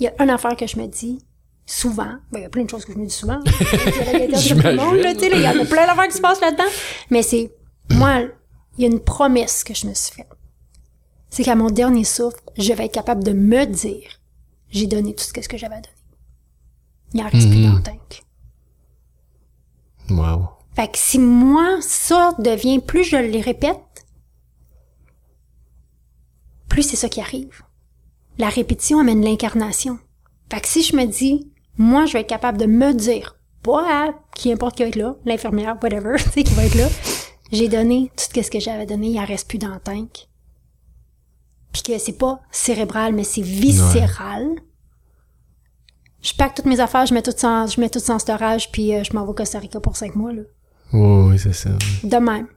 il 0.00 0.04
y 0.04 0.06
a 0.06 0.22
une 0.22 0.30
affaire 0.30 0.56
que 0.56 0.66
je 0.66 0.78
me 0.78 0.86
dis 0.86 1.18
souvent. 1.66 2.14
Ben, 2.32 2.38
il 2.38 2.42
y 2.42 2.44
a 2.46 2.48
plein 2.48 2.64
de 2.64 2.70
choses 2.70 2.86
que 2.86 2.94
je 2.94 2.98
me 2.98 3.04
dis 3.04 3.12
souvent. 3.12 3.38
Il 3.44 4.30
y 4.30 5.46
a 5.46 5.64
plein 5.66 5.86
d'affaires 5.86 6.08
qui 6.08 6.16
se 6.16 6.22
passent 6.22 6.40
là-dedans. 6.40 6.70
Mais 7.10 7.22
c'est, 7.22 7.52
moi, 7.90 8.22
il 8.78 8.82
y 8.82 8.84
a 8.86 8.88
une 8.88 9.00
promesse 9.00 9.62
que 9.62 9.74
je 9.74 9.86
me 9.88 9.92
suis 9.92 10.14
faite. 10.14 10.30
C'est 11.28 11.44
qu'à 11.44 11.54
mon 11.54 11.68
dernier 11.68 12.04
souffle, 12.04 12.40
je 12.56 12.72
vais 12.72 12.86
être 12.86 12.94
capable 12.94 13.22
de 13.24 13.32
me 13.32 13.66
dire, 13.66 14.08
j'ai 14.70 14.86
donné 14.86 15.14
tout 15.14 15.24
ce 15.24 15.32
que 15.32 15.58
j'avais 15.58 15.74
à 15.74 15.80
donner. 15.80 15.94
Il 17.12 17.20
en 17.20 17.28
reste 17.28 17.50
plus 17.50 17.62
dans 17.62 17.74
le 17.74 17.82
tank. 17.82 18.22
Wow. 20.10 20.48
Fait 20.74 20.88
que 20.88 20.98
si 20.98 21.18
moi, 21.18 21.78
ça 21.80 22.32
devient, 22.38 22.80
plus 22.80 23.04
je 23.04 23.16
les 23.16 23.40
répète, 23.40 23.80
plus 26.68 26.82
c'est 26.82 26.96
ça 26.96 27.08
qui 27.08 27.20
arrive. 27.20 27.62
La 28.38 28.50
répétition 28.50 28.98
amène 28.98 29.24
l'incarnation. 29.24 29.98
Fait 30.50 30.60
que 30.60 30.68
si 30.68 30.82
je 30.82 30.94
me 30.94 31.06
dis, 31.06 31.50
moi, 31.78 32.04
je 32.06 32.12
vais 32.12 32.20
être 32.20 32.28
capable 32.28 32.58
de 32.58 32.66
me 32.66 32.92
dire, 32.92 33.36
pas 33.62 33.84
à 33.88 34.12
qui 34.34 34.52
importe 34.52 34.76
qui 34.76 34.82
va 34.82 34.88
être 34.88 34.96
là, 34.96 35.16
l'infirmière, 35.24 35.78
whatever, 35.82 36.16
tu 36.22 36.30
sais, 36.30 36.42
qui 36.44 36.54
va 36.54 36.66
être 36.66 36.74
là, 36.74 36.88
j'ai 37.50 37.68
donné 37.68 38.10
tout 38.16 38.42
ce 38.42 38.50
que 38.50 38.60
j'avais 38.60 38.86
donné, 38.86 39.08
il 39.08 39.18
en 39.18 39.24
reste 39.24 39.48
plus 39.48 39.58
dans 39.58 39.72
le 39.72 39.80
tank. 39.80 40.28
Puis 41.72 41.82
que 41.82 41.98
c'est 41.98 42.18
pas 42.18 42.40
cérébral, 42.50 43.14
mais 43.14 43.24
c'est 43.24 43.42
viscéral. 43.42 44.46
Je 46.26 46.34
pack 46.34 46.56
toutes 46.56 46.66
mes 46.66 46.80
affaires, 46.80 47.06
je 47.06 47.14
mets 47.14 47.22
tout 47.22 47.32
ça 47.36 47.48
en, 47.48 47.66
je 47.68 47.80
mets 47.80 47.88
tout 47.88 48.00
ça 48.00 48.14
en 48.14 48.18
storage, 48.18 48.72
puis 48.72 48.92
euh, 48.92 49.04
je 49.04 49.12
m'en 49.12 49.22
vais 49.22 49.30
au 49.30 49.32
Costa 49.32 49.60
Rica 49.60 49.78
pour 49.78 49.96
cinq 49.96 50.16
mois, 50.16 50.32
là. 50.32 50.42
Oui, 50.92 51.30
oui, 51.30 51.38
c'est 51.38 51.52
ça. 51.52 51.70
De 52.02 52.16
même. 52.16 52.48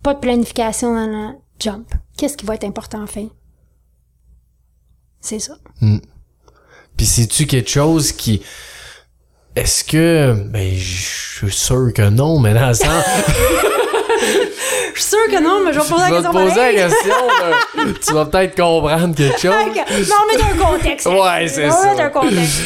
Pas 0.00 0.14
de 0.14 0.20
planification 0.20 0.94
dans 0.94 1.06
la 1.06 1.34
jump. 1.58 1.92
Qu'est-ce 2.16 2.36
qui 2.36 2.46
va 2.46 2.54
être 2.54 2.62
important 2.62 3.02
enfin? 3.02 3.26
C'est 5.20 5.40
ça. 5.40 5.54
Puis 6.96 7.06
c'est-tu 7.06 7.46
quelque 7.46 7.70
chose 7.70 8.12
qui 8.12 8.42
est-ce 9.56 9.82
que 9.82 10.32
ben 10.48 10.72
je 10.72 11.36
suis 11.40 11.52
sûr 11.52 11.92
que 11.92 12.10
non, 12.10 12.38
mais 12.38 12.54
dans 12.54 12.68
le 12.68 12.74
sens 12.74 13.04
Je 14.94 15.00
suis 15.00 15.10
sûre 15.10 15.26
que 15.30 15.42
non, 15.42 15.64
mais 15.64 15.72
je 15.72 15.80
vais 15.80 15.88
poser 15.88 16.02
la 16.02 16.10
question 16.10 16.32
poser 16.32 16.54
pareil. 16.54 16.76
la 16.76 16.88
question, 16.88 17.14
tu 18.06 18.12
vas 18.12 18.26
peut-être 18.26 18.56
comprendre 18.56 19.14
quelque 19.14 19.40
chose. 19.40 20.08
Non, 20.08 20.16
mais 20.30 20.42
un 20.42 20.64
contexte. 20.64 21.06
Ouais, 21.06 21.48
c'est 21.48 21.70
ça. 21.70 21.94
met 21.94 22.00
un 22.00 22.10
contexte. 22.10 22.60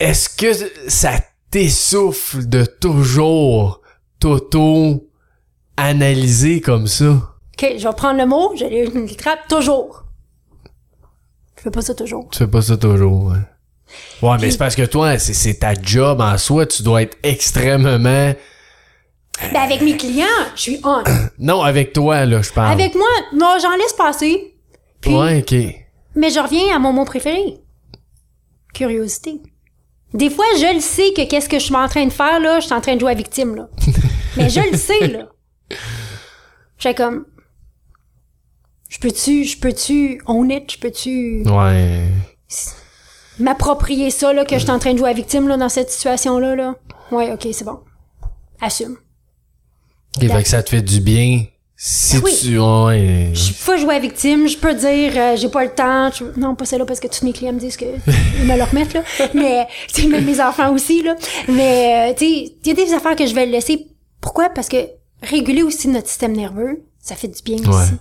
Est-ce 0.00 0.28
que 0.28 0.52
ça 0.88 1.12
t'essouffle 1.50 2.48
de 2.48 2.64
toujours 2.64 3.80
t'auto 4.18 5.08
analyser 5.76 6.60
comme 6.60 6.86
ça? 6.86 7.06
OK, 7.06 7.74
je 7.78 7.86
vais 7.86 7.94
prendre 7.94 8.18
le 8.18 8.26
mot, 8.26 8.52
je 8.56 8.64
le 8.64 9.14
trappe 9.16 9.46
toujours. 9.48 10.04
Je 11.56 11.62
fais 11.62 11.70
pas 11.70 11.82
ça 11.82 11.94
toujours. 11.94 12.28
Tu 12.30 12.38
fais 12.38 12.48
pas 12.48 12.62
ça 12.62 12.76
toujours, 12.76 13.26
ouais. 13.26 13.38
Ouais, 14.22 14.36
mais 14.40 14.50
c'est 14.50 14.58
parce 14.58 14.74
que 14.74 14.82
toi, 14.82 15.18
c'est 15.18 15.60
ta 15.60 15.74
job 15.74 16.20
en 16.20 16.36
soi, 16.38 16.66
tu 16.66 16.82
dois 16.82 17.02
être 17.02 17.16
extrêmement... 17.22 18.32
Ben, 19.52 19.60
avec 19.62 19.80
mes 19.82 19.96
clients, 19.96 20.26
je 20.54 20.60
suis 20.60 20.80
on. 20.84 21.02
Non, 21.38 21.62
avec 21.62 21.92
toi, 21.92 22.24
là, 22.24 22.40
je 22.42 22.52
parle. 22.52 22.72
Avec 22.72 22.94
moi, 22.94 23.06
non, 23.34 23.56
j'en 23.60 23.74
laisse 23.76 23.92
passer. 23.92 24.54
Puis, 25.00 25.14
Ouais, 25.14 25.40
ok. 25.40 25.54
Mais 26.14 26.30
je 26.30 26.38
reviens 26.38 26.74
à 26.74 26.78
mon 26.78 26.92
mot 26.92 27.04
préféré. 27.04 27.58
Curiosité. 28.72 29.40
Des 30.12 30.30
fois, 30.30 30.44
je 30.56 30.74
le 30.74 30.80
sais 30.80 31.12
que 31.16 31.26
qu'est-ce 31.28 31.48
que 31.48 31.58
je 31.58 31.64
suis 31.64 31.74
en 31.74 31.88
train 31.88 32.06
de 32.06 32.12
faire, 32.12 32.38
là, 32.38 32.60
je 32.60 32.66
suis 32.66 32.74
en 32.74 32.80
train 32.80 32.94
de 32.94 33.00
jouer 33.00 33.10
à 33.12 33.14
victime, 33.14 33.56
là. 33.56 33.68
Mais 34.36 34.48
je 34.48 34.60
le 34.70 34.76
sais, 34.76 35.08
là. 35.08 35.26
J'ai 36.78 36.94
comme, 36.94 37.24
je 38.88 38.98
peux-tu, 38.98 39.44
je 39.44 39.58
peux-tu 39.58 40.20
own 40.26 40.50
it, 40.50 40.70
je 40.72 40.78
peux-tu 40.78 41.42
Ouais. 41.48 42.02
m'approprier 43.40 44.10
ça, 44.10 44.32
là, 44.32 44.44
que 44.44 44.54
je 44.56 44.60
suis 44.62 44.70
en 44.70 44.78
train 44.78 44.92
de 44.92 44.98
jouer 44.98 45.10
à 45.10 45.14
victime, 45.14 45.48
là, 45.48 45.56
dans 45.56 45.68
cette 45.68 45.90
situation-là, 45.90 46.54
là? 46.54 46.74
Ouais, 47.10 47.32
ok, 47.32 47.48
c'est 47.52 47.64
bon. 47.64 47.80
Assume. 48.60 48.96
Ok, 50.16 50.28
fait 50.28 50.42
que 50.42 50.48
ça 50.48 50.62
te 50.62 50.70
fait 50.70 50.82
du 50.82 51.00
bien 51.00 51.44
si 51.76 52.18
Oui. 52.18 52.32
tu... 52.40 52.58
Ouais. 52.58 53.30
Je 53.34 53.52
peux 53.66 53.76
jouer 53.76 53.96
à 53.96 53.98
victime, 53.98 54.46
je 54.48 54.56
peux 54.56 54.74
dire 54.74 55.12
euh, 55.16 55.36
j'ai 55.36 55.48
pas 55.48 55.64
le 55.64 55.74
temps, 55.74 56.10
je- 56.12 56.38
non 56.40 56.54
pas 56.54 56.64
celle-là 56.64 56.84
parce 56.86 57.00
que 57.00 57.08
tous 57.08 57.24
mes 57.24 57.32
clients 57.32 57.52
me 57.52 57.58
disent 57.58 57.76
que 57.76 57.84
ils 58.38 58.46
me 58.46 58.56
le 58.56 58.62
remettent 58.62 58.94
là, 58.94 59.02
mais 59.34 59.66
tu 59.92 60.02
sais 60.02 60.08
même 60.08 60.24
mes 60.24 60.40
enfants 60.40 60.72
aussi 60.72 61.02
là, 61.02 61.16
mais 61.48 62.10
euh, 62.10 62.14
tu 62.16 62.24
sais 62.24 62.54
il 62.64 62.68
y 62.68 62.70
a 62.70 62.74
des 62.74 62.92
affaires 62.94 63.16
que 63.16 63.26
je 63.26 63.34
vais 63.34 63.46
laisser. 63.46 63.88
Pourquoi? 64.20 64.48
Parce 64.50 64.68
que 64.68 64.76
réguler 65.22 65.62
aussi 65.62 65.88
notre 65.88 66.08
système 66.08 66.32
nerveux, 66.32 66.84
ça 67.00 67.16
fait 67.16 67.28
du 67.28 67.42
bien 67.42 67.58
Ouais. 67.58 67.68
aussi. 67.82 67.92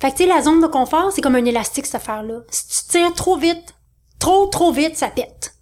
Fait 0.00 0.10
que 0.12 0.16
tu 0.16 0.22
sais 0.22 0.28
la 0.28 0.40
zone 0.42 0.60
de 0.62 0.66
confort, 0.66 1.10
c'est 1.14 1.20
comme 1.20 1.34
un 1.34 1.44
élastique 1.44 1.86
cette 1.86 1.96
affaire 1.96 2.22
là. 2.22 2.40
Si 2.50 2.66
tu 2.68 2.92
tires 2.98 3.12
trop 3.14 3.36
vite, 3.36 3.74
trop 4.18 4.46
trop 4.46 4.72
vite, 4.72 4.96
ça 4.96 5.08
pète. 5.08 5.54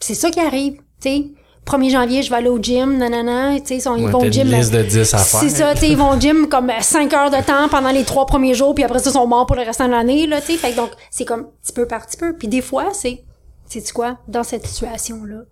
C'est 0.00 0.14
ça 0.14 0.30
qui 0.30 0.40
arrive, 0.40 0.74
tu 1.00 1.08
sais. 1.10 1.24
1er 1.70 1.90
janvier, 1.90 2.22
je 2.22 2.30
vais 2.30 2.36
aller 2.36 2.48
au 2.48 2.58
gym, 2.60 2.96
nanana, 2.98 3.58
tu 3.60 3.66
sais, 3.66 3.76
ils 3.78 3.88
Ouais, 4.04 4.10
vont 4.10 4.20
au 4.20 4.24
une 4.24 4.32
gym. 4.32 4.46
liste 4.48 4.74
euh, 4.74 4.82
de 4.82 4.88
10 4.88 5.14
à 5.14 5.18
faire. 5.18 5.40
c'est 5.40 5.48
ça, 5.50 5.74
tu 5.74 5.80
sais, 5.80 5.88
ils 5.90 5.96
vont 5.96 6.10
au 6.16 6.18
gym 6.20 6.48
comme 6.48 6.70
5 6.80 7.12
heures 7.14 7.30
de 7.30 7.42
temps 7.44 7.68
pendant 7.70 7.90
les 7.90 8.04
trois 8.04 8.26
premiers 8.26 8.54
jours, 8.54 8.74
puis 8.74 8.84
après 8.84 8.98
ça, 8.98 9.10
ils 9.10 9.12
sont 9.14 9.26
morts 9.26 9.46
pour 9.46 9.56
le 9.56 9.62
restant 9.62 9.86
de 9.86 9.92
l'année, 9.92 10.26
là, 10.26 10.40
tu 10.40 10.48
sais. 10.48 10.56
Fait 10.56 10.72
que 10.72 10.76
donc, 10.76 10.90
c'est 11.10 11.24
comme 11.24 11.46
petit 11.62 11.72
peu 11.72 11.86
par 11.86 12.06
petit 12.06 12.16
peu. 12.16 12.34
Puis 12.36 12.48
des 12.48 12.60
fois, 12.62 12.88
c'est, 12.92 13.22
sais-tu 13.66 13.92
quoi, 13.92 14.18
dans 14.28 14.42
cette 14.44 14.66
situation-là, 14.66 15.42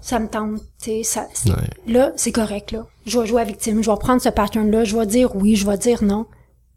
ça 0.00 0.18
me 0.18 0.28
tente, 0.28 0.60
tu 0.82 0.90
sais, 0.90 1.02
ça, 1.02 1.26
c'est- 1.34 1.50
Ouais. 1.50 1.56
là, 1.86 2.12
c'est 2.16 2.32
correct, 2.32 2.72
là. 2.72 2.86
Je 3.06 3.18
vais 3.20 3.26
jouer 3.26 3.42
à 3.42 3.44
victime, 3.44 3.82
je 3.82 3.90
vais 3.90 3.96
prendre 3.98 4.20
ce 4.22 4.28
pattern-là, 4.28 4.84
je 4.84 4.96
vais 4.96 5.06
dire 5.06 5.34
oui, 5.36 5.56
je 5.56 5.66
vais 5.68 5.76
dire 5.78 6.02
non, 6.04 6.26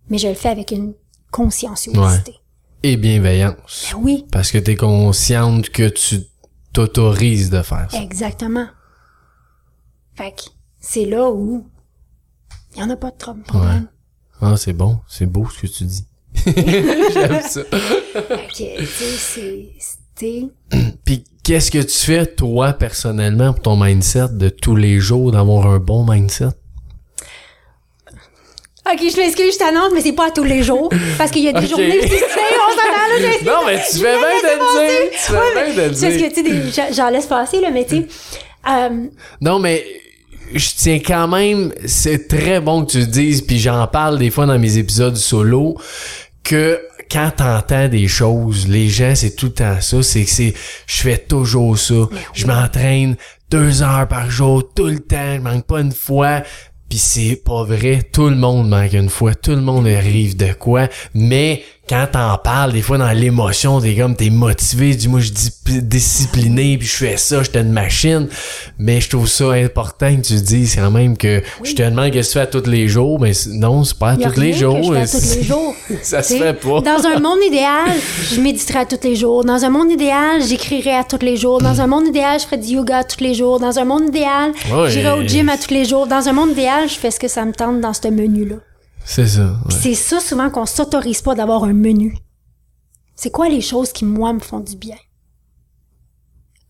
mais 0.09 0.17
je 0.17 0.27
le 0.27 0.33
fais 0.33 0.49
avec 0.49 0.71
une 0.71 0.93
conscienciosité. 1.31 2.35
et 2.83 2.95
bienveillance. 2.95 3.89
Ben 3.91 3.99
oui, 4.01 4.25
Parce 4.31 4.51
que 4.51 4.57
t'es 4.57 4.75
consciente 4.75 5.69
que 5.69 5.87
tu 5.89 6.21
t'autorises 6.73 7.49
de 7.49 7.61
faire 7.61 7.87
ça. 7.91 8.01
exactement. 8.01 8.67
Fait 10.15 10.31
que 10.31 10.43
c'est 10.79 11.05
là 11.05 11.29
où 11.31 11.67
il 12.75 12.79
y 12.79 12.83
en 12.83 12.89
a 12.89 12.95
pas 12.95 13.11
de 13.11 13.17
trop 13.17 13.33
problème. 13.33 13.87
Ah, 14.41 14.55
c'est 14.57 14.73
bon. 14.73 14.99
C'est 15.07 15.25
beau 15.25 15.47
ce 15.49 15.61
que 15.61 15.67
tu 15.67 15.83
dis. 15.85 16.05
J'aime 16.45 17.41
ça. 17.41 17.63
Fait 17.63 18.47
que, 18.47 18.79
tu 18.79 18.85
sais, 18.85 19.17
c'est... 19.17 19.69
c'est- 20.15 20.47
Puis 21.05 21.23
qu'est-ce 21.43 21.71
que 21.71 21.81
tu 21.81 21.97
fais, 21.97 22.25
toi, 22.25 22.73
personnellement, 22.73 23.53
pour 23.53 23.61
ton 23.63 23.77
mindset 23.83 24.29
de 24.29 24.49
tous 24.49 24.75
les 24.75 24.99
jours, 24.99 25.31
d'avoir 25.31 25.67
un 25.67 25.79
bon 25.79 26.05
mindset? 26.09 26.49
Ok, 28.91 28.99
je 29.11 29.17
m'excuse, 29.17 29.53
je 29.53 29.57
t'annonce, 29.57 29.91
mais 29.93 30.01
c'est 30.01 30.13
pas 30.13 30.27
à 30.27 30.31
tous 30.31 30.43
les 30.43 30.63
jours. 30.63 30.89
Parce 31.17 31.31
qu'il 31.31 31.43
y 31.43 31.49
a 31.49 31.53
des 31.53 31.65
Ok. 31.65 31.69
journées, 31.69 31.99
tu 32.01 32.07
sais, 32.07 32.23
on 32.25 32.71
s'entend 32.71 33.19
là. 33.19 33.29
Non, 33.53 33.65
mais 33.65 33.77
tu 33.89 33.97
fais 33.97 34.17
bien 34.17 34.41
de 34.43 34.47
le 34.53 34.79
dire. 34.79 35.11
Tu 35.11 35.31
fais 35.31 35.53
bien 35.53 35.73
de 35.73 35.81
le 35.81 35.87
parce 35.87 35.99
dire. 35.99 36.29
que, 36.29 36.33
tu 36.33 36.71
sais, 36.71 36.93
j'en 36.93 37.09
laisse 37.09 37.25
passer, 37.25 37.59
là, 37.59 37.69
mais 37.71 37.85
tu 37.85 37.97
sais, 37.97 38.07
euh, 38.69 39.05
Non, 39.41 39.59
mais 39.59 39.83
je 40.53 40.69
tiens 40.77 40.99
quand 41.05 41.27
même, 41.27 41.73
c'est 41.85 42.27
très 42.29 42.59
bon 42.61 42.85
que 42.85 42.91
tu 42.91 42.99
le 42.99 43.05
dises, 43.07 43.41
puis 43.41 43.59
j'en 43.59 43.85
parle 43.87 44.17
des 44.19 44.29
fois 44.29 44.45
dans 44.45 44.57
mes 44.57 44.77
épisodes 44.77 45.17
solo, 45.17 45.75
que 46.43 46.79
quand 47.11 47.31
t'entends 47.35 47.87
des 47.89 48.07
choses, 48.07 48.67
les 48.67 48.87
gens, 48.89 49.13
c'est 49.15 49.35
tout 49.35 49.47
le 49.47 49.53
temps 49.53 49.81
ça, 49.81 50.01
c'est 50.03 50.23
que 50.23 50.29
c'est, 50.29 50.53
je 50.85 51.01
fais 51.01 51.17
toujours 51.17 51.77
ça, 51.77 51.95
je 52.33 52.45
m'entraîne 52.47 53.15
deux 53.49 53.81
heures 53.81 54.07
par 54.09 54.29
jour, 54.29 54.63
tout 54.73 54.85
le 54.87 54.99
temps, 54.99 55.35
je 55.35 55.39
manque 55.41 55.65
pas 55.65 55.79
une 55.81 55.93
fois, 55.93 56.41
puis 56.89 56.99
c'est 56.99 57.35
pas 57.35 57.63
vrai, 57.63 58.01
tout 58.01 58.29
le 58.29 58.35
monde 58.35 58.69
manque 58.69 58.93
une 58.93 59.09
fois, 59.09 59.35
tout 59.35 59.51
le 59.51 59.61
monde 59.61 59.87
arrive 59.87 60.37
de 60.37 60.53
quoi, 60.53 60.87
mais 61.13 61.63
quand 61.89 62.07
t'en 62.11 62.37
parles, 62.37 62.73
des 62.73 62.81
fois 62.81 62.97
dans 62.97 63.11
l'émotion, 63.11 63.79
t'es 63.81 63.95
comme, 63.95 64.15
t'es 64.15 64.29
motivé, 64.29 64.95
du 64.95 65.07
moi 65.07 65.19
je 65.19 65.31
dis 65.31 65.51
discipliné, 65.81 66.77
puis 66.77 66.87
je 66.87 66.95
fais 66.95 67.17
ça, 67.17 67.43
j'étais 67.43 67.61
une 67.61 67.71
machine, 67.71 68.27
mais 68.79 69.01
je 69.01 69.09
trouve 69.09 69.27
ça 69.27 69.51
important 69.51 70.15
que 70.15 70.21
tu 70.21 70.35
dises 70.41 70.75
quand 70.75 70.91
même 70.91 71.17
que 71.17 71.41
je 71.63 71.73
te 71.73 71.81
demande 71.81 72.11
qu'est-ce 72.11 72.29
que 72.29 72.33
tu 72.33 72.39
fais 72.39 72.57
à 72.57 72.61
tous 72.61 72.69
les 72.69 72.87
jours, 72.87 73.19
mais 73.19 73.31
non, 73.49 73.83
c'est 73.83 73.97
pas 73.97 74.11
à 74.11 74.17
tous 74.17 74.39
les 74.39 74.51
que 74.51 74.57
jours. 74.57 74.83
je 74.83 74.93
fais 74.93 75.01
à 75.01 75.07
tous 75.07 75.35
les 75.35 75.43
jours. 75.47 75.75
ça 76.01 76.23
se 76.23 76.33
fait 76.35 76.53
pas. 76.53 76.81
Dans 76.81 77.05
un 77.05 77.19
monde 77.19 77.39
idéal, 77.45 77.89
je 78.31 78.39
méditerais 78.41 78.79
à 78.79 78.85
tous 78.85 78.99
les 79.03 79.15
jours. 79.15 79.43
Dans 79.43 79.63
un 79.65 79.69
monde 79.69 79.91
idéal, 79.91 80.41
j'écrirais 80.47 80.95
à 80.95 81.03
tous 81.03 81.23
les 81.23 81.35
jours. 81.37 81.59
Dans 81.61 81.81
un 81.81 81.87
monde 81.87 82.07
idéal, 82.07 82.39
je 82.39 82.45
ferais 82.45 82.57
du 82.57 82.73
yoga 82.75 82.97
à 82.99 83.03
tous 83.03 83.21
les 83.23 83.33
jours. 83.33 83.59
Dans 83.59 83.77
un 83.79 83.85
monde 83.85 84.07
idéal, 84.07 84.51
Ouais. 84.71 84.89
j'irais 84.89 85.11
au 85.19 85.23
gym 85.27 85.49
à 85.49 85.57
tous 85.57 85.73
les 85.73 85.85
jours. 85.85 86.07
Dans 86.07 86.27
un 86.27 86.33
monde 86.33 86.51
idéal, 86.51 86.87
je 86.87 86.95
fais 86.95 87.11
ce 87.11 87.19
que 87.19 87.27
ça 87.27 87.43
me 87.45 87.51
tente 87.53 87.81
dans 87.81 87.93
ce 87.93 88.07
menu-là. 88.07 88.55
C'est 89.07 89.25
ça. 89.25 89.45
ouais. 89.45 89.73
C'est 89.73 89.93
ça 89.93 90.19
souvent 90.19 90.49
qu'on 90.49 90.65
s'autorise 90.65 91.21
pas 91.21 91.33
d'avoir 91.33 91.63
un 91.63 91.71
menu. 91.73 92.17
C'est 93.15 93.31
quoi 93.31 93.47
les 93.47 93.61
choses 93.61 93.93
qui, 93.93 94.03
moi, 94.03 94.33
me 94.33 94.39
font 94.39 94.59
du 94.59 94.75
bien? 94.75 94.97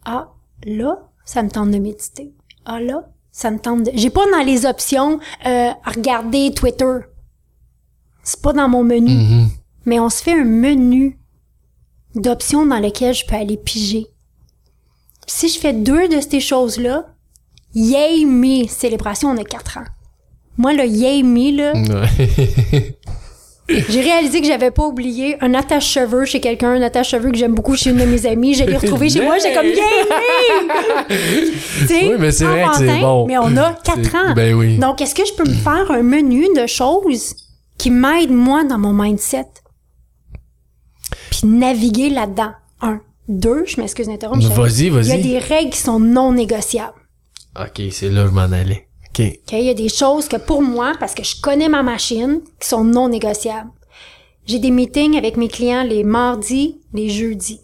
Ah, 0.06 0.30
là, 0.64 1.10
ça 1.26 1.42
me 1.42 1.50
tente 1.50 1.72
de 1.72 1.80
méditer. 1.80 2.32
Ah, 2.64 2.80
là, 2.80 3.10
ça 3.32 3.50
me 3.50 3.58
tente 3.58 3.84
de... 3.84 3.92
J'ai 3.96 4.12
pas 4.12 4.30
dans 4.32 4.44
les 4.46 4.68
options 4.68 5.20
euh, 5.48 5.72
regarder 5.84 6.54
Twitter. 6.54 7.00
C'est 8.22 8.42
pas 8.42 8.54
dans 8.54 8.70
mon 8.70 8.84
menu. 8.84 9.16
Mhm. 9.16 9.50
Mais 9.86 10.00
on 10.00 10.10
se 10.10 10.22
fait 10.22 10.40
un 10.40 10.46
menu 10.46 11.20
d'options 12.14 12.68
dans 12.68 12.80
lesquelles 12.80 13.16
je 13.16 13.26
peux 13.26 13.36
aller 13.36 13.58
piger. 13.58 14.06
Puis 15.26 15.36
si 15.36 15.50
je 15.50 15.60
fais 15.60 15.74
deux 15.74 16.08
de 16.08 16.22
ces 16.22 16.40
choses-là, 16.40 17.08
yay 17.74 18.26
me, 18.26 18.68
célébration, 18.68 19.30
on 19.30 19.38
a 19.38 19.44
quatre 19.44 19.80
ans. 19.80 19.86
Moi, 20.58 20.74
le 20.74 20.86
yay 20.86 21.24
me, 21.24 21.52
là, 21.56 21.74
Ouais. 21.74 22.98
j'ai 23.90 24.02
réalisé 24.02 24.42
que 24.42 24.48
j'avais 24.48 24.72
pas 24.72 24.86
oublié 24.88 25.36
un 25.42 25.54
attache-cheveux 25.54 26.26
chez 26.26 26.40
quelqu'un, 26.40 26.72
un 26.72 26.82
attache-cheveux 26.82 27.32
que 27.32 27.38
j'aime 27.38 27.54
beaucoup 27.54 27.76
chez 27.76 27.90
une 27.92 27.98
de 27.98 28.06
mes 28.06 28.26
amies. 28.26 28.54
Je 28.56 28.64
l'ai 28.64 28.78
retrouvé 28.78 29.10
chez 29.10 29.22
moi, 29.22 29.38
j'ai 29.40 29.54
comme 29.54 29.68
sais, 31.88 32.08
Oui, 32.08 32.16
mais 32.20 32.32
c'est 32.32 32.46
vrai 32.46 32.66
que 32.72 32.78
c'est 32.78 33.00
bon. 33.00 33.26
Mais 33.28 33.38
on 33.38 33.56
a 33.58 33.74
quatre 33.84 34.16
ans. 34.16 34.34
ben 34.36 34.54
oui. 34.56 34.78
Donc, 34.78 35.02
est-ce 35.02 35.14
que 35.16 35.26
je 35.26 35.34
peux 35.34 35.48
me 35.48 35.54
faire 35.54 35.92
un 35.92 36.02
menu 36.02 36.46
de 36.56 36.66
choses 36.66 37.36
qui 37.78 37.92
m'aident, 37.92 38.32
moi, 38.32 38.64
dans 38.64 38.78
mon 38.78 38.94
mindset? 38.94 39.46
Puis 41.30 41.42
naviguer 41.48 42.10
là-dedans. 42.10 42.52
Un. 42.82 43.02
Deux, 43.28 43.66
je 43.68 43.80
m'excuse 43.82 44.08
d'interrompre. 44.08 44.42
je- 44.42 44.48
Vas-y, 44.48 44.88
Il 44.88 44.94
y 44.94 44.98
a 44.98 45.02
vas-y. 45.02 45.22
des 45.22 45.40
règles 45.40 45.72
qui 45.72 45.80
sont 45.80 46.00
non 46.00 46.32
négociables. 46.32 46.94
Ok, 47.60 47.82
c'est 47.92 48.10
là 48.10 48.24
que 48.24 48.30
je 48.30 48.34
m'en 48.34 48.52
allais. 48.52 48.87
Ok. 49.18 49.26
OK? 49.26 49.54
Il 49.54 49.64
y 49.64 49.70
a 49.70 49.74
des 49.74 49.90
choses 49.90 50.28
que 50.28 50.38
pour 50.38 50.62
moi, 50.62 50.94
parce 51.00 51.14
que 51.16 51.24
je 51.24 51.40
connais 51.42 51.70
ma 51.70 51.84
machine, 51.84 52.42
qui 52.60 52.68
sont 52.68 52.84
non 52.84 53.10
négociables. 53.10 53.72
J'ai 54.46 54.60
des 54.60 54.72
meetings 54.72 55.18
avec 55.18 55.38
mes 55.38 55.50
clients 55.50 55.84
les 55.84 56.04
mardis, 56.04 56.82
les 56.94 57.10
jeudis. 57.10 57.62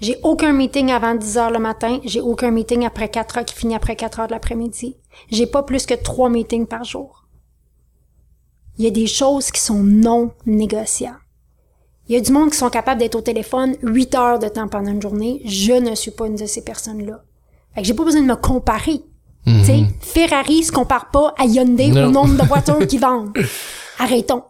J'ai 0.00 0.16
aucun 0.22 0.52
meeting 0.52 0.90
avant 0.90 1.14
10 1.14 1.36
heures 1.36 1.50
le 1.50 1.58
matin. 1.58 2.00
J'ai 2.04 2.20
aucun 2.20 2.50
meeting 2.50 2.86
après 2.86 3.08
4 3.08 3.38
heures 3.38 3.44
qui 3.44 3.54
finit 3.54 3.74
après 3.74 3.96
4 3.96 4.20
heures 4.20 4.26
de 4.26 4.32
l'après-midi. 4.32 4.96
J'ai 5.30 5.46
pas 5.46 5.62
plus 5.62 5.84
que 5.84 5.94
3 5.94 6.30
meetings 6.30 6.66
par 6.66 6.84
jour. 6.84 7.26
Il 8.78 8.84
y 8.84 8.88
a 8.88 8.90
des 8.90 9.06
choses 9.06 9.50
qui 9.50 9.60
sont 9.60 9.82
non 9.82 10.32
négociables. 10.46 11.20
Il 12.08 12.14
y 12.14 12.16
a 12.18 12.20
du 12.20 12.32
monde 12.32 12.50
qui 12.50 12.56
sont 12.56 12.70
capables 12.70 12.98
d'être 12.98 13.14
au 13.14 13.20
téléphone 13.20 13.76
8 13.82 14.14
heures 14.14 14.38
de 14.38 14.48
temps 14.48 14.68
pendant 14.68 14.90
une 14.90 15.02
journée. 15.02 15.42
Je 15.44 15.74
ne 15.74 15.94
suis 15.94 16.10
pas 16.10 16.26
une 16.26 16.34
de 16.34 16.46
ces 16.46 16.64
personnes-là. 16.64 17.22
Fait 17.74 17.82
que 17.82 17.86
j'ai 17.86 17.94
pas 17.94 18.04
besoin 18.04 18.22
de 18.22 18.26
me 18.26 18.36
comparer. 18.36 19.02
Tu 19.46 19.64
sais, 19.64 19.84
Ferrari 20.00 20.62
se 20.64 20.72
compare 20.72 21.10
pas 21.10 21.34
à 21.38 21.44
Hyundai 21.44 21.88
Non. 21.88 22.08
au 22.08 22.10
nombre 22.10 22.40
de 22.40 22.46
voitures 22.46 22.86
qu'ils 22.86 23.00
vendent. 23.00 23.36
Arrêtons. 23.98 24.42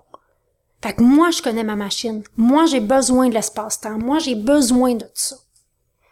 Fait 0.83 0.95
que 0.95 1.03
moi, 1.03 1.31
je 1.31 1.43
connais 1.43 1.65
ma 1.65 1.77
machine. 1.77 2.23
Moi, 2.37 2.67
j'ai 2.67 2.81
besoin 2.81 3.29
de 3.29 3.35
l'espace-temps. 3.35 3.99
Moi, 3.99 4.19
j'ai 4.19 4.35
besoin 4.35 4.95
de 4.95 5.05
tout 5.05 5.11
ça. 5.15 5.37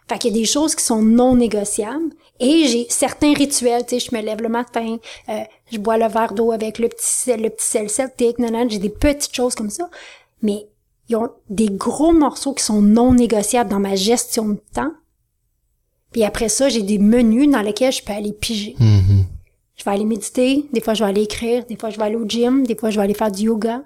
Fait 0.07 0.17
qu'il 0.17 0.31
y 0.33 0.37
a 0.37 0.41
des 0.41 0.45
choses 0.45 0.75
qui 0.75 0.83
sont 0.83 1.01
non 1.01 1.35
négociables. 1.35 2.11
Et 2.39 2.65
j'ai 2.67 2.87
certains 2.89 3.33
rituels, 3.33 3.85
tu 3.85 3.99
sais, 3.99 4.09
je 4.09 4.15
me 4.15 4.21
lève 4.21 4.41
le 4.41 4.47
matin, 4.47 4.97
euh, 5.27 5.41
je 5.71 5.77
bois 5.77 5.97
le 5.97 6.07
verre 6.07 6.33
d'eau 6.33 6.53
avec 6.53 6.79
le 6.79 6.87
petit 6.87 7.05
sel, 7.05 7.41
le 7.41 7.49
petit 7.49 7.65
sel 7.65 7.89
celtique, 7.89 8.39
non, 8.39 8.49
non, 8.49 8.65
j'ai 8.69 8.79
des 8.79 8.87
petites 8.89 9.35
choses 9.35 9.55
comme 9.55 9.69
ça. 9.69 9.89
Mais 10.41 10.65
ils 11.09 11.17
ont 11.17 11.29
des 11.49 11.67
gros 11.67 12.13
morceaux 12.13 12.53
qui 12.53 12.63
sont 12.63 12.81
non 12.81 13.11
négociables 13.13 13.69
dans 13.69 13.81
ma 13.81 13.95
gestion 13.95 14.47
de 14.49 14.61
temps. 14.73 14.93
Puis 16.11 16.23
après 16.23 16.49
ça, 16.49 16.69
j'ai 16.69 16.81
des 16.81 16.97
menus 16.97 17.49
dans 17.49 17.61
lesquels 17.61 17.93
je 17.93 18.03
peux 18.03 18.13
aller 18.13 18.33
piger. 18.33 18.75
Mhm. 18.79 19.25
Je 19.75 19.83
vais 19.83 19.91
aller 19.91 20.05
méditer, 20.05 20.65
des 20.73 20.81
fois 20.81 20.93
je 20.93 21.03
vais 21.03 21.09
aller 21.09 21.23
écrire, 21.23 21.65
des 21.65 21.77
fois 21.77 21.89
je 21.89 21.97
vais 21.97 22.03
aller 22.03 22.15
au 22.15 22.27
gym, 22.27 22.65
des 22.65 22.75
fois 22.75 22.89
je 22.89 22.97
vais 22.97 23.03
aller 23.03 23.13
faire 23.13 23.31
du 23.31 23.43
yoga. 23.43 23.83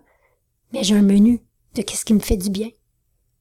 Mais 0.71 0.83
j'ai 0.83 0.95
un 0.95 1.03
menu 1.03 1.41
de 1.75 1.81
qu'est-ce 1.81 2.05
qui 2.05 2.13
me 2.13 2.19
fait 2.19 2.37
du 2.37 2.49
bien. 2.49 2.69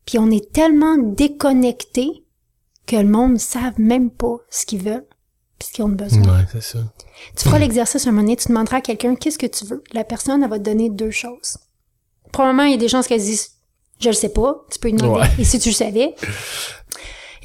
Puis 0.05 0.19
on 0.19 0.31
est 0.31 0.53
tellement 0.53 0.99
déconnecté 0.99 2.25
que 2.87 2.97
le 2.97 3.09
monde 3.09 3.35
ne 3.35 3.39
savent 3.39 3.81
même 3.81 4.11
pas 4.11 4.37
ce 4.51 4.67
qu'ils 4.67 4.83
veulent 4.83 5.07
puis 5.59 5.69
ce 5.69 5.73
qu'ils 5.73 5.85
ont 5.85 5.89
besoin. 5.89 6.23
Ouais, 6.23 6.45
c'est 6.51 6.63
ça. 6.63 6.79
Tu 7.37 7.45
feras 7.45 7.59
l'exercice 7.59 8.07
un 8.07 8.11
moment 8.11 8.23
donné, 8.23 8.37
tu 8.37 8.49
demanderas 8.49 8.79
à 8.79 8.81
quelqu'un 8.81 9.15
qu'est-ce 9.15 9.39
que 9.39 9.47
tu 9.47 9.65
veux. 9.65 9.83
La 9.93 10.03
personne, 10.03 10.43
elle 10.43 10.51
va 10.51 10.59
te 10.59 10.65
donner 10.65 10.91
deux 10.91 11.13
choses. 11.13 11.57
Probablement, 12.33 12.65
il 12.65 12.73
y 12.73 12.75
a 12.75 12.79
des 12.79 12.89
chances 12.89 13.07
qu'elles 13.07 13.21
disent 13.21 13.53
je 14.01 14.09
le 14.09 14.15
sais 14.15 14.31
pas, 14.31 14.65
tu 14.71 14.79
peux 14.79 14.89
lui 14.89 14.97
demander. 14.97 15.21
Ouais. 15.21 15.31
Et 15.39 15.45
si 15.45 15.59
tu 15.59 15.69
le 15.69 15.75
savais, 15.75 16.15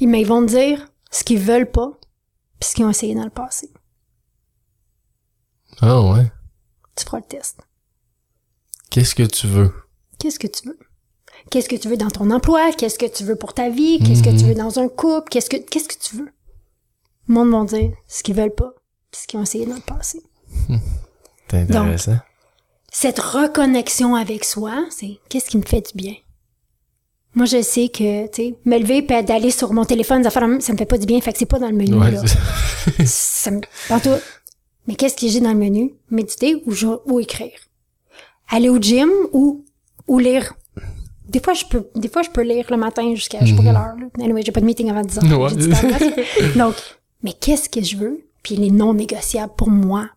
mais 0.00 0.20
ils 0.20 0.26
vont 0.26 0.44
te 0.44 0.50
dire 0.50 0.86
ce 1.10 1.24
qu'ils 1.24 1.40
veulent 1.40 1.70
pas 1.70 1.98
puis 2.60 2.70
ce 2.70 2.74
qu'ils 2.74 2.84
ont 2.84 2.90
essayé 2.90 3.14
dans 3.14 3.24
le 3.24 3.30
passé. 3.30 3.70
Ah 5.80 6.00
ouais. 6.02 6.30
Tu 6.96 7.04
feras 7.04 7.18
le 7.18 7.24
test. 7.24 7.60
Qu'est-ce 8.90 9.14
que 9.14 9.22
tu 9.22 9.46
veux? 9.46 9.72
Qu'est-ce 10.18 10.38
que 10.38 10.48
tu 10.48 10.66
veux? 10.66 10.78
Qu'est-ce 11.50 11.68
que 11.68 11.76
tu 11.76 11.88
veux 11.88 11.96
dans 11.96 12.10
ton 12.10 12.30
emploi? 12.30 12.72
Qu'est-ce 12.72 12.98
que 12.98 13.06
tu 13.06 13.24
veux 13.24 13.36
pour 13.36 13.54
ta 13.54 13.70
vie? 13.70 14.00
Qu'est-ce 14.00 14.22
que 14.22 14.36
tu 14.36 14.44
veux 14.44 14.54
dans 14.54 14.78
un 14.78 14.88
couple? 14.88 15.28
Qu'est-ce 15.30 15.48
que, 15.48 15.56
qu'est-ce 15.56 15.88
que 15.88 15.98
tu 16.02 16.16
veux? 16.16 16.32
Le 17.28 17.34
monde 17.34 17.50
vont 17.50 17.64
dire 17.64 17.92
ce 18.08 18.22
qu'ils 18.22 18.34
veulent 18.34 18.54
pas, 18.54 18.72
puis 19.10 19.20
ce 19.20 19.26
qu'ils 19.26 19.38
ont 19.38 19.42
essayé 19.42 19.66
dans 19.66 19.76
le 19.76 19.80
passé. 19.80 20.20
C'est 21.50 21.58
intéressant. 21.58 22.18
Cette 22.90 23.18
reconnexion 23.18 24.14
avec 24.14 24.44
soi, 24.44 24.86
c'est 24.90 25.18
qu'est-ce 25.28 25.50
qui 25.50 25.58
me 25.58 25.62
fait 25.62 25.92
du 25.92 25.92
bien? 25.94 26.14
Moi, 27.34 27.46
je 27.46 27.62
sais 27.62 27.88
que, 27.88 28.26
tu 28.28 28.42
sais, 28.42 28.54
me 28.64 28.78
lever 28.78 29.02
puis 29.02 29.22
d'aller 29.22 29.50
sur 29.50 29.72
mon 29.72 29.84
téléphone, 29.84 30.22
ça, 30.28 30.40
me 30.40 30.60
fait 30.60 30.86
pas 30.86 30.98
du 30.98 31.06
bien, 31.06 31.20
fait 31.20 31.32
que 31.32 31.38
c'est 31.38 31.46
pas 31.46 31.58
dans 31.58 31.68
le 31.68 31.76
menu, 31.76 31.94
Ouais, 31.94 32.10
là. 32.10 32.22
ça 33.04 33.50
me. 33.50 33.60
Mais 34.86 34.94
qu'est-ce 34.94 35.14
que 35.16 35.28
j'ai 35.28 35.40
dans 35.40 35.52
le 35.52 35.58
menu? 35.58 35.92
Méditer 36.10 36.56
ou, 36.66 36.72
ou 37.06 37.20
écrire? 37.20 37.52
Aller 38.48 38.70
au 38.70 38.78
gym 38.80 39.10
ou, 39.32 39.64
ou 40.06 40.18
lire? 40.18 40.54
Des 41.28 41.40
fois, 41.40 41.52
je 41.52 41.66
peux, 41.66 41.86
des 41.94 42.08
fois, 42.08 42.22
je 42.22 42.30
peux 42.30 42.40
lire 42.42 42.66
le 42.70 42.78
matin 42.78 43.14
jusqu'à, 43.14 43.44
je 43.44 43.50
sais 43.50 43.56
pas 43.56 43.62
quelle 43.62 43.76
heure, 43.76 43.94
là. 44.00 44.06
Anyway, 44.24 44.40
j'ai 44.42 44.50
pas 44.52 44.60
de 44.60 44.66
meeting 44.66 44.90
avant 44.90 45.02
10 45.02 45.18
heures. 45.18 45.40
Ouais. 45.40 46.56
Donc, 46.56 46.74
mais 47.22 47.34
qu'est-ce 47.34 47.68
que 47.68 47.82
je 47.82 47.98
veux? 47.98 48.24
Puis 48.42 48.56
les 48.56 48.70
non 48.70 48.94
négociables 48.94 49.52
pour 49.54 49.68
moi. 49.68 50.08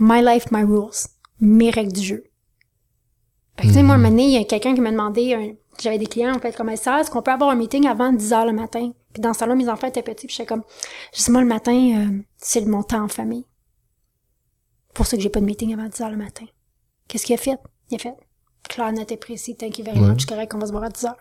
My 0.00 0.20
life, 0.22 0.46
my 0.50 0.64
rules. 0.64 0.90
Mes 1.40 1.70
règles 1.70 1.92
du 1.92 2.02
jeu. 2.02 2.24
Fait 3.56 3.62
que, 3.62 3.68
tu 3.68 3.74
sais, 3.74 3.82
moi, 3.84 3.94
un 3.94 3.98
moment 3.98 4.10
donné, 4.10 4.24
il 4.24 4.32
y 4.32 4.36
a 4.38 4.44
quelqu'un 4.44 4.74
qui 4.74 4.80
m'a 4.80 4.90
demandé, 4.90 5.34
un- 5.34 5.52
j'avais 5.82 5.98
des 5.98 6.06
clients, 6.06 6.34
en 6.34 6.38
fait, 6.40 6.56
comme 6.56 6.74
ça, 6.76 7.00
est-ce 7.00 7.10
qu'on 7.10 7.22
peut 7.22 7.30
avoir 7.30 7.50
un 7.50 7.54
meeting 7.56 7.86
avant 7.86 8.12
10 8.12 8.32
heures 8.32 8.46
le 8.46 8.52
matin? 8.52 8.92
Puis 9.12 9.20
dans 9.22 9.32
ce 9.34 9.40
temps-là, 9.40 9.54
mes 9.54 9.68
enfants 9.68 9.86
étaient 9.86 10.02
petits, 10.02 10.26
puis 10.26 10.36
j'étais 10.36 10.46
comme, 10.46 10.62
je 11.14 11.22
dis, 11.24 11.30
moi, 11.30 11.40
le 11.40 11.46
matin, 11.46 11.72
euh, 11.72 12.18
c'est 12.36 12.64
mon 12.66 12.82
temps 12.82 13.04
en 13.04 13.08
famille. 13.08 13.46
Pour 14.94 15.06
ça 15.06 15.16
que 15.16 15.22
j'ai 15.22 15.28
pas 15.28 15.40
de 15.40 15.44
meeting 15.46 15.72
avant 15.74 15.88
10 15.88 16.00
heures 16.02 16.10
le 16.10 16.16
matin. 16.16 16.44
Qu'est-ce 17.06 17.24
qu'il 17.24 17.34
a 17.34 17.38
fait? 17.38 17.56
Il 17.90 17.94
a 17.96 17.98
fait, 17.98 18.14
Claire, 18.68 18.92
net 18.92 19.10
et 19.12 19.16
précis. 19.16 19.56
Thank 19.56 19.78
you 19.78 19.84
very 19.84 19.98
much. 20.00 20.26
Correct, 20.26 20.52
on 20.54 20.58
va 20.58 20.66
se 20.66 20.72
voir 20.72 20.84
à 20.84 20.88
10 20.90 21.04
heures. 21.06 21.16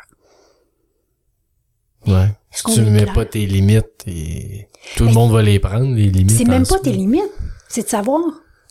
Ouais. 2.08 2.28
Si 2.52 2.64
qu'on 2.64 2.74
tu 2.74 2.82
ne 2.82 2.88
est 2.88 2.92
mets 2.92 3.02
clair? 3.04 3.14
pas 3.14 3.26
tes 3.26 3.46
limites, 3.46 4.04
et 4.08 4.68
tout 4.96 5.06
le 5.06 5.12
monde 5.12 5.32
va 5.32 5.42
les 5.42 5.60
prendre, 5.60 5.94
les 5.96 6.10
limites. 6.10 6.38
C'est 6.38 6.46
même 6.46 6.66
pas 6.66 6.80
tes 6.80 6.92
limites. 6.92 7.24
C'est 7.70 7.84
de 7.84 7.88
savoir 7.90 8.22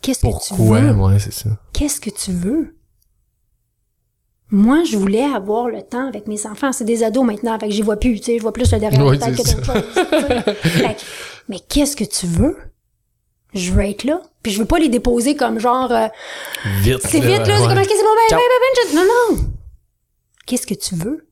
qu'est-ce 0.02 0.20
que 0.20 0.26
tu 0.26 0.54
Pourquoi? 0.54 0.80
veux. 0.80 0.92
Ouais, 0.94 1.18
c'est 1.18 1.32
ça. 1.32 1.50
Qu'est-ce 1.72 2.00
que 2.00 2.10
tu 2.10 2.32
veux? 2.32 2.75
Moi, 4.50 4.84
je 4.84 4.96
voulais 4.96 5.24
avoir 5.24 5.68
le 5.68 5.82
temps 5.82 6.06
avec 6.06 6.28
mes 6.28 6.46
enfants. 6.46 6.72
C'est 6.72 6.84
des 6.84 7.02
ados 7.02 7.24
maintenant, 7.24 7.58
fait 7.58 7.68
que 7.68 7.74
j'y 7.74 7.82
vois 7.82 7.96
plus, 7.96 8.16
tu 8.20 8.26
sais. 8.26 8.36
Je 8.38 8.42
vois 8.42 8.52
plus 8.52 8.70
le 8.70 8.78
derrière 8.78 9.04
Ouais, 9.04 9.18
la 9.18 9.26
tête 9.26 9.36
que 9.36 9.42
d'autres 9.42 9.64
choses. 9.64 10.04
Fait 10.62 10.94
que, 10.94 11.00
mais 11.48 11.58
qu'est-ce 11.68 11.96
que 11.96 12.04
tu 12.04 12.26
veux? 12.26 12.56
Je 13.54 13.72
veux 13.72 13.84
être 13.84 14.04
là. 14.04 14.22
Puis 14.42 14.52
je 14.52 14.58
veux 14.60 14.64
pas 14.66 14.78
les 14.78 14.88
déposer 14.88 15.34
comme 15.34 15.58
genre, 15.58 15.90
euh, 15.90 16.06
Vite. 16.80 17.00
c'est 17.02 17.20
vite, 17.20 17.38
là, 17.46 17.58
c'est 17.58 17.66
comme, 17.66 17.82
c'est 17.82 18.02
bon, 18.02 18.14
ben, 18.30 18.36
ben, 18.36 18.38
ben, 18.38 18.94
ben, 18.94 18.96
non, 18.96 19.36
non. 19.36 19.44
Qu'est-ce 20.46 20.66
que 20.66 20.74
tu 20.74 20.94
veux? 20.94 21.26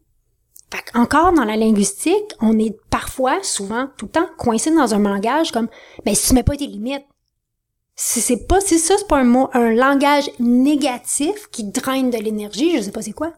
Fait 0.73 0.83
que 0.83 0.99
encore 0.99 1.33
dans 1.33 1.45
la 1.45 1.57
linguistique, 1.57 2.35
on 2.41 2.59
est 2.59 2.77
parfois, 2.91 3.39
souvent, 3.43 3.89
tout 3.97 4.07
le 4.07 4.11
temps, 4.11 4.27
coincé 4.39 4.75
dans 4.75 4.93
un 4.93 4.99
langage 4.99 5.53
comme, 5.53 5.69
ben, 6.05 6.15
si 6.17 6.29
tu 6.29 6.35
mets 6.35 6.43
pas 6.43 6.57
tes 6.57 6.67
limites, 6.67 7.05
c'est 7.97 8.47
pas, 8.47 8.61
si 8.61 8.79
ça, 8.79 8.95
c'est 8.99 9.07
pas 9.09 9.19
un 9.19 9.25
mot, 9.25 9.49
un 9.53 9.73
langage 9.73 10.31
négatif 10.39 11.49
qui 11.51 11.65
draine 11.65 12.11
de 12.11 12.19
l'énergie, 12.19 12.77
je 12.77 12.83
sais 12.83 12.91
pas 12.93 13.03
c'est 13.03 13.13
quoi. 13.13 13.33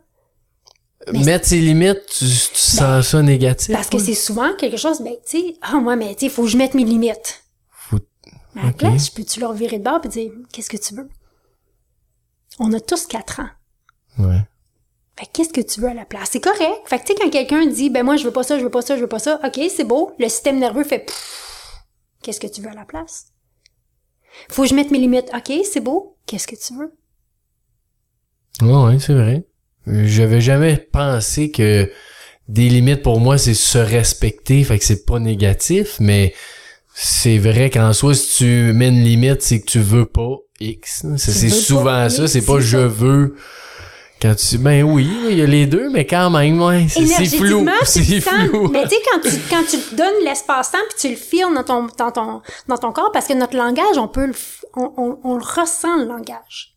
Mais- 1.13 1.25
Mettre 1.25 1.47
ses 1.47 1.61
limites, 1.61 2.05
tu, 2.07 2.25
tu 2.25 2.59
sens 2.59 3.07
ça 3.09 3.23
négatif? 3.23 3.73
Parce 3.75 3.89
que 3.89 3.99
c'est 3.99 4.15
souvent 4.15 4.55
quelque 4.57 4.77
chose, 4.79 5.01
ben, 5.03 5.15
tu 5.29 5.39
sais, 5.39 5.57
ah, 5.63 5.75
moi, 5.75 5.95
mais, 5.95 6.15
tu 6.15 6.27
sais, 6.27 6.29
faut 6.35 6.43
que 6.43 6.49
je 6.49 6.57
mette 6.57 6.75
mes 6.75 6.85
limites. 6.85 7.45
Faut- 7.71 7.99
Mais 8.55 8.63
à 8.63 8.67
la 8.67 8.73
place, 8.73 9.11
peux-tu 9.11 9.39
leur 9.41 9.53
virer 9.53 9.79
de 9.79 9.85
bord 9.85 10.01
et 10.05 10.09
dire, 10.09 10.33
qu'est-ce 10.53 10.71
que 10.71 10.77
tu 10.79 10.95
veux? 10.95 11.09
On 12.59 12.73
a 12.73 12.81
tous 12.81 13.07
quatre 13.07 13.41
ans. 13.41 13.49
Ouais. 14.19 14.41
Fait 15.19 15.27
que 15.27 15.31
qu'est-ce 15.35 15.53
que 15.53 15.61
tu 15.61 15.81
veux 15.81 15.89
à 15.89 15.95
la 15.95 16.07
place? 16.07 16.31
C'est 16.33 16.41
correct. 16.41 16.81
Fait 16.87 16.99
que 16.99 17.05
tu 17.07 17.13
sais, 17.13 17.19
quand 17.21 17.31
quelqu'un 17.31 17.67
dit, 17.67 17.91
ben 17.91 18.03
moi, 18.03 18.17
je 18.17 18.25
veux 18.25 18.33
pas 18.33 18.43
ça, 18.43 18.59
je 18.59 18.65
veux 18.65 18.71
pas 18.71 18.83
ça, 18.83 18.97
je 18.97 19.03
veux 19.03 19.09
pas 19.09 19.19
ça, 19.19 19.39
ok, 19.45 19.61
c'est 19.75 19.85
beau. 19.85 20.13
Le 20.19 20.29
système 20.29 20.59
nerveux 20.59 20.85
fait, 20.85 21.01
Pfff. 21.01 21.75
qu'est-ce 22.23 22.41
que 22.41 22.47
tu 22.47 22.63
veux 22.63 22.71
à 22.71 22.75
la 22.75 22.85
place? 22.87 23.27
Faut 24.51 24.63
que 24.63 24.69
je 24.69 24.75
mette 24.75 24.91
mes 24.91 24.99
limites. 24.99 25.31
Ok, 25.35 25.53
c'est 25.65 25.81
beau. 25.81 26.17
Qu'est-ce 26.27 26.47
que 26.47 26.57
tu 26.57 26.75
veux? 26.75 26.93
Ouais, 28.63 28.85
ouais, 28.85 28.99
c'est 28.99 29.15
vrai. 29.15 29.45
J'avais 29.87 30.41
jamais 30.41 30.77
pensé 30.77 31.51
que 31.51 31.91
des 32.49 32.69
limites 32.69 33.03
pour 33.03 33.21
moi, 33.21 33.39
c'est 33.39 33.55
se 33.55 33.79
respecter, 33.79 34.65
fait 34.65 34.79
que 34.79 34.85
c'est 34.85 35.05
pas 35.05 35.19
négatif, 35.19 35.97
mais 36.01 36.35
c'est 36.95 37.39
vrai 37.39 37.71
qu'en 37.71 37.93
soi, 37.93 38.15
si 38.15 38.39
tu 38.39 38.73
mets 38.73 38.89
une 38.89 39.05
limite, 39.05 39.43
c'est 39.43 39.61
que 39.61 39.67
tu 39.67 39.81
veux 39.81 40.07
pas 40.07 40.39
X. 40.61 41.07
C'est 41.17 41.51
souvent 41.51 42.09
ça, 42.09 42.27
c'est 42.27 42.45
pas 42.45 42.61
je 42.61 42.79
veux. 42.79 43.37
Quand 44.21 44.35
tu 44.35 44.57
ben 44.59 44.83
oui, 44.83 45.07
il 45.31 45.37
y 45.39 45.43
a 45.43 45.47
les 45.47 45.67
deux, 45.67 45.91
mais 45.91 46.07
quand 46.07 46.31
même, 46.31 46.61
ouais, 46.63 46.87
c'est 46.89 47.05
flou. 47.27 47.67
C'est 47.85 48.21
flou. 48.21 48.69
Mais 48.69 48.85
tu 48.85 48.91
sais, 48.91 49.03
quand 49.13 49.21
tu, 49.21 49.31
quand 49.51 49.63
tu 49.69 49.79
te 49.79 49.95
donnes 49.95 50.25
l'espace-temps 50.25 50.79
puis 50.89 50.99
tu 50.99 51.09
le 51.11 51.17
feels 51.17 51.55
dans 51.55 51.65
ton, 51.65 51.87
dans 51.99 52.11
ton, 52.13 52.43
dans 52.67 52.79
ton 52.79 52.93
corps, 52.93 53.13
parce 53.13 53.27
que 53.27 53.35
notre 53.35 53.57
langage, 53.57 53.99
on 53.99 54.09
peut 54.09 54.27
le, 54.27 54.35
on, 54.75 54.93
on, 54.97 55.19
on 55.23 55.35
le 55.37 55.45
ressent, 55.45 55.97
le 55.99 56.07
langage. 56.07 56.73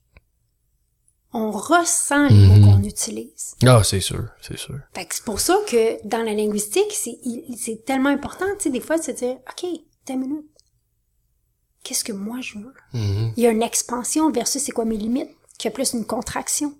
On 1.32 1.52
ressent 1.52 2.28
les 2.28 2.36
Mhm. 2.36 2.60
mots 2.62 2.72
qu'on 2.72 2.84
utilise. 2.84 3.56
Ah, 3.66 3.84
c'est 3.84 4.00
sûr, 4.02 4.26
c'est 4.42 4.58
sûr. 4.58 4.76
Fait 4.94 5.06
que 5.06 5.14
c'est 5.16 5.24
pour 5.24 5.40
ça 5.40 5.56
que 5.68 6.06
dans 6.06 6.24
la 6.24 6.34
linguistique, 6.34 6.92
c'est, 6.92 7.18
c'est 7.58 7.86
tellement 7.86 8.10
important, 8.10 8.46
tu 8.58 8.64
sais, 8.64 8.70
des 8.72 8.82
fois, 8.82 8.98
de 8.98 9.04
se 9.04 9.12
dire, 9.12 9.38
OK, 9.50 9.66
t'as 10.06 10.14
une 10.16 10.22
minute. 10.22 10.46
Qu'est-ce 11.84 12.04
que 12.04 12.12
moi 12.12 12.40
je 12.42 12.58
veux? 12.58 12.74
Mhm. 12.94 13.34
Il 13.38 13.44
y 13.44 13.48
a 13.48 13.52
une 13.52 13.62
expansion 13.64 14.30
versus 14.32 14.62
c'est 14.62 14.72
quoi 14.72 14.86
mes 14.86 14.98
limites, 14.98 15.30
qui 15.58 15.68
a 15.68 15.72
plus 15.72 15.94
une 15.94 16.06
contraction. 16.06 16.74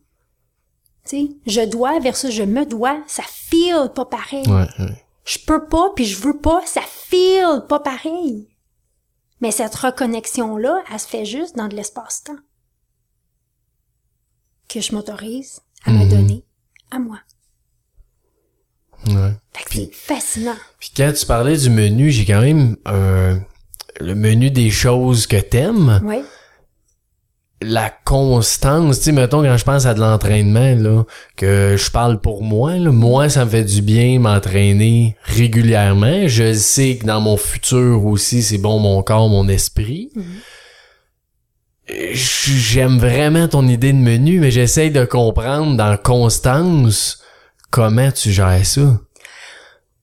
Je 1.46 1.66
dois 1.70 2.00
versus 2.00 2.32
je 2.32 2.44
me 2.44 2.66
dois, 2.66 3.02
ça 3.08 3.24
feel 3.24 3.92
pas 3.96 4.06
pareil. 4.06 4.48
Ouais, 4.48 4.68
ouais. 4.80 5.06
Je 5.26 5.38
peux 5.46 5.66
pas 5.68 5.92
puis 5.96 6.06
je 6.06 6.20
veux 6.22 6.38
pas, 6.40 6.62
ça 6.66 6.82
feel 6.82 7.64
pas 7.68 7.80
pareil. 7.80 8.48
Mais 9.42 9.52
cette 9.52 9.76
reconnexion-là, 9.76 10.84
elle 10.92 11.00
se 11.00 11.08
fait 11.08 11.26
juste 11.26 11.56
dans 11.56 11.68
de 11.68 11.76
l'espace-temps. 11.76 12.38
Que 14.68 14.82
je 14.82 14.94
m'autorise 14.94 15.62
à 15.86 15.92
me 15.92 16.04
Mhm. 16.04 16.10
donner 16.10 16.46
à 16.92 17.00
moi. 17.00 17.20
ouais. 19.08 19.34
Fait 19.54 19.64
que 19.64 19.74
c'est 19.74 19.94
fascinant. 19.94 20.56
Puis 20.80 20.92
quand 20.96 21.12
tu 21.18 21.26
parlais 21.26 21.58
du 21.58 21.70
menu, 21.70 22.12
j'ai 22.12 22.26
quand 22.26 22.42
même 22.42 22.76
un 22.86 23.40
le 24.00 24.16
menu 24.16 24.50
des 24.52 24.70
choses 24.70 25.26
que 25.28 25.38
t'aimes. 25.38 26.02
Ouais. 26.04 26.24
La 27.62 27.90
constance, 27.90 29.00
tu 29.00 29.06
sais, 29.06 29.12
mettons, 29.12 29.44
quand 29.44 29.58
je 29.58 29.66
pense 29.66 29.86
à 29.86 29.94
de 29.94 30.00
l'entraînement, 30.00 30.76
là, 30.76 31.04
que 31.36 31.76
je 31.78 31.92
parle 31.92 32.22
pour 32.22 32.42
moi, 32.42 32.76
là, 32.78 32.92
moi, 32.92 33.28
ça 33.30 33.44
me 33.44 33.50
fait 33.50 33.66
du 33.66 33.82
bien 33.82 34.20
m'entraîner 34.20 35.18
régulièrement. 35.24 36.28
Je 36.28 36.54
sais 36.54 36.98
que 36.98 37.06
dans 37.06 37.20
mon 37.20 37.36
futur 37.36 38.06
aussi, 38.06 38.44
c'est 38.44 38.58
bon 38.60 38.80
mon 38.80 39.04
corps, 39.04 39.28
mon 39.28 39.48
esprit. 39.50 40.10
Euh, 41.90 42.10
J'aime 42.14 42.98
vraiment 42.98 43.48
ton 43.48 43.68
idée 43.68 43.92
de 43.92 43.98
menu, 43.98 44.40
mais 44.40 44.52
j'essaye 44.52 44.92
de 44.92 45.04
comprendre 45.04 45.76
dans 45.76 45.98
constance 45.98 47.22
comment 47.72 48.12
tu 48.12 48.32
gères 48.32 48.66
ça. 48.66 49.00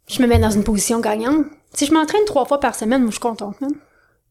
Je 0.08 0.22
me 0.22 0.26
mets 0.26 0.38
dans 0.38 0.50
une 0.50 0.64
position 0.64 1.00
gagnante. 1.00 1.46
Si 1.72 1.86
je 1.86 1.92
m'entraîne 1.92 2.24
trois 2.26 2.44
fois 2.44 2.60
par 2.60 2.74
semaine, 2.74 3.00
moi, 3.02 3.10
je 3.10 3.14
suis 3.16 3.20
contente, 3.20 3.60
man. 3.60 3.72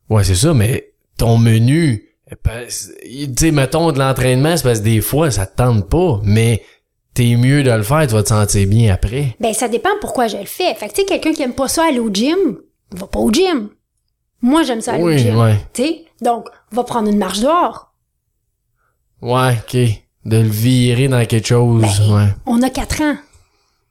Ouais, 0.10 0.23
c'est 0.23 0.35
ça, 0.35 0.53
mais 0.53 0.93
ton 1.18 1.38
menu, 1.38 2.15
tu 2.30 3.34
sais, 3.38 3.52
mettons 3.52 3.91
de 3.91 3.99
l'entraînement, 3.99 4.57
c'est 4.57 4.64
parce 4.64 4.80
que 4.80 4.84
des 4.85 5.02
fois, 5.02 5.31
ça 5.31 5.45
te 5.45 5.56
tente 5.57 5.89
pas, 5.89 6.19
mais 6.23 6.64
t'es 7.14 7.35
mieux 7.35 7.64
de 7.64 7.72
le 7.72 7.84
faire, 7.84 8.06
tu 8.07 8.14
vas 8.14 8.23
te 8.23 8.30
sentir 8.30 8.68
bien 8.68 8.93
après. 8.93 9.35
Ben, 9.39 9.53
ça 9.53 9.68
dépend 9.68 9.91
pourquoi 10.02 10.27
je 10.27 10.38
le 10.38 10.45
fais. 10.45 10.73
Fait 10.76 10.88
que, 10.89 10.93
tu 10.93 11.02
sais, 11.02 11.06
quelqu'un 11.07 11.34
qui 11.34 11.43
aime 11.43 11.53
pas 11.53 11.68
ça 11.68 11.85
aller 11.88 11.99
au 11.99 12.10
gym, 12.11 12.38
va 12.91 13.07
pas 13.07 13.19
au 13.19 13.31
gym. 13.31 13.69
Moi, 14.41 14.64
j'aime 14.64 14.81
ça 14.81 14.93
aller 14.93 15.03
au 15.03 15.07
Oui, 15.07 15.18
gym. 15.19 15.38
ouais. 15.39 15.56
Tu 15.73 15.84
sais, 15.84 16.06
donc, 16.22 16.47
va 16.72 16.84
prendre 16.84 17.10
une 17.10 17.18
marche 17.18 17.39
dehors. 17.39 17.93
Ouais, 19.22 19.53
ok. 19.65 19.77
De 20.26 20.38
le 20.38 20.49
virer 20.49 21.07
dans 21.07 21.23
quelque 21.26 21.47
chose, 21.47 21.81
Ben, 21.84 22.15
ouais. 22.15 22.27
On 22.47 22.61
a 22.64 22.69
quatre 22.69 23.02
ans. 23.02 23.15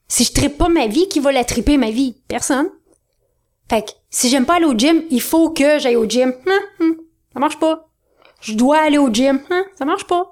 Si 0.09 0.25
je 0.25 0.33
trippe 0.33 0.59
pas 0.59 0.69
ma 0.69 0.87
vie, 0.87 1.09
qui 1.09 1.21
va 1.21 1.33
la 1.33 1.45
tripper 1.45 1.79
ma 1.79 1.91
vie? 1.91 2.17
Personne. 2.29 2.67
Fait 3.71 3.83
que, 3.87 3.93
si 4.11 4.29
j'aime 4.29 4.45
pas 4.45 4.57
aller 4.57 4.67
au 4.67 4.77
gym, 4.77 5.03
il 5.11 5.23
faut 5.23 5.51
que 5.51 5.79
j'aille 5.79 5.97
au 5.97 6.07
gym. 6.09 6.33
Hum, 6.47 6.53
hum, 6.81 6.95
ça 7.33 7.41
marche 7.41 7.59
pas. 7.59 7.89
Je 8.45 8.53
dois 8.55 8.79
aller 8.87 8.99
au 8.99 9.11
gym. 9.13 9.41
Hum, 9.51 9.63
ça 9.79 9.85
marche 9.85 10.07
pas. 10.07 10.25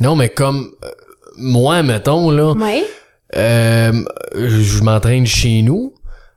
Non, 0.00 0.16
mais 0.16 0.28
comme 0.28 0.70
euh, 0.84 0.88
moi, 1.36 1.82
mettons, 1.82 2.30
là, 2.30 2.52
Ouais. 2.54 2.84
euh, 3.36 3.92
je 4.34 4.82
m'entraîne 4.82 5.26
chez 5.26 5.62
nous, 5.62 5.94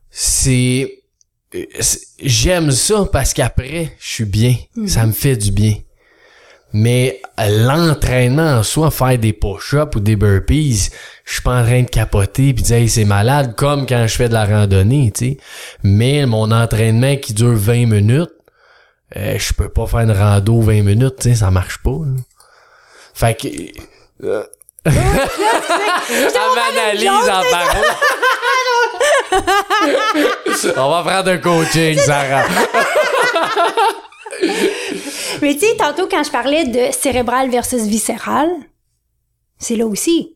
c'est... 0.10 1.04
euh, 1.56 1.64
c'est- 1.80 2.02
J'aime 2.24 2.70
ça 2.72 3.06
parce 3.12 3.34
qu'après, 3.34 3.96
je 4.00 4.08
suis 4.10 4.26
bien. 4.26 4.56
Mhm. 4.76 4.88
Ça 4.88 5.06
me 5.08 5.12
fait 5.12 5.36
du 5.36 5.52
bien. 5.52 5.74
Mais 6.74 7.20
l'entraînement 7.38 8.60
en 8.60 8.64
soi, 8.64 8.92
faire 8.92 9.18
des 9.18 9.34
push-ups 9.34 9.96
ou 9.96 10.00
des 10.00 10.16
burpees, 10.16 10.90
je 11.26 11.34
suis 11.34 11.42
pas 11.42 11.62
en 11.62 11.66
train 11.66 11.82
de 11.82 11.90
capoter 11.90 12.54
puis 12.54 12.62
de 12.62 12.68
dire 12.68 12.76
hey, 12.78 12.88
c'est 12.90 13.06
malade 13.06 13.56
comme 13.58 13.86
quand 13.86 14.06
je 14.08 14.16
fais 14.16 14.30
de 14.30 14.34
la 14.34 14.46
randonnée, 14.46 15.12
tu 15.14 15.26
sais. 15.32 15.38
Mais 15.84 16.26
mon 16.26 16.52
entraînement 16.52 17.16
qui 17.18 17.34
dure 17.34 17.56
20 17.56 17.88
minutes, 17.88 18.30
euh, 19.16 19.38
je 19.38 19.54
peux 19.54 19.70
pas 19.70 19.88
faire 19.88 20.00
une 20.02 20.12
rando 20.12 20.62
20 20.62 20.82
minutes, 20.84 21.16
tu 21.18 21.30
sais, 21.30 21.36
ça 21.36 21.52
marche 21.52 21.82
pas. 21.84 21.92
là. 21.92 22.22
Fait 23.14 23.36
que 23.40 23.48
euh, 24.26 24.44
elle 24.86 24.94
m'analyse 26.56 27.10
en 27.10 27.44
parole. 27.52 27.86
On 30.78 30.90
va 30.90 31.04
prendre 31.04 31.30
un 31.30 31.38
coaching, 31.38 31.98
Sarah. 31.98 32.46
Mais 35.42 35.54
tu 35.54 35.60
sais, 35.60 35.76
tantôt, 35.78 36.08
quand 36.08 36.24
je 36.24 36.32
parlais 36.32 36.66
de 36.66 36.92
cérébral 36.94 37.50
versus 37.50 37.84
viscéral, 37.84 38.50
c'est 39.58 39.76
là 39.76 39.86
aussi. 39.86 40.36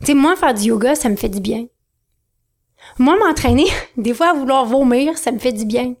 Tu 0.00 0.06
sais, 0.06 0.14
moi, 0.14 0.36
faire 0.36 0.54
du 0.54 0.64
yoga, 0.64 0.94
ça 0.94 1.08
me 1.08 1.16
fait 1.16 1.28
du 1.28 1.40
bien. 1.40 1.66
Moi, 2.98 3.16
m'entraîner, 3.18 3.66
des 3.96 4.14
fois, 4.14 4.30
à 4.30 4.34
vouloir 4.34 4.64
vomir, 4.64 5.18
ça 5.18 5.32
me 5.32 5.38
fait 5.38 5.52
du 5.52 5.64
bien. 5.64 5.94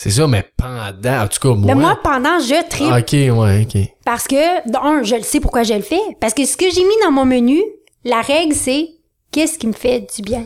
C'est 0.00 0.10
ça, 0.10 0.28
mais 0.28 0.44
pendant, 0.56 1.24
en 1.24 1.26
tout 1.26 1.40
cas, 1.40 1.54
moi. 1.56 1.74
Mais 1.74 1.80
moi, 1.80 1.98
pendant, 2.04 2.38
je 2.38 2.68
tripe. 2.68 2.86
ok, 2.86 3.36
ouais, 3.36 3.62
ok. 3.66 3.94
Parce 4.04 4.28
que, 4.28 4.70
d'un, 4.70 5.02
je 5.02 5.16
le 5.16 5.22
sais 5.22 5.40
pourquoi 5.40 5.64
je 5.64 5.74
le 5.74 5.82
fais. 5.82 5.98
Parce 6.20 6.34
que 6.34 6.46
ce 6.46 6.56
que 6.56 6.66
j'ai 6.72 6.82
mis 6.84 6.94
dans 7.04 7.10
mon 7.10 7.24
menu, 7.24 7.60
la 8.04 8.20
règle, 8.20 8.54
c'est 8.54 8.88
qu'est-ce 9.32 9.58
qui 9.58 9.66
me 9.66 9.72
fait 9.72 10.06
du 10.14 10.22
bien? 10.22 10.44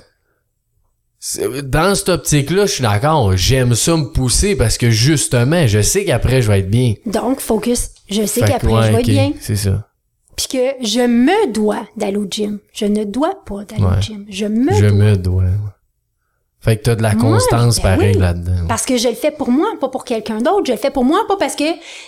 Dans 1.64 1.94
cette 1.94 2.08
optique-là, 2.08 2.64
je 2.66 2.72
suis 2.72 2.82
d'accord. 2.82 3.36
J'aime 3.36 3.74
ça 3.74 3.94
me 3.96 4.06
pousser 4.06 4.56
parce 4.56 4.78
que 4.78 4.90
justement, 4.90 5.66
je 5.66 5.82
sais 5.82 6.04
qu'après, 6.06 6.40
je 6.40 6.50
vais 6.50 6.60
être 6.60 6.70
bien. 6.70 6.94
Donc, 7.06 7.40
focus. 7.40 7.90
Je 8.10 8.24
sais 8.24 8.40
qu'après, 8.40 8.72
ouais, 8.72 8.86
je 8.86 8.92
vais 8.92 9.00
être 9.00 9.06
bien. 9.06 9.32
C'est 9.38 9.56
ça. 9.56 9.86
Puis 10.34 10.46
que 10.48 10.84
je 10.84 11.00
me 11.06 11.52
dois 11.52 11.86
d'aller 11.96 12.16
au 12.16 12.26
gym. 12.28 12.58
Je 12.72 12.86
ne 12.86 13.04
dois 13.04 13.44
pas 13.44 13.64
d'aller 13.66 13.82
Ouais. 13.84 13.98
au 13.98 14.00
gym. 14.00 14.24
Je 14.30 14.46
me 14.46 14.72
Je 14.72 14.86
dois. 14.86 14.92
me 14.92 15.16
dois. 15.16 15.44
Fait 16.62 16.76
que 16.76 16.82
t'as 16.84 16.94
de 16.94 17.02
la 17.02 17.14
constance 17.16 17.76
ben 17.78 17.96
pareil 17.96 18.14
oui. 18.14 18.20
là-dedans. 18.20 18.66
Parce 18.68 18.86
que 18.86 18.96
je 18.96 19.08
le 19.08 19.14
fais 19.14 19.32
pour 19.32 19.50
moi, 19.50 19.68
pas 19.80 19.88
pour 19.88 20.04
quelqu'un 20.04 20.38
d'autre. 20.38 20.62
Je 20.66 20.72
le 20.72 20.78
fais 20.78 20.90
pour 20.92 21.04
moi, 21.04 21.24
pas 21.26 21.36
parce 21.36 21.56
que 21.56 21.64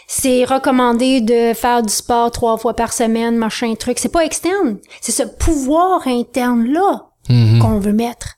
c'est 0.07 0.45
recommandé 0.45 1.21
de 1.21 1.53
faire 1.55 1.83
du 1.83 1.93
sport 1.93 2.31
trois 2.31 2.57
fois 2.57 2.75
par 2.75 2.93
semaine, 2.93 3.37
machin 3.37 3.75
truc. 3.75 3.99
C'est 3.99 4.13
pas 4.13 4.25
externe. 4.25 4.79
C'est 5.01 5.11
ce 5.13 5.25
pouvoir 5.25 6.07
interne-là 6.07 7.07
Mhm. 7.29 7.59
qu'on 7.59 7.79
veut 7.81 7.93
mettre. 7.93 8.37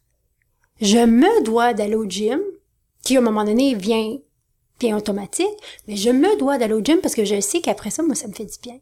Je 0.80 0.98
me 0.98 1.42
dois 1.44 1.74
d'aller 1.74 1.96
au 1.96 2.06
gym, 2.08 2.40
qui 3.02 3.16
à 3.16 3.20
un 3.20 3.22
moment 3.22 3.44
donné 3.44 3.74
vient, 3.74 4.16
vient 4.80 4.96
automatique, 4.96 5.46
mais 5.86 5.96
je 5.96 6.10
me 6.10 6.38
dois 6.38 6.56
d'aller 6.56 6.74
au 6.74 6.82
gym 6.82 6.98
parce 7.02 7.14
que 7.14 7.24
je 7.26 7.40
sais 7.40 7.60
qu'après 7.60 7.90
ça, 7.90 8.02
moi, 8.02 8.14
ça 8.14 8.26
me 8.28 8.32
fait 8.32 8.44
du 8.46 8.58
bien. 8.62 8.78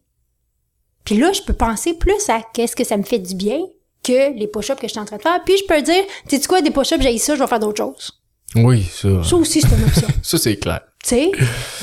Puis 1.03 1.17
là, 1.17 1.31
je 1.33 1.41
peux 1.41 1.53
penser 1.53 1.93
plus 1.95 2.29
à 2.29 2.41
qu'est-ce 2.53 2.75
que 2.75 2.83
ça 2.83 2.97
me 2.97 3.03
fait 3.03 3.19
du 3.19 3.35
bien 3.35 3.59
que 4.05 4.37
les 4.37 4.47
push-ups 4.47 4.79
que 4.79 4.87
je 4.87 4.91
suis 4.91 4.99
en 4.99 5.05
train 5.05 5.17
de 5.17 5.21
faire. 5.21 5.43
Puis 5.43 5.55
je 5.57 5.65
peux 5.65 5.81
dire, 5.81 6.03
tu 6.27 6.37
sais 6.37 6.47
quoi, 6.47 6.61
des 6.61 6.71
push-ups, 6.71 7.01
j'ai 7.01 7.17
ça, 7.17 7.35
je 7.35 7.39
vais 7.41 7.47
faire 7.47 7.59
d'autres 7.59 7.83
choses. 7.83 8.11
Oui, 8.55 8.83
ça. 8.83 9.23
Ça 9.23 9.35
aussi, 9.35 9.61
c'est 9.61 9.75
une 9.75 9.83
option. 9.83 10.07
Ça, 10.23 10.37
c'est 10.37 10.55
clair. 10.57 10.81
Tu 11.03 11.09
sais? 11.09 11.31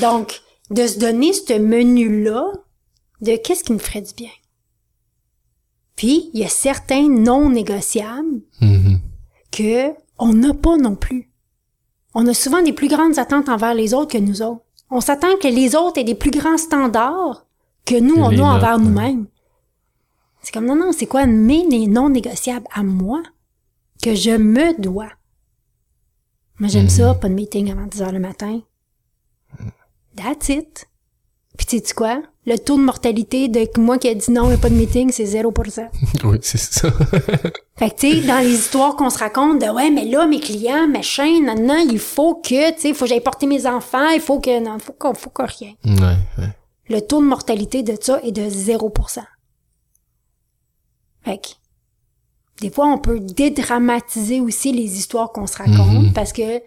Donc, 0.00 0.40
de 0.70 0.86
se 0.86 0.98
donner 0.98 1.32
ce 1.32 1.52
menu-là 1.58 2.44
de 3.20 3.36
qu'est-ce 3.36 3.62
qui 3.64 3.72
me 3.72 3.78
ferait 3.78 4.00
du 4.00 4.14
bien. 4.14 4.30
Puis, 5.96 6.30
il 6.32 6.40
y 6.40 6.44
a 6.44 6.48
certains 6.48 7.08
non 7.08 7.50
négociables 7.50 8.40
Mhm. 8.60 9.00
que 9.50 9.90
on 10.18 10.32
n'a 10.32 10.54
pas 10.54 10.76
non 10.76 10.94
plus. 10.94 11.30
On 12.14 12.26
a 12.26 12.34
souvent 12.34 12.62
des 12.62 12.72
plus 12.72 12.88
grandes 12.88 13.18
attentes 13.18 13.48
envers 13.48 13.74
les 13.74 13.92
autres 13.94 14.12
que 14.12 14.18
nous 14.18 14.42
autres. 14.42 14.62
On 14.90 15.00
s'attend 15.00 15.36
que 15.40 15.48
les 15.48 15.74
autres 15.74 15.98
aient 15.98 16.04
des 16.04 16.14
plus 16.14 16.30
grands 16.30 16.58
standards 16.58 17.46
que 17.84 17.98
nous, 17.98 18.14
on 18.16 18.28
les 18.28 18.40
a 18.40 18.44
envers 18.44 18.78
nôtres, 18.78 18.90
nous-mêmes. 18.90 19.26
C'est 20.42 20.52
comme, 20.52 20.66
non, 20.66 20.76
non, 20.76 20.92
c'est 20.92 21.06
quoi 21.06 21.26
mes 21.26 21.66
les 21.68 21.86
non 21.86 22.08
négociables 22.08 22.66
à 22.74 22.82
moi 22.82 23.22
que 24.02 24.14
je 24.14 24.32
me 24.32 24.78
dois? 24.80 25.10
Moi, 26.58 26.68
j'aime 26.68 26.88
ça, 26.88 27.14
pas 27.14 27.28
de 27.28 27.34
meeting 27.34 27.70
avant 27.70 27.86
10 27.86 28.02
heures 28.02 28.12
le 28.12 28.18
matin. 28.18 28.60
That's 30.16 30.48
it. 30.48 30.88
Puis 31.56 31.66
tu 31.66 31.78
sais 31.78 31.94
quoi? 31.94 32.22
Le 32.46 32.56
taux 32.56 32.76
de 32.76 32.82
mortalité 32.82 33.48
de 33.48 33.68
moi 33.78 33.98
qui 33.98 34.08
a 34.08 34.14
dit 34.14 34.30
non, 34.30 34.44
il 34.44 34.48
n'y 34.48 34.54
a 34.54 34.58
pas 34.58 34.70
de 34.70 34.74
meeting, 34.74 35.12
c'est 35.12 35.24
0%. 35.24 35.88
Oui, 36.24 36.38
c'est 36.42 36.58
ça. 36.58 36.88
Fait 37.76 37.90
que, 37.90 37.96
tu 37.96 38.10
sais, 38.10 38.26
dans 38.26 38.38
les 38.38 38.52
histoires 38.52 38.96
qu'on 38.96 39.10
se 39.10 39.18
raconte 39.18 39.60
de, 39.60 39.66
ouais, 39.66 39.90
mais 39.90 40.04
là, 40.04 40.26
mes 40.26 40.40
clients, 40.40 40.88
machin, 40.88 41.40
non, 41.42 41.54
non, 41.60 41.86
il 41.88 41.98
faut 41.98 42.34
que, 42.36 42.72
tu 42.74 42.80
sais, 42.80 42.88
il 42.90 42.94
faut 42.94 43.04
que 43.04 43.10
j'aille 43.10 43.20
porter 43.20 43.46
mes 43.46 43.66
enfants, 43.66 44.08
il 44.08 44.20
faut 44.20 44.40
que, 44.40 44.60
non, 44.60 44.78
faut 44.78 44.92
qu'on, 44.92 45.14
faut 45.14 45.30
que 45.30 45.42
rien. 45.42 45.74
ouais, 45.84 46.16
ouais. 46.38 46.48
Le 46.88 47.00
taux 47.00 47.20
de 47.20 47.26
mortalité 47.26 47.82
de 47.82 47.96
ça 48.00 48.20
est 48.22 48.32
de 48.32 48.42
0%. 48.42 49.20
Fait 51.24 51.38
que, 51.38 51.48
des 52.60 52.70
fois, 52.70 52.86
on 52.86 52.98
peut 52.98 53.20
dédramatiser 53.20 54.40
aussi 54.40 54.72
les 54.72 54.96
histoires 54.98 55.32
qu'on 55.32 55.46
se 55.46 55.56
raconte 55.56 56.12
parce 56.14 56.32
que 56.32 56.60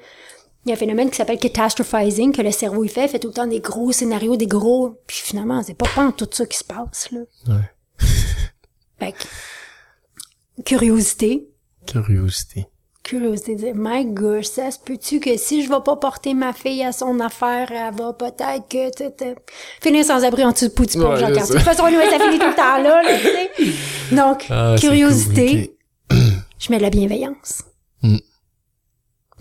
il 0.65 0.69
y 0.69 0.71
a 0.71 0.73
un 0.73 0.79
phénomène 0.79 1.11
qui 1.11 1.17
s'appelle 1.17 1.37
catastrophizing 1.37 2.31
que 2.31 2.41
le 2.41 2.51
cerveau 2.51 2.83
il 2.83 2.89
fait, 2.89 3.05
il 3.05 3.09
fait 3.09 3.19
tout 3.19 3.27
le 3.27 3.33
temps 3.33 3.45
des 3.45 3.59
gros 3.59 3.91
scénarios, 3.91 4.35
des 4.35 4.47
gros, 4.47 4.99
puis 5.05 5.17
finalement, 5.17 5.61
c'est 5.61 5.75
pas 5.75 5.87
pas 5.93 6.11
tout 6.11 6.27
ça 6.31 6.45
qui 6.47 6.57
se 6.57 6.63
passe, 6.63 7.11
là. 7.11 7.19
Ouais. 7.47 7.69
Fait 8.99 9.11
que, 9.11 10.63
curiosité, 10.63 11.49
Curiosité. 11.85 12.65
Curiosité 13.05 13.55
dire, 13.55 13.73
my 13.75 14.03
gosh, 14.05 14.45
ça 14.47 14.71
se 14.71 14.79
peut-tu 14.79 15.19
que 15.19 15.37
si 15.37 15.63
je 15.63 15.69
vais 15.69 15.79
pas 15.85 15.95
porter 15.95 16.33
ma 16.33 16.51
fille 16.53 16.83
à 16.83 16.91
son 16.91 17.19
affaire, 17.19 17.71
elle 17.71 17.93
va 17.95 18.13
peut-être 18.13 18.67
que, 18.67 18.89
tu 18.89 19.03
sais, 19.17 19.35
finir 19.81 20.03
sans 20.03 20.23
abri 20.25 20.43
en 20.43 20.51
dessous 20.51 20.67
de 20.67 20.73
Ouais, 21.07 21.19
sais. 21.19 21.47
De 21.47 21.53
toute 21.53 21.61
façon, 21.61 21.83
ça 22.09 22.19
finit 22.19 22.39
tout 22.39 22.47
le 22.47 22.55
temps 22.55 22.81
là, 22.81 23.03
là, 23.03 23.17
tu 23.57 23.65
sais. 23.71 24.15
Donc, 24.15 24.45
Ah, 24.49 24.75
curiosité, 24.79 25.77
je 26.59 26.71
mets 26.71 26.77
de 26.77 26.81
la 26.83 26.89
bienveillance. 26.89 27.63
Mm. 28.01 28.17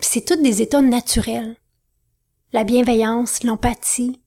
C'est 0.00 0.26
tous 0.26 0.40
des 0.42 0.60
états 0.60 0.82
naturels. 0.82 1.56
La 2.52 2.64
bienveillance, 2.64 3.42
l'empathie, 3.44 4.20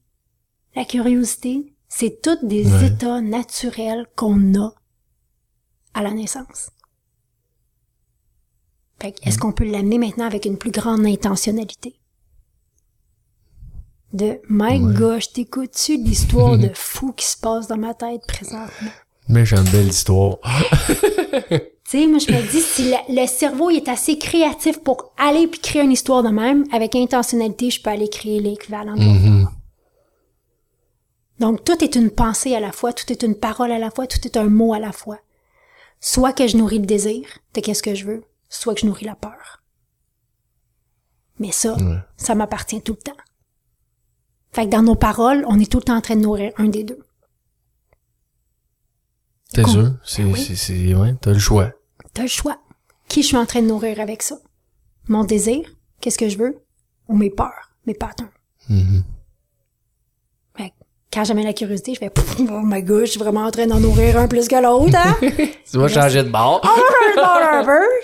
la 0.75 0.83
curiosité, 0.83 1.73
c'est 1.87 2.21
tous 2.21 2.43
des 2.43 2.65
Ouais. 2.65 2.87
états 2.87 3.21
naturels 3.21 4.05
qu'on 4.15 4.55
a 4.59 4.73
à 5.93 6.01
la 6.03 6.11
naissance. 6.11 6.69
Fait 9.01 9.11
que, 9.11 9.27
est-ce 9.27 9.37
qu'on 9.37 9.51
peut 9.51 9.65
l'amener 9.65 9.97
maintenant 9.97 10.25
avec 10.25 10.45
une 10.45 10.57
plus 10.57 10.71
grande 10.71 11.05
intentionnalité? 11.05 11.95
De, 14.13 14.39
my 14.49 14.79
gosh, 14.79 15.33
t'écoutes-tu 15.33 15.97
l'histoire 15.97 16.57
de 16.57 16.69
fou 16.73 17.11
qui 17.11 17.25
se 17.25 17.37
passe 17.37 17.67
dans 17.67 17.77
ma 17.77 17.93
tête 17.93 18.21
présentement? 18.27 18.91
Méchante 19.27 19.69
belle 19.71 19.89
histoire. 19.89 20.37
Tu 21.89 21.99
sais, 22.01 22.05
moi, 22.05 22.19
je 22.19 22.29
me 22.33 22.51
dis, 22.51 22.59
si 22.59 22.91
le, 22.91 23.21
le 23.21 23.25
cerveau 23.27 23.69
il 23.69 23.77
est 23.77 23.87
assez 23.87 24.17
créatif 24.17 24.79
pour 24.79 25.13
aller 25.17 25.47
puis 25.47 25.61
créer 25.61 25.83
une 25.83 25.93
histoire 25.93 26.21
de 26.21 26.27
même, 26.27 26.65
avec 26.73 26.95
intentionnalité, 26.95 27.69
je 27.69 27.81
peux 27.81 27.89
aller 27.89 28.09
créer 28.09 28.41
l'équivalent 28.41 28.95
de. 28.95 28.99
Mhm. 28.99 29.47
Donc, 31.39 31.63
tout 31.63 31.81
est 31.81 31.95
une 31.95 32.09
pensée 32.09 32.55
à 32.55 32.59
la 32.59 32.73
fois, 32.73 32.91
tout 32.91 33.09
est 33.09 33.23
une 33.23 33.35
parole 33.35 33.71
à 33.71 33.79
la 33.79 33.89
fois, 33.89 34.05
tout 34.05 34.19
est 34.25 34.35
un 34.35 34.49
mot 34.49 34.73
à 34.73 34.79
la 34.79 34.91
fois. 34.91 35.19
Soit 36.01 36.33
que 36.33 36.45
je 36.45 36.57
nourris 36.57 36.79
le 36.79 36.85
désir 36.85 37.23
de 37.53 37.61
qu'est-ce 37.61 37.83
que 37.83 37.95
je 37.95 38.05
veux, 38.05 38.23
soit 38.49 38.73
que 38.75 38.81
je 38.81 38.85
nourris 38.85 39.05
la 39.05 39.15
peur. 39.15 39.63
Mais 41.39 41.51
ça, 41.51 41.75
Ouais. 41.75 41.99
ça 42.17 42.33
m'appartient 42.35 42.81
tout 42.81 42.93
le 42.93 43.03
temps. 43.03 43.17
Fait 44.51 44.65
que 44.65 44.71
dans 44.71 44.81
nos 44.81 44.95
paroles, 44.95 45.45
on 45.47 45.59
est 45.59 45.71
tout 45.71 45.77
le 45.77 45.83
temps 45.83 45.97
en 45.97 46.01
train 46.01 46.15
de 46.15 46.21
nourrir 46.21 46.51
un 46.57 46.65
des 46.67 46.83
deux. 46.83 46.99
T'es 49.53 49.63
sûr? 49.65 49.93
C'est, 50.03 50.23
Ben 50.23 50.33
oui. 50.33 50.43
c'est, 50.43 50.55
c'est, 50.55 50.93
ouais, 50.95 51.15
t'as 51.21 51.33
le 51.33 51.39
choix. 51.39 51.71
T'as 52.13 52.23
le 52.23 52.27
choix. 52.27 52.59
Qui 53.07 53.21
je 53.21 53.27
suis 53.27 53.37
en 53.37 53.45
train 53.45 53.61
de 53.61 53.67
nourrir 53.67 53.99
avec 53.99 54.21
ça? 54.21 54.37
Mon 55.07 55.23
désir, 55.23 55.69
qu'est-ce 56.01 56.17
que 56.17 56.27
je 56.29 56.37
veux? 56.37 56.57
Ou 57.07 57.15
mes 57.15 57.29
peurs, 57.29 57.71
mes 57.85 57.93
patterns? 57.93 58.29
Mhm. 58.69 59.03
Que 59.03 59.16
quand 61.17 61.23
j'amène 61.23 61.45
la 61.45 61.53
curiosité, 61.53 61.95
je 61.95 61.99
fais 61.99 62.11
oh 62.41 62.61
my 62.63 62.83
god, 62.83 63.05
je 63.05 63.11
suis 63.11 63.19
vraiment 63.19 63.45
en 63.45 63.49
train 63.49 63.65
d'en 63.65 63.79
nourrir 63.79 64.19
un 64.19 64.27
plus 64.27 64.47
que 64.47 64.61
l'autre, 64.61 64.95
hein? 64.95 65.17
Tu 65.71 65.77
vas 65.79 65.87
changer 65.87 66.21
de 66.21 66.29
bord. 66.29 66.61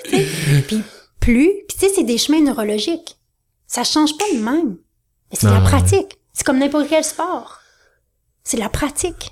Tu 0.06 0.18
sais. 0.18 0.26
Puis 0.68 0.84
plus, 1.20 1.52
puis 1.68 1.78
tu 1.78 1.86
sais, 1.86 1.94
c'est 1.94 2.04
des 2.04 2.18
chemins 2.18 2.42
neurologiques. 2.42 3.18
Ça 3.68 3.84
change 3.84 4.18
pas 4.18 4.26
de 4.34 4.40
même. 4.40 4.78
Mais 5.32 5.38
c'est 5.40 5.46
de 5.46 5.54
la 5.54 5.62
pratique. 5.62 6.18
C'est 6.34 6.44
comme 6.44 6.58
n'importe 6.58 6.88
quel 6.90 7.04
sport. 7.04 7.60
C'est 8.44 8.58
de 8.58 8.64
la 8.64 8.70
pratique. 8.70 9.32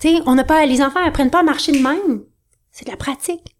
Tu 0.00 0.08
sais, 0.08 0.22
on 0.24 0.34
n'a 0.34 0.44
pas, 0.44 0.64
les 0.64 0.80
enfants 0.80 1.04
apprennent 1.04 1.30
pas 1.30 1.40
à 1.40 1.44
marcher 1.44 1.72
de 1.72 1.78
même. 1.78 2.22
C'est 2.72 2.86
de 2.86 2.90
la 2.90 2.96
pratique. 2.96 3.56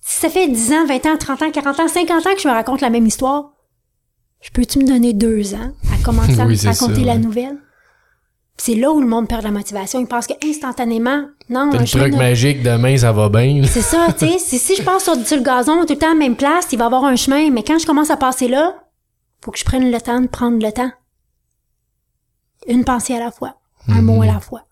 Si 0.00 0.20
ça 0.20 0.30
fait 0.30 0.46
10 0.46 0.72
ans, 0.72 0.86
20 0.86 1.06
ans, 1.06 1.16
30 1.18 1.42
ans, 1.42 1.50
40 1.50 1.80
ans, 1.80 1.88
50 1.88 2.26
ans 2.26 2.34
que 2.34 2.40
je 2.40 2.48
me 2.48 2.52
raconte 2.54 2.80
la 2.80 2.90
même 2.90 3.06
histoire, 3.06 3.50
je 4.40 4.50
peux-tu 4.50 4.78
me 4.78 4.86
donner 4.86 5.12
deux 5.12 5.54
ans 5.54 5.72
à 5.92 6.02
commencer 6.04 6.38
à 6.40 6.44
Oui, 6.46 6.52
me 6.52 6.54
c'est 6.54 6.68
raconter 6.68 7.00
ça, 7.00 7.06
la 7.06 7.12
ouais. 7.14 7.18
nouvelle? 7.18 7.58
C'est 8.62 8.74
là 8.74 8.92
où 8.92 9.00
le 9.00 9.06
monde 9.06 9.26
perd 9.26 9.42
la 9.42 9.50
motivation. 9.50 10.00
Il 10.00 10.06
pense 10.06 10.26
que 10.26 10.34
instantanément, 10.44 11.30
non, 11.48 11.72
un 11.72 11.82
truc 11.82 12.14
magique 12.14 12.62
demain, 12.62 12.94
ça 12.94 13.10
va 13.10 13.30
bien. 13.30 13.62
c'est 13.64 13.80
ça, 13.80 14.08
tu 14.12 14.28
sais. 14.28 14.58
Si, 14.58 14.76
je 14.76 14.82
passe 14.82 15.04
sur, 15.04 15.14
sur 15.26 15.38
le 15.38 15.42
gazon 15.42 15.86
tout 15.86 15.94
le 15.94 15.98
temps 15.98 16.10
à 16.10 16.12
la 16.12 16.18
même 16.18 16.36
place, 16.36 16.66
il 16.70 16.78
va 16.78 16.84
y 16.84 16.86
avoir 16.86 17.06
un 17.06 17.16
chemin. 17.16 17.50
Mais 17.50 17.62
quand 17.62 17.78
je 17.78 17.86
commence 17.86 18.10
à 18.10 18.18
passer 18.18 18.48
là, 18.48 18.74
faut 19.42 19.50
que 19.50 19.58
je 19.58 19.64
prenne 19.64 19.90
le 19.90 19.98
temps 19.98 20.20
de 20.20 20.26
prendre 20.26 20.62
le 20.62 20.70
temps. 20.72 20.92
Une 22.68 22.84
pensée 22.84 23.14
à 23.14 23.18
la 23.18 23.30
fois. 23.30 23.62
Un 23.88 24.02
mot 24.02 24.20
à 24.20 24.26
la 24.26 24.40
fois. 24.40 24.66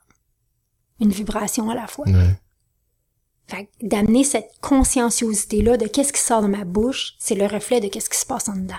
Une 1.01 1.11
vibration 1.11 1.71
à 1.71 1.75
la 1.75 1.87
fois. 1.87 2.05
Ouais. 2.07 2.39
Fait 3.47 3.65
que 3.65 3.87
d'amener 3.87 4.23
cette 4.23 4.51
conscienciosité-là 4.61 5.79
de 5.79 5.87
qu'est-ce 5.87 6.13
qui 6.13 6.21
sort 6.21 6.43
de 6.43 6.49
ma 6.49 6.65
bouche, 6.65 7.15
c'est 7.19 7.35
le 7.35 7.47
reflet 7.47 7.81
de 7.81 7.89
qu'est-ce 7.89 8.11
qui 8.11 8.19
se 8.19 8.27
passe 8.27 8.51
en 8.51 8.57
dedans. 8.57 8.75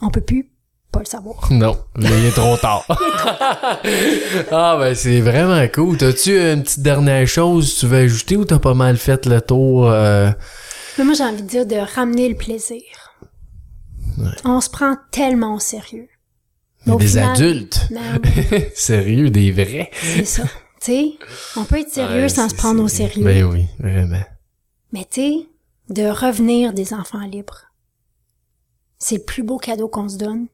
On 0.00 0.10
peut 0.10 0.22
plus 0.22 0.51
pas 0.92 1.00
le 1.00 1.06
savoir. 1.06 1.50
Non, 1.50 1.76
mais 1.96 2.08
il 2.18 2.26
est 2.26 2.32
trop 2.32 2.56
tard. 2.56 2.86
ah 4.52 4.76
ben 4.78 4.94
c'est 4.94 5.20
vraiment 5.20 5.66
cool. 5.68 5.96
T'as-tu 5.96 6.38
une 6.38 6.62
petite 6.62 6.80
dernière 6.80 7.26
chose 7.26 7.74
que 7.74 7.80
tu 7.80 7.86
veux 7.86 7.98
ajouter 7.98 8.36
ou 8.36 8.44
t'as 8.44 8.58
pas 8.58 8.74
mal 8.74 8.96
fait 8.96 9.26
le 9.26 9.40
tour? 9.40 9.90
euh, 9.90 10.30
Mais 10.98 11.04
moi, 11.04 11.14
j'ai 11.14 11.24
envie 11.24 11.42
de 11.42 11.48
dire 11.48 11.66
de 11.66 11.76
ramener 11.76 12.28
le 12.28 12.36
plaisir. 12.36 12.82
On 14.44 14.60
se 14.60 14.68
prend 14.70 14.96
tellement 15.10 15.54
au 15.54 15.58
sérieux. 15.60 16.08
Mais 16.86 16.96
des 16.96 17.06
final- 17.06 17.30
adultes? 17.32 17.80
Ben 17.90 18.20
Sérieux, 18.74 19.30
des 19.30 19.50
vrais? 19.52 19.90
c'est 19.94 20.24
ça. 20.24 20.42
Tu 20.80 20.92
sais, 20.92 21.12
on 21.56 21.64
peut 21.64 21.78
être 21.78 21.90
sérieux 21.92 22.22
Ouais, 22.22 22.28
sans 22.28 22.48
se 22.48 22.54
prendre 22.56 22.82
au 22.82 22.88
sérieux. 22.88 23.24
Ben 23.24 23.44
oui, 23.44 23.66
vraiment. 23.78 24.22
Mais 24.92 25.06
tu 25.10 25.20
sais, 25.20 25.34
de 25.90 26.08
revenir 26.08 26.72
des 26.72 26.92
enfants 26.92 27.20
libres, 27.24 27.66
c'est 28.98 29.16
le 29.18 29.22
plus 29.22 29.42
beau 29.44 29.58
cadeau 29.58 29.86
qu'on 29.88 30.08
se 30.08 30.16
donne 30.18 30.46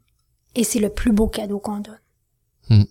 et 0.55 0.65
c'est 0.65 0.79
le 0.79 0.91
plus 0.91 1.13
beau 1.13 1.29
cadeau 1.29 1.59
qu'on 1.59 1.81
donne. 1.81 2.87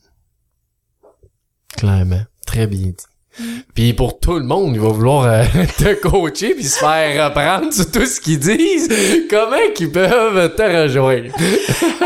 Clairement. 1.77 2.21
Très 2.45 2.65
bien 2.65 2.87
dit. 2.87 2.95
Mm. 3.39 3.43
Puis 3.75 3.93
pour 3.93 4.19
tout 4.19 4.39
le 4.39 4.45
monde, 4.45 4.73
il 4.73 4.81
va 4.81 4.89
vouloir 4.89 5.25
euh, 5.25 5.43
te 5.77 5.93
coacher 5.93 6.55
puis 6.55 6.63
se 6.63 6.79
faire 6.79 7.29
reprendre 7.29 7.71
sur 7.71 7.91
tout 7.91 8.05
ce 8.05 8.19
qu'ils 8.19 8.39
disent. 8.39 8.89
Comment 9.29 9.71
qu'ils 9.75 9.91
peuvent 9.91 10.55
te 10.55 10.83
rejoindre? 10.83 11.33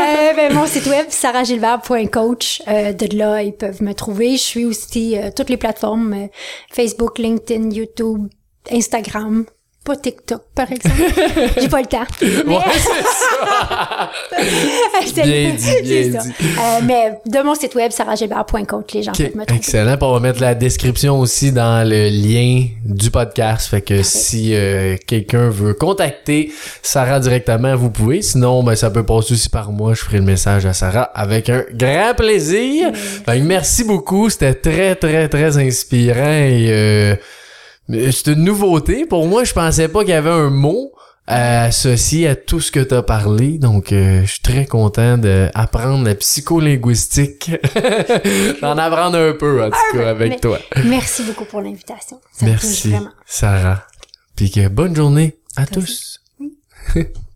Euh, 0.02 0.34
ben, 0.34 0.52
mon 0.52 0.66
site 0.66 0.86
web, 0.86 1.06
sarahgilbert.coach. 1.10 2.62
Euh, 2.66 2.92
de 2.92 3.16
là, 3.16 3.42
ils 3.42 3.52
peuvent 3.52 3.82
me 3.82 3.92
trouver. 3.92 4.32
Je 4.32 4.42
suis 4.42 4.64
aussi 4.64 5.16
euh, 5.16 5.30
toutes 5.34 5.48
les 5.48 5.56
plateformes, 5.56 6.12
euh, 6.12 6.26
Facebook, 6.72 7.18
LinkedIn, 7.18 7.70
YouTube, 7.70 8.26
Instagram. 8.70 9.44
Pas 9.84 9.96
TikTok, 9.96 10.42
par 10.54 10.70
exemple. 10.70 10.94
J'ai 11.60 11.68
pas 11.68 11.80
le 11.80 11.86
temps. 11.86 12.04
Mais... 12.20 12.54
Ouais, 12.56 12.62
c'est 12.74 13.02
ça. 13.02 14.10
C'est- 15.04 15.22
Bien 15.24 15.54
dit, 15.54 15.82
bien 15.82 16.12
ça. 16.20 16.26
dit. 16.28 16.32
Euh, 16.40 16.80
mais 16.84 17.18
de 17.26 17.42
mon 17.44 17.54
site 17.56 17.74
web, 17.74 17.90
sarahgilbert.coach, 17.90 18.92
les 18.94 19.02
gens 19.02 19.10
Ok, 19.12 19.18
peuvent 19.18 19.36
me 19.36 19.54
excellent. 19.56 19.96
Puis 19.96 20.06
on 20.06 20.12
va 20.12 20.20
mettre 20.20 20.40
la 20.40 20.54
description 20.54 21.18
aussi 21.18 21.50
dans 21.50 21.86
le 21.88 22.08
lien 22.10 22.66
du 22.84 23.10
podcast. 23.10 23.68
Fait 23.68 23.80
que 23.82 24.02
si 24.04 24.54
euh, 24.54 24.96
quelqu'un 25.06 25.48
veut 25.50 25.74
contacter 25.74 26.52
Sarah 26.82 27.18
directement, 27.18 27.74
vous 27.74 27.90
pouvez. 27.90 28.22
Sinon, 28.22 28.62
ben, 28.62 28.76
ça 28.76 28.90
peut 28.90 29.04
passer 29.04 29.34
aussi 29.34 29.48
par 29.48 29.72
moi. 29.72 29.94
Je 29.94 30.02
ferai 30.04 30.18
le 30.18 30.24
message 30.24 30.64
à 30.64 30.72
Sarah 30.74 31.10
avec 31.14 31.48
un 31.50 31.64
grand 31.74 32.14
plaisir. 32.16 32.92
Fait 32.94 33.38
que 33.40 33.44
merci 33.44 33.82
beaucoup. 33.82 34.30
C'était 34.30 34.54
très, 34.54 34.94
très, 34.94 35.28
très 35.28 35.58
inspirant 35.58 36.18
et 36.32 36.66
euh, 36.70 37.16
c'est 38.12 38.28
une 38.32 38.44
nouveauté. 38.44 39.06
Pour 39.06 39.26
moi, 39.26 39.44
je 39.44 39.52
pensais 39.52 39.88
pas 39.88 40.00
qu'il 40.00 40.10
y 40.10 40.12
avait 40.14 40.30
un 40.30 40.50
mot 40.50 40.92
euh, 41.30 41.66
associé 41.66 42.26
à 42.28 42.34
tout 42.36 42.60
ce 42.60 42.72
que 42.72 42.80
tu 42.80 42.94
as 42.94 43.02
parlé. 43.02 43.58
Donc, 43.58 43.92
euh, 43.92 44.22
je 44.24 44.30
suis 44.32 44.40
très 44.42 44.66
content 44.66 45.18
d'apprendre 45.18 46.04
la 46.04 46.14
psycholinguistique. 46.14 47.50
D'en 48.60 48.76
apprendre 48.78 49.18
un 49.18 49.32
peu, 49.32 49.62
en 49.62 49.70
tout 49.70 49.96
cas, 49.98 50.10
avec 50.10 50.30
mais- 50.30 50.40
toi. 50.40 50.58
Merci 50.84 51.22
beaucoup 51.24 51.44
pour 51.44 51.60
l'invitation. 51.60 52.20
Me 52.40 52.46
Merci, 52.48 52.90
vraiment. 52.90 53.10
Sarah. 53.26 53.86
Puis 54.36 54.50
que 54.50 54.66
bonne 54.68 54.96
journée 54.96 55.38
à 55.56 55.66
tous. 55.66 56.20